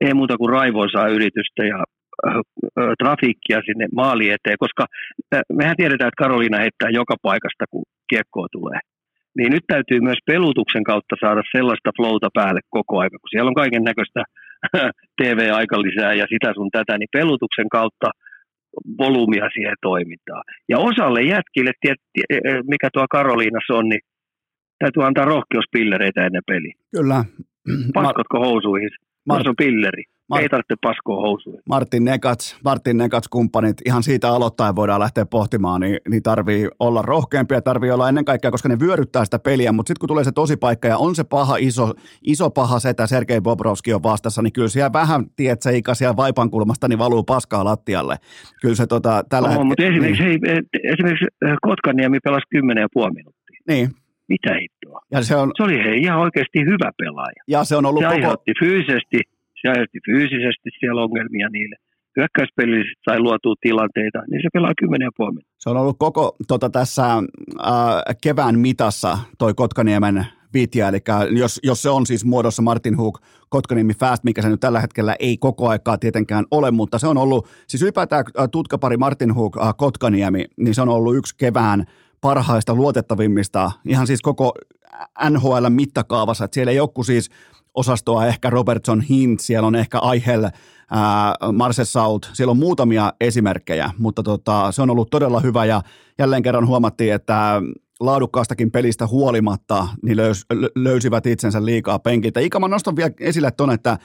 ei 0.00 0.14
muuta 0.14 0.36
kuin 0.36 0.52
raivoisaa 0.52 1.08
yritystä 1.08 1.64
ja 1.64 1.84
trafiikkia 3.02 3.60
sinne 3.66 3.86
maali 3.94 4.30
eteen, 4.30 4.56
koska 4.58 4.84
mehän 5.52 5.76
tiedetään, 5.76 6.08
että 6.08 6.22
Karoliina 6.24 6.58
heittää 6.58 6.90
joka 6.90 7.14
paikasta, 7.22 7.64
kun 7.70 7.84
kiekkoa 8.10 8.46
tulee. 8.52 8.80
Niin 9.38 9.52
nyt 9.52 9.64
täytyy 9.66 10.00
myös 10.00 10.18
pelutuksen 10.26 10.84
kautta 10.84 11.16
saada 11.20 11.42
sellaista 11.56 11.90
flowta 11.96 12.28
päälle 12.34 12.60
koko 12.70 12.98
aika, 12.98 13.16
kun 13.18 13.30
siellä 13.30 13.48
on 13.48 13.60
kaiken 13.62 13.84
näköistä 13.84 14.22
TV-aika 15.22 15.82
lisää 15.82 16.14
ja 16.14 16.26
sitä 16.32 16.52
sun 16.54 16.70
tätä, 16.70 16.98
niin 16.98 17.08
pelutuksen 17.12 17.68
kautta 17.68 18.08
volyymia 18.98 19.48
siihen 19.54 19.76
toimintaan. 19.82 20.42
Ja 20.68 20.78
osalle 20.78 21.22
jätkille, 21.22 21.72
mikä 22.72 22.88
tuo 22.92 23.06
Karoliinassa 23.10 23.74
on, 23.74 23.88
niin 23.88 24.00
täytyy 24.78 25.04
antaa 25.04 25.24
rohkeuspillereitä 25.24 26.26
ennen 26.26 26.42
peliä. 26.46 26.74
Kyllä. 26.96 27.24
Paskotko 27.94 28.38
housuihin? 28.38 28.90
Mar- 29.32 29.48
on 29.48 29.54
pilleri. 29.58 30.04
Mart- 30.30 30.42
Ei 30.42 30.48
tarvitse 30.48 30.74
paskoa 30.82 31.20
housuja. 31.20 31.60
Martin 31.68 32.04
Nekats, 32.04 32.60
Martin 32.64 32.96
Nekats 32.96 33.28
kumppanit, 33.28 33.76
ihan 33.86 34.02
siitä 34.02 34.28
aloittain 34.28 34.76
voidaan 34.76 35.00
lähteä 35.00 35.26
pohtimaan, 35.26 35.80
niin, 35.80 35.98
niin 36.08 36.22
tarvii 36.22 36.68
olla 36.78 37.02
rohkeampia, 37.02 37.62
tarvii 37.62 37.90
olla 37.90 38.08
ennen 38.08 38.24
kaikkea, 38.24 38.50
koska 38.50 38.68
ne 38.68 38.80
vyöryttää 38.80 39.24
sitä 39.24 39.38
peliä, 39.38 39.72
mutta 39.72 39.90
sitten 39.90 40.00
kun 40.00 40.08
tulee 40.08 40.24
se 40.24 40.32
tosi 40.32 40.56
paikka 40.56 40.88
ja 40.88 40.98
on 40.98 41.14
se 41.14 41.24
paha, 41.24 41.56
iso, 41.56 41.92
iso 42.22 42.50
paha 42.50 42.80
setä, 42.80 43.06
Sergei 43.06 43.40
Bobrovski 43.40 43.94
on 43.94 44.02
vastassa, 44.02 44.42
niin 44.42 44.52
kyllä 44.52 44.68
siellä 44.68 44.92
vähän, 44.92 45.24
tiedät 45.36 45.62
se 45.62 45.76
ikäisiä 45.76 46.16
vaipan 46.16 46.50
kulmasta, 46.50 46.88
niin 46.88 46.98
valuu 46.98 47.22
paskaa 47.22 47.64
lattialle. 47.64 48.16
Kyllä 48.62 48.74
se 48.74 48.86
tota, 48.86 49.24
tällä 49.28 49.48
Oho, 49.48 49.64
mutta 49.64 49.84
esimerkiksi, 49.84 50.24
niin. 50.24 50.40
hei, 50.46 50.60
esimerkiksi 50.92 51.26
äh, 51.46 51.56
Kotkaniemi 51.62 52.18
pelasi 52.24 52.44
10,5 52.56 53.14
minuuttia. 53.14 53.60
Niin. 53.68 53.90
Mitä 54.28 54.54
hittoa? 54.60 55.00
Ja 55.12 55.22
se, 55.22 55.36
on... 55.36 55.50
se 55.56 55.62
oli 55.62 55.78
hei, 55.84 56.00
ihan 56.00 56.18
oikeasti 56.18 56.58
hyvä 56.58 56.90
pelaaja. 56.98 57.42
Ja 57.48 57.64
se 57.64 57.76
on 57.76 57.86
ollut 57.86 58.02
se 58.02 58.20
koko... 58.20 58.42
fyysisesti 58.60 59.20
se 59.60 59.68
aiheutti 59.68 59.98
fyysisesti 60.06 60.68
siellä 60.80 61.02
ongelmia 61.02 61.48
niille. 61.52 61.76
Hyökkäyspelillisesti 62.16 63.02
sai 63.04 63.20
luotua 63.20 63.54
tilanteita, 63.60 64.18
niin 64.30 64.42
se 64.42 64.48
pelaa 64.52 64.72
kymmenen 64.78 65.06
ja 65.06 65.10
puoli 65.16 65.40
Se 65.58 65.70
on 65.70 65.76
ollut 65.76 65.96
koko 65.98 66.36
tota, 66.48 66.70
tässä 66.70 67.04
äh, 67.14 67.22
kevään 68.22 68.58
mitassa 68.58 69.18
toi 69.38 69.54
Kotkaniemen 69.54 70.26
vitja, 70.54 70.88
eli 70.88 70.98
jos, 71.38 71.60
jos 71.62 71.82
se 71.82 71.90
on 71.90 72.06
siis 72.06 72.24
muodossa 72.24 72.62
Martin 72.62 72.96
Hook, 72.96 73.20
Kotkaniemi 73.48 73.94
Fast, 73.94 74.24
mikä 74.24 74.42
se 74.42 74.48
nyt 74.48 74.60
tällä 74.60 74.80
hetkellä 74.80 75.16
ei 75.18 75.36
koko 75.36 75.68
aikaa 75.68 75.98
tietenkään 75.98 76.44
ole, 76.50 76.70
mutta 76.70 76.98
se 76.98 77.06
on 77.06 77.18
ollut, 77.18 77.48
siis 77.68 77.82
ylipäätään 77.82 78.24
tutkapari 78.52 78.96
Martin 78.96 79.34
Hook, 79.34 79.56
Kotkaniemi, 79.76 80.44
niin 80.56 80.74
se 80.74 80.82
on 80.82 80.88
ollut 80.88 81.16
yksi 81.16 81.34
kevään 81.38 81.84
parhaista, 82.20 82.74
luotettavimmista, 82.74 83.72
ihan 83.86 84.06
siis 84.06 84.22
koko 84.22 84.52
NHL 85.30 85.68
mittakaavassa, 85.68 86.44
että 86.44 86.54
siellä 86.54 86.70
ei 86.70 86.76
joku 86.76 87.04
siis 87.04 87.30
osastoa 87.74 88.26
ehkä 88.26 88.50
Robertson 88.50 89.00
Hint, 89.00 89.40
siellä 89.40 89.66
on 89.66 89.74
ehkä 89.74 89.98
Aihel, 89.98 90.50
Marse 91.52 91.84
Saut, 91.84 92.30
siellä 92.32 92.50
on 92.50 92.58
muutamia 92.58 93.12
esimerkkejä, 93.20 93.90
mutta 93.98 94.22
tota, 94.22 94.72
se 94.72 94.82
on 94.82 94.90
ollut 94.90 95.10
todella 95.10 95.40
hyvä 95.40 95.64
ja 95.64 95.82
jälleen 96.18 96.42
kerran 96.42 96.66
huomattiin, 96.66 97.14
että 97.14 97.62
laadukkaastakin 98.00 98.70
pelistä 98.70 99.06
huolimatta 99.06 99.88
niin 100.02 100.16
löys, 100.16 100.46
löysivät 100.76 101.26
itsensä 101.26 101.64
liikaa 101.64 101.98
penkiltä. 101.98 102.40
Ika, 102.40 102.60
mä 102.60 102.68
nostan 102.68 102.96
vielä 102.96 103.10
esille 103.20 103.50
tuonne, 103.50 103.74
että 103.74 103.98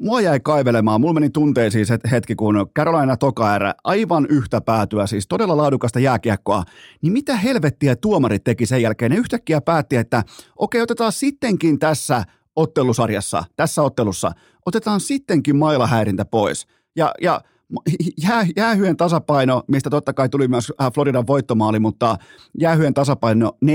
Mua 0.00 0.20
jäi 0.20 0.40
kaivelemaan, 0.40 1.00
mulla 1.00 1.14
meni 1.14 1.30
tunteisiin 1.30 1.86
se 1.86 1.98
hetki, 2.10 2.34
kun 2.34 2.66
Carolina 2.76 3.16
Tokaer 3.16 3.62
aivan 3.84 4.26
yhtä 4.26 4.60
päätyä, 4.60 5.06
siis 5.06 5.26
todella 5.28 5.56
laadukasta 5.56 6.00
jääkiekkoa, 6.00 6.62
niin 7.02 7.12
mitä 7.12 7.36
helvettiä 7.36 7.96
tuomarit 7.96 8.44
teki 8.44 8.66
sen 8.66 8.82
jälkeen? 8.82 9.10
Ne 9.10 9.16
yhtäkkiä 9.16 9.60
päätti, 9.60 9.96
että 9.96 10.22
okei, 10.56 10.82
otetaan 10.82 11.12
sittenkin 11.12 11.78
tässä 11.78 12.24
ottelusarjassa, 12.56 13.44
tässä 13.56 13.82
ottelussa, 13.82 14.32
otetaan 14.66 15.00
sittenkin 15.00 15.56
mailahäirintä 15.56 16.24
pois. 16.24 16.66
Ja, 16.96 17.14
ja 17.22 17.40
jää, 18.28 18.46
jäähyen 18.56 18.96
tasapaino, 18.96 19.62
mistä 19.66 19.90
totta 19.90 20.12
kai 20.12 20.28
tuli 20.28 20.48
myös 20.48 20.72
äh, 20.80 20.92
Floridan 20.94 21.26
voittomaali, 21.26 21.78
mutta 21.78 22.16
jäähyen 22.60 22.94
tasapaino 22.94 23.52
4-1 23.64 23.68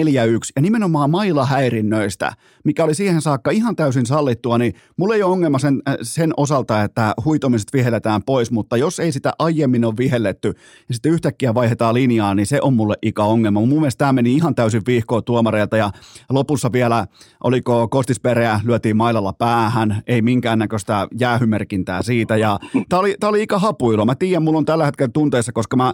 ja 0.55 0.61
nimenomaan 0.61 1.09
mailahäirinnöistä, 1.09 2.31
mikä 2.63 2.83
oli 2.83 2.95
siihen 2.95 3.21
saakka 3.21 3.51
ihan 3.51 3.75
täysin 3.75 4.05
sallittua, 4.05 4.57
niin 4.57 4.73
mulla 4.97 5.15
ei 5.15 5.23
ole 5.23 5.31
ongelma 5.31 5.59
sen, 5.59 5.81
äh, 5.89 5.95
sen 6.01 6.33
osalta, 6.37 6.83
että 6.83 7.13
huitomiset 7.25 7.73
vihelletään 7.73 8.23
pois, 8.23 8.51
mutta 8.51 8.77
jos 8.77 8.99
ei 8.99 9.11
sitä 9.11 9.33
aiemmin 9.39 9.85
ole 9.85 9.97
vihelletty 9.97 10.53
ja 10.87 10.93
sitten 10.93 11.11
yhtäkkiä 11.11 11.53
vaihdetaan 11.53 11.93
linjaa, 11.93 12.35
niin 12.35 12.45
se 12.45 12.59
on 12.61 12.73
mulle 12.73 12.95
ikä 13.01 13.23
ongelma. 13.23 13.59
Mun 13.59 13.69
mielestä 13.69 13.97
tämä 13.97 14.13
meni 14.13 14.33
ihan 14.33 14.55
täysin 14.55 14.81
vihkoon 14.87 15.23
tuomareilta 15.23 15.77
ja 15.77 15.91
lopussa 16.29 16.71
vielä, 16.71 17.07
oliko 17.43 17.87
Kostispereä, 17.87 18.59
lyötiin 18.63 18.97
mailalla 18.97 19.33
päähän, 19.33 20.01
ei 20.07 20.21
minkäännäköistä 20.21 21.07
jäähymerkintää 21.19 22.01
siitä. 22.01 22.37
Ja 22.37 22.59
tämä 22.89 22.99
oli, 22.99 23.15
tää 23.19 23.29
oli 23.29 23.43
ikä 23.43 23.59
hapu 23.59 23.82
kipuilua. 23.83 24.05
Mä 24.05 24.15
tiedän, 24.15 24.43
mulla 24.43 24.57
on 24.57 24.65
tällä 24.65 24.85
hetkellä 24.85 25.11
tunteissa, 25.13 25.51
koska 25.51 25.75
mä 25.77 25.93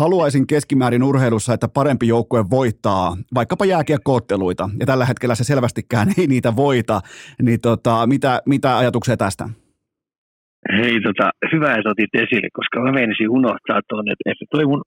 haluaisin 0.00 0.46
keskimäärin 0.46 1.02
urheilussa, 1.02 1.54
että 1.54 1.68
parempi 1.68 2.06
joukkue 2.08 2.44
voittaa 2.50 3.16
vaikkapa 3.34 3.64
jääkiekkootteluita, 3.64 4.64
ja 4.80 4.86
tällä 4.86 5.04
hetkellä 5.10 5.34
se 5.34 5.44
selvästikään 5.44 6.08
ei 6.18 6.26
niitä 6.26 6.50
voita, 6.56 7.00
niin 7.46 7.60
tota, 7.60 8.06
mitä, 8.06 8.32
mitä 8.46 8.78
ajatuksia 8.78 9.16
tästä? 9.16 9.44
Hei, 10.78 10.96
tota, 11.08 11.26
hyvä, 11.52 11.68
että 11.74 11.90
otit 11.94 12.14
esille, 12.24 12.48
koska 12.58 12.76
mä 12.80 12.92
menisin 13.00 13.30
unohtaa 13.38 13.80
tuonne, 13.88 14.10
että, 14.12 14.24
että 14.32 14.44
toi 14.54 14.64
mun 14.70 14.82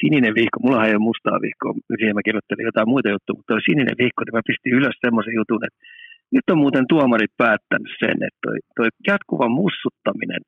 sininen 0.00 0.34
viikko, 0.38 0.58
mulla 0.62 0.86
ei 0.86 0.96
ole 0.96 1.08
mustaa 1.10 1.38
viikkoa, 1.44 1.72
siihen 1.98 2.16
mä 2.16 2.28
kirjoittelin 2.28 2.68
jotain 2.70 2.92
muita 2.94 3.12
juttuja, 3.12 3.36
mutta 3.36 3.52
toi 3.52 3.62
sininen 3.68 3.96
viikko, 4.02 4.20
niin 4.22 4.36
mä 4.36 4.48
pistin 4.50 4.76
ylös 4.78 4.96
semmoisen 5.04 5.38
jutun, 5.40 5.64
että 5.66 5.78
nyt 6.36 6.46
on 6.52 6.58
muuten 6.64 6.86
tuomarit 6.92 7.32
päättänyt 7.44 7.92
sen, 8.02 8.16
että 8.26 8.40
toi, 8.46 8.58
toi 8.76 8.88
jatkuva 9.10 9.46
mussuttaminen 9.60 10.42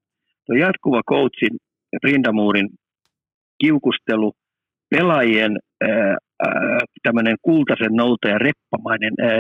tuo 0.46 0.56
jatkuva 0.56 1.00
coachin 1.10 1.56
rindamuurin 2.04 2.68
kiukustelu, 3.60 4.32
pelaajien 4.90 5.58
tämmöinen 7.02 7.36
kultaisen 7.42 7.92
noutajan 7.92 8.40
reppamainen, 8.40 9.14
ää, 9.20 9.30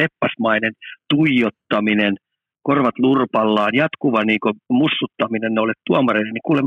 reppasmainen 0.00 0.72
tuijottaminen 1.14 2.14
korvat 2.62 2.98
lurpallaan, 2.98 3.74
jatkuva 3.74 4.24
niin 4.24 4.38
mussuttaminen 4.70 5.54
noille 5.54 5.72
tuomareille, 5.86 6.32
niin 6.32 6.48
kuule 6.48 6.62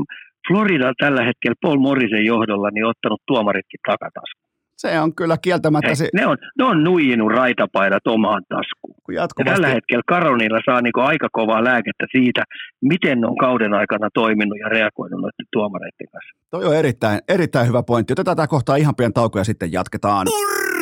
Florida 0.48 0.92
tällä 0.98 1.22
hetkellä 1.24 1.54
Paul 1.62 1.78
Morrisen 1.78 2.24
johdolla 2.24 2.68
niin 2.70 2.86
ottanut 2.86 3.22
tuomaritkin 3.26 3.80
takataskuun. 3.86 4.41
Se 4.82 5.00
on 5.00 5.14
kyllä 5.14 5.36
kieltämättä. 5.42 5.88
Hei, 5.88 5.96
se... 5.96 6.08
ne, 6.14 6.26
on, 6.26 6.36
ne 6.58 6.64
on 6.64 6.84
nuijinut 6.84 7.32
raitapaidat 7.32 8.06
omaan 8.06 8.42
taskuun. 8.48 8.94
Jatkuvasti... 9.12 9.50
Ja 9.50 9.54
tällä 9.54 9.68
hetkellä 9.68 10.02
Karonilla 10.06 10.60
saa 10.64 10.80
niin 10.82 10.92
aika 10.96 11.28
kovaa 11.32 11.64
lääkettä 11.64 12.06
siitä, 12.12 12.44
miten 12.80 13.20
ne 13.20 13.26
on 13.26 13.36
kauden 13.36 13.74
aikana 13.74 14.08
toiminut 14.14 14.58
ja 14.58 14.68
reagoinut 14.68 15.20
noiden 15.20 15.46
tuomareiden 15.52 16.08
kanssa. 16.12 16.32
Toi 16.50 16.64
on 16.64 16.76
erittäin, 16.76 17.20
erittäin 17.28 17.68
hyvä 17.68 17.82
pointti. 17.82 18.12
Otetaan 18.12 18.36
tämä 18.36 18.46
kohtaa 18.46 18.76
ihan 18.76 18.96
pian 18.96 19.12
tauko 19.12 19.38
ja 19.38 19.44
sitten 19.44 19.72
jatketaan. 19.72 20.26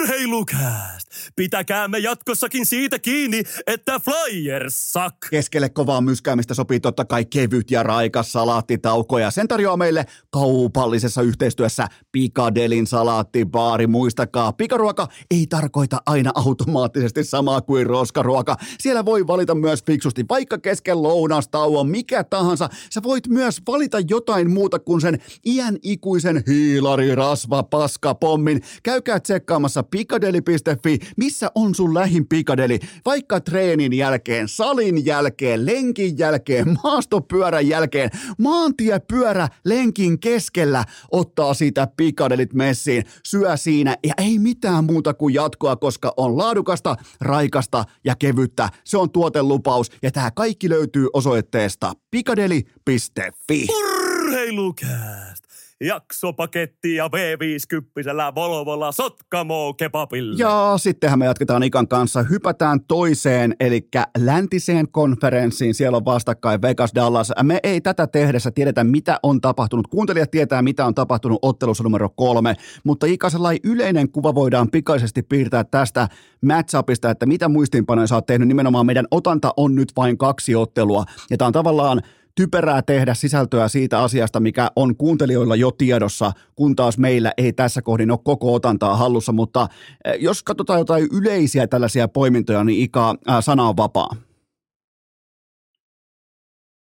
Urheilukääst! 0.01 1.09
Pitäkäämme 1.36 1.98
jatkossakin 1.98 2.66
siitä 2.66 2.98
kiinni, 2.98 3.43
että 3.66 4.01
Flyers 4.01 4.93
suck! 4.93 5.16
Keskelle 5.31 5.68
kovaa 5.68 6.01
myskäämistä 6.01 6.55
sopii 6.55 6.81
totta 6.81 7.05
kai 7.05 7.24
kevyt 7.24 7.70
ja 7.70 7.82
raikas 7.82 8.32
salaattitauko 8.32 9.18
ja 9.18 9.31
sen 9.31 9.48
tarjoaa 9.48 9.77
meille 9.77 10.06
kaupallisessa 10.31 11.22
yhteistyössä 11.22 11.89
Pikadelin 12.12 12.86
salaattibaari. 12.86 13.86
Muistakaa, 13.86 14.52
pikaruoka 14.52 15.09
ei 15.31 15.47
tarkoita 15.47 16.02
aina 16.06 16.31
automaattisesti 16.35 17.24
samaa 17.24 17.60
kuin 17.60 17.86
roskaruoka. 17.86 18.56
Siellä 18.78 19.05
voi 19.05 19.27
valita 19.27 19.55
myös 19.55 19.85
fiksusti, 19.85 20.24
vaikka 20.28 20.59
kesken 20.59 21.02
lounastauon, 21.02 21.89
mikä 21.89 22.24
tahansa. 22.24 22.68
Sä 22.90 23.02
voit 23.02 23.28
myös 23.28 23.62
valita 23.68 23.98
jotain 24.09 24.51
muuta 24.51 24.78
kuin 24.78 25.01
sen 25.01 25.18
iän 25.47 25.77
ikuisen 25.82 26.44
hiilari, 26.47 27.14
rasva, 27.14 27.62
paska, 27.62 28.14
pommin. 28.14 28.62
Käykää 28.82 29.20
tsekkaamassa 29.20 29.82
pikadeli.fi, 29.90 30.98
missä 31.16 31.50
on 31.54 31.74
sun 31.74 31.94
lähin 31.94 32.28
pikadeli, 32.28 32.78
vaikka 33.06 33.40
treenin 33.40 33.92
jälkeen, 33.92 34.48
salin 34.48 35.06
jälkeen, 35.06 35.66
lenkin 35.66 36.18
jälkeen, 36.18 36.78
maastopyörän 36.84 37.68
jälkeen, 37.68 38.10
maantiepyörä 38.38 39.48
lenkin 39.64 40.20
keskellä 40.20 40.84
ottaa 41.10 41.54
siitä 41.54 41.88
pikadelit 41.96 42.54
messiin, 42.54 43.04
syö 43.24 43.56
siinä 43.56 43.96
ja 44.06 44.14
ei 44.18 44.38
mitään 44.38 44.84
muuta 44.84 45.14
kuin 45.14 45.34
jatkoa, 45.34 45.76
koska 45.76 46.14
on 46.16 46.38
laadukasta, 46.38 46.96
raikasta 47.20 47.84
ja 48.04 48.14
kevyttä. 48.18 48.68
Se 48.84 48.98
on 48.98 49.10
tuotelupaus 49.10 49.90
ja 50.02 50.10
tämä 50.10 50.30
kaikki 50.30 50.68
löytyy 50.68 51.08
osoitteesta 51.12 51.92
pikadeli.fi. 52.10 53.66
Urheilukääst! 53.70 55.49
Jaksopaketti 55.81 56.94
ja 56.94 57.07
V50 57.09 58.35
Volvolla 58.35 58.93
Sotkamo 58.93 59.74
kebabilla. 59.74 60.35
Ja 60.39 60.74
sittenhän 60.77 61.19
me 61.19 61.24
jatketaan 61.24 61.62
Ikan 61.62 61.89
kanssa. 61.89 62.23
Hypätään 62.23 62.81
toiseen, 62.85 63.57
eli 63.61 63.89
läntiseen 64.19 64.89
konferenssiin. 64.89 65.74
Siellä 65.74 65.97
on 65.97 66.05
vastakkain 66.05 66.62
Vegas 66.62 66.94
Dallas. 66.94 67.32
Me 67.43 67.61
ei 67.62 67.81
tätä 67.81 68.07
tehdessä 68.07 68.51
tiedetä, 68.51 68.85
mitä 68.85 69.19
on 69.23 69.40
tapahtunut. 69.40 69.86
Kuuntelijat 69.86 70.31
tietää, 70.31 70.62
mitä 70.62 70.86
on 70.86 70.94
tapahtunut 70.94 71.39
ottelussa 71.43 71.85
numero 71.85 72.09
kolme, 72.09 72.57
mutta 72.85 73.07
Ika 73.07 73.28
yleinen 73.65 74.12
kuva 74.12 74.35
voidaan 74.35 74.70
pikaisesti 74.70 75.23
piirtää 75.23 75.65
tästä 75.65 76.09
matchupista, 76.44 77.11
että 77.11 77.27
mitä 77.27 77.48
muistiinpanoja 77.48 78.07
sä 78.07 78.15
oot 78.15 78.27
tehnyt. 78.27 78.48
Nimenomaan 78.48 78.86
meidän 78.86 79.07
otanta 79.11 79.55
on 79.57 79.74
nyt 79.74 79.93
vain 79.97 80.19
kaksi 80.19 80.55
ottelua. 80.55 81.05
Ja 81.31 81.36
tämä 81.36 81.47
on 81.47 81.52
tavallaan 81.52 82.02
typerää 82.36 82.82
tehdä 82.82 83.15
sisältöä 83.15 83.69
siitä 83.69 84.02
asiasta, 84.02 84.40
mikä 84.40 84.69
on 84.77 84.97
kuuntelijoilla 84.97 85.57
jo 85.57 85.70
tiedossa, 85.70 86.32
kun 86.57 86.77
taas 86.77 86.98
meillä 86.98 87.32
ei 87.36 87.52
tässä 87.52 87.82
kohdin 87.82 88.11
ole 88.11 88.19
koko 88.24 88.55
otantaa 88.55 88.97
hallussa, 88.97 89.32
mutta 89.32 89.66
eh, 90.05 90.15
jos 90.20 90.43
katsotaan 90.43 90.78
jotain 90.78 91.07
yleisiä 91.20 91.66
tällaisia 91.66 92.09
poimintoja, 92.09 92.65
niin 92.65 92.85
Ika, 92.85 93.15
ää, 93.27 93.40
sana 93.40 93.69
on 93.69 93.77
vapaa. 93.77 94.11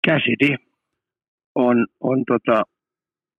Käsiti 0.07 0.55
on, 1.55 1.87
on 1.99 2.23
tota, 2.27 2.63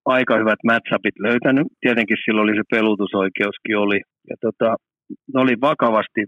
aika 0.04 0.38
hyvät 0.38 0.58
matchupit 0.64 1.14
löytänyt. 1.18 1.66
Tietenkin 1.80 2.16
silloin 2.24 2.44
oli 2.44 2.56
se 2.56 2.62
pelutusoikeuskin 2.70 3.78
oli. 3.78 4.00
Ja 4.30 4.36
tota, 4.40 4.76
ne 5.34 5.40
oli 5.40 5.54
vakavasti, 5.60 6.22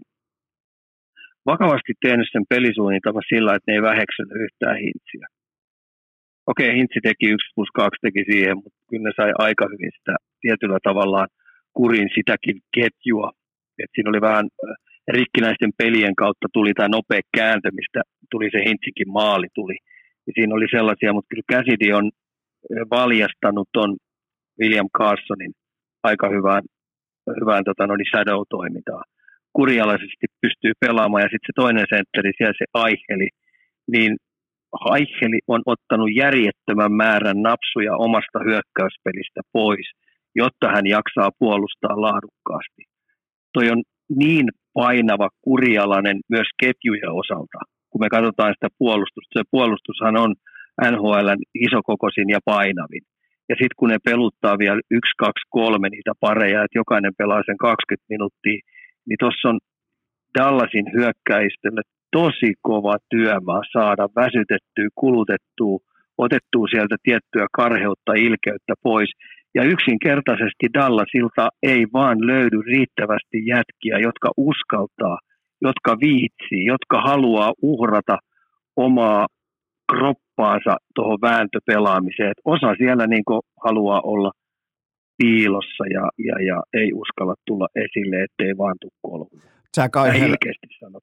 vakavasti 1.45 1.93
tehnyt 2.01 2.27
sen 2.31 2.43
pelisuunnitelman 2.49 3.23
sillä, 3.29 3.55
että 3.55 3.71
ne 3.71 3.75
ei 3.75 3.81
väheksynyt 3.81 4.41
yhtään 4.45 4.77
hintsiä 4.77 5.38
okei, 6.51 6.77
Hintsi 6.77 6.99
teki 7.03 7.27
1 7.35 7.53
plus 7.55 7.71
2 7.73 7.89
teki 8.01 8.23
siihen, 8.31 8.55
mutta 8.63 8.79
kyllä 8.89 9.03
ne 9.03 9.11
sai 9.15 9.31
aika 9.37 9.65
hyvin 9.73 9.91
sitä 9.97 10.15
tietyllä 10.41 10.77
tavallaan 10.83 11.27
kurin 11.77 12.09
sitäkin 12.15 12.57
ketjua. 12.75 13.29
Et 13.83 13.91
siinä 13.93 14.09
oli 14.09 14.21
vähän 14.21 14.45
äh, 14.45 14.75
rikkinäisten 15.17 15.71
pelien 15.77 16.15
kautta 16.15 16.47
tuli 16.53 16.71
tämä 16.73 16.95
nopea 16.95 17.21
kääntö, 17.37 17.69
mistä 17.79 18.01
tuli 18.31 18.47
se 18.51 18.59
Hintsikin 18.65 19.09
maali 19.19 19.47
tuli. 19.55 19.77
Ja 20.27 20.31
siinä 20.35 20.55
oli 20.55 20.67
sellaisia, 20.71 21.13
mutta 21.13 21.31
kyllä 21.31 21.51
Käsidi 21.53 21.93
on 21.99 22.05
valjastanut 22.97 23.69
on 23.83 23.97
William 24.59 24.89
Carsonin 24.97 25.53
aika 26.03 26.29
hyvään, 26.29 26.63
hyvään 27.41 27.63
tota, 27.63 27.87
no 27.87 27.95
niin 27.95 28.11
shadow-toimintaan. 28.11 29.05
Kurialaisesti 29.53 30.25
pystyy 30.41 30.71
pelaamaan 30.79 31.23
ja 31.23 31.29
sitten 31.31 31.47
se 31.49 31.53
toinen 31.55 31.85
sentteri, 31.93 32.31
siellä 32.37 32.53
se 32.57 32.65
Aiheli, 32.73 33.29
niin 33.93 34.17
Haicheli 34.85 35.39
on 35.47 35.61
ottanut 35.65 36.09
järjettömän 36.15 36.91
määrän 36.91 37.41
napsuja 37.41 37.95
omasta 37.95 38.39
hyökkäyspelistä 38.47 39.41
pois, 39.53 39.87
jotta 40.35 40.67
hän 40.75 40.87
jaksaa 40.87 41.29
puolustaa 41.39 42.01
laadukkaasti. 42.01 42.83
Toi 43.53 43.69
on 43.69 43.83
niin 44.15 44.47
painava, 44.73 45.29
kurialainen 45.41 46.17
myös 46.29 46.47
ketjujen 46.61 47.11
osalta. 47.11 47.59
Kun 47.89 48.01
me 48.01 48.09
katsotaan 48.09 48.53
sitä 48.53 48.67
puolustusta, 48.77 49.39
se 49.39 49.43
puolustushan 49.51 50.17
on 50.17 50.31
NHLn 50.91 51.41
isokokoisin 51.67 52.29
ja 52.29 52.39
painavin. 52.45 53.03
Ja 53.49 53.55
sitten 53.55 53.77
kun 53.79 53.89
ne 53.89 53.97
peluttaa 54.09 54.57
vielä 54.57 54.81
yksi, 54.91 55.13
kaksi, 55.17 55.45
kolme 55.49 55.89
niitä 55.89 56.13
pareja, 56.19 56.63
että 56.63 56.79
jokainen 56.81 57.13
pelaa 57.17 57.41
sen 57.45 57.57
20 57.57 58.05
minuuttia, 58.09 58.59
niin 59.07 59.19
tuossa 59.19 59.49
on 59.49 59.59
Dallasin 60.39 60.87
hyökkäistölle 60.95 61.81
tosi 62.11 62.53
kova 62.61 62.95
työmaa 63.09 63.61
saada 63.73 64.07
väsytettyä, 64.15 64.87
kulutettua, 64.95 65.77
otettua 66.17 66.67
sieltä 66.71 66.95
tiettyä 67.03 67.45
karheutta, 67.53 68.13
ilkeyttä 68.13 68.73
pois. 68.83 69.09
Ja 69.55 69.63
yksinkertaisesti 69.63 70.65
Dallasilta 70.73 71.49
ei 71.63 71.85
vaan 71.93 72.27
löydy 72.27 72.61
riittävästi 72.61 73.45
jätkiä, 73.45 73.97
jotka 73.99 74.29
uskaltaa, 74.37 75.17
jotka 75.61 75.97
viitsii, 75.99 76.65
jotka 76.65 77.01
haluaa 77.01 77.53
uhrata 77.61 78.17
omaa 78.75 79.27
kroppaansa 79.91 80.77
tuohon 80.95 81.21
vääntöpelaamiseen. 81.21 82.31
Et 82.31 82.41
osa 82.45 82.75
siellä 82.77 83.07
niin 83.07 83.23
haluaa 83.65 84.01
olla 84.01 84.31
piilossa 85.17 85.83
ja, 85.93 86.09
ja, 86.27 86.45
ja 86.47 86.63
ei 86.73 86.93
uskalla 86.93 87.35
tulla 87.47 87.67
esille, 87.75 88.23
ettei 88.23 88.57
vaan 88.57 88.75
tule 88.81 88.91
kolhuja. 89.01 89.41
Jack 89.77 89.95
Eichel, 89.95 90.35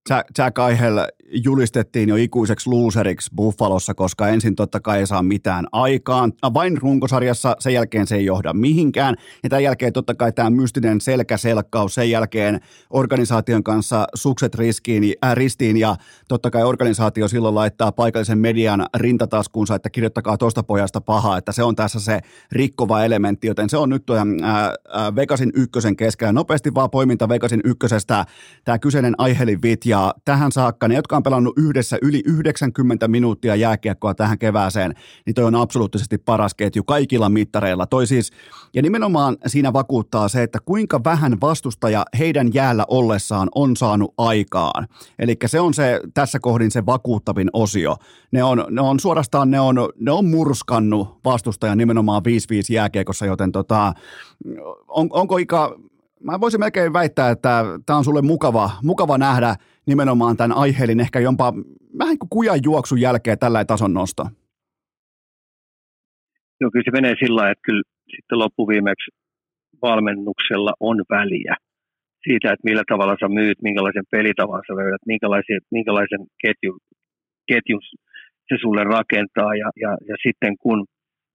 Jack, 0.06 0.28
Jack 0.34 0.58
Eichel 0.58 1.08
julistettiin 1.30 2.08
jo 2.08 2.16
ikuiseksi 2.16 2.70
loseriksi 2.70 3.30
Buffalossa, 3.36 3.94
koska 3.94 4.28
ensin 4.28 4.56
totta 4.56 4.80
kai 4.80 4.98
ei 4.98 5.06
saa 5.06 5.22
mitään 5.22 5.66
aikaan. 5.72 6.32
Vain 6.54 6.78
runkosarjassa, 6.78 7.56
sen 7.58 7.74
jälkeen 7.74 8.06
se 8.06 8.16
ei 8.16 8.24
johda 8.24 8.52
mihinkään. 8.52 9.14
Ja 9.42 9.48
tämän 9.48 9.62
jälkeen 9.62 9.92
totta 9.92 10.14
kai 10.14 10.32
tämä 10.32 10.50
mystinen 10.50 11.00
selkäselkkaus, 11.00 11.94
sen 11.94 12.10
jälkeen 12.10 12.60
organisaation 12.90 13.64
kanssa 13.64 14.06
sukset 14.14 14.54
riskiin, 14.54 15.14
äh, 15.24 15.34
ristiin 15.34 15.76
ja 15.76 15.96
totta 16.28 16.50
kai 16.50 16.62
organisaatio 16.62 17.28
silloin 17.28 17.54
laittaa 17.54 17.92
paikallisen 17.92 18.38
median 18.38 18.86
rintataskuunsa, 18.96 19.74
että 19.74 19.90
kirjoittakaa 19.90 20.38
tuosta 20.38 20.62
pojasta 20.62 21.00
pahaa, 21.00 21.38
että 21.38 21.52
se 21.52 21.62
on 21.62 21.76
tässä 21.76 22.00
se 22.00 22.20
rikkova 22.52 23.04
elementti, 23.04 23.46
joten 23.46 23.70
se 23.70 23.76
on 23.76 23.88
nyt 23.88 24.06
tuo, 24.06 24.16
äh, 24.16 24.24
äh, 24.24 25.14
Vegasin 25.16 25.52
ykkösen 25.54 25.96
keskellä. 25.96 26.32
Nopeasti 26.32 26.74
vaan 26.74 26.90
poiminta 26.90 27.28
Vegasin 27.28 27.60
ykkösestä 27.64 28.26
tämä 28.64 28.78
kyseinen 28.78 29.14
Aihelin 29.18 29.62
vit 29.62 29.86
ja 29.86 30.14
tähän 30.24 30.52
saakka 30.52 30.88
ne, 30.88 30.94
jotka 30.94 31.15
on 31.16 31.22
pelannut 31.22 31.58
yhdessä 31.58 31.98
yli 32.02 32.22
90 32.26 33.08
minuuttia 33.08 33.56
jääkiekkoa 33.56 34.14
tähän 34.14 34.38
kevääseen, 34.38 34.94
niin 35.26 35.34
toi 35.34 35.44
on 35.44 35.54
absoluuttisesti 35.54 36.18
paras 36.18 36.54
ketju 36.54 36.84
kaikilla 36.84 37.28
mittareilla. 37.28 37.86
Toi 37.86 38.06
siis, 38.06 38.32
ja 38.74 38.82
nimenomaan 38.82 39.36
siinä 39.46 39.72
vakuuttaa 39.72 40.28
se, 40.28 40.42
että 40.42 40.58
kuinka 40.64 41.04
vähän 41.04 41.40
vastustaja 41.40 42.04
heidän 42.18 42.54
jäällä 42.54 42.84
ollessaan 42.88 43.48
on 43.54 43.76
saanut 43.76 44.14
aikaan. 44.18 44.88
Eli 45.18 45.36
se 45.46 45.60
on 45.60 45.74
se 45.74 46.00
tässä 46.14 46.38
kohdin 46.38 46.70
se 46.70 46.86
vakuuttavin 46.86 47.50
osio. 47.52 47.96
Ne 48.32 48.44
on, 48.44 48.64
ne 48.70 48.80
on 48.80 49.00
suorastaan, 49.00 49.50
ne 49.50 49.60
on, 49.60 49.76
ne 50.00 50.10
on 50.10 50.26
murskannut 50.26 51.18
vastustajan 51.24 51.78
nimenomaan 51.78 52.22
5-5 52.22 52.74
jääkiekossa, 52.74 53.26
joten 53.26 53.52
tota, 53.52 53.92
on, 54.88 55.08
onko 55.10 55.38
Ika 55.38 55.76
mä 56.26 56.40
voisin 56.40 56.60
melkein 56.60 56.92
väittää, 56.92 57.30
että 57.30 57.64
tämä 57.86 57.96
on 57.98 58.04
sulle 58.04 58.22
mukava, 58.22 58.70
mukava 58.82 59.18
nähdä 59.18 59.54
nimenomaan 59.86 60.36
tämän 60.36 60.56
aiheelin 60.56 61.00
ehkä 61.00 61.20
jopa 61.20 61.52
vähän 61.98 62.18
kuin 62.18 62.30
kujan 62.30 62.60
juoksun 62.64 63.00
jälkeen 63.00 63.38
tällä 63.38 63.64
tason 63.64 63.94
nosto. 63.94 64.22
Joo, 66.60 66.70
kyllä 66.70 66.84
se 66.84 66.90
menee 66.90 67.14
sillä 67.18 67.50
että 67.50 67.62
kyllä 67.62 67.82
sitten 68.16 68.38
loppuviimeksi 68.38 69.10
valmennuksella 69.82 70.72
on 70.80 70.96
väliä 71.10 71.56
siitä, 72.24 72.52
että 72.52 72.68
millä 72.68 72.82
tavalla 72.88 73.16
sä 73.20 73.28
myyt, 73.28 73.62
minkälaisen 73.62 74.04
pelitavan 74.10 74.62
sä 74.66 74.76
löydät, 74.76 75.02
minkälaisen, 75.06 75.60
minkälaisen 75.70 76.22
ketjun 76.42 76.78
ketjun 77.52 77.80
se 78.48 78.54
sulle 78.60 78.84
rakentaa. 78.84 79.54
Ja, 79.62 79.68
ja, 79.84 79.90
ja 80.08 80.16
sitten 80.26 80.56
kun 80.62 80.86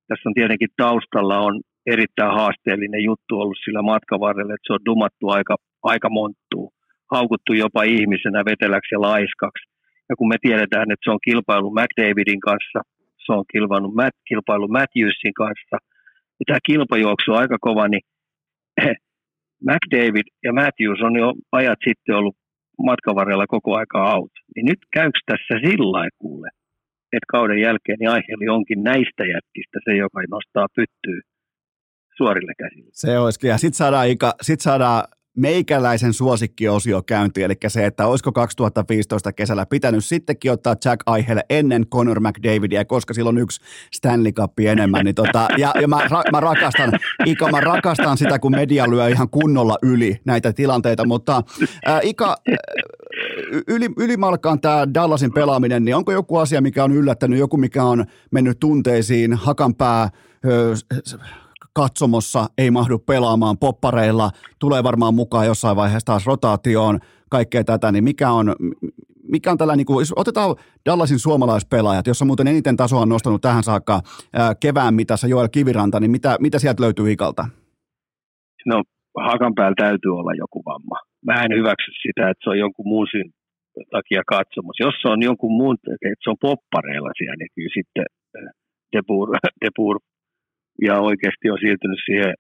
tässä 0.08 0.30
on 0.30 0.34
tietenkin 0.34 0.70
taustalla 0.78 1.40
on 1.40 1.62
erittäin 1.86 2.34
haasteellinen 2.40 3.04
juttu 3.04 3.40
ollut 3.40 3.58
sillä 3.66 3.82
matkavarrella, 3.82 4.54
että 4.54 4.68
se 4.68 4.74
on 4.74 4.86
dumattu 4.86 5.30
aika, 5.30 5.56
aika 5.84 6.10
monttuu, 6.10 6.74
haukuttu 7.12 7.54
jopa 7.54 7.84
ihmisenä 7.84 8.46
veteläksi 8.46 8.96
ja 8.96 9.02
laiskaksi. 9.02 9.66
Ja 10.10 10.16
kun 10.16 10.28
me 10.28 10.38
tiedetään, 10.42 10.92
että 10.92 11.04
se 11.04 11.12
on 11.12 11.26
kilpailu 11.28 11.72
McDavidin 11.72 12.40
kanssa, 12.40 12.80
se 13.26 13.32
on 13.34 13.46
kilpailu, 13.54 13.92
Matt, 13.92 14.18
kilpailu 14.28 14.68
Matthewsin 14.68 15.34
kanssa, 15.34 15.78
ja 16.40 16.44
tämä 16.48 16.60
kilpajuoksu 16.66 17.32
on 17.32 17.38
aika 17.38 17.58
kova, 17.62 17.88
niin 17.88 18.06
McDavid 19.70 20.28
ja 20.44 20.54
Matthews 20.54 21.02
on 21.02 21.16
jo 21.16 21.34
ajat 21.52 21.80
sitten 21.88 22.16
ollut 22.16 22.36
matkan 22.84 23.16
varrella 23.16 23.48
koko 23.48 23.76
aika 23.76 24.14
out. 24.14 24.32
Niin 24.56 24.66
nyt 24.66 24.80
käykö 24.94 25.20
tässä 25.26 25.56
sillä 25.66 26.10
kuule, 26.18 26.50
että 27.14 27.32
kauden 27.32 27.60
jälkeen 27.62 27.98
niin 28.00 28.10
Aiheli 28.10 28.48
onkin 28.50 28.84
näistä 28.84 29.24
jätkistä 29.34 29.78
se, 29.86 29.96
joka 29.96 30.20
nostaa 30.30 30.68
pyttyä 30.76 31.22
suorille 32.18 32.54
käsille. 32.58 32.90
Se 32.94 33.20
olisikin. 33.20 33.50
Ja 33.50 33.58
sitten 33.58 33.78
saadaan, 33.78 34.08
sit 34.42 34.62
saadaan 34.62 35.04
meikäläisen 35.38 36.14
suosikkiosio 36.14 37.04
käyntiin, 37.04 37.46
eli 37.46 37.54
se, 37.68 37.86
että 37.86 38.08
olisiko 38.08 38.32
2015 38.32 39.34
kesällä 39.34 39.66
pitänyt 39.66 40.06
sittenkin 40.06 40.52
ottaa 40.52 40.76
Jack 40.86 41.02
Aihelle 41.06 41.44
ennen 41.50 41.88
Conor 41.88 42.20
McDavidia, 42.20 42.86
koska 42.86 43.14
silloin 43.14 43.38
yksi 43.38 43.62
Stanley 43.94 44.32
Cup 44.32 44.60
enemmän. 44.60 45.06
Niin 45.06 45.16
tota, 45.16 45.48
ja, 45.58 45.74
ja 45.82 45.88
mä, 45.88 46.00
ra, 46.10 46.24
mä, 46.32 46.40
rakastan, 46.40 46.92
Ika, 47.26 47.52
mä 47.52 47.60
rakastan 47.60 48.18
sitä, 48.18 48.40
kun 48.40 48.52
media 48.52 48.90
lyö 48.90 49.08
ihan 49.08 49.30
kunnolla 49.30 49.78
yli 49.82 50.22
näitä 50.26 50.54
tilanteita, 50.54 51.06
mutta 51.06 51.44
ää, 51.86 52.00
Ika, 52.04 52.36
yli, 53.68 53.90
ylimalkaan 53.98 54.62
tämä 54.62 54.88
Dallasin 54.94 55.34
pelaaminen, 55.34 55.86
niin 55.86 55.96
onko 55.96 56.12
joku 56.12 56.38
asia, 56.38 56.62
mikä 56.62 56.84
on 56.84 56.92
yllättänyt, 56.92 57.40
joku 57.40 57.58
mikä 57.58 57.84
on 57.84 58.06
mennyt 58.32 58.60
tunteisiin, 58.60 59.34
hakanpää, 59.34 60.10
katsomossa 61.74 62.46
ei 62.58 62.72
mahdu 62.72 63.00
pelaamaan 63.00 63.58
poppareilla, 63.58 64.30
tulee 64.60 64.84
varmaan 64.84 65.16
mukaan 65.16 65.46
jossain 65.46 65.76
vaiheessa 65.76 66.06
taas 66.06 66.26
rotaatioon, 66.26 67.00
kaikkea 67.30 67.64
tätä, 67.64 67.92
niin 67.92 68.04
mikä 68.04 68.32
on, 68.32 68.56
mikä 69.32 69.52
on 69.52 69.58
tällä, 69.58 69.76
niin 69.76 69.86
kuin, 69.86 70.06
otetaan 70.16 70.56
Dallasin 70.86 71.20
suomalaispelaajat, 71.20 72.08
jossa 72.08 72.26
muuten 72.26 72.48
eniten 72.48 72.78
tasoa 72.78 73.02
on 73.02 73.10
nostanut 73.10 73.42
tähän 73.42 73.64
saakka 73.64 74.02
ää, 74.34 74.56
kevään 74.56 74.94
mitassa 74.94 75.28
Joel 75.28 75.48
Kiviranta, 75.52 76.00
niin 76.00 76.12
mitä, 76.12 76.38
mitä 76.40 76.60
sieltä 76.60 76.84
löytyy 76.84 77.12
Ikalta? 77.12 77.46
No 78.66 78.84
hakan 79.18 79.56
päällä 79.56 79.76
täytyy 79.78 80.12
olla 80.20 80.34
joku 80.34 80.64
vamma. 80.66 80.98
Mä 81.26 81.34
en 81.44 81.58
hyväksy 81.60 81.92
sitä, 82.02 82.30
että 82.30 82.44
se 82.44 82.50
on 82.50 82.60
jonkun 82.60 82.88
muun 82.88 83.08
syyn 83.12 83.30
takia 83.92 84.22
katsomus. 84.36 84.76
Jos 84.80 84.96
se 85.02 85.08
on 85.14 85.22
jonkun 85.22 85.54
muun, 85.60 85.76
että 85.76 86.24
se 86.24 86.30
on 86.30 86.44
poppareilla 86.48 87.12
siellä, 87.18 87.36
niin 87.40 87.52
kyllä 87.56 87.74
sitten 87.78 88.06
Debur, 88.94 89.28
Debur 89.62 90.00
ja 90.82 91.00
oikeasti 91.00 91.50
on 91.50 91.58
siirtynyt 91.62 92.00
siihen 92.06 92.34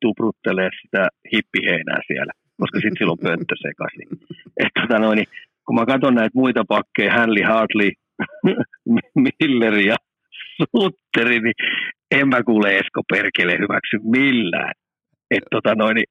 tupruttelee 0.00 0.70
sitä 0.82 1.08
hippiheinää 1.32 2.00
siellä, 2.06 2.32
koska 2.60 2.76
sitten 2.76 2.98
silloin 2.98 3.18
pönttö 3.18 3.54
sekaisin. 3.66 4.08
Tota 4.80 4.98
noin, 4.98 5.16
niin 5.16 5.30
kun 5.66 5.74
mä 5.74 5.86
katson 5.86 6.14
näitä 6.14 6.40
muita 6.40 6.64
pakkeja, 6.68 7.12
Hanley, 7.12 7.44
Hartley, 7.44 7.90
Miller 9.24 9.74
ja 9.74 9.96
Sutteri, 10.76 11.40
niin 11.40 11.54
en 12.10 12.28
mä 12.28 12.42
kuule 12.42 12.76
Esko 12.76 13.00
Perkele 13.12 13.52
hyväksy 13.52 13.98
millään. 14.02 14.72
Että 15.30 15.48
tota 15.50 15.74
noin, 15.74 15.94
niin 15.94 16.06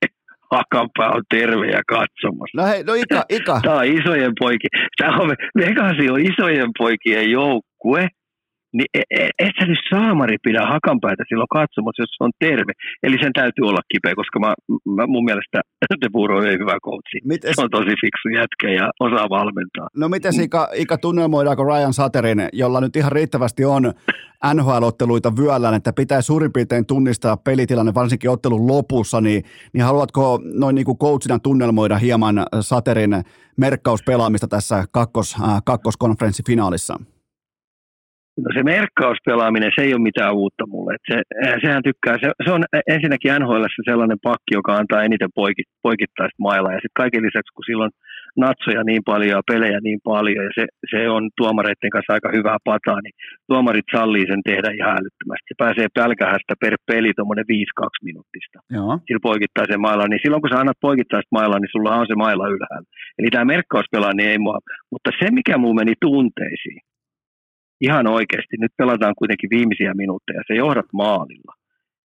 Hakanpää 0.52 1.10
on 1.10 1.24
terve 1.30 1.68
ja 1.68 1.82
katsomassa. 1.88 2.58
No 2.58 2.66
hei, 2.66 2.84
no 2.84 2.94
Ika, 2.94 3.26
Ika. 3.30 3.60
Tämä 3.64 3.76
on 3.76 3.86
isojen 3.86 4.32
poikien, 4.40 4.70
tämä 4.98 5.18
on, 5.18 5.30
Vegasi 5.58 6.10
on 6.10 6.22
isojen 6.22 6.70
poikien 6.78 7.32
joukkue, 7.32 8.08
niin 8.78 8.90
e, 8.94 9.02
e, 9.20 9.30
et 9.40 9.56
sä 9.60 9.66
nyt 9.66 9.84
saamari 9.90 10.38
pidä 10.44 10.62
hakanpäätä 10.76 11.24
silloin 11.30 11.56
katsomassa, 11.58 12.04
jos 12.04 12.14
se 12.18 12.24
on 12.24 12.32
terve. 12.40 12.74
Eli 13.04 13.18
sen 13.24 13.34
täytyy 13.34 13.64
olla 13.70 13.84
kipeä, 13.92 14.16
koska 14.16 14.40
mä, 14.40 14.54
mä 14.98 15.04
mun 15.08 15.26
mielestä 15.30 15.58
De 16.02 16.10
Boer 16.14 16.32
on 16.32 16.44
hyvä 16.44 16.78
coachi. 16.86 17.20
Mites... 17.24 17.52
Se 17.56 17.62
on 17.62 17.70
tosi 17.70 17.94
fiksu 18.02 18.28
jätkä 18.40 18.68
ja 18.80 18.86
osaa 19.00 19.30
valmentaa. 19.30 19.88
No 19.98 20.10
miten 20.10 20.42
Ika, 20.42 20.70
Ika 20.74 20.98
tunnelmoidaanko 20.98 21.64
Ryan 21.64 21.94
Saterin, 21.94 22.50
jolla 22.54 22.82
nyt 22.82 22.96
ihan 22.96 23.12
riittävästi 23.12 23.66
on 23.66 23.94
NHL-otteluita 24.54 25.34
vyöllään, 25.38 25.74
että 25.74 25.94
pitää 25.94 26.22
suurin 26.22 26.54
piirtein 26.54 26.86
tunnistaa 26.86 27.38
pelitilanne, 27.38 27.94
varsinkin 27.94 28.30
ottelun 28.30 28.68
lopussa, 28.68 29.22
niin, 29.22 29.44
niin 29.74 29.84
haluatko 29.84 30.40
noin 30.44 30.76
niin 30.76 30.86
kuin 30.86 30.98
coachina 30.98 31.40
tunnelmoida 31.40 31.98
hieman 31.98 32.46
Saterin 32.62 33.24
merkkauspelaamista 33.58 34.48
tässä 34.48 34.86
kakkos, 34.92 35.36
äh, 35.44 35.62
kakkoskonferenssifinaalissa? 35.66 37.00
No 38.38 38.50
se 38.56 38.64
merkkauspelaaminen, 38.64 39.72
se 39.76 39.82
ei 39.86 39.94
ole 39.94 40.10
mitään 40.10 40.34
uutta 40.42 40.66
mulle. 40.74 40.94
se, 41.10 41.22
sehän 41.64 41.84
tykkää, 41.84 42.16
se, 42.22 42.28
se, 42.46 42.52
on 42.52 42.64
ensinnäkin 42.96 43.32
NHL 43.40 43.66
sellainen 43.90 44.20
pakki, 44.30 44.52
joka 44.60 44.72
antaa 44.76 45.04
eniten 45.04 45.32
poikit, 45.36 45.68
poikittaista 45.88 46.44
mailla. 46.48 46.70
Ja 46.72 46.80
sitten 46.82 47.02
kaiken 47.04 47.24
lisäksi, 47.28 47.54
kun 47.56 47.70
silloin 47.70 47.92
natsoja 48.46 48.84
niin 48.84 49.04
paljon 49.12 49.38
ja 49.38 49.50
pelejä 49.52 49.80
niin 49.84 50.02
paljon, 50.12 50.44
ja 50.46 50.52
se, 50.58 50.64
se 50.92 51.10
on 51.16 51.24
tuomareiden 51.38 51.94
kanssa 51.96 52.14
aika 52.14 52.30
hyvää 52.38 52.58
pataa, 52.70 53.00
niin 53.02 53.16
tuomarit 53.50 53.88
sallii 53.96 54.26
sen 54.28 54.44
tehdä 54.50 54.70
ihan 54.80 54.98
älyttömästi. 55.00 55.50
Se 55.50 55.56
pääsee 55.64 55.88
pälkähästä 56.00 56.54
per 56.62 56.76
peli 56.90 57.12
tuommoinen 57.14 57.46
5-2 57.52 58.08
minuuttista. 58.10 58.58
Joo. 58.78 58.92
Sillä 59.06 59.28
poikittaa 59.30 59.70
sen 59.72 59.82
mailla, 59.88 60.08
niin 60.08 60.22
silloin 60.24 60.42
kun 60.42 60.52
sä 60.52 60.60
annat 60.60 60.86
poikittaista 60.88 61.36
mailla, 61.38 61.58
niin 61.60 61.74
sulla 61.74 61.96
on 62.00 62.08
se 62.08 62.16
mailla 62.24 62.54
ylhäällä. 62.56 62.88
Eli 63.20 63.30
tämä 63.32 63.52
merkkauspelaaminen 63.54 64.32
ei 64.32 64.40
mua, 64.46 64.58
mutta 64.92 65.10
se 65.20 65.26
mikä 65.32 65.58
muu 65.58 65.74
meni 65.74 65.94
tunteisiin, 66.02 66.80
ihan 67.88 68.08
oikeasti, 68.08 68.56
nyt 68.60 68.72
pelataan 68.78 69.16
kuitenkin 69.18 69.50
viimeisiä 69.50 69.94
minuutteja, 69.94 70.42
sä 70.48 70.54
johdat 70.54 70.90
maalilla, 70.94 71.54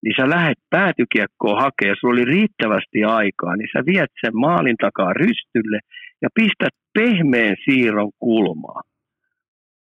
niin 0.02 0.14
sä 0.18 0.30
lähdet 0.30 0.60
päätykiekkoon 0.70 1.60
hakemaan, 1.62 1.96
sulla 2.00 2.14
oli 2.14 2.24
riittävästi 2.24 3.04
aikaa, 3.04 3.56
niin 3.56 3.68
sä 3.72 3.80
viet 3.86 4.12
sen 4.20 4.36
maalin 4.46 4.76
takaa 4.76 5.12
rystylle 5.12 5.78
ja 6.22 6.28
pistät 6.34 6.74
pehmeän 6.94 7.56
siirron 7.64 8.12
kulmaa. 8.18 8.82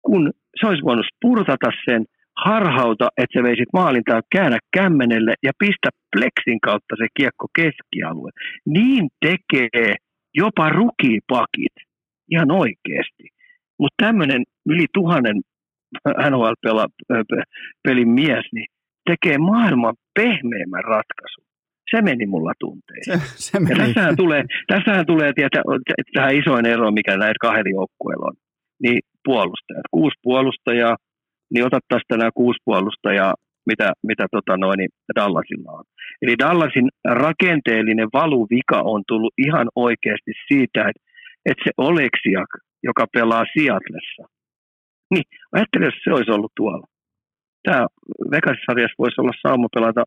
Kun 0.03 0.33
se 0.61 0.67
olisi 0.67 0.83
voinut 0.83 1.07
spurtata 1.15 1.71
sen, 1.85 2.05
harhauta, 2.45 3.09
että 3.17 3.39
sä 3.39 3.43
veisit 3.43 3.69
maalin 3.73 4.05
tai 4.05 4.21
käännä 4.33 4.59
kämmenelle 4.73 5.35
ja 5.43 5.53
pistä 5.59 5.89
pleksin 6.13 6.61
kautta 6.61 6.95
se 6.99 7.07
kiekko 7.17 7.47
keskialue. 7.57 8.31
Niin 8.67 9.09
tekee 9.21 9.95
jopa 10.35 10.69
rukipakit 10.69 11.77
ihan 12.31 12.51
oikeasti. 12.51 13.25
Mutta 13.79 14.05
tämmöinen 14.07 14.43
yli 14.67 14.87
tuhannen 14.95 15.41
NHL-pelin 16.31 18.09
mies, 18.09 18.45
niin 18.53 18.67
tekee 19.11 19.39
maailman 19.39 19.95
pehmeimmän 20.15 20.85
ratkaisun. 20.85 21.45
Se 21.91 22.03
meni 22.03 22.27
mulla 22.27 22.53
tunteisiin. 22.61 23.21
Se, 23.21 23.51
se 23.51 23.61
meni. 23.61 23.81
Ja 23.81 23.87
tässähän 23.87 24.17
tulee, 24.17 24.45
tässähän 24.67 25.07
tulee 25.07 25.33
tietä, 25.33 25.63
tähän 26.15 26.35
isoin 26.35 26.67
ero, 26.67 26.91
mikä 26.91 27.17
näillä 27.17 27.41
kahdella 27.41 27.71
joukkueella 27.71 28.27
on. 28.27 28.37
Niin 28.83 29.01
puolustajat. 29.25 29.87
Kuusi 29.91 30.17
puolustajaa, 30.23 30.97
niin 31.53 31.67
otat 31.67 31.85
nämä 32.11 32.31
kuusi 32.35 32.59
puolustajaa, 32.65 33.35
mitä, 33.67 33.93
mitä 34.07 34.27
tota 34.31 34.57
noin, 34.57 34.79
niin 34.79 34.91
Dallasilla 35.17 35.73
on. 35.73 35.85
Eli 36.23 36.35
Dallasin 36.39 36.89
rakenteellinen 37.05 38.09
valuvika 38.13 38.81
on 38.85 39.03
tullut 39.09 39.35
ihan 39.39 39.69
oikeasti 39.75 40.33
siitä, 40.49 40.81
että, 40.81 41.03
että 41.47 41.65
se 41.65 41.71
Oleksiak, 41.79 42.51
joka 42.83 43.07
pelaa 43.13 43.45
Seatlessa, 43.55 44.36
niin, 45.11 45.25
ajattele, 45.53 45.85
jos 45.85 45.95
se 46.05 46.13
olisi 46.13 46.31
ollut 46.31 46.53
tuolla. 46.57 46.87
Tämä 47.63 47.87
Vegas-sarjassa 48.31 48.95
voisi 48.99 49.21
olla 49.21 49.33
sauma 49.43 49.69
pelata 49.75 50.05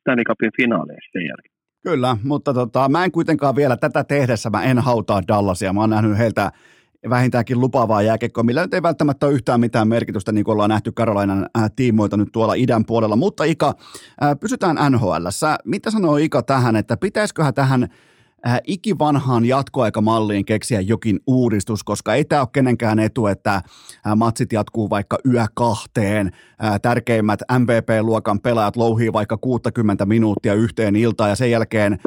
Stanley 0.00 0.24
Cupin 0.24 0.50
finaaleissa 0.56 1.10
sen 1.12 1.26
jälkeen. 1.26 1.54
Kyllä, 1.84 2.16
mutta 2.24 2.54
tota, 2.54 2.88
mä 2.88 3.04
en 3.04 3.12
kuitenkaan 3.12 3.56
vielä 3.56 3.76
tätä 3.76 4.04
tehdessä, 4.04 4.50
mä 4.50 4.62
en 4.62 4.78
hautaa 4.78 5.22
Dallasia. 5.28 5.72
Mä 5.72 5.80
oon 5.80 5.90
nähnyt 5.90 6.18
heiltä 6.18 6.52
vähintäänkin 7.10 7.60
lupaavaa 7.60 8.02
jääkekkoa, 8.02 8.44
millä 8.44 8.62
nyt 8.62 8.74
ei 8.74 8.82
välttämättä 8.82 9.26
ole 9.26 9.34
yhtään 9.34 9.60
mitään 9.60 9.88
merkitystä, 9.88 10.32
niin 10.32 10.44
kuin 10.44 10.52
ollaan 10.52 10.70
nähty 10.70 10.92
Karolainan 10.92 11.46
äh, 11.58 11.70
tiimoilta 11.76 12.16
nyt 12.16 12.28
tuolla 12.32 12.54
idän 12.54 12.84
puolella. 12.84 13.16
Mutta 13.16 13.44
Ika, 13.44 13.74
äh, 14.22 14.40
pysytään 14.40 14.76
NHL. 14.90 15.26
Mitä 15.64 15.90
sanoo 15.90 16.16
Ika 16.16 16.42
tähän, 16.42 16.76
että 16.76 16.96
pitäisiköhän 16.96 17.54
tähän 17.54 17.88
äh, 18.46 18.60
ikivanhaan 18.66 19.44
jatkoaikamalliin 19.44 20.44
keksiä 20.44 20.80
jokin 20.80 21.20
uudistus, 21.26 21.84
koska 21.84 22.14
ei 22.14 22.24
tämä 22.24 22.40
ole 22.40 22.48
kenenkään 22.52 22.98
etu, 22.98 23.26
että 23.26 23.54
äh, 23.54 23.62
matsit 24.16 24.52
jatkuu 24.52 24.90
vaikka 24.90 25.18
yö 25.32 25.44
kahteen, 25.54 26.32
äh, 26.64 26.80
tärkeimmät 26.80 27.40
MVP-luokan 27.58 28.40
pelaajat 28.40 28.76
louhii 28.76 29.12
vaikka 29.12 29.36
60 29.36 30.06
minuuttia 30.06 30.54
yhteen 30.54 30.96
iltaan 30.96 31.30
ja 31.30 31.36
sen 31.36 31.50
jälkeen 31.50 31.92
äh, 31.92 32.00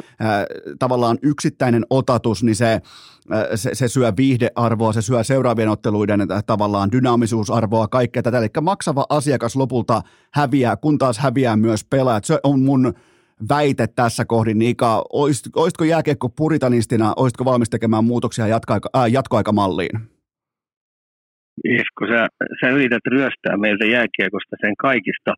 tavallaan 0.78 1.18
yksittäinen 1.22 1.86
otatus, 1.90 2.42
niin 2.42 2.56
se, 2.56 2.72
äh, 2.72 2.80
se, 3.54 3.70
se 3.74 3.88
syö 3.88 4.12
viihdearvoa, 4.16 4.92
se 4.92 5.02
syö 5.02 5.24
seuraavien 5.24 5.68
otteluiden 5.68 6.20
äh, 6.20 6.44
tavallaan 6.46 6.92
dynaamisuusarvoa, 6.92 7.88
kaikkea 7.88 8.22
tätä, 8.22 8.38
eli 8.38 8.48
maksava 8.60 9.06
asiakas 9.08 9.56
lopulta 9.56 10.02
häviää, 10.30 10.76
kun 10.76 10.98
taas 10.98 11.18
häviää 11.18 11.56
myös 11.56 11.84
pelaajat. 11.84 12.24
Se 12.24 12.40
on 12.42 12.60
mun 12.60 12.94
väite 13.48 13.86
tässä 13.86 14.24
kohdin, 14.24 14.58
niin 14.58 14.70
Ika, 14.70 15.04
olisitko 15.12 15.84
jääkiekko 15.84 16.28
puritanistina, 16.28 17.12
olisitko 17.16 17.44
valmis 17.44 17.70
tekemään 17.70 18.04
muutoksia 18.04 18.46
jatkoaika, 18.46 18.88
äh, 18.96 19.12
jatkoaikamalliin? 19.12 20.00
Esko, 21.64 22.06
sä, 22.08 22.26
sä 22.60 22.68
yrität 22.68 23.06
ryöstää 23.06 23.56
meiltä 23.56 23.84
jääkiekosta 23.84 24.56
sen 24.60 24.76
kaikista 24.78 25.34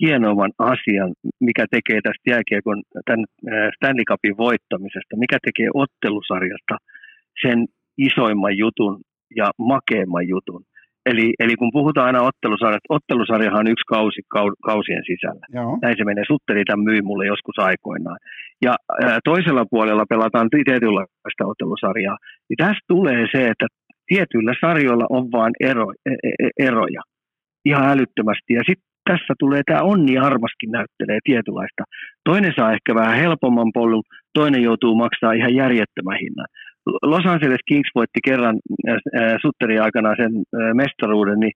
hienovan 0.00 0.52
asian, 0.58 1.12
mikä 1.40 1.64
tekee 1.70 2.00
tästä 2.00 2.30
jääkiekon, 2.30 2.82
tämän 3.06 3.24
Stanley 3.76 4.04
Cupin 4.10 4.36
voittamisesta, 4.36 5.16
mikä 5.16 5.38
tekee 5.46 5.68
ottelusarjasta 5.74 6.76
sen 7.42 7.58
isoimman 7.98 8.56
jutun 8.56 9.00
ja 9.36 9.50
makeimman 9.58 10.28
jutun. 10.28 10.62
Eli, 11.06 11.34
eli 11.42 11.54
kun 11.56 11.70
puhutaan 11.72 12.06
aina 12.06 12.22
ottelusarjasta, 12.30 12.94
ottelusarjahan 12.96 13.60
on 13.60 13.72
yksi 13.74 13.86
kausi 13.88 14.20
kausien 14.68 15.04
sisällä. 15.10 15.46
Joo. 15.54 15.78
Näin 15.82 15.96
se 15.96 16.04
menee. 16.04 16.24
Sutteri 16.26 16.64
tämän 16.64 16.84
myi 16.84 17.02
mulle 17.02 17.26
joskus 17.26 17.58
aikoinaan. 17.58 18.18
Ja 18.64 18.74
ää, 19.02 19.18
toisella 19.24 19.64
puolella 19.70 20.04
pelataan 20.08 20.48
tietynlaista 20.50 21.50
ottelusarjaa. 21.52 22.16
Niin 22.48 22.56
tästä 22.56 22.84
tulee 22.88 23.26
se, 23.32 23.40
että 23.48 23.66
tietyillä 24.06 24.52
sarjoilla 24.60 25.06
on 25.10 25.24
vain 25.32 25.54
ero, 25.60 25.86
e, 26.06 26.10
e, 26.10 26.30
e, 26.44 26.48
eroja 26.68 27.02
ihan 27.64 27.88
älyttömästi. 27.88 28.54
Ja 28.54 28.62
sitten 28.66 28.92
tässä 29.10 29.34
tulee 29.38 29.62
tämä 29.66 29.82
onni 29.82 30.18
armaskin 30.18 30.70
näyttelee 30.70 31.18
tietynlaista. 31.24 31.82
Toinen 32.24 32.52
saa 32.56 32.72
ehkä 32.72 32.94
vähän 32.94 33.18
helpomman 33.18 33.70
polun, 33.74 34.02
toinen 34.34 34.62
joutuu 34.62 34.94
maksaa 34.94 35.32
ihan 35.32 35.54
järjettömän 35.54 36.18
hinnan. 36.22 36.46
Los 36.86 37.26
Angeles 37.26 37.62
Kings 37.68 37.90
voitti 37.94 38.20
kerran 38.24 38.56
äh, 38.88 38.94
äh 38.94 39.36
Sutterin 39.42 39.82
aikana 39.82 40.14
sen 40.16 40.32
äh, 40.36 40.74
mestaruuden, 40.74 41.40
niin 41.40 41.54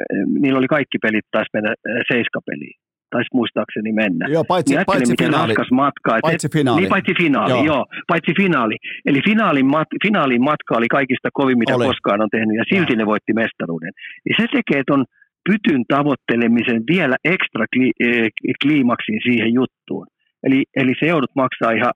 äh, 0.00 0.04
niillä 0.40 0.58
oli 0.58 0.66
kaikki 0.66 0.98
pelit 1.02 1.26
taisi 1.30 1.50
mennä 1.52 1.70
äh, 1.70 2.02
seiskapeliin. 2.12 2.76
Taisi 3.10 3.28
muistaakseni 3.34 3.92
mennä. 3.92 4.24
Joo, 4.28 4.44
paitsi, 4.44 4.74
niin 4.74 4.86
paitsi 4.86 5.12
miten 5.12 5.26
finaali. 5.26 5.48
Raskas 5.48 5.70
matka. 5.70 6.18
Paitsi 6.22 6.48
finaali. 6.52 6.80
Niin, 6.80 6.88
paitsi 6.88 7.14
finaali, 7.22 7.50
joo. 7.50 7.64
joo. 7.64 7.84
Paitsi 8.12 8.32
finaali. 8.36 8.76
Eli 9.06 9.20
finaalin, 9.28 9.66
mat, 9.66 9.88
finaalin 10.06 10.42
matka 10.42 10.76
oli 10.78 10.88
kaikista 10.88 11.28
kovin, 11.32 11.58
mitä 11.58 11.76
oli. 11.76 11.86
koskaan 11.86 12.20
on 12.20 12.30
tehnyt, 12.30 12.56
ja 12.56 12.64
silti 12.72 12.92
ja. 12.92 12.96
ne 12.96 13.06
voitti 13.06 13.32
mestaruuden. 13.32 13.92
Ja 14.28 14.34
se 14.40 14.46
tekee 14.56 14.82
ton 14.86 15.04
pytyn 15.48 15.82
tavoittelemisen 15.88 16.82
vielä 16.92 17.16
ekstra 17.24 17.64
kli, 17.72 17.90
eh, 18.00 18.28
kliimaksin 18.62 19.20
siihen 19.26 19.54
juttuun. 19.54 20.06
Eli, 20.44 20.64
eli 20.76 20.92
se 21.00 21.06
joudut 21.06 21.34
maksaa 21.36 21.70
ihan 21.70 21.92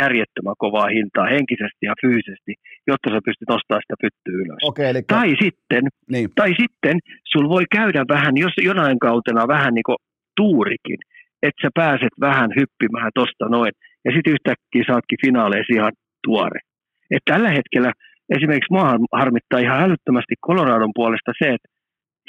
järjettömän 0.00 0.58
kovaa 0.58 0.88
hintaa 0.96 1.32
henkisesti 1.36 1.82
ja 1.90 1.94
fyysisesti, 2.02 2.52
jotta 2.86 3.10
sä 3.10 3.26
pystyt 3.28 3.48
nostamaan 3.54 3.82
sitä 3.84 4.02
pyttyä 4.04 4.36
ylös. 4.44 4.62
Okay, 4.70 4.86
eli... 4.86 5.02
tai, 5.02 5.28
sitten, 5.42 5.84
niin. 6.12 6.28
tai 6.34 6.50
sitten 6.60 6.96
sul 7.32 7.48
voi 7.48 7.64
käydä 7.76 8.04
vähän, 8.08 8.34
jos 8.36 8.52
jonain 8.70 8.98
kautena 8.98 9.48
vähän 9.48 9.74
niin 9.74 9.88
kuin 9.88 10.00
tuurikin, 10.36 11.00
että 11.42 11.62
sä 11.62 11.70
pääset 11.74 12.14
vähän 12.20 12.50
hyppimään 12.60 13.10
tosta 13.14 13.46
noin, 13.56 13.72
ja 14.04 14.10
sitten 14.14 14.32
yhtäkkiä 14.36 14.84
saatkin 14.86 15.22
finaaleissa 15.24 15.74
ihan 15.78 15.92
tuore. 16.26 16.60
Et 17.10 17.24
tällä 17.30 17.50
hetkellä 17.58 17.92
esimerkiksi 18.36 18.72
mua 18.72 18.96
harmittaa 19.12 19.64
ihan 19.66 19.82
älyttömästi 19.86 20.34
Coloradon 20.46 20.94
puolesta 20.94 21.32
se, 21.42 21.48
että 21.56 21.68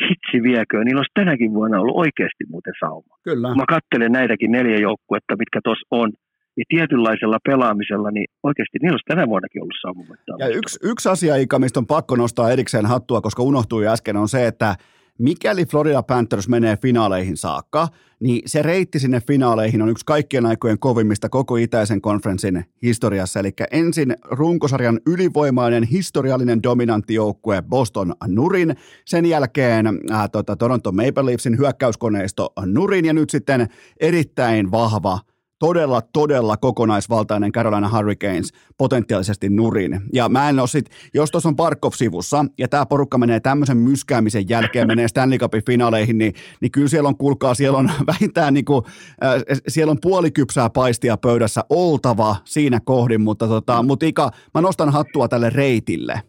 hitsi 0.07 0.37
viekö, 0.49 0.83
niillä 0.83 0.99
olisi 0.99 1.19
tänäkin 1.21 1.53
vuonna 1.53 1.79
ollut 1.81 2.01
oikeasti 2.05 2.43
muuten 2.49 2.73
sauma. 2.79 3.13
Kyllä. 3.23 3.55
Mä 3.55 3.65
katselen 3.75 4.11
näitäkin 4.11 4.51
neljä 4.51 4.77
joukkuetta, 4.87 5.39
mitkä 5.41 5.59
tuossa 5.63 5.87
on, 5.91 6.09
niin 6.57 6.65
tietynlaisella 6.69 7.37
pelaamisella, 7.45 8.11
niin 8.11 8.25
oikeasti 8.43 8.77
niillä 8.81 8.93
olisi 8.93 9.05
tänä 9.07 9.27
vuonnakin 9.27 9.61
ollut 9.61 9.75
sauma. 9.81 10.15
Ja 10.39 10.47
yksi, 10.47 10.79
yksi 10.83 11.09
asia, 11.09 11.35
Ika, 11.35 11.59
mistä 11.59 11.79
on 11.79 11.87
pakko 11.87 12.15
nostaa 12.15 12.51
erikseen 12.51 12.85
hattua, 12.85 13.21
koska 13.21 13.43
unohtui 13.43 13.87
äsken, 13.87 14.17
on 14.17 14.29
se, 14.29 14.47
että 14.47 14.75
mikäli 15.19 15.65
Florida 15.65 16.03
Panthers 16.03 16.47
menee 16.47 16.77
finaaleihin 16.77 17.37
saakka, 17.37 17.87
niin 18.19 18.41
se 18.45 18.61
reitti 18.61 18.99
sinne 18.99 19.21
finaaleihin 19.21 19.81
on 19.81 19.89
yksi 19.89 20.05
kaikkien 20.05 20.45
aikojen 20.45 20.79
kovimmista 20.79 21.29
koko 21.29 21.55
itäisen 21.55 22.01
konferenssin 22.01 22.65
historiassa. 22.81 23.39
Eli 23.39 23.51
ensin 23.71 24.15
runkosarjan 24.23 24.99
ylivoimainen 25.07 25.83
historiallinen 25.83 26.63
dominantti 26.63 27.13
joukkue 27.13 27.61
Boston 27.61 28.13
Nurin, 28.27 28.75
sen 29.05 29.25
jälkeen 29.25 29.85
ää, 30.11 30.27
tota, 30.27 30.55
Toronto 30.55 30.91
Maple 30.91 31.25
Leafsin 31.25 31.57
hyökkäyskoneisto 31.57 32.53
Nurin 32.65 33.05
ja 33.05 33.13
nyt 33.13 33.29
sitten 33.29 33.67
erittäin 33.99 34.71
vahva– 34.71 35.19
todella, 35.59 36.01
todella 36.13 36.57
kokonaisvaltainen 36.57 37.51
Carolina 37.51 37.89
Hurricanes 37.89 38.53
potentiaalisesti 38.77 39.49
nurin. 39.49 39.99
Ja 40.13 40.29
mä 40.29 40.49
en 40.49 40.59
ole 40.59 40.67
sit, 40.67 40.85
jos 41.13 41.31
tuossa 41.31 41.49
on 41.49 41.55
Barkov 41.55 41.91
sivussa 41.95 42.45
ja 42.57 42.67
tämä 42.67 42.85
porukka 42.85 43.17
menee 43.17 43.39
tämmöisen 43.39 43.77
myskäämisen 43.77 44.49
jälkeen, 44.49 44.87
menee 44.87 45.07
Stanley 45.07 45.37
Cupin 45.37 45.65
finaaleihin, 45.65 46.17
niin, 46.17 46.33
niin 46.61 46.71
kyllä 46.71 46.87
siellä 46.87 47.07
on, 47.07 47.17
kuulkaa, 47.17 47.53
siellä 47.53 47.77
on 47.77 47.89
vähintään 48.11 48.53
niin 48.53 48.65
kuin, 48.65 48.85
äh, 49.23 49.59
siellä 49.67 49.91
on 49.91 49.97
puolikypsää 50.01 50.69
paistia 50.69 51.17
pöydässä 51.17 51.61
oltava 51.69 52.35
siinä 52.45 52.79
kohdin, 52.85 53.21
mutta 53.21 53.47
tota, 53.47 53.83
mut 53.83 54.03
Ika, 54.03 54.31
mä 54.53 54.61
nostan 54.61 54.89
hattua 54.89 55.27
tälle 55.27 55.49
reitille. 55.49 56.21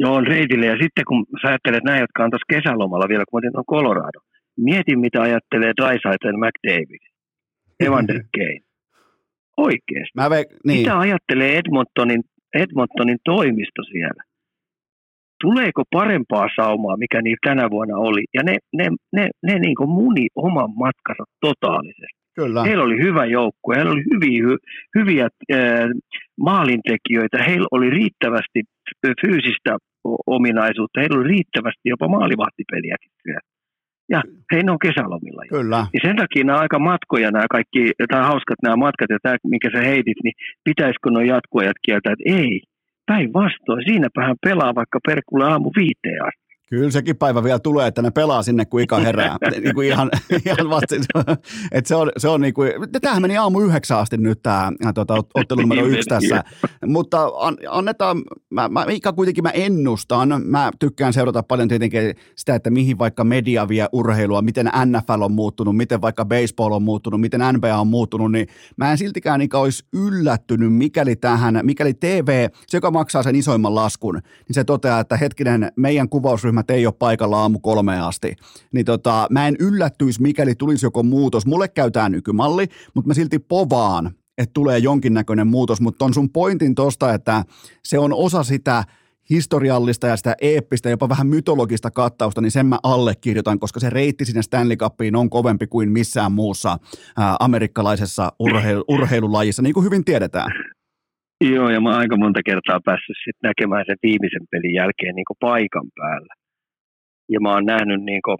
Joo, 0.00 0.14
on 0.14 0.26
reitille. 0.26 0.66
Ja 0.66 0.76
sitten 0.82 1.04
kun 1.08 1.26
sä 1.42 1.48
ajattelet 1.48 1.84
näin, 1.84 2.00
jotka 2.00 2.24
on 2.24 2.30
tuossa 2.30 2.54
kesälomalla 2.54 3.08
vielä, 3.08 3.24
kun 3.30 3.42
mä 3.42 3.50
on 3.54 3.64
Colorado, 3.76 4.20
mietin 4.56 4.98
mitä 4.98 5.22
ajattelee 5.22 5.72
Drysaiten 5.76 6.36
McDavid 6.38 7.15
Evander 7.80 8.20
Kane. 8.36 8.60
Oikeasti. 9.56 10.12
Mä 10.14 10.30
ve, 10.30 10.44
niin. 10.66 10.78
Mitä 10.80 10.98
ajattelee 10.98 11.58
Edmontonin, 11.58 12.22
Edmontonin 12.54 13.18
toimisto 13.24 13.82
siellä? 13.82 14.22
Tuleeko 15.40 15.82
parempaa 15.90 16.48
saumaa, 16.56 16.96
mikä 16.96 17.22
niillä 17.22 17.46
tänä 17.46 17.70
vuonna 17.70 17.96
oli? 17.96 18.24
Ja 18.34 18.42
ne, 18.42 18.56
ne, 18.72 18.88
ne, 19.12 19.28
ne 19.42 19.58
niin 19.58 19.74
kuin 19.74 19.90
muni 19.90 20.26
oman 20.34 20.70
matkansa 20.78 21.24
totaalisesti. 21.40 22.16
Kyllä. 22.36 22.62
Heillä 22.62 22.84
oli 22.84 22.98
hyvä 23.02 23.24
joukkue, 23.24 23.76
heillä 23.76 23.92
oli 23.92 24.04
hyviä, 24.14 24.56
hyviä 24.98 25.28
äh, 25.52 25.90
maalintekijöitä, 26.40 27.42
heillä 27.48 27.66
oli 27.70 27.90
riittävästi 27.90 28.60
fyysistä 29.20 29.76
ominaisuutta, 30.26 31.00
heillä 31.00 31.18
oli 31.18 31.28
riittävästi 31.28 31.88
jopa 31.88 32.08
maalivahtipeliäkin 32.08 33.10
ja 34.08 34.22
he 34.52 34.62
on 34.70 34.78
kesälomilla. 34.78 35.42
Kyllä. 35.48 35.80
Ja 35.94 36.00
sen 36.02 36.16
takia 36.16 36.44
nämä 36.44 36.58
aika 36.58 36.78
matkoja, 36.78 37.30
nämä 37.30 37.46
kaikki, 37.50 37.92
tai 38.10 38.22
hauskat 38.22 38.60
nämä 38.62 38.76
matkat 38.76 39.10
ja 39.10 39.18
tämä, 39.22 39.36
minkä 39.44 39.68
sä 39.74 39.80
heitit, 39.90 40.18
niin 40.24 40.36
pitäisikö 40.64 41.10
nuo 41.10 41.22
jatkuajat 41.22 41.78
kieltää, 41.84 42.12
että 42.12 42.40
ei, 42.40 42.62
päinvastoin, 43.06 43.84
siinäpä 43.88 44.20
hän 44.26 44.36
pelaa 44.46 44.74
vaikka 44.74 44.98
perkulle 45.06 45.44
aamu 45.44 45.70
viiteen 45.76 46.22
asti. 46.28 46.45
Kyllä 46.68 46.90
sekin 46.90 47.16
päivä 47.16 47.44
vielä 47.44 47.58
tulee, 47.58 47.86
että 47.86 48.02
ne 48.02 48.10
pelaa 48.10 48.42
sinne, 48.42 48.64
kun 48.64 48.80
Ika 48.80 48.98
herää. 48.98 49.36
niin 49.62 49.74
kuin 49.74 49.88
ihan, 49.88 50.10
ihan 50.46 50.70
vasta, 50.70 50.96
että 51.72 51.88
se 51.88 51.94
on, 51.94 52.10
se 52.16 52.28
on 52.28 52.40
niin 52.40 52.54
kuin, 52.54 52.72
tämähän 53.02 53.22
meni 53.22 53.36
aamu 53.36 53.60
yhdeksän 53.60 53.98
asti 53.98 54.16
nyt 54.16 54.42
tämä 54.42 54.72
tuota, 54.94 55.14
ottelu 55.34 55.60
numero 55.60 55.86
yksi 55.86 56.08
tässä. 56.08 56.44
Mutta 56.86 57.30
an, 57.38 57.56
annetaan, 57.68 58.22
mä, 58.50 58.68
mä, 58.68 58.84
Ika 58.88 59.12
kuitenkin 59.12 59.44
mä 59.44 59.50
ennustan, 59.50 60.42
mä 60.44 60.70
tykkään 60.78 61.12
seurata 61.12 61.42
paljon 61.42 61.68
tietenkin 61.68 62.14
sitä, 62.36 62.54
että 62.54 62.70
mihin 62.70 62.98
vaikka 62.98 63.24
media 63.24 63.68
vie 63.68 63.86
urheilua, 63.92 64.42
miten 64.42 64.70
NFL 64.86 65.22
on 65.22 65.32
muuttunut, 65.32 65.76
miten 65.76 66.00
vaikka 66.00 66.24
baseball 66.24 66.72
on 66.72 66.82
muuttunut, 66.82 67.20
miten 67.20 67.40
NBA 67.52 67.80
on 67.80 67.86
muuttunut, 67.86 68.32
niin 68.32 68.46
mä 68.76 68.90
en 68.90 68.98
siltikään 68.98 69.42
Ika 69.42 69.58
olisi 69.58 69.84
yllättynyt, 69.92 70.74
mikäli 70.74 71.16
tähän, 71.16 71.60
mikäli 71.62 71.94
TV, 71.94 72.48
se 72.66 72.76
joka 72.76 72.90
maksaa 72.90 73.22
sen 73.22 73.36
isoimman 73.36 73.74
laskun, 73.74 74.14
niin 74.14 74.54
se 74.54 74.64
toteaa, 74.64 75.00
että 75.00 75.16
hetkinen, 75.16 75.72
meidän 75.76 76.08
kuvausryhmä 76.08 76.55
ryhmät 76.56 76.70
ei 76.70 76.86
ole 76.86 76.94
paikalla 76.98 77.40
aamu 77.40 77.58
kolmeen 77.58 78.02
asti, 78.02 78.36
niin 78.72 78.86
tota, 78.86 79.26
mä 79.30 79.48
en 79.48 79.56
yllättyisi, 79.60 80.22
mikäli 80.22 80.54
tulisi 80.54 80.86
joko 80.86 81.02
muutos. 81.02 81.46
Mulle 81.46 81.68
käy 81.68 81.90
tämä 81.90 82.08
nykymalli, 82.08 82.66
mutta 82.94 83.08
mä 83.08 83.14
silti 83.14 83.38
povaan, 83.38 84.10
että 84.38 84.52
tulee 84.54 84.78
jonkinnäköinen 84.78 85.46
muutos, 85.46 85.80
mutta 85.80 86.04
on 86.04 86.14
sun 86.14 86.30
pointin 86.30 86.74
tosta, 86.74 87.14
että 87.14 87.44
se 87.84 87.98
on 87.98 88.12
osa 88.12 88.42
sitä 88.42 88.84
historiallista 89.30 90.06
ja 90.06 90.16
sitä 90.16 90.34
eeppistä, 90.40 90.90
jopa 90.90 91.08
vähän 91.08 91.26
mytologista 91.26 91.90
kattausta, 91.90 92.40
niin 92.40 92.50
sen 92.50 92.66
mä 92.66 92.78
allekirjoitan, 92.82 93.58
koska 93.58 93.80
se 93.80 93.90
reitti 93.90 94.24
sinne 94.24 94.42
Stanley 94.42 94.76
Cupiin 94.76 95.16
on 95.16 95.30
kovempi 95.30 95.66
kuin 95.66 95.92
missään 95.92 96.32
muussa 96.32 96.78
amerikkalaisessa 97.40 98.32
urheilu, 98.38 98.84
urheilulajissa, 98.88 99.62
niin 99.62 99.74
kuin 99.74 99.84
hyvin 99.84 100.04
tiedetään. 100.04 100.50
Joo, 101.40 101.70
ja 101.70 101.80
mä 101.80 101.96
aika 101.96 102.16
monta 102.16 102.40
kertaa 102.46 102.80
päässyt 102.84 103.16
sit 103.24 103.36
näkemään 103.42 103.84
sen 103.86 103.96
viimeisen 104.02 104.46
pelin 104.50 104.74
jälkeen 104.74 105.14
niin 105.14 105.40
paikan 105.40 105.88
päällä 105.96 106.34
ja 107.28 107.40
mä 107.40 107.52
oon 107.52 107.64
nähnyt 107.64 108.02
niin 108.02 108.22
kuin, 108.24 108.38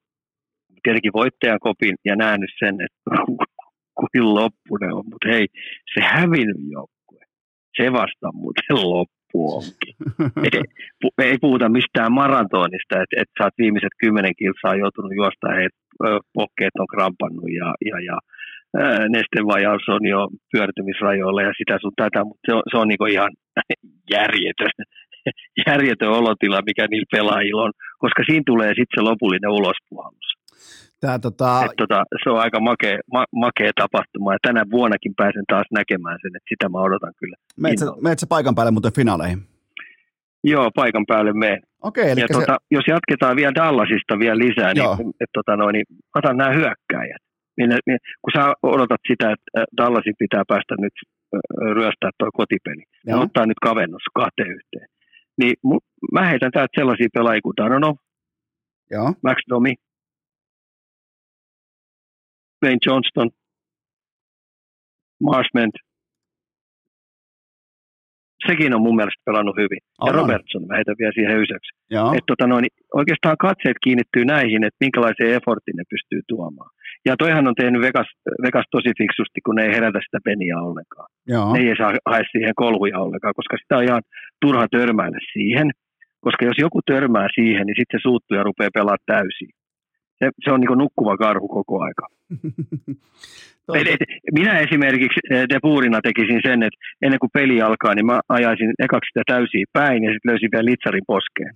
tietenkin 0.82 1.12
voittajan 1.12 1.60
kopin 1.60 1.94
ja 2.04 2.16
nähnyt 2.16 2.50
sen, 2.58 2.74
että 2.86 3.10
kuin 3.98 4.34
loppunen 4.34 4.94
on, 4.94 5.04
mutta 5.10 5.28
hei, 5.28 5.46
se 5.94 6.00
hävinnyt 6.00 6.62
joukkue, 6.70 7.22
se 7.76 7.92
vasta 7.92 8.32
muuten 8.32 8.76
loppu 8.94 9.38
onkin. 9.56 9.94
Et, 10.46 10.60
ei 11.18 11.38
puhuta 11.40 11.68
mistään 11.68 12.12
maratonista, 12.12 12.94
että 13.02 13.16
et 13.20 13.30
sä 13.38 13.44
oot 13.44 13.58
viimeiset 13.58 13.94
kymmenen 13.98 14.36
kilsaa 14.38 14.80
joutunut 14.82 15.12
juosta, 15.16 15.46
että 15.66 15.80
pokkeet 16.34 16.76
on 16.78 16.92
krampannut 16.94 17.50
ja, 17.60 17.68
ja, 17.90 17.96
ja 18.08 18.16
nestevajaus 19.08 19.88
on 19.88 20.06
jo 20.06 20.28
pyörtymisrajoilla 20.52 21.42
ja 21.42 21.52
sitä 21.58 21.78
sun 21.80 21.92
tätä, 21.96 22.24
mutta 22.24 22.44
se 22.46 22.52
on, 22.54 22.62
se 22.70 22.76
on 22.76 22.88
niin 22.88 23.12
ihan 23.12 23.32
järjetön 24.10 24.76
järjetön 25.66 26.16
olotila, 26.20 26.66
mikä 26.66 26.86
niillä 26.90 27.12
pelaajilla 27.16 27.62
on, 27.62 27.72
koska 27.98 28.22
siinä 28.26 28.42
tulee 28.46 28.68
sitten 28.68 28.94
se 28.94 29.00
lopullinen 29.00 29.50
ulospuhallus. 29.50 30.28
Tää, 31.00 31.18
tota... 31.18 31.64
Et, 31.64 31.76
tota, 31.76 32.04
se 32.22 32.30
on 32.30 32.40
aika 32.40 32.60
makea, 32.60 32.98
ma, 33.12 33.24
makea 33.44 33.70
tapahtuma 33.82 34.32
ja 34.32 34.38
tänä 34.42 34.62
vuonnakin 34.70 35.14
pääsen 35.16 35.46
taas 35.48 35.66
näkemään 35.72 36.18
sen, 36.22 36.36
että 36.36 36.48
sitä 36.52 36.68
mä 36.68 36.78
odotan 36.78 37.12
kyllä. 37.20 37.36
Meet 38.02 38.18
sä, 38.18 38.26
paikan 38.28 38.54
päälle 38.54 38.70
muuten 38.70 38.92
finaaleihin? 38.92 39.40
Joo, 40.44 40.70
paikan 40.74 41.04
päälle 41.08 41.32
meen. 41.32 41.60
Okei, 41.82 42.10
eli 42.10 42.20
Ja 42.20 42.26
se, 42.30 42.34
tota, 42.34 42.56
jos 42.70 42.84
jatketaan 42.88 43.36
vielä 43.36 43.54
Dallasista 43.54 44.18
vielä 44.18 44.38
lisää, 44.38 44.72
Joo. 44.74 44.96
niin, 44.96 45.12
et, 45.20 45.30
tota, 45.32 45.56
noin, 45.56 45.72
niin 45.72 45.86
otan 46.18 46.36
nämä 46.36 46.50
hyökkäjät. 46.50 47.22
Minne, 47.56 47.76
minne, 47.86 47.98
kun 48.22 48.32
sä 48.36 48.52
odotat 48.62 49.02
sitä, 49.10 49.26
että 49.32 49.48
äh, 49.58 49.64
Dallasin 49.76 50.14
pitää 50.18 50.42
päästä 50.48 50.74
nyt 50.78 50.96
äh, 51.02 51.40
ryöstää 51.76 52.10
tuo 52.18 52.28
kotipeli, 52.40 52.84
ja 53.06 53.12
Joo. 53.12 53.22
ottaa 53.22 53.46
nyt 53.46 53.60
kavennus 53.68 54.06
kahteen 54.14 54.50
yhteen. 54.58 54.88
Niin 55.38 55.56
mä 56.12 56.26
heitän 56.26 56.50
täältä 56.52 56.80
sellaisia 56.80 57.08
pelaajia 57.14 57.42
kuin 57.42 57.56
Danonov, 57.56 57.96
joo, 58.90 59.14
Max 59.22 59.36
Domi, 59.50 59.74
Wayne 62.64 62.78
Johnston, 62.86 63.30
Marshment. 65.22 65.85
Sekin 68.48 68.74
on 68.74 68.82
mun 68.86 68.97
mielestä 68.97 69.27
pelannut 69.28 69.56
hyvin. 69.62 69.81
Ja 69.82 69.90
Aivan. 70.01 70.14
Robertson, 70.20 70.66
mä 70.66 70.77
heitän 70.78 71.01
vielä 71.01 71.16
siihen 71.18 71.43
yseksi. 71.44 71.70
Et 72.16 72.27
tota 72.31 72.47
noin, 72.47 72.64
oikeastaan 73.01 73.36
katseet 73.47 73.78
kiinnittyy 73.85 74.24
näihin, 74.24 74.64
että 74.64 74.85
minkälaisen 74.85 75.32
effortin 75.36 75.77
ne 75.77 75.85
pystyy 75.94 76.20
tuomaan. 76.28 76.70
Ja 77.09 77.12
toihan 77.23 77.48
on 77.48 77.55
tehnyt 77.60 77.82
Vegas, 77.86 78.10
Vegas 78.44 78.66
tosi 78.70 78.90
fiksusti, 79.01 79.40
kun 79.44 79.55
ne 79.55 79.62
ei 79.66 79.74
herätä 79.77 80.01
sitä 80.06 80.18
peniä 80.24 80.56
ollenkaan. 80.66 81.09
joo. 81.32 81.52
Ne 81.52 81.59
ei 81.68 81.77
saa 81.81 81.93
hae 82.10 82.23
siihen 82.32 82.55
kolhuja 82.62 82.98
ollenkaan, 83.05 83.39
koska 83.40 83.56
sitä 83.56 83.77
on 83.78 83.85
ihan 83.89 84.02
turha 84.43 84.66
törmäillä 84.77 85.18
siihen. 85.32 85.68
Koska 86.20 86.44
jos 86.44 86.59
joku 86.59 86.81
törmää 86.86 87.28
siihen, 87.39 87.64
niin 87.66 87.78
sitten 87.78 88.01
se 88.01 88.02
suuttuu 88.02 88.36
ja 88.36 88.43
rupeaa 88.48 88.77
pelaamaan 88.78 89.09
täysin. 89.14 89.51
Se, 90.18 90.30
se 90.44 90.51
on 90.52 90.60
niin 90.60 90.78
nukkuva 90.78 91.16
karhu 91.16 91.48
koko 91.48 91.82
aika. 91.82 92.06
Et, 93.74 93.88
et, 93.88 94.01
minä 94.32 94.59
esimerkiksi 94.59 95.20
eh, 95.30 95.44
depuurina 95.48 96.01
tekisin 96.01 96.40
sen, 96.43 96.62
että 96.62 96.78
ennen 97.02 97.18
kuin 97.18 97.30
peli 97.32 97.62
alkaa, 97.62 97.94
niin 97.94 98.06
mä 98.06 98.20
ajaisin 98.28 98.72
ekaksi 98.78 99.09
sitä 99.09 99.22
täysiä 99.26 99.64
päin 99.72 100.05
ja 100.05 100.12
sitten 100.12 100.30
löysin 100.30 100.48
vielä 100.52 100.64
litsarin 100.64 101.02
poskeen. 101.06 101.55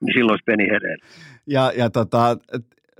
Niin 0.00 0.14
silloin 0.14 0.32
olisi 0.32 0.44
peni 0.46 0.64
hereillä. 0.64 1.04
Ja, 1.46 1.72
ja 1.76 1.90
tota, 1.90 2.36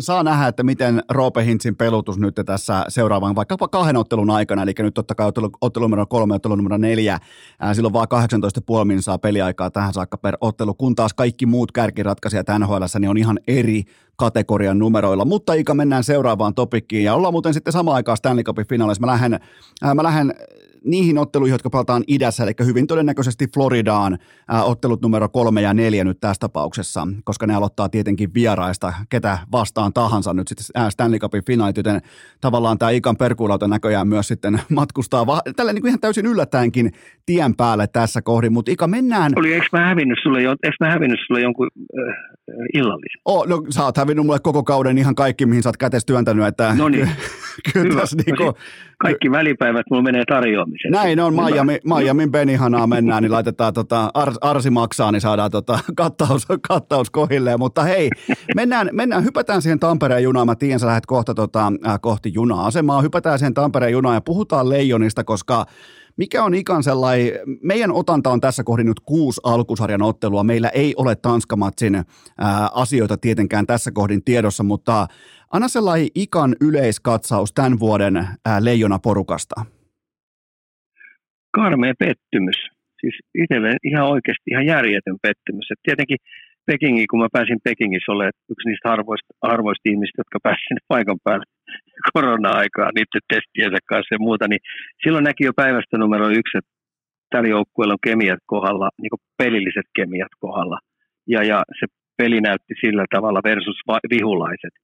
saa 0.01 0.23
nähdä, 0.23 0.47
että 0.47 0.63
miten 0.63 1.03
Roope 1.11 1.45
Hintsin 1.45 1.77
pelutus 1.77 2.19
nyt 2.19 2.35
tässä 2.47 2.85
seuraavan 2.89 3.35
vaikkapa 3.35 3.69
kahden 3.69 3.97
ottelun 3.97 4.31
aikana, 4.31 4.63
eli 4.63 4.73
nyt 4.79 4.95
totta 4.95 5.15
kai 5.15 5.27
ottelu, 5.27 5.51
ottelu 5.61 5.85
numero 5.85 6.07
kolme, 6.07 6.35
ottelu 6.35 6.57
numero 6.57 6.77
neljä, 6.77 7.19
ää, 7.61 7.75
silloin 7.75 7.93
vaan 7.93 8.07
18,5 8.81 8.85
min 8.85 9.03
saa 9.03 9.19
peliaikaa 9.19 9.71
tähän 9.71 9.93
saakka 9.93 10.19
per 10.19 10.37
ottelu, 10.41 10.75
kun 10.75 10.95
taas 10.95 11.15
kaikki 11.15 11.47
muut 11.47 11.73
kärkiratkaisijat 11.73 12.47
NHL 12.59 12.85
niin 12.99 13.11
on 13.11 13.19
ihan 13.19 13.41
eri 13.47 13.83
kategorian 14.17 14.79
numeroilla. 14.79 15.25
Mutta 15.25 15.55
Ika, 15.55 15.75
mennään 15.75 16.05
seuraavaan 16.05 16.55
topikkiin 16.55 17.05
ja 17.05 17.15
ollaan 17.15 17.35
muuten 17.35 17.55
sitten 17.55 17.73
samaan 17.73 17.95
aikaan 17.95 18.17
Stanley 18.17 18.45
Cupin 18.45 18.69
finaalissa. 18.69 19.01
Mä 19.01 19.07
lähden, 19.07 19.41
ää, 19.83 19.95
mä 19.95 20.03
lähden 20.03 20.35
niihin 20.85 21.19
otteluihin, 21.19 21.53
jotka 21.55 21.71
pelataan 21.71 22.05
idässä, 22.07 22.43
eli 22.45 22.53
hyvin 22.65 22.87
todennäköisesti 22.87 23.47
Floridaan 23.55 24.19
ää, 24.49 24.65
ottelut 24.65 25.03
numero 25.03 25.29
kolme 25.29 25.61
ja 25.63 25.75
neljä 25.75 26.05
nyt 26.05 26.21
tässä 26.21 26.41
tapauksessa, 26.41 27.09
koska 27.25 27.47
ne 27.47 27.55
aloittaa 27.55 27.89
tietenkin 27.89 28.35
vieraista, 28.35 28.93
ketä 29.09 29.39
vastaan 29.53 29.93
tahansa 29.93 30.35
nyt 30.35 30.49
sitten 30.49 30.65
ää, 30.83 30.91
Stanley 30.91 31.19
Cupin 31.19 31.45
finaalit, 31.47 31.77
joten 31.77 32.01
tavallaan 32.41 32.79
tämä 32.79 32.91
Ikan 32.91 33.17
perkuulauta 33.17 33.69
näköjään 33.69 34.09
myös 34.09 34.29
sitten 34.29 34.61
matkustaa 34.71 35.27
va- 35.27 35.43
tällä 35.57 35.73
niin 35.73 35.83
kuin 35.83 35.89
ihan 35.89 36.01
täysin 36.01 36.27
yllättäenkin 36.27 36.93
tien 37.27 37.57
päälle 37.57 37.87
tässä 37.87 38.23
kohdin, 38.23 38.53
mutta 38.53 38.71
Ika 38.71 38.87
mennään, 38.87 39.33
Oli, 39.37 39.53
eikö 39.55 39.67
mä 39.73 39.87
hävinnyt 39.87 40.19
sulle, 40.23 40.43
jo- 40.43 40.57
eikö 40.63 40.77
mä 40.81 40.91
hävinnyt 40.91 41.19
sulle 41.27 41.41
jonkun 41.41 41.69
äh, 42.09 42.15
illallisen? 42.75 43.21
oh, 43.25 43.47
no 43.47 43.63
sä 43.71 43.85
oot 43.85 43.97
hävinnyt 43.97 44.27
mulle 44.27 44.39
koko 44.43 44.63
kauden 44.63 44.99
ihan 44.99 45.15
kaikki, 45.15 45.47
mihin 45.47 45.63
sä 45.63 45.69
oot 45.69 45.77
kätes 45.77 46.05
työntänyt, 46.05 46.47
että 46.47 46.75
No 46.77 46.89
niin. 46.89 47.11
kyllä 47.73 48.01
tässä 48.01 48.17
No 48.17 48.23
niinku, 48.27 48.59
Kaikki 48.99 49.31
välipäivät 49.31 49.87
mulla 49.91 50.03
menee 50.03 50.25
tarjoamiseen. 50.29 50.93
Näin 50.93 51.21
on. 51.21 51.35
Miami, 51.35 51.79
Miamin 51.85 52.31
Benihanaa 52.31 52.87
mennään, 52.87 53.23
niin 53.23 53.33
laitetaan 53.33 53.75
tota, 53.75 54.11
Ars, 54.15 54.37
Arsi 54.41 54.71
maksaa, 54.71 55.13
niin 55.13 55.21
saadaan 55.21 55.51
tota, 55.51 55.79
kattaus, 55.97 56.47
kattaus 56.69 57.11
kohilleen. 57.11 57.59
Mutta 57.59 57.83
hei, 57.83 58.11
mennään, 58.55 58.89
mennään, 58.93 59.25
hypätään 59.25 59.63
siihen 59.63 59.79
Tampereen 59.79 60.23
junaan. 60.23 60.47
Mä 60.47 60.55
tiedän, 60.55 60.81
sä 60.81 60.87
lähdet 60.87 61.07
kohta 61.07 61.35
tota, 61.35 61.73
äh, 61.87 61.99
kohti 62.01 62.33
juna-asemaa. 62.35 63.03
Hypätään 63.03 63.39
siihen 63.39 63.55
Tampereen 63.55 63.93
junaan 63.93 64.17
ja 64.17 64.21
puhutaan 64.21 64.69
Leijonista, 64.69 65.25
koska 65.25 65.67
mikä 66.17 66.45
on 66.45 66.55
ikan 66.55 66.83
sellainen, 66.83 67.33
meidän 67.63 67.93
otanta 67.93 68.31
on 68.31 68.41
tässä 68.41 68.65
kohdin 68.65 68.87
nyt 68.87 69.01
kuusi 69.01 69.41
alkusarjan 69.45 70.03
ottelua. 70.03 70.45
Meillä 70.45 70.69
ei 70.69 70.95
ole 70.97 71.17
Tanskamatsin 71.17 71.95
ää, 71.95 72.69
asioita 72.75 73.17
tietenkään 73.17 73.67
tässä 73.67 73.91
kohdin 73.91 74.25
tiedossa, 74.25 74.63
mutta 74.63 75.07
anna 75.55 75.69
sellainen 75.69 76.09
ikan 76.15 76.57
yleiskatsaus 76.61 77.53
tämän 77.53 77.81
vuoden 77.81 78.17
ää, 78.17 78.65
Leijona-porukasta. 78.65 79.65
Karmea 81.55 81.95
pettymys. 81.99 82.57
Siis 83.01 83.17
itselle 83.35 83.77
ihan 83.85 84.07
oikeasti 84.07 84.51
ihan 84.51 84.67
järjetön 84.67 85.17
pettymys. 85.23 85.67
Et 85.71 85.79
tietenkin 85.83 86.19
Pekingiin, 86.67 87.11
kun 87.11 87.21
mä 87.21 87.29
pääsin 87.33 87.61
Pekingissä 87.65 88.13
olemaan 88.13 88.33
yksi 88.53 88.69
niistä 88.69 88.89
harvoista, 88.89 89.33
harvoista 89.43 89.89
ihmistä, 89.91 90.21
jotka 90.23 90.39
pääsivät 90.43 90.69
sinne 90.69 90.83
paikan 90.89 91.19
päälle 91.25 91.47
korona-aikaa 92.13 92.91
niiden 92.95 93.23
testiensä 93.33 93.79
kanssa 93.91 94.15
ja 94.15 94.25
muuta, 94.27 94.49
niin 94.49 94.63
silloin 95.03 95.25
näki 95.25 95.45
jo 95.45 95.53
päivästä 95.63 95.99
numero 95.99 96.27
yksi, 96.29 96.59
että 96.59 96.73
tällä 97.31 97.49
joukkueella 97.49 97.95
on 97.95 98.07
kemiat 98.09 98.43
kohdalla, 98.47 98.89
niin 99.03 99.11
kuin 99.11 99.23
pelilliset 99.39 99.89
kemiat 99.97 100.33
kohdalla. 100.45 100.79
Ja, 101.27 101.41
ja 101.51 101.59
se 101.79 101.87
peli 102.17 102.41
näytti 102.41 102.75
sillä 102.81 103.05
tavalla 103.15 103.41
versus 103.45 103.79
vihulaiset. 104.15 104.75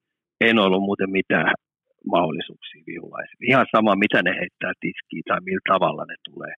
En 0.40 0.58
ollut 0.58 0.82
muuten 0.88 1.10
mitään 1.10 1.52
mahdollisuuksia 2.14 2.82
vihulaisille. 2.86 3.50
Ihan 3.52 3.66
sama, 3.76 4.02
mitä 4.04 4.18
ne 4.22 4.32
heittää 4.40 4.72
tiskiin 4.80 5.24
tai 5.28 5.40
millä 5.48 5.64
tavalla 5.72 6.04
ne 6.08 6.16
tulee. 6.28 6.54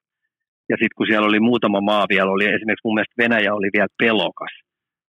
Ja 0.71 0.77
sitten 0.77 0.97
kun 0.97 1.07
siellä 1.07 1.29
oli 1.31 1.41
muutama 1.41 1.81
maa 1.81 2.07
vielä, 2.13 2.31
oli 2.31 2.47
esimerkiksi 2.57 2.87
mun 2.87 2.97
mielestä 2.97 3.21
Venäjä 3.23 3.55
oli 3.55 3.71
vielä 3.77 3.97
pelokas. 4.03 4.55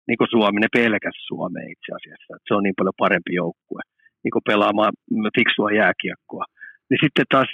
Niin 0.08 0.18
kuin 0.18 0.32
Suomi, 0.34 0.60
ne 0.60 0.70
pelkäs 0.80 1.18
Suomea 1.28 1.72
itse 1.74 1.90
asiassa. 1.98 2.36
Et 2.36 2.44
se 2.48 2.54
on 2.54 2.62
niin 2.62 2.78
paljon 2.78 3.02
parempi 3.04 3.32
joukkue 3.42 3.82
niin 4.24 4.34
kuin 4.34 4.48
pelaamaan 4.50 4.92
fiksua 5.38 5.70
jääkiekkoa. 5.80 6.44
Niin 6.88 7.00
sitten 7.04 7.26
taas 7.34 7.48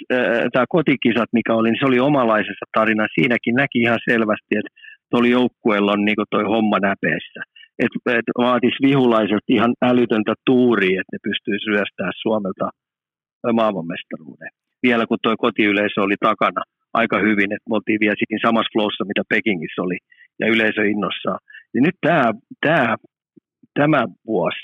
tämä 0.53 0.65
kotikisat, 0.77 1.29
mikä 1.37 1.51
oli, 1.53 1.67
niin 1.69 1.81
se 1.81 1.89
oli 1.89 1.99
omalaisessa 2.09 2.65
tarina. 2.77 3.13
Siinäkin 3.15 3.55
näki 3.61 3.77
ihan 3.85 4.01
selvästi, 4.09 4.51
että 4.59 4.71
tuolla 5.09 5.35
joukkueella 5.37 5.91
on 5.91 6.05
niin 6.05 6.31
toi 6.35 6.43
homma 6.53 6.77
näpeessä. 6.89 7.41
Että 7.79 8.19
et 8.19 8.29
vaatisi 8.37 8.77
vihulaiselta 8.87 9.53
ihan 9.57 9.73
älytöntä 9.89 10.33
tuuria, 10.45 11.01
että 11.01 11.13
ne 11.15 11.19
pystyisi 11.27 11.69
ryöstää 11.71 12.11
Suomelta 12.21 12.69
maailmanmestaruuden. 13.53 14.51
Vielä 14.83 15.07
kun 15.07 15.17
tuo 15.23 15.35
kotiyleisö 15.37 16.01
oli 16.01 16.15
takana 16.19 16.61
aika 16.93 17.17
hyvin, 17.27 17.49
että 17.53 17.69
me 17.69 17.75
oltiin 17.75 17.99
vielä 18.03 18.15
siinä 18.17 18.45
samassa 18.47 18.73
flowssa, 18.73 19.09
mitä 19.11 19.23
Pekingissä 19.29 19.81
oli, 19.81 19.97
ja 20.39 20.45
yleisö 20.47 20.81
innossaan. 20.93 21.39
Ja 21.73 21.79
nyt 21.81 21.95
tämä, 22.01 22.27
tämä, 22.65 22.95
tämä 23.79 24.01
vuosi, 24.27 24.63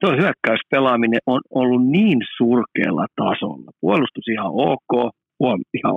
tuo 0.00 0.12
hyökkäyspelaaminen 0.20 1.22
on 1.26 1.40
ollut 1.60 1.86
niin 1.96 2.20
surkealla 2.36 3.06
tasolla. 3.16 3.70
Puolustus 3.80 4.28
ihan 4.28 4.52
ok, 4.70 4.92
huom, 5.40 5.60
ihan 5.78 5.96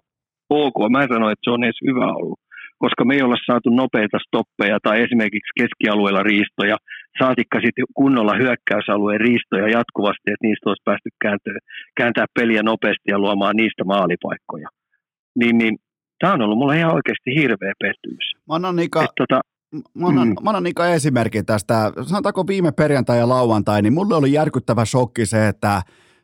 ok. 0.50 0.78
Mä 0.92 1.04
en 1.04 1.10
sano, 1.14 1.30
että 1.30 1.46
se 1.46 1.52
on 1.52 1.64
edes 1.64 1.82
hyvä 1.88 2.08
ollut, 2.20 2.40
koska 2.84 3.06
me 3.06 3.16
ei 3.16 3.22
olla 3.22 3.38
saatu 3.46 3.70
nopeita 3.70 4.18
stoppeja 4.28 4.78
tai 4.84 4.96
esimerkiksi 5.06 5.52
keskialueella 5.60 6.24
riistoja, 6.24 6.78
saatikka 7.20 7.58
sitten 7.66 7.86
kunnolla 7.94 8.34
hyökkäysalueen 8.42 9.22
riistoja 9.22 9.68
jatkuvasti, 9.78 10.28
että 10.32 10.48
niistä 10.48 10.70
olisi 10.70 10.86
päästy 10.86 11.10
kääntää, 11.24 11.54
kääntää 11.98 12.26
peliä 12.40 12.64
nopeasti 12.64 13.08
ja 13.14 13.20
luomaan 13.20 13.56
niistä 13.56 13.84
maalipaikkoja. 13.84 14.70
Niin, 15.40 15.58
niin 15.58 15.78
tämä 16.20 16.34
on 16.34 16.42
ollut 16.42 16.58
mulle 16.58 16.78
ihan 16.78 16.94
oikeasti 16.96 17.30
hirveä 17.40 17.74
pettymys. 17.84 18.26
Mä 18.48 18.56
annan 18.56 18.76
Nika, 18.76 19.04
Et, 19.04 19.10
tota, 19.18 19.40
Mä 19.94 20.08
annan, 20.08 20.28
Mm. 20.28 20.36
mä 20.44 20.50
annan 20.50 20.68
Ika 20.68 20.88
esimerkin 20.90 21.46
tästä. 21.46 21.92
Sanotaanko 22.02 22.48
viime 22.48 22.72
perjantai 22.72 23.18
ja 23.18 23.30
lauantai, 23.30 23.82
niin 23.82 23.94
mulle 23.94 24.16
oli 24.16 24.34
järkyttävä 24.34 24.86
shokki 24.86 25.26
se, 25.26 25.48
että 25.48 25.82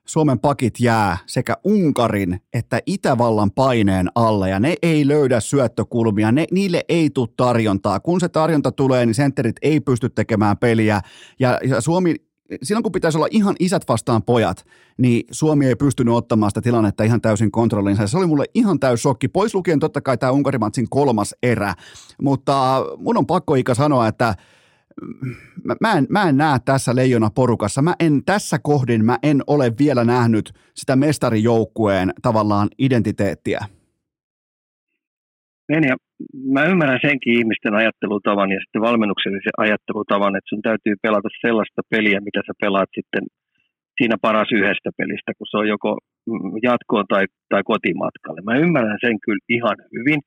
Suomen 0.08 0.40
pakit 0.40 0.80
jää 0.80 1.18
sekä 1.26 1.58
Unkarin 1.64 2.42
että 2.54 2.80
Itävallan 2.86 3.52
paineen 3.52 4.08
alle 4.16 4.50
ja 4.50 4.60
ne 4.60 4.76
ei 4.82 5.08
löydä 5.08 5.40
syöttökulmia, 5.40 6.32
ne, 6.32 6.46
niille 6.52 6.82
ei 6.90 7.10
tule 7.10 7.30
tarjontaa. 7.38 8.00
Kun 8.00 8.20
se 8.20 8.30
tarjonta 8.30 8.72
tulee, 8.72 9.06
niin 9.06 9.16
sentterit 9.16 9.56
ei 9.62 9.80
pysty 9.80 10.10
tekemään 10.10 10.58
peliä 10.58 11.02
ja, 11.40 11.60
ja 11.68 11.82
Suomi 11.82 12.16
silloin 12.64 12.84
kun 12.84 12.92
pitäisi 12.92 13.18
olla 13.18 13.28
ihan 13.32 13.56
isät 13.60 13.84
vastaan 13.88 14.24
pojat, 14.24 14.66
niin 14.98 15.24
Suomi 15.32 15.68
ei 15.68 15.76
pystynyt 15.76 16.14
ottamaan 16.14 16.52
sitä 16.52 16.62
tilannetta 16.62 17.04
ihan 17.04 17.22
täysin 17.22 17.52
kontrolliinsa. 17.52 18.08
Se 18.08 18.18
oli 18.18 18.28
mulle 18.28 18.46
ihan 18.54 18.80
täys 18.80 19.02
shokki. 19.02 19.28
Pois 19.28 19.56
lukien 19.56 19.80
totta 19.80 20.02
kai 20.02 20.18
tämä 20.18 20.32
Unkarimatsin 20.32 20.90
kolmas 20.90 21.36
erä, 21.44 21.76
mutta 22.22 22.86
mun 22.98 23.18
on 23.18 23.26
pakko 23.26 23.56
Ika 23.56 23.74
sanoa, 23.74 24.08
että 24.08 24.36
mä, 25.64 25.76
mä, 25.82 25.94
en, 25.94 26.06
mä 26.10 26.30
en 26.30 26.38
näe 26.38 26.60
tässä 26.66 26.96
leijona 26.96 27.30
porukassa. 27.36 27.82
Mä 27.82 27.94
en 28.00 28.22
tässä 28.26 28.58
kohdin, 28.64 29.06
mä 29.06 29.18
en 29.24 29.42
ole 29.48 29.72
vielä 29.80 30.04
nähnyt 30.04 30.54
sitä 30.74 30.96
mestarijoukkueen 30.96 32.14
tavallaan 32.22 32.68
identiteettiä. 32.80 33.60
En, 35.70 35.84
ja 35.84 35.96
mä 36.54 36.66
ymmärrän 36.66 37.00
senkin 37.02 37.34
ihmisten 37.40 37.74
ajattelutavan 37.76 38.52
ja 38.52 38.60
sitten 38.60 38.82
valmennuksellisen 38.82 39.58
ajattelutavan, 39.58 40.36
että 40.36 40.50
sun 40.50 40.62
täytyy 40.62 40.96
pelata 41.02 41.30
sellaista 41.42 41.82
peliä, 41.90 42.20
mitä 42.20 42.42
sä 42.48 42.54
pelaat 42.62 42.90
sitten 42.96 43.24
siinä 43.98 44.16
paras 44.22 44.50
yhdestä 44.52 44.90
pelistä, 44.98 45.32
kun 45.38 45.48
se 45.50 45.58
on 45.58 45.68
joko 45.68 45.98
jatkoon 46.64 47.06
tai, 47.08 47.26
tai 47.50 47.62
kotimatkalle. 47.72 48.42
Mä 48.42 48.64
ymmärrän 48.66 49.04
sen 49.06 49.18
kyllä 49.26 49.46
ihan 49.50 49.78
hyvin, 49.96 50.20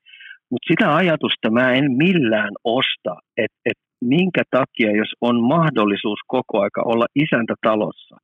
Mutta 0.51 0.67
sitä 0.71 0.95
ajatusta 0.95 1.51
mä 1.51 1.73
en 1.73 1.91
millään 1.91 2.53
osta, 2.63 3.13
että 3.37 3.59
et 3.65 3.79
minkä 4.01 4.43
takia, 4.51 4.97
jos 4.97 5.11
on 5.21 5.43
mahdollisuus 5.43 6.19
koko 6.27 6.61
aika 6.61 6.81
olla 6.85 7.05
isäntä 7.15 7.55
talossa, 7.61 8.15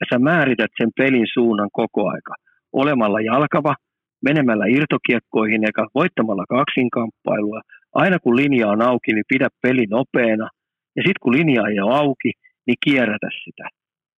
ja 0.00 0.06
sä 0.12 0.18
määrität 0.18 0.70
sen 0.80 0.90
pelin 0.96 1.26
suunnan 1.34 1.68
koko 1.72 2.08
aika, 2.08 2.34
olemalla 2.72 3.20
jalkava, 3.20 3.74
menemällä 4.24 4.64
irtokiekkoihin 4.66 5.64
eikä 5.64 5.86
voittamalla 5.94 6.44
kaksinkamppailua, 6.48 7.60
aina 7.94 8.18
kun 8.18 8.36
linja 8.36 8.68
on 8.68 8.82
auki, 8.82 9.12
niin 9.12 9.24
pidä 9.28 9.48
peli 9.62 9.86
nopeana, 9.90 10.48
ja 10.96 11.02
sitten 11.02 11.22
kun 11.22 11.32
linja 11.32 11.62
ei 11.68 11.80
ole 11.80 11.94
auki, 11.94 12.32
niin 12.66 12.76
kierrätä 12.84 13.28
sitä. 13.44 13.68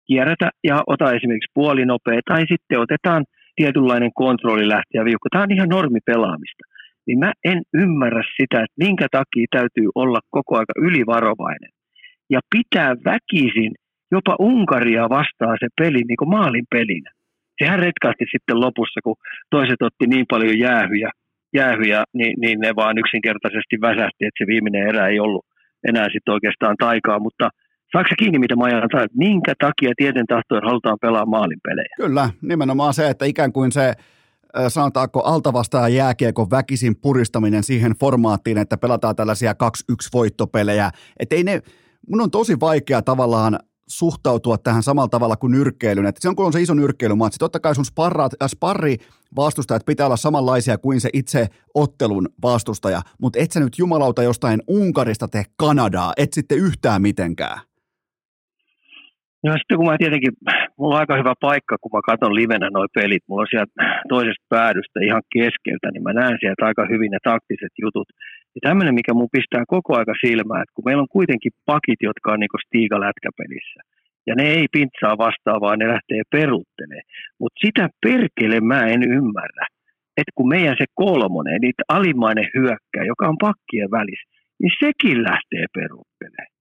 Kierrätä 0.07 0.49
ja 0.64 0.84
ota 0.88 1.14
esimerkiksi 1.14 1.52
puolinopea, 1.53 2.19
tai 2.27 2.41
sitten 2.52 2.80
otetaan 2.80 3.26
tietynlainen 3.56 4.11
kontrolli 4.14 4.68
lähteä 4.68 5.06
viukko. 5.06 5.27
Tämä 5.30 5.44
on 5.44 5.52
ihan 5.52 5.69
normi 5.69 5.99
pelaamista. 6.06 6.64
Niin 7.07 7.19
mä 7.19 7.31
en 7.43 7.61
ymmärrä 7.73 8.23
sitä, 8.38 8.57
että 8.63 8.84
minkä 8.85 9.07
takia 9.11 9.45
täytyy 9.51 9.88
olla 9.95 10.19
koko 10.30 10.57
aika 10.57 10.73
ylivarovainen. 10.77 11.69
Ja 12.30 12.39
pitää 12.55 12.95
väkisin 13.05 13.71
jopa 14.11 14.35
Unkaria 14.39 15.09
vastaan 15.09 15.57
se 15.59 15.67
peli 15.81 16.01
niin 16.07 16.17
kuin 16.19 16.30
maalin 16.30 16.65
pelinä. 16.69 17.11
Sehän 17.59 17.80
retkasti 17.80 18.25
sitten 18.31 18.59
lopussa, 18.59 18.99
kun 19.03 19.15
toiset 19.49 19.81
otti 19.81 20.07
niin 20.07 20.25
paljon 20.30 20.59
jäähyjä, 20.59 21.09
jäähyjä 21.53 22.03
niin, 22.13 22.34
niin 22.41 22.59
ne 22.59 22.75
vaan 22.75 22.97
yksinkertaisesti 22.97 23.75
väsähti, 23.81 24.25
että 24.25 24.38
se 24.38 24.47
viimeinen 24.47 24.88
erä 24.88 25.07
ei 25.07 25.19
ollut 25.19 25.45
enää 25.89 26.07
sitten 26.13 26.34
oikeastaan 26.34 26.75
taikaa, 26.80 27.19
mutta– 27.19 27.49
Saatko 27.93 28.09
se 28.09 28.15
kiinni, 28.19 28.39
mitä 28.39 28.55
mä 28.55 28.65
ajan 28.65 28.84
että 28.84 29.17
minkä 29.17 29.53
takia 29.59 29.91
tieten 29.97 30.25
tahtojen 30.27 30.63
halutaan 30.63 30.97
pelaa 31.01 31.25
maalinpelejä? 31.25 31.95
Kyllä, 31.97 32.30
nimenomaan 32.41 32.93
se, 32.93 33.09
että 33.09 33.25
ikään 33.25 33.51
kuin 33.53 33.71
se 33.71 33.93
sanotaanko 34.67 35.21
altavastaajan 35.21 35.93
jääkiekon 35.93 36.49
väkisin 36.51 36.95
puristaminen 36.95 37.63
siihen 37.63 37.91
formaattiin, 37.99 38.57
että 38.57 38.77
pelataan 38.77 39.15
tällaisia 39.15 39.53
2-1 39.53 39.55
voittopelejä. 40.13 40.91
Että 41.19 41.35
ei 41.35 41.43
ne, 41.43 41.61
mun 42.09 42.21
on 42.21 42.31
tosi 42.31 42.59
vaikea 42.59 43.01
tavallaan 43.01 43.59
suhtautua 43.88 44.57
tähän 44.57 44.84
samalla 44.84 45.07
tavalla 45.07 45.35
kuin 45.35 45.51
nyrkkeilyn. 45.51 46.05
Että 46.05 46.21
silloin 46.21 46.35
kun 46.35 46.45
on 46.45 46.53
se 46.53 46.61
iso 46.61 46.73
nyrkkeilymatsi, 46.73 47.39
totta 47.39 47.59
kai 47.59 47.75
sun 47.75 47.85
sparraat, 47.85 48.31
ja 48.41 48.47
sparri 48.47 48.97
vastustajat 49.35 49.85
pitää 49.85 50.05
olla 50.05 50.17
samanlaisia 50.17 50.77
kuin 50.77 51.01
se 51.01 51.09
itse 51.13 51.47
ottelun 51.73 52.30
vastustaja, 52.43 53.01
mutta 53.21 53.39
et 53.39 53.51
sä 53.51 53.59
nyt 53.59 53.77
jumalauta 53.77 54.23
jostain 54.23 54.61
Unkarista 54.67 55.27
tee 55.27 55.43
Kanadaa, 55.55 56.13
et 56.17 56.34
sitten 56.34 56.57
yhtään 56.57 57.01
mitenkään. 57.01 57.59
No 59.43 59.53
sitten 59.57 59.77
kun 59.77 59.85
mä 59.85 59.97
tietenkin, 59.97 60.31
mulla 60.77 60.95
on 60.95 60.99
aika 60.99 61.15
hyvä 61.21 61.33
paikka, 61.47 61.75
kun 61.81 61.91
mä 61.93 62.01
katson 62.09 62.35
livenä 62.35 62.67
noi 62.69 62.87
pelit, 62.97 63.23
mulla 63.27 63.41
on 63.41 63.53
sieltä 63.53 63.73
toisesta 64.13 64.45
päädystä 64.49 64.97
ihan 65.07 65.23
keskeltä, 65.37 65.87
niin 65.91 66.03
mä 66.03 66.13
näen 66.13 66.37
sieltä 66.39 66.65
aika 66.65 66.83
hyvin 66.93 67.11
ne 67.11 67.19
taktiset 67.31 67.73
jutut. 67.83 68.09
Ja 68.55 68.59
tämmöinen, 68.67 68.95
mikä 68.99 69.13
mun 69.13 69.35
pistää 69.37 69.63
koko 69.75 69.91
aika 69.99 70.13
silmään, 70.25 70.63
että 70.63 70.75
kun 70.75 70.85
meillä 70.87 71.05
on 71.05 71.17
kuitenkin 71.17 71.53
pakit, 71.65 71.99
jotka 72.09 72.27
on 72.31 72.39
niinku 72.39 72.57
Stiga 72.65 72.97
lätkäpelissä, 73.05 73.79
ja 74.27 74.33
ne 74.35 74.45
ei 74.57 74.65
pintsaa 74.75 75.17
vastaan, 75.17 75.61
vaan 75.61 75.79
ne 75.79 75.87
lähtee 75.87 76.21
peruttelemaan. 76.31 77.09
Mutta 77.39 77.59
sitä 77.65 77.89
perkele 78.05 78.59
mä 78.71 78.79
en 78.93 79.03
ymmärrä, 79.03 79.65
että 80.17 80.31
kun 80.35 80.49
meidän 80.49 80.75
se 80.77 80.85
kolmonen, 80.93 81.61
niin 81.61 81.73
alimainen 81.87 82.49
hyökkää, 82.57 83.05
joka 83.11 83.27
on 83.27 83.37
pakkien 83.47 83.91
välissä, 83.91 84.29
niin 84.61 84.71
sekin 84.83 85.23
lähtee 85.23 85.65
peruttelemaan. 85.73 86.53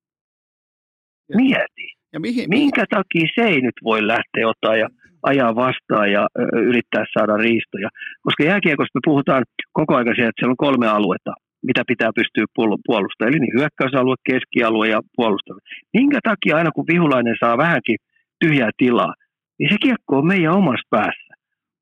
Mieti. 1.37 2.02
Ja 2.13 2.21
mihin, 2.21 2.45
Minkä 2.49 2.85
takia 2.91 3.27
se 3.35 3.43
ei 3.43 3.61
nyt 3.61 3.79
voi 3.85 4.07
lähteä 4.07 4.49
ottaa 4.49 4.77
ja 4.77 4.89
ajaa 5.23 5.55
vastaan 5.55 6.13
ja 6.13 6.27
yrittää 6.53 7.05
saada 7.15 7.37
riistoja? 7.37 7.89
Koska 8.23 8.45
jääkiekosta 8.45 8.97
me 8.99 9.01
puhutaan 9.05 9.45
koko 9.73 9.95
ajan 9.95 10.15
siitä, 10.15 10.29
että 10.29 10.41
siellä 10.41 10.57
on 10.57 10.67
kolme 10.67 10.89
aluetta, 10.89 11.33
mitä 11.69 11.83
pitaa 11.87 12.13
pystyä 12.21 12.45
puolustamaan. 12.87 13.33
Eli 13.33 13.41
niin 13.41 13.59
hyökkäysalue, 13.59 14.17
keskialue 14.31 14.89
ja 14.89 15.01
puolustaminen. 15.17 15.69
Minkä 15.95 16.19
takia 16.31 16.57
aina 16.57 16.71
kun 16.71 16.91
vihulainen 16.93 17.37
saa 17.41 17.59
vähänkin 17.59 17.97
tyhjää 18.41 18.71
tilaa, 18.77 19.15
niin 19.59 19.71
se 19.71 19.77
kiekko 19.83 20.19
on 20.19 20.27
meidän 20.27 20.55
omassa 20.61 20.89
päässä. 20.91 21.33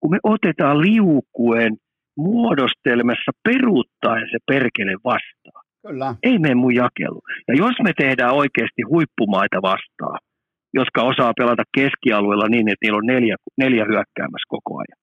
Kun 0.01 0.11
me 0.11 0.19
otetaan 0.23 0.81
liukuen 0.81 1.73
muodostelmassa 2.16 3.32
peruuttaen 3.44 4.27
se 4.31 4.39
perkele 4.47 4.94
vastaan. 5.05 5.65
Kyllä. 5.86 6.15
Ei 6.23 6.39
mene 6.39 6.55
mun 6.55 6.74
jakelu. 6.74 7.20
Ja 7.48 7.55
jos 7.55 7.74
me 7.82 7.93
tehdään 7.97 8.35
oikeasti 8.35 8.82
huippumaita 8.89 9.62
vastaan, 9.62 10.19
jotka 10.74 11.02
osaa 11.02 11.32
pelata 11.39 11.62
keskialueella 11.77 12.48
niin, 12.48 12.69
että 12.69 12.82
niillä 12.82 12.97
on 12.97 13.07
neljä, 13.07 13.36
neljä 13.57 13.85
hyökkäämässä 13.85 14.48
koko 14.48 14.78
ajan, 14.78 15.01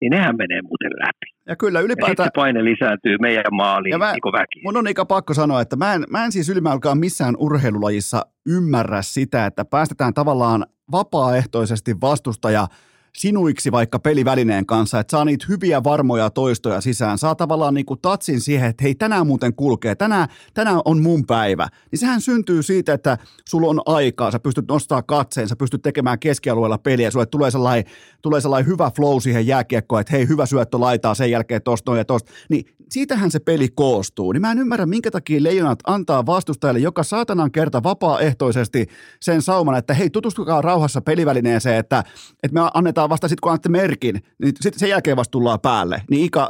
niin 0.00 0.10
nehän 0.10 0.36
menee 0.36 0.62
muuten 0.62 0.90
läpi. 0.90 1.28
Ja 1.48 1.56
kyllä 1.56 1.80
ylipäätään... 1.80 2.26
Ja 2.26 2.30
paine 2.34 2.64
lisääntyy 2.64 3.16
meidän 3.20 3.44
maaliin 3.52 3.90
ja 3.90 3.98
mä, 3.98 4.12
niin 4.12 4.32
väki. 4.32 4.60
Mun 4.64 4.76
on 4.76 4.88
ikä 4.88 5.04
pakko 5.04 5.34
sanoa, 5.34 5.60
että 5.60 5.76
mä 5.76 5.94
en, 5.94 6.04
mä 6.10 6.24
en 6.24 6.32
siis 6.32 6.48
ylimäälkään 6.48 6.98
missään 6.98 7.34
urheilulajissa 7.38 8.26
ymmärrä 8.46 9.02
sitä, 9.02 9.46
että 9.46 9.64
päästetään 9.64 10.14
tavallaan 10.14 10.66
vapaaehtoisesti 10.92 12.00
vastustaja– 12.00 12.66
sinuiksi 13.16 13.72
vaikka 13.72 13.98
pelivälineen 13.98 14.66
kanssa, 14.66 15.00
että 15.00 15.10
saa 15.10 15.24
niitä 15.24 15.46
hyviä 15.48 15.84
varmoja 15.84 16.30
toistoja 16.30 16.80
sisään, 16.80 17.18
saa 17.18 17.34
tavallaan 17.34 17.74
niin 17.74 17.86
kuin 17.86 18.00
tatsin 18.02 18.40
siihen, 18.40 18.68
että 18.68 18.84
hei 18.84 18.94
tänään 18.94 19.26
muuten 19.26 19.54
kulkee, 19.54 19.94
tänään, 19.94 20.28
tänään 20.54 20.80
on 20.84 21.02
mun 21.02 21.26
päivä, 21.26 21.68
niin 21.90 21.98
sehän 21.98 22.20
syntyy 22.20 22.62
siitä, 22.62 22.92
että 22.92 23.18
sulla 23.48 23.68
on 23.68 23.80
aikaa, 23.86 24.30
sä 24.30 24.38
pystyt 24.38 24.68
nostaa 24.68 25.02
katseen, 25.02 25.48
sä 25.48 25.56
pystyt 25.56 25.82
tekemään 25.82 26.18
keskialueella 26.18 26.78
peliä, 26.78 27.10
sulle 27.10 27.26
tulee 27.26 27.50
sellainen, 27.50 27.84
tulee 28.22 28.40
sellainen 28.40 28.70
hyvä 28.70 28.90
flow 28.96 29.20
siihen 29.20 29.46
jääkiekkoon, 29.46 30.00
että 30.00 30.12
hei 30.12 30.28
hyvä 30.28 30.46
syöttö 30.46 30.80
laitaa 30.80 31.14
sen 31.14 31.30
jälkeen 31.30 31.62
tosta 31.62 31.96
ja 31.96 32.04
tosta, 32.04 32.32
niin 32.50 32.64
siitähän 32.90 33.30
se 33.30 33.38
peli 33.38 33.68
koostuu, 33.74 34.32
niin 34.32 34.40
mä 34.40 34.50
en 34.50 34.58
ymmärrä 34.58 34.86
minkä 34.86 35.10
takia 35.10 35.42
leijonat 35.42 35.78
antaa 35.86 36.26
vastustajalle 36.26 36.80
joka 36.80 37.02
saatanan 37.02 37.52
kerta 37.52 37.82
vapaaehtoisesti 37.82 38.86
sen 39.20 39.42
sauman, 39.42 39.78
että 39.78 39.94
hei 39.94 40.10
tutustukaa 40.10 40.62
rauhassa 40.62 41.00
pelivälineeseen, 41.00 41.78
että, 41.78 42.04
että 42.42 42.54
me 42.54 42.60
annetaan 42.74 43.05
tullaan 43.06 43.14
vasta 43.14 43.28
sitten, 43.28 43.42
kun 43.42 43.52
annatte 43.52 43.68
merkin, 43.68 44.14
niin 44.38 44.52
sitten 44.60 44.80
sen 44.80 44.88
jälkeen 44.88 45.16
vasta 45.16 45.32
tullaan 45.32 45.60
päälle. 45.60 46.02
Niin 46.10 46.24
Ika, 46.26 46.44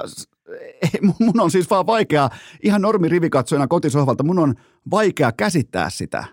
mun 1.20 1.40
on 1.40 1.50
siis 1.50 1.70
vaan 1.70 1.86
vaikea, 1.86 2.28
ihan 2.62 2.82
normi 2.82 3.08
rivikatsojana 3.08 3.66
kotisohvalta, 3.66 4.24
mun 4.24 4.38
on 4.38 4.54
vaikea 4.90 5.30
käsittää 5.32 5.90
sitä. 5.90 6.24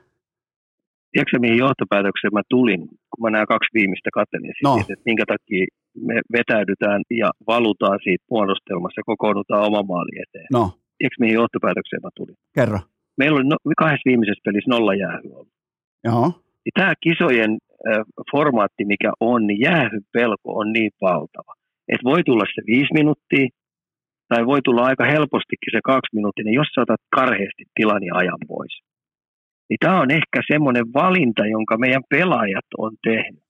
Tiedätkö 1.12 1.40
mihin 1.40 1.58
johtopäätökseen 1.58 2.34
mä 2.34 2.42
tulin, 2.50 2.82
kun 3.12 3.22
mä 3.22 3.30
nämä 3.30 3.46
kaksi 3.46 3.70
viimeistä 3.74 4.10
katselin, 4.14 4.54
no. 4.64 4.74
Siitä, 4.76 4.94
että 4.94 5.10
minkä 5.10 5.26
takia 5.34 5.66
me 6.10 6.16
vetäydytään 6.38 7.02
ja 7.22 7.30
valutaan 7.48 8.00
siitä 8.04 8.26
muodostelmassa 8.34 9.00
ja 9.00 9.10
kokoonnutaan 9.12 9.68
oma 9.70 9.84
maali 9.92 10.14
eteen. 10.24 10.50
No. 10.52 10.64
Tiedätkö 10.98 11.20
mihin 11.20 11.40
johtopäätökseen 11.42 12.02
mä 12.04 12.10
tulin? 12.16 12.38
Kerro. 12.58 12.80
Meillä 13.18 13.36
oli 13.38 13.48
no, 13.50 13.58
kahdessa 13.84 14.10
viimeisessä 14.10 14.46
pelissä 14.46 14.70
nolla 14.74 14.94
jäähy 15.04 15.30
ollut. 15.38 15.54
Joo. 16.10 16.26
Niin 16.64 16.76
tämä 16.80 16.94
kisojen 17.08 17.52
formaatti, 18.32 18.86
mikä 18.86 19.12
on, 19.20 19.48
niin 19.48 19.60
jäähyn 19.60 20.06
pelko 20.14 20.50
on 20.60 20.74
niin 20.74 20.92
valtava. 21.02 21.54
Että 21.88 22.10
voi 22.12 22.24
tulla 22.24 22.46
se 22.56 22.62
viisi 22.68 22.94
minuuttia, 22.94 23.48
tai 24.30 24.46
voi 24.46 24.62
tulla 24.64 24.84
aika 24.84 25.06
helpostikin 25.06 25.72
se 25.72 25.80
kaksi 25.84 26.16
minuuttia, 26.16 26.46
niin 26.46 26.62
jos 26.62 26.68
sä 26.76 26.82
otat 26.82 27.02
karheasti 27.16 27.64
tilan 27.76 28.04
ja 28.04 28.14
ajan 28.16 28.44
pois. 28.48 28.74
Niin 29.70 29.78
tämä 29.80 30.02
on 30.02 30.12
ehkä 30.12 30.40
semmoinen 30.52 30.86
valinta, 30.94 31.46
jonka 31.46 31.78
meidän 31.78 32.04
pelaajat 32.10 32.70
on 32.78 32.92
tehnyt. 33.04 33.44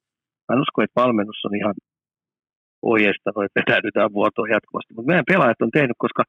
Mä 0.45 0.55
en 0.55 0.61
usko, 0.61 0.81
että 0.81 1.01
valmennus 1.01 1.45
on 1.45 1.55
ihan 1.55 1.75
ohjeistanut, 2.81 3.43
että 3.43 3.59
vetäydytään 3.59 4.13
vuotoon 4.13 4.49
jatkuvasti. 4.49 4.93
Mutta 4.93 5.09
meidän 5.11 5.31
pelaajat 5.31 5.61
on 5.61 5.71
tehnyt, 5.77 5.97
koska 5.97 6.23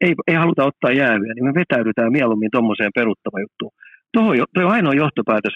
ei, 0.00 0.12
ei 0.26 0.34
haluta 0.34 0.68
ottaa 0.70 0.92
jäähyä, 1.02 1.32
niin 1.34 1.44
me 1.44 1.60
vetäydytään 1.62 2.12
mieluummin 2.12 2.50
tuommoiseen 2.52 2.92
peruttavaan 2.94 3.44
juttuun. 3.46 3.72
Tuo 4.12 4.22
on 4.64 4.72
ainoa 4.76 5.00
johtopäätös, 5.02 5.54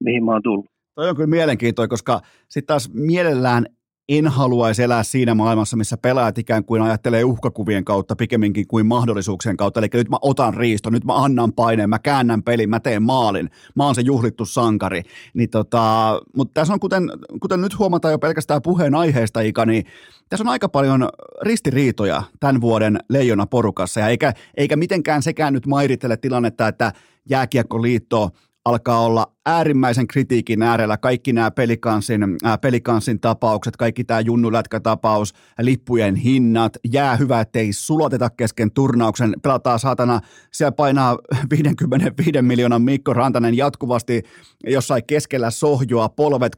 mihin 0.00 0.24
mä 0.24 0.32
oon 0.32 0.42
tullut. 0.42 0.70
Toi 0.98 1.08
on 1.08 1.16
kyllä 1.16 1.26
mielenkiintoinen, 1.26 1.88
koska 1.88 2.20
sitten 2.48 2.66
taas 2.66 2.90
mielellään 2.92 3.66
en 4.08 4.28
haluaisi 4.28 4.82
elää 4.82 5.02
siinä 5.02 5.34
maailmassa, 5.34 5.76
missä 5.76 5.96
pelaajat 5.96 6.38
ikään 6.38 6.64
kuin 6.64 6.82
ajattelee 6.82 7.24
uhkakuvien 7.24 7.84
kautta 7.84 8.16
pikemminkin 8.16 8.66
kuin 8.66 8.86
mahdollisuuksien 8.86 9.56
kautta. 9.56 9.80
Eli 9.80 9.88
nyt 9.92 10.08
mä 10.08 10.16
otan 10.22 10.54
riisto, 10.54 10.90
nyt 10.90 11.04
mä 11.04 11.24
annan 11.24 11.52
paineen, 11.52 11.88
mä 11.88 11.98
käännän 11.98 12.42
pelin, 12.42 12.70
mä 12.70 12.80
teen 12.80 13.02
maalin. 13.02 13.50
Mä 13.74 13.84
oon 13.84 13.94
se 13.94 14.00
juhlittu 14.00 14.44
sankari. 14.44 15.02
Niin 15.34 15.50
tota, 15.50 16.20
mutta 16.36 16.54
tässä 16.54 16.72
on, 16.74 16.80
kuten, 16.80 17.10
kuten 17.40 17.60
nyt 17.60 17.78
huomataan 17.78 18.12
jo 18.12 18.18
pelkästään 18.18 18.62
puheen 18.62 18.94
aiheesta, 18.94 19.40
Ika, 19.40 19.66
niin 19.66 19.84
tässä 20.28 20.44
on 20.44 20.48
aika 20.48 20.68
paljon 20.68 21.08
ristiriitoja 21.42 22.22
tämän 22.40 22.60
vuoden 22.60 22.98
leijona 23.08 23.46
porukassa. 23.46 24.00
Ja 24.00 24.08
eikä, 24.08 24.32
eikä 24.56 24.76
mitenkään 24.76 25.22
sekään 25.22 25.52
nyt 25.52 25.66
mairittele 25.66 26.16
tilannetta, 26.16 26.68
että 26.68 26.92
Jääkiekkoliitto– 27.30 28.30
alkaa 28.64 29.00
olla 29.00 29.32
äärimmäisen 29.46 30.06
kritiikin 30.06 30.62
äärellä. 30.62 30.96
Kaikki 30.96 31.32
nämä 31.32 31.50
pelikansin, 31.50 32.22
äh, 32.46 32.60
pelikansin 32.60 33.20
tapaukset, 33.20 33.76
kaikki 33.76 34.04
tämä 34.04 34.20
junnulätkätapaus, 34.20 35.34
lippujen 35.60 36.16
hinnat, 36.16 36.76
jää 36.92 37.16
hyvä, 37.16 37.40
ettei 37.40 37.72
sulateta 37.72 38.30
kesken 38.30 38.72
turnauksen. 38.72 39.34
Pelataan 39.42 39.78
saatana, 39.78 40.20
siellä 40.52 40.72
painaa 40.72 41.18
55 41.50 42.42
miljoonan 42.42 42.82
Mikko 42.82 43.12
Rantanen 43.12 43.56
jatkuvasti 43.56 44.22
jossain 44.66 45.02
keskellä 45.06 45.50
sohjoa, 45.50 46.08
polvet, 46.08 46.56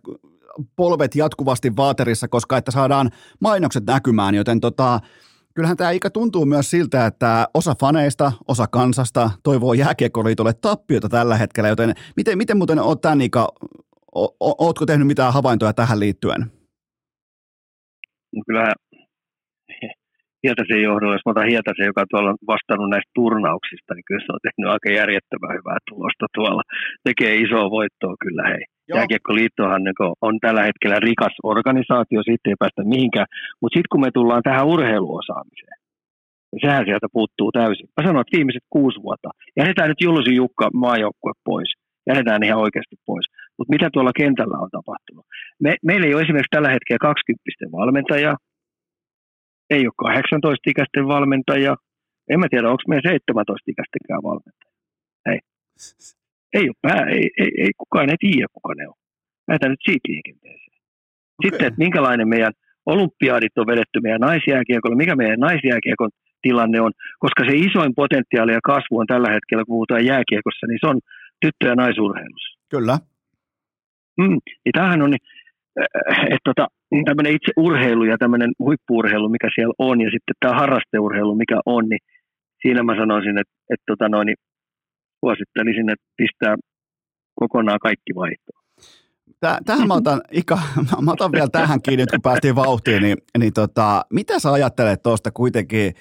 polvet 0.77 1.15
jatkuvasti 1.15 1.77
vaaterissa, 1.77 2.29
koska 2.29 2.57
että 2.57 2.71
saadaan 2.71 3.11
mainokset 3.41 3.87
näkymään, 3.87 4.35
joten 4.35 4.61
tota, 4.61 5.01
kyllähän 5.55 5.77
tämä 5.77 5.91
ikä 5.91 6.11
tuntuu 6.11 6.47
myös 6.47 6.71
siltä, 6.71 7.07
että 7.07 7.47
osa 7.55 7.75
faneista, 7.81 8.33
osa 8.49 8.67
kansasta 8.67 9.31
toivoo 9.43 9.75
jääkiekkoliitolle 9.75 10.53
tappiota 10.53 11.09
tällä 11.09 11.37
hetkellä, 11.37 11.69
joten 11.69 11.95
miten, 12.17 12.39
miten 12.39 12.57
muuten 12.57 12.79
oot 12.79 13.01
tämän 13.01 13.19
o, 14.15 14.65
ootko 14.67 14.87
tehnyt 14.87 15.07
mitään 15.07 15.33
havaintoja 15.33 15.73
tähän 15.73 16.01
liittyen? 16.01 16.41
No 18.37 18.43
kyllä 18.47 18.73
Hietasen 20.43 20.83
johdolla, 20.83 21.15
jos 21.15 21.27
mä 21.27 21.31
otan 21.31 21.53
Hietasen, 21.53 21.87
joka 21.91 22.05
tuolla 22.11 22.31
on 22.31 22.37
vastannut 22.55 22.91
näistä 22.91 23.11
turnauksista, 23.15 23.95
niin 23.95 24.07
kyllä 24.09 24.25
se 24.27 24.33
on 24.33 24.45
tehnyt 24.47 24.73
aika 24.73 24.89
järjettömän 25.01 25.57
hyvää 25.59 25.79
tulosta 25.89 26.27
tuolla. 26.35 26.63
Tekee 27.05 27.35
isoa 27.45 27.71
voittoa 27.71 28.15
kyllä 28.25 28.45
hei. 28.53 28.65
Jääkiekkoliittohan 28.95 29.85
niin 29.85 30.17
on 30.27 30.35
tällä 30.41 30.63
hetkellä 30.69 30.99
rikas 31.09 31.35
organisaatio, 31.53 32.23
siitä 32.23 32.51
ei 32.51 32.61
päästä 32.63 32.83
mihinkään. 32.85 33.29
Mutta 33.61 33.75
sitten 33.77 33.93
kun 33.93 34.05
me 34.05 34.11
tullaan 34.15 34.43
tähän 34.43 34.67
urheiluosaamiseen, 34.75 35.79
niin 36.51 36.63
sehän 36.65 36.85
sieltä 36.85 37.09
puuttuu 37.17 37.53
täysin. 37.53 37.89
Mä 37.97 38.07
sanoin, 38.07 38.25
että 38.25 38.37
viimeiset 38.37 38.67
kuusi 38.77 38.99
vuotta. 39.07 39.29
Jätetään 39.61 39.89
nyt 39.89 40.05
Jullusin 40.07 40.37
Jukka 40.43 40.67
maajoukkue 40.85 41.33
pois. 41.45 41.71
Jätetään 42.11 42.43
ihan 42.43 42.61
oikeasti 42.65 42.97
pois. 43.07 43.27
Mutta 43.57 43.73
mitä 43.75 43.87
tuolla 43.93 44.19
kentällä 44.23 44.59
on 44.65 44.71
tapahtunut? 44.79 45.27
Me, 45.65 45.71
meillä 45.89 46.07
ei 46.07 46.15
ole 46.15 46.23
esimerkiksi 46.23 46.57
tällä 46.57 46.71
hetkellä 46.77 46.99
20 47.01 47.79
valmentajaa, 47.79 48.37
ei 49.71 49.83
ole 49.87 50.03
18-ikäisten 50.09 51.07
valmentajia, 51.15 51.75
en 52.31 52.41
mä 52.41 52.47
tiedä, 52.51 52.71
onko 52.71 52.83
meidän 52.89 53.15
17-ikäistenkään 53.15 54.23
valmentajia. 54.23 54.77
Ei. 55.31 55.39
Ei 56.55 56.67
ole 56.71 56.83
pää, 56.83 57.05
ei, 57.17 57.31
ei, 57.43 57.51
ei 57.65 57.73
kukaan 57.79 58.11
ei 58.11 58.17
tiedä, 58.21 58.47
kuka 58.53 58.75
ne 58.75 58.89
on. 58.89 58.99
Lähdetään 59.49 59.71
nyt 59.71 59.85
siitä 59.85 60.09
liikenteeseen. 60.09 60.81
Okay. 60.81 61.45
Sitten, 61.45 61.67
että 61.67 61.79
minkälainen 61.85 62.29
meidän 62.29 62.53
olympiadit 62.87 63.59
on 63.59 63.67
vedetty 63.67 64.01
meidän 64.01 64.21
naisjääkiekolla, 64.21 64.97
mikä 64.97 65.17
meidän 65.17 65.41
naisjääkiekon 65.41 66.11
tilanne 66.43 66.81
on, 66.81 66.93
koska 67.19 67.43
se 67.49 67.55
isoin 67.57 67.93
potentiaali 67.95 68.53
ja 68.53 68.69
kasvu 68.73 68.99
on 68.99 69.07
tällä 69.07 69.31
hetkellä, 69.31 69.65
kun 69.65 69.75
puhutaan 69.75 70.07
jääkiekossa, 70.07 70.67
niin 70.67 70.79
se 70.81 70.87
on 70.87 71.01
tyttö- 71.41 71.69
ja 71.69 71.75
naisurheilussa. 71.75 72.59
Kyllä. 72.71 72.99
Mm, 74.21 74.39
niin 74.65 74.73
tämähän 74.73 75.03
on, 75.03 75.11
niin, 75.11 75.25
että 76.35 76.47
tota, 76.51 76.67
tämmöinen 77.05 77.33
itse 77.33 77.53
urheilu 77.57 78.05
ja 78.05 78.17
tämmöinen 78.19 78.53
huippuurheilu, 78.59 79.29
mikä 79.29 79.49
siellä 79.55 79.75
on, 79.79 80.01
ja 80.01 80.11
sitten 80.11 80.35
tämä 80.41 80.55
harrasteurheilu, 80.61 81.35
mikä 81.35 81.61
on, 81.67 81.89
niin 81.89 82.03
siinä 82.63 82.83
mä 82.83 82.95
sanoisin, 82.97 83.39
että, 83.39 83.55
että 83.73 83.85
tota 83.87 84.09
noin, 84.09 84.27
niin 84.27 84.41
suosittelisin, 85.21 85.91
että 85.91 86.07
pistää 86.17 86.57
kokonaan 87.35 87.79
kaikki 87.79 88.15
vaihtoon. 88.15 88.61
Tähän 89.67 89.89
mä 89.89 89.95
otan, 89.95 90.21
Ika, 90.31 90.59
mä 91.05 91.13
otan 91.13 91.33
vielä 91.33 91.49
tähän 91.53 91.83
kiinni, 91.83 92.07
kun 92.07 92.23
päästiin 92.23 92.55
vauhtiin, 92.55 93.03
niin, 93.03 93.17
niin 93.39 93.53
tota, 93.53 94.05
mitä 94.13 94.39
sä 94.39 94.53
ajattelet 94.53 95.03
tuosta 95.03 95.31
kuitenkin 95.31 95.95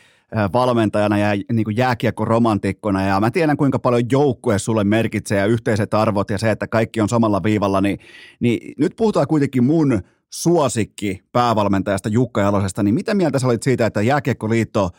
valmentajana 0.54 1.18
ja 1.18 1.28
niin 1.54 1.64
kuin 1.64 1.78
jääkiekko-romantikkona 1.78 3.08
ja 3.08 3.20
mä 3.20 3.32
tiedän 3.32 3.58
kuinka 3.58 3.80
paljon 3.80 4.04
joukkue 4.12 4.60
sulle 4.60 4.84
merkitsee 4.84 5.40
ja 5.40 5.46
yhteiset 5.46 5.94
arvot 5.94 6.30
ja 6.30 6.38
se, 6.38 6.52
että 6.52 6.68
kaikki 6.68 7.02
on 7.02 7.10
samalla 7.10 7.44
viivalla, 7.44 7.82
niin, 7.82 8.00
niin 8.40 8.74
nyt 8.78 8.94
puhutaan 8.96 9.28
kuitenkin 9.28 9.64
mun 9.64 10.02
suosikki 10.30 11.24
päävalmentajasta 11.32 12.10
Jukka 12.10 12.42
Jalosesta, 12.42 12.84
niin 12.84 12.96
mitä 12.96 13.16
mieltä 13.16 13.40
sä 13.40 13.48
olit 13.48 13.64
siitä, 13.64 13.86
että 13.86 14.02
Jääkiekkoliitto 14.02 14.90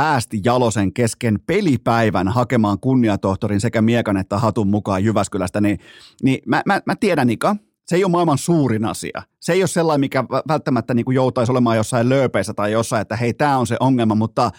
päästi 0.00 0.40
Jalosen 0.44 0.92
kesken 0.92 1.38
pelipäivän 1.46 2.28
hakemaan 2.28 2.80
kunniatohtorin 2.80 3.60
sekä 3.60 3.82
miekan 3.82 4.16
että 4.16 4.38
hatun 4.38 4.68
mukaan 4.68 5.04
Jyväskylästä, 5.04 5.60
niin, 5.60 5.78
niin 6.22 6.38
mä, 6.46 6.62
mä, 6.66 6.80
mä 6.86 6.96
tiedän 6.96 7.26
Nika, 7.26 7.56
se 7.86 7.96
ei 7.96 8.04
ole 8.04 8.10
maailman 8.10 8.38
suurin 8.38 8.84
asia. 8.84 9.22
Se 9.40 9.52
ei 9.52 9.62
ole 9.62 9.68
sellainen, 9.68 10.00
mikä 10.00 10.24
välttämättä 10.48 10.94
niin 10.94 11.04
kuin 11.04 11.14
joutaisi 11.14 11.52
olemaan 11.52 11.76
jossain 11.76 12.08
lööpeissä 12.08 12.54
tai 12.54 12.72
jossain, 12.72 13.02
että 13.02 13.16
hei, 13.16 13.34
tämä 13.34 13.58
on 13.58 13.66
se 13.66 13.76
ongelma, 13.80 14.14
mutta 14.14 14.50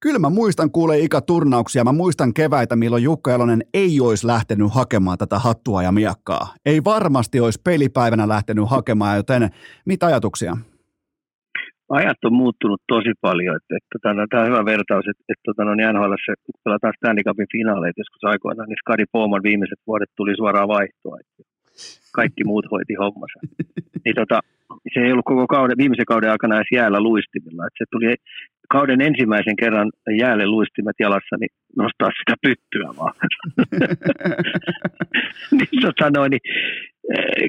kyllä 0.00 0.18
mä 0.18 0.30
muistan 0.30 0.70
kuulee 0.70 0.98
ikäturnauksia, 0.98 1.84
mä 1.84 1.92
muistan 1.92 2.34
keväitä, 2.34 2.76
milloin 2.76 3.02
Jukka 3.02 3.30
Jalonen 3.30 3.64
ei 3.74 4.00
olisi 4.00 4.26
lähtenyt 4.26 4.74
hakemaan 4.74 5.18
tätä 5.18 5.38
hattua 5.38 5.82
ja 5.82 5.92
miakkaa. 5.92 6.54
Ei 6.66 6.84
varmasti 6.84 7.40
olisi 7.40 7.60
pelipäivänä 7.64 8.28
lähtenyt 8.28 8.70
hakemaan, 8.70 9.16
joten 9.16 9.50
mitä 9.84 10.06
ajatuksia? 10.06 10.56
Ajat 11.88 12.24
on 12.24 12.34
muuttunut 12.42 12.82
tosi 12.88 13.12
paljon. 13.20 13.56
Että, 13.56 13.76
että, 13.78 14.10
että, 14.10 14.26
tämä 14.30 14.42
on 14.42 14.48
hyvä 14.48 14.64
vertaus, 14.64 15.04
että, 15.08 15.24
että 15.28 15.50
että 15.50 15.64
no, 15.64 15.74
niin 15.74 15.88
NHL 15.94 16.14
kun 16.44 16.60
pelataan 16.64 16.92
Stanley 16.96 17.24
Cupin 17.24 17.52
finaaleita 17.52 18.00
joskus 18.00 18.24
aikoinaan, 18.24 18.68
niin 18.68 18.82
Skadi 18.82 19.04
Bowman 19.12 19.42
viimeiset 19.42 19.80
vuodet 19.86 20.10
tuli 20.16 20.36
suoraan 20.36 20.68
vaihtoa. 20.68 21.16
Että 21.20 21.42
kaikki 22.18 22.44
muut 22.44 22.66
hoiti 22.70 22.94
hommansa. 22.94 23.40
Niin 24.04 24.14
tota, 24.14 24.40
se 24.94 25.00
ei 25.00 25.12
ollut 25.12 25.24
koko 25.24 25.46
kauden, 25.46 25.78
viimeisen 25.78 26.04
kauden 26.04 26.30
aikana 26.30 26.56
edes 26.56 26.72
jäällä 26.72 27.00
luistimilla. 27.00 27.66
Et 27.66 27.72
se 27.78 27.84
tuli 27.90 28.14
kauden 28.68 29.00
ensimmäisen 29.00 29.56
kerran 29.56 29.90
jäälle 30.20 30.46
luistimet 30.46 30.96
jalassa, 31.00 31.36
niin 31.40 31.48
nostaa 31.76 32.10
sitä 32.18 32.34
pyttyä 32.42 32.88
vaan. 32.98 33.14
niin, 35.58 35.82
tota 35.82 36.10
noin, 36.10 36.30
niin, 36.30 36.40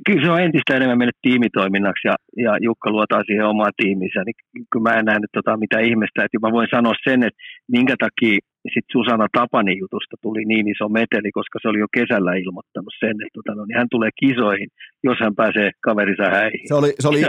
kyllä 0.05 0.25
se 0.25 0.31
on 0.31 0.41
entistä 0.41 0.75
enemmän 0.75 0.97
mennyt 0.97 1.21
tiimitoiminnaksi 1.21 2.07
ja, 2.07 2.15
ja 2.45 2.57
Jukka 2.61 2.91
luotaa 2.91 3.23
siihen 3.23 3.45
omaan 3.45 3.73
tiimiinsä. 3.77 4.23
Niin 4.25 4.35
kyllä 4.71 4.89
mä 4.89 4.99
en 4.99 5.05
nähnyt 5.05 5.31
tota, 5.34 5.57
mitä 5.57 5.79
ihmestä, 5.79 6.23
että 6.23 6.38
mä 6.41 6.51
voin 6.51 6.67
sanoa 6.75 6.93
sen, 7.09 7.23
että 7.23 7.39
minkä 7.71 7.95
takia 7.99 8.39
sitten 8.73 8.94
Susanna 8.95 9.27
Tapanin 9.38 9.80
jutusta 9.84 10.15
tuli 10.22 10.45
niin 10.45 10.68
iso 10.68 10.89
meteli, 10.89 11.31
koska 11.31 11.60
se 11.61 11.68
oli 11.72 11.80
jo 11.80 11.89
kesällä 11.98 12.31
ilmoittanut 12.44 12.94
sen, 12.99 13.15
että 13.23 13.35
tota, 13.38 13.56
no, 13.56 13.65
niin 13.65 13.77
hän 13.77 13.88
tulee 13.91 14.10
kisoihin, 14.23 14.69
jos 15.03 15.18
hän 15.23 15.35
pääsee 15.35 15.72
kaverinsa 15.88 16.23
häihin. 16.38 16.68
Se 16.68 16.76
oli, 16.76 16.91
se 16.99 17.07
oli, 17.07 17.22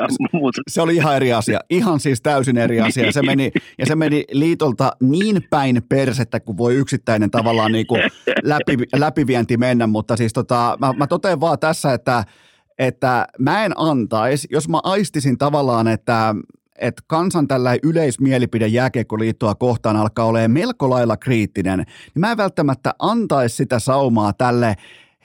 se 0.68 0.82
oli 0.82 0.94
ihan 0.94 1.16
eri 1.16 1.32
asia, 1.32 1.60
ihan 1.70 2.00
siis 2.00 2.22
täysin 2.22 2.58
eri 2.58 2.80
asia. 2.80 3.12
Se 3.12 3.22
meni, 3.22 3.50
ja 3.78 3.86
se 3.86 3.94
meni 3.94 4.24
liitolta 4.32 4.92
niin 5.02 5.42
päin 5.50 5.82
persettä, 5.88 6.40
kuin 6.40 6.58
voi 6.58 6.74
yksittäinen 6.74 7.30
tavallaan 7.30 7.72
niin 7.72 7.86
kuin 7.86 8.02
läpi, 8.42 8.76
läpivienti 8.96 9.56
mennä, 9.56 9.86
mutta 9.86 10.16
siis 10.16 10.32
tota, 10.32 10.76
mä, 10.80 10.92
mä 10.92 11.06
totean 11.06 11.40
vaan 11.40 11.58
tässä, 11.58 11.92
että 11.92 12.24
että 12.78 13.26
mä 13.38 13.64
en 13.64 13.72
antaisi, 13.76 14.48
jos 14.50 14.68
mä 14.68 14.80
aistisin 14.84 15.38
tavallaan, 15.38 15.88
että 15.88 16.34
että 16.78 17.02
kansan 17.06 17.48
tällä 17.48 17.76
yleismielipide 17.82 18.66
jääkiekkoliittoa 18.66 19.54
kohtaan 19.54 19.96
alkaa 19.96 20.24
olemaan 20.24 20.50
melko 20.50 20.90
lailla 20.90 21.16
kriittinen, 21.16 21.78
niin 21.78 22.20
mä 22.20 22.30
en 22.30 22.36
välttämättä 22.36 22.94
antaisi 22.98 23.56
sitä 23.56 23.78
saumaa 23.78 24.32
tälle 24.32 24.76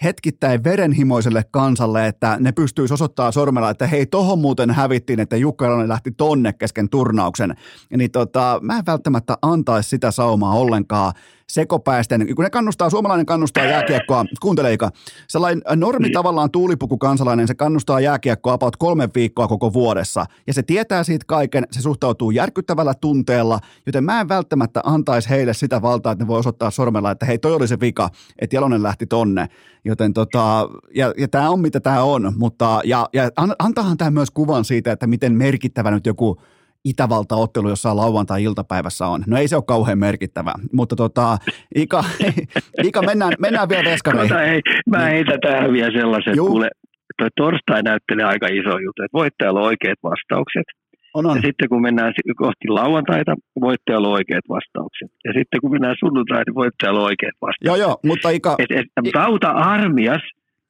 hetkittäin 0.03 0.63
verenhimoiselle 0.63 1.43
kansalle, 1.51 2.07
että 2.07 2.37
ne 2.39 2.51
pystyisi 2.51 2.93
osoittaa 2.93 3.31
sormella, 3.31 3.69
että 3.69 3.87
hei, 3.87 4.05
tohon 4.05 4.39
muuten 4.39 4.71
hävittiin, 4.71 5.19
että 5.19 5.37
Jukka 5.37 5.87
lähti 5.87 6.11
tonne 6.11 6.53
kesken 6.53 6.89
turnauksen. 6.89 7.55
Niin 7.97 8.11
tota, 8.11 8.59
mä 8.61 8.77
en 8.77 8.85
välttämättä 8.85 9.37
antaisi 9.41 9.89
sitä 9.89 10.11
saumaa 10.11 10.53
ollenkaan 10.53 11.13
sekopäisten, 11.49 12.35
kun 12.35 12.43
ne 12.43 12.49
kannustaa, 12.49 12.89
suomalainen 12.89 13.25
kannustaa 13.25 13.65
jääkiekkoa, 13.65 14.25
kuunteleika, 14.41 14.89
sellainen 15.27 15.63
normi 15.75 16.03
niin. 16.03 16.13
tavallaan 16.13 16.51
tuulipuku 16.51 16.97
kansalainen, 16.97 17.47
se 17.47 17.55
kannustaa 17.55 17.99
jääkiekkoa 17.99 18.53
about 18.53 18.77
kolme 18.77 19.09
viikkoa 19.15 19.47
koko 19.47 19.73
vuodessa, 19.73 20.25
ja 20.47 20.53
se 20.53 20.63
tietää 20.63 21.03
siitä 21.03 21.25
kaiken, 21.27 21.67
se 21.71 21.81
suhtautuu 21.81 22.31
järkyttävällä 22.31 22.93
tunteella, 22.93 23.59
joten 23.85 24.03
mä 24.03 24.21
en 24.21 24.29
välttämättä 24.29 24.81
antaisi 24.83 25.29
heille 25.29 25.53
sitä 25.53 25.81
valtaa, 25.81 26.11
että 26.11 26.23
ne 26.23 26.27
voi 26.27 26.39
osoittaa 26.39 26.71
sormella, 26.71 27.11
että 27.11 27.25
hei, 27.25 27.37
toi 27.37 27.53
oli 27.53 27.67
se 27.67 27.79
vika, 27.79 28.09
että 28.39 28.55
Jalonen 28.55 28.83
lähti 28.83 29.05
tonne, 29.05 29.47
joten 29.85 30.13
tota, 30.13 30.69
ja, 30.95 31.13
ja 31.17 31.27
tämä 31.27 31.49
on 31.49 31.59
mitä 31.59 31.79
tämä 31.79 32.03
on, 32.03 32.33
mutta, 32.37 32.81
ja, 32.83 33.09
ja 33.13 33.29
antahan 33.59 33.97
tämä 33.97 34.11
myös 34.11 34.31
kuvan 34.31 34.65
siitä, 34.65 34.91
että 34.91 35.07
miten 35.07 35.33
merkittävä 35.33 35.91
nyt 35.91 36.05
joku 36.05 36.41
Itävalta-ottelu 36.85 37.69
jossain 37.69 37.97
lauantai-iltapäivässä 37.97 39.07
on. 39.07 39.23
No 39.27 39.37
ei 39.37 39.47
se 39.47 39.55
ole 39.55 39.63
kauhean 39.67 39.99
merkittävä, 39.99 40.53
mutta 40.73 40.95
tota, 40.95 41.37
Ika, 41.75 42.03
Ika 42.87 43.01
mennään, 43.01 43.33
mennään 43.39 43.69
vielä 43.69 43.91
veskareihin. 43.91 44.29
Tota, 44.29 44.43
ei, 44.43 44.61
mä 44.89 44.97
niin. 44.97 45.11
heitän 45.11 45.39
tähän 45.41 45.73
vielä 45.73 45.99
sellaisen, 45.99 46.35
Juh. 46.35 46.47
kuule, 46.47 46.69
toi 47.17 47.29
torstai 47.35 47.83
näyttelee 47.83 48.25
aika 48.25 48.47
iso 48.47 48.77
juttu, 48.85 49.03
että 49.03 49.17
voittajalla 49.21 49.59
on 49.59 49.65
oikeat 49.65 49.99
vastaukset. 50.03 50.67
On, 51.13 51.25
on. 51.25 51.35
Ja 51.35 51.41
sitten 51.41 51.69
kun 51.69 51.81
mennään 51.81 52.13
kohti 52.37 52.67
lauantaita, 52.67 53.35
voittajalla 53.61 54.07
on 54.07 54.13
oikeat 54.13 54.45
vastaukset. 54.49 55.11
Ja 55.25 55.31
sitten 55.37 55.61
kun 55.61 55.71
mennään 55.71 55.95
sunnuntaita, 55.99 56.43
niin 56.47 56.61
voittajalla 56.63 56.99
on 56.99 57.05
oikeat 57.05 57.37
vastaukset. 57.41 57.67
Joo, 57.69 57.75
joo, 57.75 57.99
mutta 58.05 58.29
Ika... 58.29 58.55
Et, 58.59 58.71
et, 58.79 58.87
mutta 59.03 59.23
auta 59.23 59.49
armias, 59.49 60.21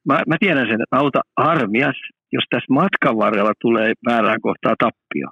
mä, 0.08 0.22
mä 0.26 0.36
tiedän 0.40 0.66
sen, 0.66 0.82
että 0.82 0.98
auta 1.02 1.20
armias, 1.36 1.98
jos 2.32 2.44
tässä 2.50 2.74
matkan 2.80 3.16
varrella 3.16 3.52
tulee 3.60 3.92
väärään 4.08 4.40
kohtaa 4.40 4.74
tappio 4.78 5.28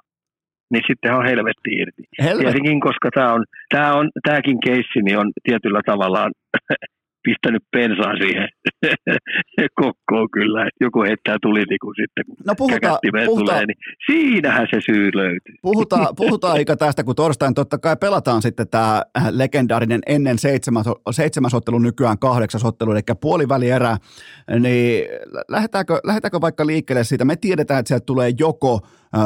niin 0.73 0.83
sitten 0.87 1.13
on 1.13 1.25
helvetti 1.25 1.71
irti. 1.81 2.03
Helvetti. 2.21 2.43
Tietenkin, 2.43 2.79
koska 2.79 3.09
tämä 3.15 3.33
on, 3.33 3.43
tämä 3.69 3.93
on, 3.93 4.09
tämäkin 4.27 4.59
keissi 4.65 4.99
niin 5.01 5.17
on 5.17 5.31
tietyllä 5.43 5.81
tavallaan 5.85 6.31
pistänyt 7.23 7.63
pensaa 7.71 8.15
siihen 8.17 8.49
kokkoon 9.81 10.29
kyllä, 10.31 10.61
että 10.67 10.83
joku 10.85 11.01
heittää 11.01 11.37
tulitiku 11.41 11.93
sitten, 11.93 12.25
kun 12.25 12.35
no 12.47 12.55
puhuta, 12.57 12.99
puhuta, 13.25 13.51
tulee, 13.51 13.65
niin 13.65 13.77
siinähän 14.05 14.67
se 14.73 14.81
syy 14.85 15.11
löytyy. 15.13 15.55
Puhutaan, 15.61 16.07
puhutaan 16.15 16.61
Ika 16.61 16.77
tästä, 16.77 17.03
kun 17.03 17.15
torstain 17.15 17.53
totta 17.53 17.77
kai 17.77 17.95
pelataan 17.97 18.41
sitten 18.41 18.67
tämä 18.67 19.03
legendaarinen 19.29 20.01
ennen 20.05 20.39
seitsemäs, 20.39 20.85
seitsemäs 21.11 21.53
ottelu, 21.53 21.79
nykyään 21.79 22.19
kahdeksas 22.19 22.65
ottelu, 22.65 22.91
eli 22.91 23.01
puolivälierä, 23.21 23.97
niin 24.59 25.05
lähdetäänkö, 25.47 25.99
lähdetäänkö 26.03 26.41
vaikka 26.41 26.67
liikkeelle 26.67 27.03
siitä, 27.03 27.25
me 27.25 27.35
tiedetään, 27.35 27.79
että 27.79 27.87
sieltä 27.87 28.05
tulee 28.05 28.31
joko 28.39 28.79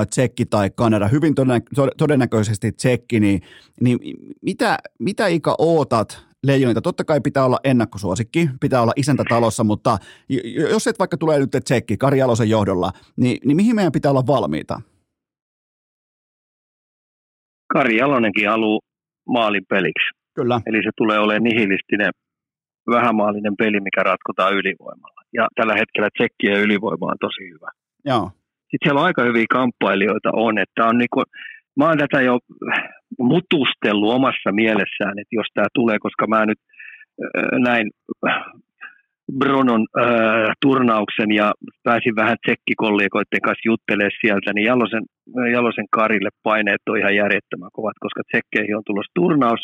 Tsekki 0.09 0.45
tai 0.45 0.69
Kanada, 0.75 1.07
hyvin 1.07 1.33
todennäköisesti 1.97 2.71
Tsekki, 2.71 3.19
niin, 3.19 3.41
niin 3.81 3.99
mitä, 4.41 4.77
mitä 4.99 5.27
Ika 5.27 5.55
ootat 5.57 6.26
leijonilta. 6.43 6.81
Totta 6.81 7.03
kai 7.03 7.21
pitää 7.21 7.45
olla 7.45 7.59
ennakkosuosikki, 7.63 8.49
pitää 8.61 8.81
olla 8.81 8.93
isäntä 8.95 9.23
talossa, 9.29 9.63
mutta 9.63 9.97
jos 10.69 10.87
et 10.87 10.99
vaikka 10.99 11.17
tulee 11.17 11.39
nyt 11.39 11.49
tsekki 11.63 11.97
Kari 11.97 12.17
Jalosen 12.17 12.49
johdolla, 12.49 12.91
niin, 13.17 13.37
niin 13.45 13.55
mihin 13.55 13.75
meidän 13.75 13.91
pitää 13.91 14.11
olla 14.11 14.27
valmiita? 14.27 14.81
Kari 17.73 17.97
Jalonenkin 17.97 18.49
haluaa 18.49 18.79
maalin 19.27 19.63
peliksi. 19.69 20.09
Kyllä. 20.35 20.61
Eli 20.65 20.83
se 20.83 20.89
tulee 20.97 21.19
olemaan 21.19 21.43
nihilistinen, 21.43 22.11
vähämaalinen 22.89 23.55
peli, 23.57 23.79
mikä 23.79 24.03
ratkotaan 24.03 24.53
ylivoimalla. 24.53 25.21
Ja 25.33 25.47
tällä 25.55 25.73
hetkellä 25.73 26.09
tsekkien 26.17 26.61
ylivoima 26.61 27.05
on 27.05 27.17
tosi 27.19 27.43
hyvä. 27.53 27.69
Joo. 28.05 28.31
Sitten 28.59 28.83
siellä 28.83 28.99
on 28.99 29.05
aika 29.05 29.23
hyviä 29.23 29.45
kamppailijoita 29.49 30.29
on, 30.33 30.57
että 30.57 30.85
on 30.85 30.97
niin 30.97 31.13
kuin, 31.13 31.25
mä 31.77 31.87
oon 31.87 31.97
tätä 31.97 32.21
jo 32.21 32.39
mutustellut 33.19 34.13
omassa 34.13 34.51
mielessään, 34.51 35.19
että 35.19 35.35
jos 35.39 35.47
tämä 35.53 35.67
tulee, 35.73 35.99
koska 35.99 36.27
mä 36.27 36.45
nyt 36.45 36.59
äh, 36.59 37.59
näin 37.59 37.91
Brunon 39.37 39.85
äh, 39.99 40.51
turnauksen 40.61 41.31
ja 41.31 41.53
pääsin 41.83 42.15
vähän 42.15 42.37
tsekkikollegoiden 42.45 43.41
kanssa 43.43 43.69
juttelemaan 43.71 44.19
sieltä, 44.21 44.53
niin 44.53 44.65
Jalosen, 44.65 45.03
Jalosen 45.53 45.87
Karille 45.91 46.29
paineet 46.43 46.81
on 46.89 46.97
ihan 46.97 47.15
järjettömän 47.15 47.69
kovat, 47.73 47.97
koska 47.99 48.21
tsekkeihin 48.23 48.77
on 48.77 48.83
tulossa 48.85 49.11
turnaus, 49.15 49.61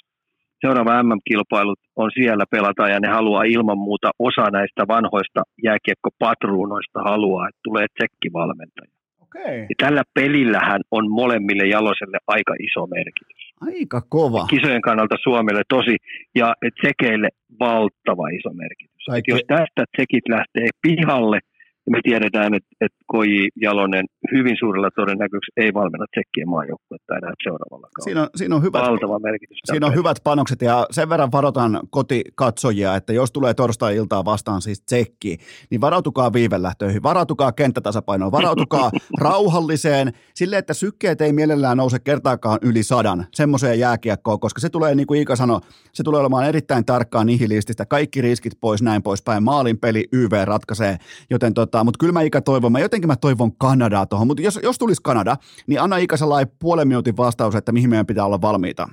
seuraava 0.62 1.04
MM-kilpailut 1.04 1.80
on 1.96 2.12
siellä 2.14 2.46
pelataan 2.52 2.92
ja 2.92 3.00
ne 3.00 3.08
haluaa 3.08 3.44
ilman 3.44 3.78
muuta 3.78 4.10
osa 4.20 4.46
näistä 4.52 4.84
vanhoista 4.88 5.42
jääkiekkopatruunoista 5.64 7.00
haluaa, 7.04 7.48
että 7.48 7.60
tulee 7.64 7.86
tsekkivalmentaja. 7.88 9.03
Okay. 9.36 9.60
Ja 9.60 9.76
tällä 9.78 10.04
pelillähän 10.14 10.82
on 10.92 11.12
molemmille 11.12 11.68
jaloselle 11.68 12.18
aika 12.28 12.54
iso 12.60 12.88
merkitys. 12.88 13.54
Aika 13.62 14.02
kova. 14.10 14.46
Kisojen 14.46 14.82
kannalta 14.82 15.16
Suomelle 15.24 15.62
tosi 15.70 15.96
ja 16.36 16.54
tsekeille 16.82 17.30
valtava 17.60 18.28
iso 18.28 18.54
merkitys. 18.54 19.06
Jos 19.28 19.42
tästä 19.48 19.86
tsekit 19.96 20.28
lähtee 20.30 20.68
pihalle– 20.82 21.40
me 21.90 22.00
tiedetään, 22.04 22.54
että, 22.54 22.70
että 22.82 22.98
Koji 23.08 23.48
Jalonen 23.62 24.06
hyvin 24.32 24.56
suurella 24.60 24.90
todennäköisesti 24.96 25.52
ei 25.58 25.74
valmenna 25.74 26.06
tsekkien 26.12 26.50
maajoukkuetta 26.50 27.18
enää 27.18 27.34
seuraavalla 27.44 27.88
kaudella. 27.96 28.04
Siinä 28.04 28.22
on, 28.22 28.28
siinä 28.36 28.56
on 28.56 28.64
hyvät, 28.64 28.82
Valtava 28.82 29.20
merkitys. 29.20 29.58
Siinä 29.72 29.88
on 29.88 29.96
hyvät 29.96 30.18
panokset 30.24 30.62
ja 30.62 30.86
sen 30.92 31.10
verran 31.10 31.32
varoitan 31.32 31.80
kotikatsojia, 31.90 32.96
että 32.96 33.14
jos 33.14 33.32
tulee 33.32 33.54
torstai-iltaa 33.54 34.26
vastaan 34.26 34.62
siis 34.62 34.82
tsekki, 34.82 35.38
niin 35.70 35.82
varautukaa 35.82 36.34
viivelähtöihin, 36.34 37.04
varautukaa 37.04 37.52
kenttätasapainoon, 37.52 38.32
varautukaa 38.32 38.92
rauhalliseen, 39.26 40.14
sille 40.36 40.58
että 40.58 40.74
sykkeet 40.74 41.22
ei 41.22 41.34
mielellään 41.34 41.78
nouse 41.78 42.00
kertaakaan 42.00 42.60
yli 42.62 42.84
sadan 42.84 43.26
semmoiseen 43.34 43.80
jääkiekkoon, 43.80 44.40
koska 44.40 44.62
se 44.62 44.70
tulee, 44.70 44.96
niin 44.96 45.08
kuin 45.08 45.18
Iika 45.18 45.36
sanoi, 45.36 45.60
se 45.94 46.04
tulee 46.04 46.20
olemaan 46.20 46.46
erittäin 46.46 46.86
tarkkaan 46.86 47.28
nihilististä, 47.28 47.86
kaikki 47.86 48.22
riskit 48.22 48.54
pois, 48.62 48.82
näin 48.82 49.04
poispäin, 49.04 49.44
maalin 49.44 49.78
peli 49.78 50.08
YV 50.14 50.32
ratkaisee, 50.46 50.98
joten 51.30 51.54
tot, 51.54 51.73
tota, 51.74 51.84
mutta 51.84 52.00
kyllä 52.02 52.14
mä 52.14 52.22
Ika 52.22 52.41
toivon, 52.41 52.72
mä 52.72 52.80
jotenkin 52.80 53.08
mä 53.08 53.16
toivon 53.16 53.52
Kanadaa 53.66 54.06
tuohon, 54.06 54.28
mutta 54.28 54.44
jos, 54.44 54.60
jos 54.64 54.78
tulisi 54.78 55.02
Kanada, 55.10 55.36
niin 55.68 55.82
anna 55.82 55.98
Ika 55.98 56.18
sellainen 56.18 56.54
puolen 56.62 56.88
minuutin 56.88 57.18
vastaus, 57.18 57.56
että 57.56 57.72
mihin 57.72 57.90
meidän 57.90 58.10
pitää 58.12 58.26
olla 58.26 58.41
valmiita. 58.41 58.84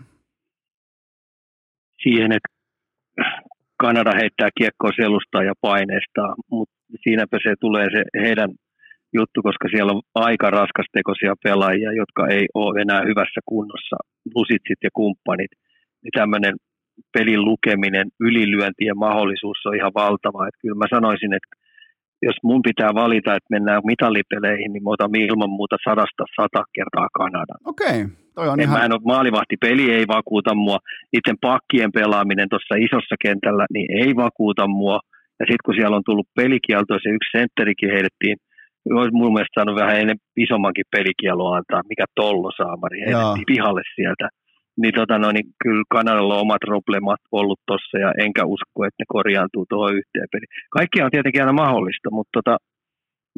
Siihen, 2.02 2.32
että 2.32 2.50
Kanada 3.84 4.12
heittää 4.20 4.48
kiekkoa 4.58 4.90
selustaa 5.02 5.42
ja 5.50 5.54
paineistaa, 5.60 6.34
mutta 6.50 6.74
siinäpä 7.02 7.36
se 7.42 7.52
tulee 7.60 7.86
se 7.96 8.02
heidän 8.24 8.50
juttu, 9.18 9.42
koska 9.42 9.66
siellä 9.68 9.92
on 9.92 10.02
aika 10.14 10.50
raskastekoisia 10.50 11.34
pelaajia, 11.44 11.92
jotka 12.02 12.22
ei 12.36 12.46
ole 12.54 12.80
enää 12.80 13.00
hyvässä 13.08 13.40
kunnossa, 13.46 13.96
lusitsit 14.34 14.80
ja 14.86 14.90
kumppanit. 14.98 15.52
Niin 16.02 16.14
tämmöinen 16.20 16.54
pelin 17.14 17.44
lukeminen, 17.44 18.06
ylilyönti 18.20 18.84
ja 18.90 18.94
mahdollisuus 18.94 19.58
on 19.66 19.76
ihan 19.76 19.94
valtava. 19.94 20.48
Että 20.48 20.62
kyllä 20.62 20.78
mä 20.82 20.94
sanoisin, 20.96 21.32
että 21.38 21.50
jos 22.22 22.36
mun 22.42 22.62
pitää 22.62 22.90
valita, 22.94 23.34
että 23.34 23.54
mennään 23.54 23.82
mitalipeleihin, 23.92 24.72
niin 24.72 24.84
mä 24.84 24.90
otan 24.90 25.14
ilman 25.14 25.50
muuta 25.58 25.76
sadasta 25.88 26.24
sata 26.36 26.62
kertaa 26.76 27.08
Kanadan. 27.18 27.60
Okei, 27.72 27.98
toi 28.34 28.48
on 28.48 28.60
en 28.60 28.64
ihan... 28.64 28.78
Mä 28.78 28.84
en 28.84 28.92
ole, 28.92 29.10
maalivahtipeli 29.14 29.92
ei 29.92 30.04
vakuuta 30.16 30.54
mua. 30.54 30.78
Niiden 31.12 31.38
pakkien 31.40 31.92
pelaaminen 31.92 32.48
tuossa 32.48 32.74
isossa 32.86 33.16
kentällä, 33.24 33.64
niin 33.74 33.88
ei 34.02 34.16
vakuuta 34.16 34.66
mua. 34.66 34.98
Ja 35.40 35.44
sitten 35.46 35.64
kun 35.64 35.74
siellä 35.74 35.96
on 35.96 36.06
tullut 36.06 36.28
pelikielto, 36.40 36.92
se 36.94 37.08
yksi 37.16 37.38
sentterikin 37.38 37.90
heitettiin, 37.96 38.36
olisi 39.00 39.18
mun 39.20 39.32
mielestä 39.32 39.56
saanut 39.56 39.80
vähän 39.82 40.00
ennen 40.00 40.18
isommankin 40.36 40.92
pelikielon 40.96 41.56
antaa, 41.56 41.88
mikä 41.88 42.04
tollo 42.20 42.50
saamari 42.56 42.98
heitettiin 43.06 43.50
pihalle 43.52 43.82
sieltä 43.94 44.28
niin, 44.82 44.94
tota, 44.98 45.18
no, 45.18 45.28
niin 45.32 45.46
kyllä 45.62 45.84
Kanadalla 45.94 46.34
on 46.34 46.46
omat 46.46 46.62
probleemat 46.66 47.22
ollut 47.32 47.60
tuossa 47.66 47.96
ja 48.04 48.10
enkä 48.24 48.42
usko, 48.54 48.78
että 48.84 49.00
ne 49.00 49.06
korjaantuu 49.14 49.64
tuohon 49.68 49.96
yhteen 50.00 50.28
peliin. 50.32 50.52
Kaikki 50.76 51.02
on 51.02 51.10
tietenkin 51.10 51.42
aina 51.42 51.62
mahdollista, 51.64 52.08
mutta 52.16 52.32
tota, 52.38 52.54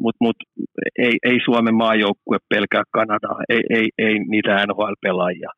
mut, 0.03 0.15
mut, 0.25 0.37
ei, 1.05 1.15
ei 1.29 1.37
Suomen 1.45 1.75
maajoukkue 1.75 2.37
pelkää 2.49 2.83
Kanadaa, 2.97 3.37
ei, 3.49 3.63
ei, 3.77 3.87
ei 3.97 4.15
niitä 4.33 4.65
NHL-pelaajia. 4.67 5.51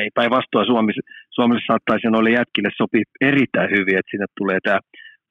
Ei 0.00 0.08
päinvastoin 0.14 0.66
Suomessa, 0.66 1.02
Suomessa 1.36 1.66
saattaisi 1.66 2.06
noille 2.06 2.30
jätkille 2.30 2.70
sopii 2.76 3.04
erittäin 3.20 3.70
hyvin, 3.70 3.98
että 3.98 4.10
sinne 4.10 4.26
tulee 4.38 4.58
tämä 4.62 4.78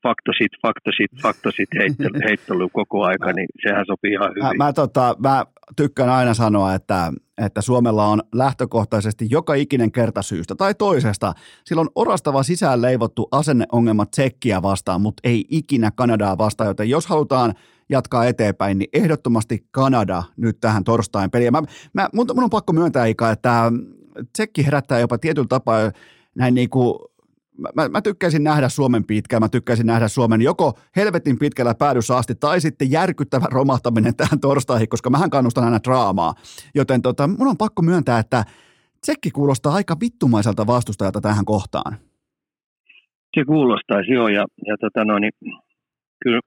faktosit, 0.03 0.51
faktosit, 0.61 1.11
faktosit 1.23 1.69
heittely, 1.79 2.19
heittely 2.27 2.67
koko 2.73 3.03
aika, 3.03 3.33
niin 3.33 3.47
sehän 3.61 3.85
sopii 3.85 4.11
ihan 4.11 4.29
hyvin. 4.29 4.43
Mä, 4.43 4.65
mä, 4.65 4.73
tota, 4.73 5.15
mä 5.19 5.45
tykkään 5.75 6.09
aina 6.09 6.33
sanoa, 6.33 6.73
että, 6.73 7.13
että 7.37 7.61
Suomella 7.61 8.05
on 8.05 8.21
lähtökohtaisesti 8.35 9.27
joka 9.29 9.53
ikinen 9.53 9.91
kerta 9.91 10.21
syystä 10.21 10.55
tai 10.55 10.75
toisesta. 10.75 11.33
Sillä 11.65 11.81
on 11.81 11.89
orastava 11.95 12.43
sisään 12.43 12.81
leivottu 12.81 13.27
asenneongelma 13.31 14.05
tsekkiä 14.05 14.61
vastaan, 14.61 15.01
mutta 15.01 15.21
ei 15.23 15.45
ikinä 15.49 15.91
Kanadaa 15.95 16.37
vastaan, 16.37 16.67
joten 16.67 16.89
jos 16.89 17.07
halutaan 17.07 17.53
jatkaa 17.89 18.25
eteenpäin, 18.25 18.77
niin 18.77 18.89
ehdottomasti 18.93 19.65
Kanada 19.71 20.23
nyt 20.37 20.57
tähän 20.61 20.83
torstain 20.83 21.31
peliin. 21.31 21.51
Mä, 21.51 21.61
mä, 21.93 22.09
mun, 22.13 22.27
mun 22.33 22.43
on 22.43 22.49
pakko 22.49 22.73
myöntää, 22.73 23.05
Ika, 23.05 23.31
että 23.31 23.71
tsekki 24.33 24.65
herättää 24.65 24.99
jopa 24.99 25.17
tietyllä 25.17 25.47
tapaa 25.47 25.91
näin 26.35 26.53
niin 26.53 26.69
kuin 26.69 26.95
mä, 27.75 27.89
mä 27.89 28.01
tykkäisin 28.01 28.43
nähdä 28.43 28.69
Suomen 28.69 29.03
pitkään, 29.03 29.41
mä 29.41 29.49
tykkäisin 29.49 29.85
nähdä 29.85 30.07
Suomen 30.07 30.41
joko 30.41 30.73
helvetin 30.95 31.39
pitkällä 31.39 31.75
päädyssä 31.79 32.17
asti 32.17 32.35
tai 32.35 32.61
sitten 32.61 32.91
järkyttävä 32.91 33.45
romahtaminen 33.51 34.15
tähän 34.15 34.39
torstaihin, 34.39 34.89
koska 34.89 35.09
mähän 35.09 35.29
kannustan 35.29 35.63
aina 35.63 35.79
draamaa. 35.83 36.33
Joten 36.75 37.01
tota, 37.01 37.27
mun 37.27 37.47
on 37.47 37.57
pakko 37.57 37.81
myöntää, 37.81 38.19
että 38.19 38.43
Tsekki 39.01 39.31
kuulostaa 39.31 39.73
aika 39.73 39.95
vittumaiselta 40.01 40.67
vastustajalta 40.67 41.21
tähän 41.21 41.45
kohtaan. 41.45 41.97
Se 43.35 43.45
kuulostaisi 43.45 44.11
joo, 44.11 44.27
ja, 44.27 44.45
ja 44.67 44.77
tota 44.81 45.05
no, 45.05 45.19
niin, 45.19 45.31
kyllä 46.23 46.39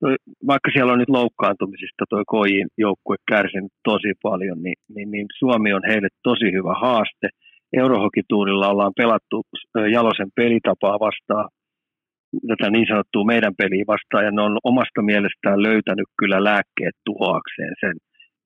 toi, 0.00 0.16
vaikka 0.46 0.70
siellä 0.72 0.92
on 0.92 0.98
nyt 0.98 1.08
loukkaantumisista 1.08 2.04
tuo 2.08 2.22
Kojin 2.26 2.68
joukkue 2.78 3.16
kärsinyt 3.30 3.72
tosi 3.84 4.12
paljon, 4.22 4.62
niin, 4.62 4.76
niin, 4.94 5.10
niin 5.10 5.26
Suomi 5.38 5.72
on 5.72 5.82
heille 5.86 6.08
tosi 6.22 6.52
hyvä 6.52 6.74
haaste– 6.74 7.28
Eurohokituurilla 7.76 8.68
ollaan 8.68 8.92
pelattu 8.96 9.42
Jalosen 9.92 10.28
pelitapaa 10.36 10.98
vastaan, 11.00 11.48
tätä 12.46 12.70
niin 12.70 12.86
sanottua 12.88 13.24
meidän 13.24 13.54
peliä 13.58 13.84
vastaan, 13.86 14.24
ja 14.24 14.30
ne 14.30 14.42
on 14.42 14.58
omasta 14.64 15.02
mielestään 15.02 15.62
löytänyt 15.62 16.08
kyllä 16.18 16.44
lääkkeet 16.44 16.96
tuhoakseen 17.04 17.74
sen. 17.80 17.96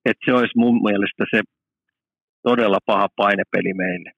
Että 0.05 0.23
se 0.25 0.33
olisi 0.33 0.59
mun 0.63 0.83
mielestä 0.83 1.25
se 1.31 1.41
todella 2.43 2.79
paha 2.87 3.09
painepeli 3.17 3.75
meille. 3.75 4.11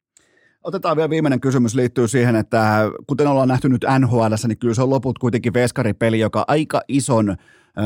Otetaan 0.64 0.96
vielä 0.96 1.10
viimeinen 1.10 1.40
kysymys 1.40 1.74
liittyy 1.74 2.08
siihen, 2.08 2.36
että 2.36 2.60
kuten 3.06 3.26
ollaan 3.26 3.48
nähty 3.48 3.68
nyt 3.68 3.84
NHL, 3.98 4.34
niin 4.48 4.58
kyllä 4.58 4.74
se 4.74 4.82
on 4.82 4.90
loput 4.90 5.18
kuitenkin 5.18 5.54
veskaripeli, 5.54 6.18
joka 6.18 6.44
aika 6.48 6.80
ison 6.88 7.36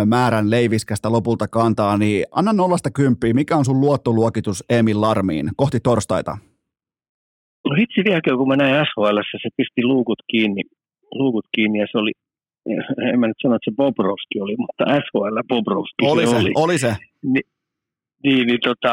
määrän 0.07 0.51
leiviskästä 0.51 1.13
lopulta 1.13 1.49
kantaa, 1.49 1.99
niin 1.99 2.25
anna 2.31 2.53
nollasta 2.53 2.91
kymppiä, 2.91 3.35
mikä 3.35 3.57
on 3.57 3.65
sun 3.65 3.81
luottoluokitus 3.81 4.65
Emil 4.71 5.01
Larmiin 5.01 5.51
kohti 5.57 5.81
torstaita? 5.81 6.39
No 7.73 7.77
hitsi 7.81 8.01
vieläkö, 8.05 8.37
kun 8.37 8.49
mä 8.49 8.57
näin 8.57 8.87
SHL, 8.87 9.19
se 9.43 9.49
pisti 9.57 9.83
luukut 9.93 10.21
kiinni, 10.31 10.63
luukut 11.21 11.47
kiinni 11.55 11.79
ja 11.79 11.87
se 11.91 11.99
oli, 12.03 12.13
en 13.13 13.21
mä 13.21 13.27
nyt 13.27 13.41
sano, 13.43 13.55
että 13.55 13.71
se 13.71 13.77
Bobrovski 13.81 14.37
oli, 14.45 14.57
mutta 14.65 14.85
SHL 15.05 15.39
Bobrovski 15.51 16.03
oli 16.13 16.27
se, 16.27 16.37
oli. 16.37 16.53
oli 16.65 16.79
se. 16.79 16.93
Ni, 17.33 17.41
niin, 18.25 18.47
niin 18.49 18.63
tota, 18.69 18.93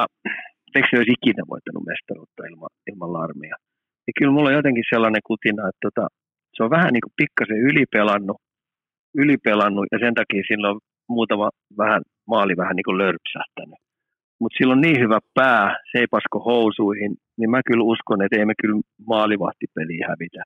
eikö 0.76 0.88
se 0.89 0.97
olisi 0.97 1.15
ikinä 1.18 1.43
voittanut 1.51 1.84
mestaruutta 1.91 2.41
ilman, 2.49 2.73
ilman 2.89 3.14
larmia? 3.14 3.56
Ja 4.07 4.11
kyllä 4.18 4.34
mulla 4.34 4.49
on 4.49 4.60
jotenkin 4.60 4.91
sellainen 4.93 5.23
kutina, 5.30 5.69
että 5.69 5.84
tota, 5.88 6.07
Se 6.56 6.64
on 6.64 6.76
vähän 6.77 6.93
niin 6.93 7.06
kuin 7.06 7.18
pikkasen 7.22 7.60
ylipelannut, 7.69 8.39
ylipelannut 9.22 9.85
ja 9.91 9.97
sen 10.03 10.14
takia 10.19 10.43
sillä 10.47 10.69
on 10.72 10.80
muutama 11.15 11.49
vähän, 11.77 12.01
maali 12.31 12.53
vähän 12.61 12.76
niin 12.76 12.88
kuin 12.88 12.97
lörpsähtänyt. 13.03 13.81
Mutta 14.40 14.57
sillä 14.57 14.74
on 14.74 14.82
niin 14.82 14.99
hyvä 14.99 15.20
pää, 15.34 15.78
seipasko 15.91 16.40
housuihin, 16.40 17.16
niin 17.38 17.49
mä 17.49 17.61
kyllä 17.66 17.84
uskon, 17.84 18.22
että 18.22 18.40
ei 18.40 18.45
me 18.45 18.53
kyllä 18.61 18.82
maalivahtipeliä 19.07 20.06
hävitä. 20.10 20.44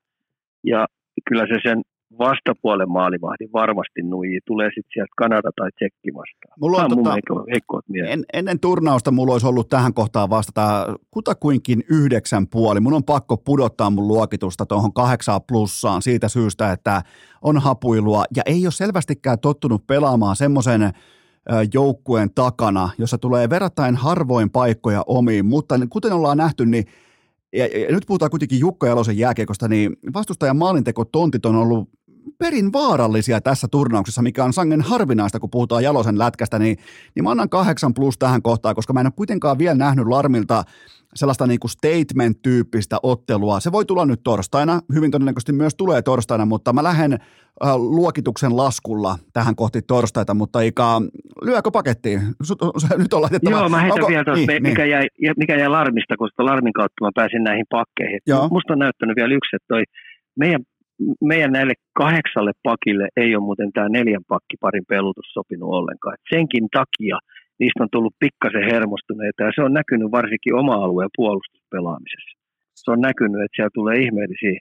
Ja 0.64 0.86
kyllä 1.30 1.46
se 1.48 1.60
sen 1.70 1.82
vastapuolen 2.18 2.92
maalivahdi 2.92 3.46
varmasti 3.54 4.02
nuijii. 4.02 4.40
Tulee 4.46 4.68
sitten 4.68 4.92
sieltä 4.94 5.14
Kanada 5.18 5.50
tai 5.56 5.70
Tsekki 5.72 6.14
vastaan. 6.14 6.54
Mulla 6.60 6.84
on, 6.84 6.90
tota, 6.90 7.16
heikkoot 7.52 7.86
en, 8.08 8.24
ennen 8.34 8.60
turnausta 8.60 9.12
mulla 9.12 9.34
olisi 9.34 9.48
ollut 9.48 9.70
tähän 9.70 9.94
kohtaan 9.94 10.30
vastata 10.30 10.96
kutakuinkin 11.12 11.84
yhdeksän 11.90 12.48
puoli. 12.48 12.80
Mun 12.80 12.94
on 12.94 13.04
pakko 13.04 13.38
pudottaa 13.38 13.90
mun 13.90 14.08
luokitusta 14.08 14.66
tuohon 14.66 14.94
kahdeksaa 14.94 15.40
plussaan 15.40 16.02
siitä 16.02 16.30
syystä, 16.30 16.72
että 16.72 17.02
on 17.42 17.58
hapuilua 17.58 18.24
ja 18.36 18.44
ei 18.46 18.66
ole 18.66 18.72
selvästikään 18.72 19.40
tottunut 19.40 19.88
pelaamaan 19.88 20.36
semmoisen 20.36 20.92
joukkueen 21.74 22.30
takana, 22.36 22.90
jossa 22.98 23.18
tulee 23.18 23.50
verrattain 23.50 23.96
harvoin 23.96 24.50
paikkoja 24.50 25.04
omiin, 25.08 25.46
mutta 25.46 25.76
kuten 25.90 26.14
ollaan 26.14 26.38
nähty, 26.38 26.66
niin 26.66 26.86
ja, 27.54 27.66
ja 27.66 27.92
nyt 27.92 28.04
puhutaan 28.08 28.32
kuitenkin 28.32 28.60
Jukka 28.60 28.88
Jalosen 28.88 29.18
jääkiekosta, 29.18 29.68
niin 29.68 29.98
vastustajan 30.14 30.58
maalintekotontit 30.58 31.46
on 31.46 31.56
ollut 31.56 31.90
perin 32.38 32.74
vaarallisia 32.74 33.42
tässä 33.42 33.68
turnauksessa, 33.68 34.22
mikä 34.22 34.44
on 34.44 34.54
sangen 34.54 34.82
harvinaista, 34.82 35.40
kun 35.40 35.50
puhutaan 35.50 35.84
Jalosen 35.84 36.20
lätkästä, 36.20 36.60
niin, 36.60 36.78
niin 37.16 37.24
mä 37.24 37.32
annan 37.32 37.50
kahdeksan 37.50 37.94
plus 37.94 38.18
tähän 38.18 38.42
kohtaan, 38.42 38.76
koska 38.76 38.94
mä 38.94 39.00
en 39.00 39.08
ole 39.08 39.14
kuitenkaan 39.16 39.58
vielä 39.58 39.76
nähnyt 39.76 40.08
Larmilta 40.08 40.64
sellaista 41.16 41.48
niin 41.48 41.60
kuin 41.60 41.72
statement-tyyppistä 41.72 42.98
ottelua. 43.04 43.60
Se 43.60 43.72
voi 43.72 43.86
tulla 43.86 44.06
nyt 44.06 44.20
torstaina, 44.24 44.80
hyvin 44.96 45.12
todennäköisesti 45.12 45.54
myös 45.54 45.76
tulee 45.76 46.02
torstaina, 46.02 46.46
mutta 46.46 46.74
mä 46.74 46.84
lähden 46.84 47.14
äh, 47.14 47.76
luokituksen 47.76 48.58
laskulla 48.58 49.16
tähän 49.34 49.56
kohti 49.56 49.82
torstaita, 49.82 50.34
mutta 50.34 50.62
Ika, 50.62 51.02
lyökö 51.42 51.72
pakettiin? 51.72 52.20
Nyt 52.98 53.14
on 53.14 53.22
laitettava. 53.22 53.58
Joo, 53.58 53.70
mä 53.70 53.82
heitän 53.82 54.00
Onko, 54.00 54.08
vielä 54.08 54.24
tuosta, 54.24 54.52
niin, 54.52 54.64
mikä, 54.64 54.82
niin. 54.82 54.92
Jäi, 54.92 55.08
mikä 55.38 55.56
jäi 55.56 55.70
Larmista, 55.70 56.18
koska 56.18 56.46
Larmin 56.46 56.74
kautta 56.74 57.06
mä 57.06 57.10
pääsin 57.16 57.44
näihin 57.44 57.66
pakkeihin. 57.70 58.20
Joo. 58.28 58.50
Musta 58.50 58.74
on 58.74 58.80
näyttänyt 58.80 59.16
vielä 59.16 59.34
yksi, 59.34 59.56
että 59.56 59.68
toi 59.68 59.84
meidän 60.40 60.62
meidän 61.22 61.52
näille 61.52 61.74
kahdeksalle 61.98 62.52
pakille 62.64 63.08
ei 63.18 63.36
ole 63.36 63.44
muuten 63.44 63.72
tämä 63.74 63.90
neljän 63.90 64.24
pakkiparin 64.28 64.86
pelutus 64.90 65.26
sopinut 65.34 65.70
ollenkaan. 65.70 66.14
Et 66.14 66.26
senkin 66.36 66.68
takia 66.80 67.18
niistä 67.64 67.84
on 67.84 67.94
tullut 67.96 68.22
pikkasen 68.26 68.66
hermostuneita 68.74 69.44
ja 69.44 69.52
se 69.56 69.62
on 69.68 69.74
näkynyt 69.80 70.12
varsinkin 70.18 70.56
oma-alueen 70.62 71.18
puolustuspelaamisessa. 71.20 72.34
Se 72.82 72.92
on 72.92 73.02
näkynyt, 73.10 73.42
että 73.44 73.56
siellä 73.56 73.78
tulee 73.80 73.98
ihmeellisiä, 74.06 74.56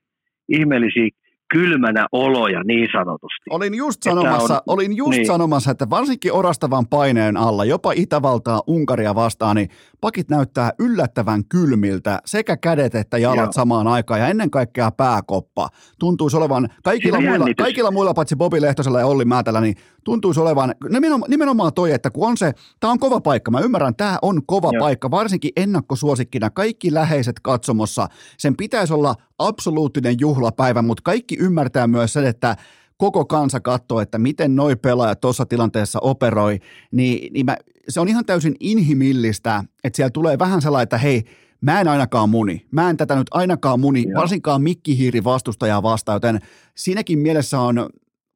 ihmeellisiä 0.58 1.08
kylmänä 1.52 2.06
oloja 2.12 2.62
niin 2.64 2.88
sanotusti. 2.92 3.44
Olin 3.50 3.74
just 3.74 4.02
sanomassa, 4.02 4.54
on, 4.54 4.74
olin 4.74 4.96
just 4.96 5.10
niin. 5.10 5.26
sanomassa, 5.26 5.70
että 5.70 5.90
varsinkin 5.90 6.32
orastavan 6.32 6.86
paineen 6.86 7.36
alla, 7.36 7.64
jopa 7.64 7.92
Itävaltaa, 7.96 8.62
Unkaria 8.66 9.14
vastaan, 9.14 9.56
niin 9.56 9.68
pakit 10.00 10.28
näyttää 10.28 10.72
yllättävän 10.78 11.44
kylmiltä, 11.44 12.18
sekä 12.24 12.56
kädet 12.56 12.94
että 12.94 13.18
jalat 13.18 13.38
Joo. 13.38 13.52
samaan 13.52 13.86
aikaan, 13.86 14.20
ja 14.20 14.28
ennen 14.28 14.50
kaikkea 14.50 14.90
pääkoppa. 14.90 15.68
Tuntuisi 15.98 16.36
olevan, 16.36 16.68
kaikilla, 16.84 17.20
muilla, 17.20 17.46
kaikilla 17.56 17.90
muilla 17.90 18.14
paitsi 18.14 18.36
Bobi 18.36 18.60
Lehtosella 18.60 19.00
ja 19.00 19.06
Olli 19.06 19.24
Määtällä, 19.24 19.60
niin 19.60 19.76
tuntuisi 20.04 20.40
olevan, 20.40 20.74
nimenomaan, 20.88 21.30
nimenomaan 21.30 21.74
toi, 21.74 21.92
että 21.92 22.10
kun 22.10 22.28
on 22.28 22.36
se, 22.36 22.52
tämä 22.80 22.90
on 22.90 22.98
kova 22.98 23.20
paikka, 23.20 23.50
mä 23.50 23.60
ymmärrän, 23.60 23.96
tämä 23.96 24.18
on 24.22 24.46
kova 24.46 24.70
Joo. 24.72 24.80
paikka, 24.80 25.10
varsinkin 25.10 25.52
ennakkosuosikkina, 25.56 26.50
kaikki 26.50 26.94
läheiset 26.94 27.40
katsomossa, 27.42 28.06
sen 28.38 28.56
pitäisi 28.56 28.94
olla 28.94 29.14
absoluuttinen 29.46 30.16
juhlapäivä, 30.20 30.82
mutta 30.82 31.02
kaikki 31.04 31.36
ymmärtää 31.40 31.86
myös 31.86 32.12
sen, 32.12 32.26
että 32.26 32.56
koko 32.96 33.24
kansa 33.24 33.60
katsoo, 33.60 34.00
että 34.00 34.18
miten 34.18 34.56
noi 34.56 34.76
pelaajat 34.76 35.20
tuossa 35.20 35.46
tilanteessa 35.46 35.98
operoi, 36.02 36.58
niin, 36.92 37.32
niin 37.32 37.46
mä, 37.46 37.56
se 37.88 38.00
on 38.00 38.08
ihan 38.08 38.24
täysin 38.24 38.54
inhimillistä, 38.60 39.64
että 39.84 39.96
siellä 39.96 40.10
tulee 40.10 40.38
vähän 40.38 40.62
sellainen, 40.62 40.82
että 40.82 40.98
hei, 40.98 41.24
mä 41.60 41.80
en 41.80 41.88
ainakaan 41.88 42.30
muni. 42.30 42.66
Mä 42.70 42.90
en 42.90 42.96
tätä 42.96 43.16
nyt 43.16 43.26
ainakaan 43.30 43.80
muni, 43.80 44.04
Joo. 44.08 44.20
varsinkaan 44.20 44.62
mikkihiiri 44.62 45.24
vastustajaa 45.24 45.82
vastaan, 45.82 46.16
joten 46.16 46.38
siinäkin 46.74 47.18
mielessä 47.18 47.60
on 47.60 47.90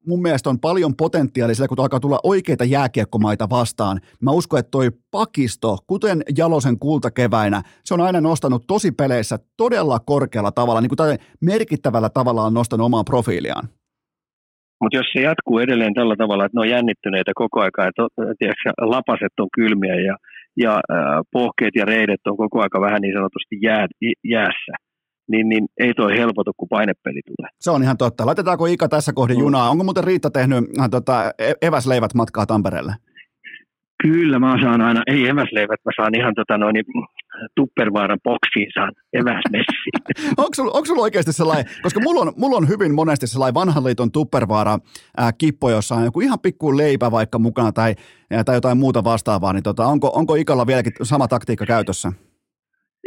mun 0.07 0.21
mielestä 0.21 0.49
on 0.49 0.59
paljon 0.59 0.95
potentiaalia 0.95 1.55
sillä, 1.55 1.67
kun 1.67 1.79
alkaa 1.79 1.99
tulla 1.99 2.19
oikeita 2.23 2.63
jääkiekkomaita 2.63 3.49
vastaan. 3.49 3.99
Mä 4.21 4.31
uskon, 4.31 4.59
että 4.59 4.71
toi 4.71 4.89
pakisto, 5.11 5.77
kuten 5.87 6.21
Jalosen 6.37 6.79
kultakeväinä, 6.79 7.61
se 7.83 7.93
on 7.93 8.01
aina 8.01 8.21
nostanut 8.21 8.63
tosi 8.67 8.91
peleissä 8.91 9.39
todella 9.57 9.99
korkealla 9.99 10.51
tavalla, 10.51 10.81
niin 10.81 10.89
kuin 10.89 11.17
merkittävällä 11.41 12.09
tavalla 12.09 12.43
on 12.43 12.53
nostanut 12.53 12.85
omaa 12.85 13.03
profiiliaan. 13.03 13.67
Mutta 14.81 14.97
jos 14.97 15.07
se 15.13 15.21
jatkuu 15.21 15.59
edelleen 15.59 15.93
tällä 15.93 16.15
tavalla, 16.15 16.45
että 16.45 16.57
ne 16.57 16.61
on 16.61 16.69
jännittyneitä 16.69 17.31
koko 17.35 17.59
ajan, 17.59 17.89
että 17.89 18.03
tiedätkö, 18.39 18.71
lapaset 18.81 19.35
on 19.39 19.47
kylmiä 19.55 19.95
ja, 19.95 20.15
ja 20.57 20.73
äh, 20.73 21.21
pohkeet 21.31 21.75
ja 21.75 21.85
reidet 21.85 22.27
on 22.27 22.37
koko 22.37 22.61
aika 22.61 22.81
vähän 22.81 23.01
niin 23.01 23.13
sanotusti 23.13 23.55
jää, 23.61 23.87
jäässä, 24.23 24.73
niin, 25.27 25.49
niin 25.49 25.67
ei 25.79 25.93
toi 25.93 26.17
helpotu, 26.17 26.51
kun 26.57 26.67
painepeli 26.69 27.21
tulee. 27.25 27.49
Se 27.59 27.71
on 27.71 27.83
ihan 27.83 27.97
totta. 27.97 28.25
Laitetaanko 28.25 28.65
Ika 28.65 28.87
tässä 28.89 29.13
kohdin 29.13 29.37
mm. 29.37 29.41
junaa? 29.41 29.69
Onko 29.69 29.83
muuten 29.83 30.03
Riitta 30.03 30.29
tehnyt 30.29 30.65
äh, 30.79 30.89
tota, 30.89 31.33
e-, 31.39 31.53
eväsleivät 31.61 32.13
matkaa 32.13 32.45
Tampereelle? 32.45 32.93
Kyllä, 34.03 34.39
mä 34.39 34.57
saan 34.61 34.81
aina, 34.81 35.03
ei 35.07 35.27
eväsleivät, 35.27 35.79
mä 35.85 35.91
saan 35.95 36.15
ihan 36.15 36.35
tota 36.35 36.57
noin, 36.57 36.75
Tuppervaaran 37.55 38.19
boksiin 38.23 38.71
saan 38.73 38.91
eväsmessiin. 39.13 39.93
onko, 40.37 40.53
sulla, 40.55 40.71
onko 40.71 40.85
sulla 40.85 41.01
oikeasti 41.01 41.33
sellainen, 41.33 41.65
koska 41.81 41.99
mulla 41.99 42.21
on, 42.21 42.33
mulla 42.37 42.57
on 42.57 42.67
hyvin 42.67 42.93
monesti 42.93 43.27
sellainen 43.27 43.53
vanhan 43.53 43.83
liiton 43.83 44.11
Tuppervaara 44.11 44.77
ää, 45.17 45.31
kippo, 45.37 45.69
jossa 45.69 45.95
on 45.95 46.03
joku 46.03 46.21
ihan 46.21 46.39
pikku 46.39 46.77
leipä 46.77 47.11
vaikka 47.11 47.39
mukana 47.39 47.71
tai, 47.71 47.95
tai 48.45 48.55
jotain 48.55 48.77
muuta 48.77 49.03
vastaavaa, 49.03 49.53
niin 49.53 49.63
tota, 49.63 49.85
onko, 49.85 50.11
onko 50.15 50.35
Ikalla 50.35 50.67
vieläkin 50.67 50.93
sama 51.03 51.27
taktiikka 51.27 51.65
käytössä? 51.65 52.11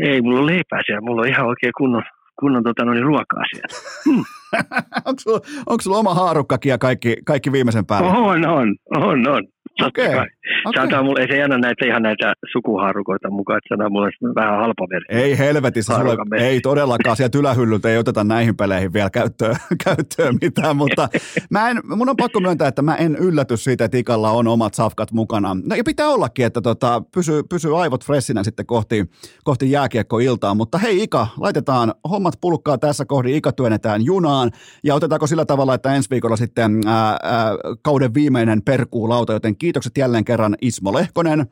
Ei, 0.02 0.22
mulla 0.22 0.40
on 0.40 0.47
leipää 0.47 0.81
siellä, 0.86 1.01
mulla 1.01 1.22
on 1.22 1.28
ihan 1.28 1.47
oikein 1.47 1.72
kunnon, 1.77 2.02
kunnon 2.40 2.62
tota, 2.62 2.85
noin, 2.85 3.02
ruokaa 3.02 3.43
siellä. 3.51 3.74
Hmm. 4.05 4.24
onko, 5.06 5.20
sulla, 5.20 5.40
onko 5.66 5.82
sulla 5.82 5.98
oma 5.98 6.14
haarukkakin 6.14 6.70
ja 6.70 6.78
kaikki, 6.78 7.16
kaikki 7.24 7.52
viimeisen 7.52 7.86
päälle? 7.86 8.10
On, 8.10 8.47
on, 8.47 8.77
on, 8.97 9.28
on. 9.28 9.43
Okei. 9.86 10.07
Okay. 10.07 10.27
Okay. 10.66 11.02
Mulle, 11.02 11.20
ei 11.20 11.28
se 11.28 11.43
anna 11.43 11.59
näitä 11.59 11.86
ihan 11.86 12.02
näitä 12.02 12.32
sukuhaarukoita 12.52 13.31
mukaan, 13.31 13.59
että 13.59 13.85
se 13.85 13.89
mulle 13.89 14.35
vähän 14.35 14.59
halpa 14.59 14.86
versio. 14.90 15.24
Ei 15.24 15.39
helvetissä, 15.39 15.94
sulle, 15.94 16.44
ei 16.44 16.61
todellakaan, 16.61 17.16
sieltä 17.16 17.39
ylähyllyltä 17.39 17.89
ei 17.89 17.98
oteta 17.98 18.24
näihin 18.24 18.57
peleihin 18.57 18.93
vielä 18.93 19.11
käyttöön, 19.11 19.57
käyttöön 19.85 20.39
mitään, 20.40 20.77
mutta 20.77 21.09
mä 21.51 21.70
en, 21.70 21.81
mun 21.85 22.09
on 22.09 22.16
pakko 22.16 22.40
myöntää, 22.40 22.69
että 22.69 22.82
mä 22.82 22.97
en 22.97 23.16
ylläty 23.16 23.57
siitä, 23.57 23.85
että 23.85 23.98
Ikalla 23.98 24.31
on 24.31 24.48
omat 24.48 24.74
safkat 24.74 25.12
mukana. 25.12 25.57
No 25.69 25.77
ja 25.77 25.85
pitää 25.85 26.09
ollakin, 26.09 26.47
että 26.47 26.61
tota, 26.61 27.02
pysyy, 27.15 27.43
pysyy 27.43 27.82
aivot 27.82 28.05
freshinä 28.05 28.44
sitten 28.44 28.66
kohti, 28.66 29.05
kohti 29.44 29.70
jääkiekkoiltaa, 29.70 30.55
mutta 30.55 30.78
hei 30.78 31.02
Ika, 31.02 31.27
laitetaan 31.36 31.94
hommat 32.11 32.35
pulkkaa 32.40 32.78
tässä 32.78 33.05
kohdin, 33.05 33.35
Ika 33.35 33.52
työnnetään 33.52 34.05
junaan 34.05 34.51
ja 34.85 34.94
otetaanko 34.94 35.27
sillä 35.27 35.44
tavalla, 35.44 35.74
että 35.74 35.94
ensi 35.94 36.11
viikolla 36.11 36.36
sitten 36.36 36.81
ää, 36.86 37.16
ää, 37.23 37.52
kauden 37.82 38.15
viimeinen 38.15 38.62
perkuulauta, 38.62 39.32
joten 39.32 39.57
kiitokset 39.70 39.98
jälleen 39.98 40.24
kerran 40.24 40.56
Ismo 40.62 40.94
Lehkonen. 40.94 41.47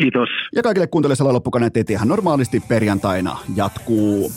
Kiitos. 0.00 0.28
Ja 0.54 0.62
kaikille 0.62 0.86
kuuntelijoille 0.86 1.32
loppukaneetteet 1.32 1.90
ihan 1.90 2.08
normaalisti 2.08 2.60
perjantaina 2.68 3.36
jatkuu. 3.56 4.32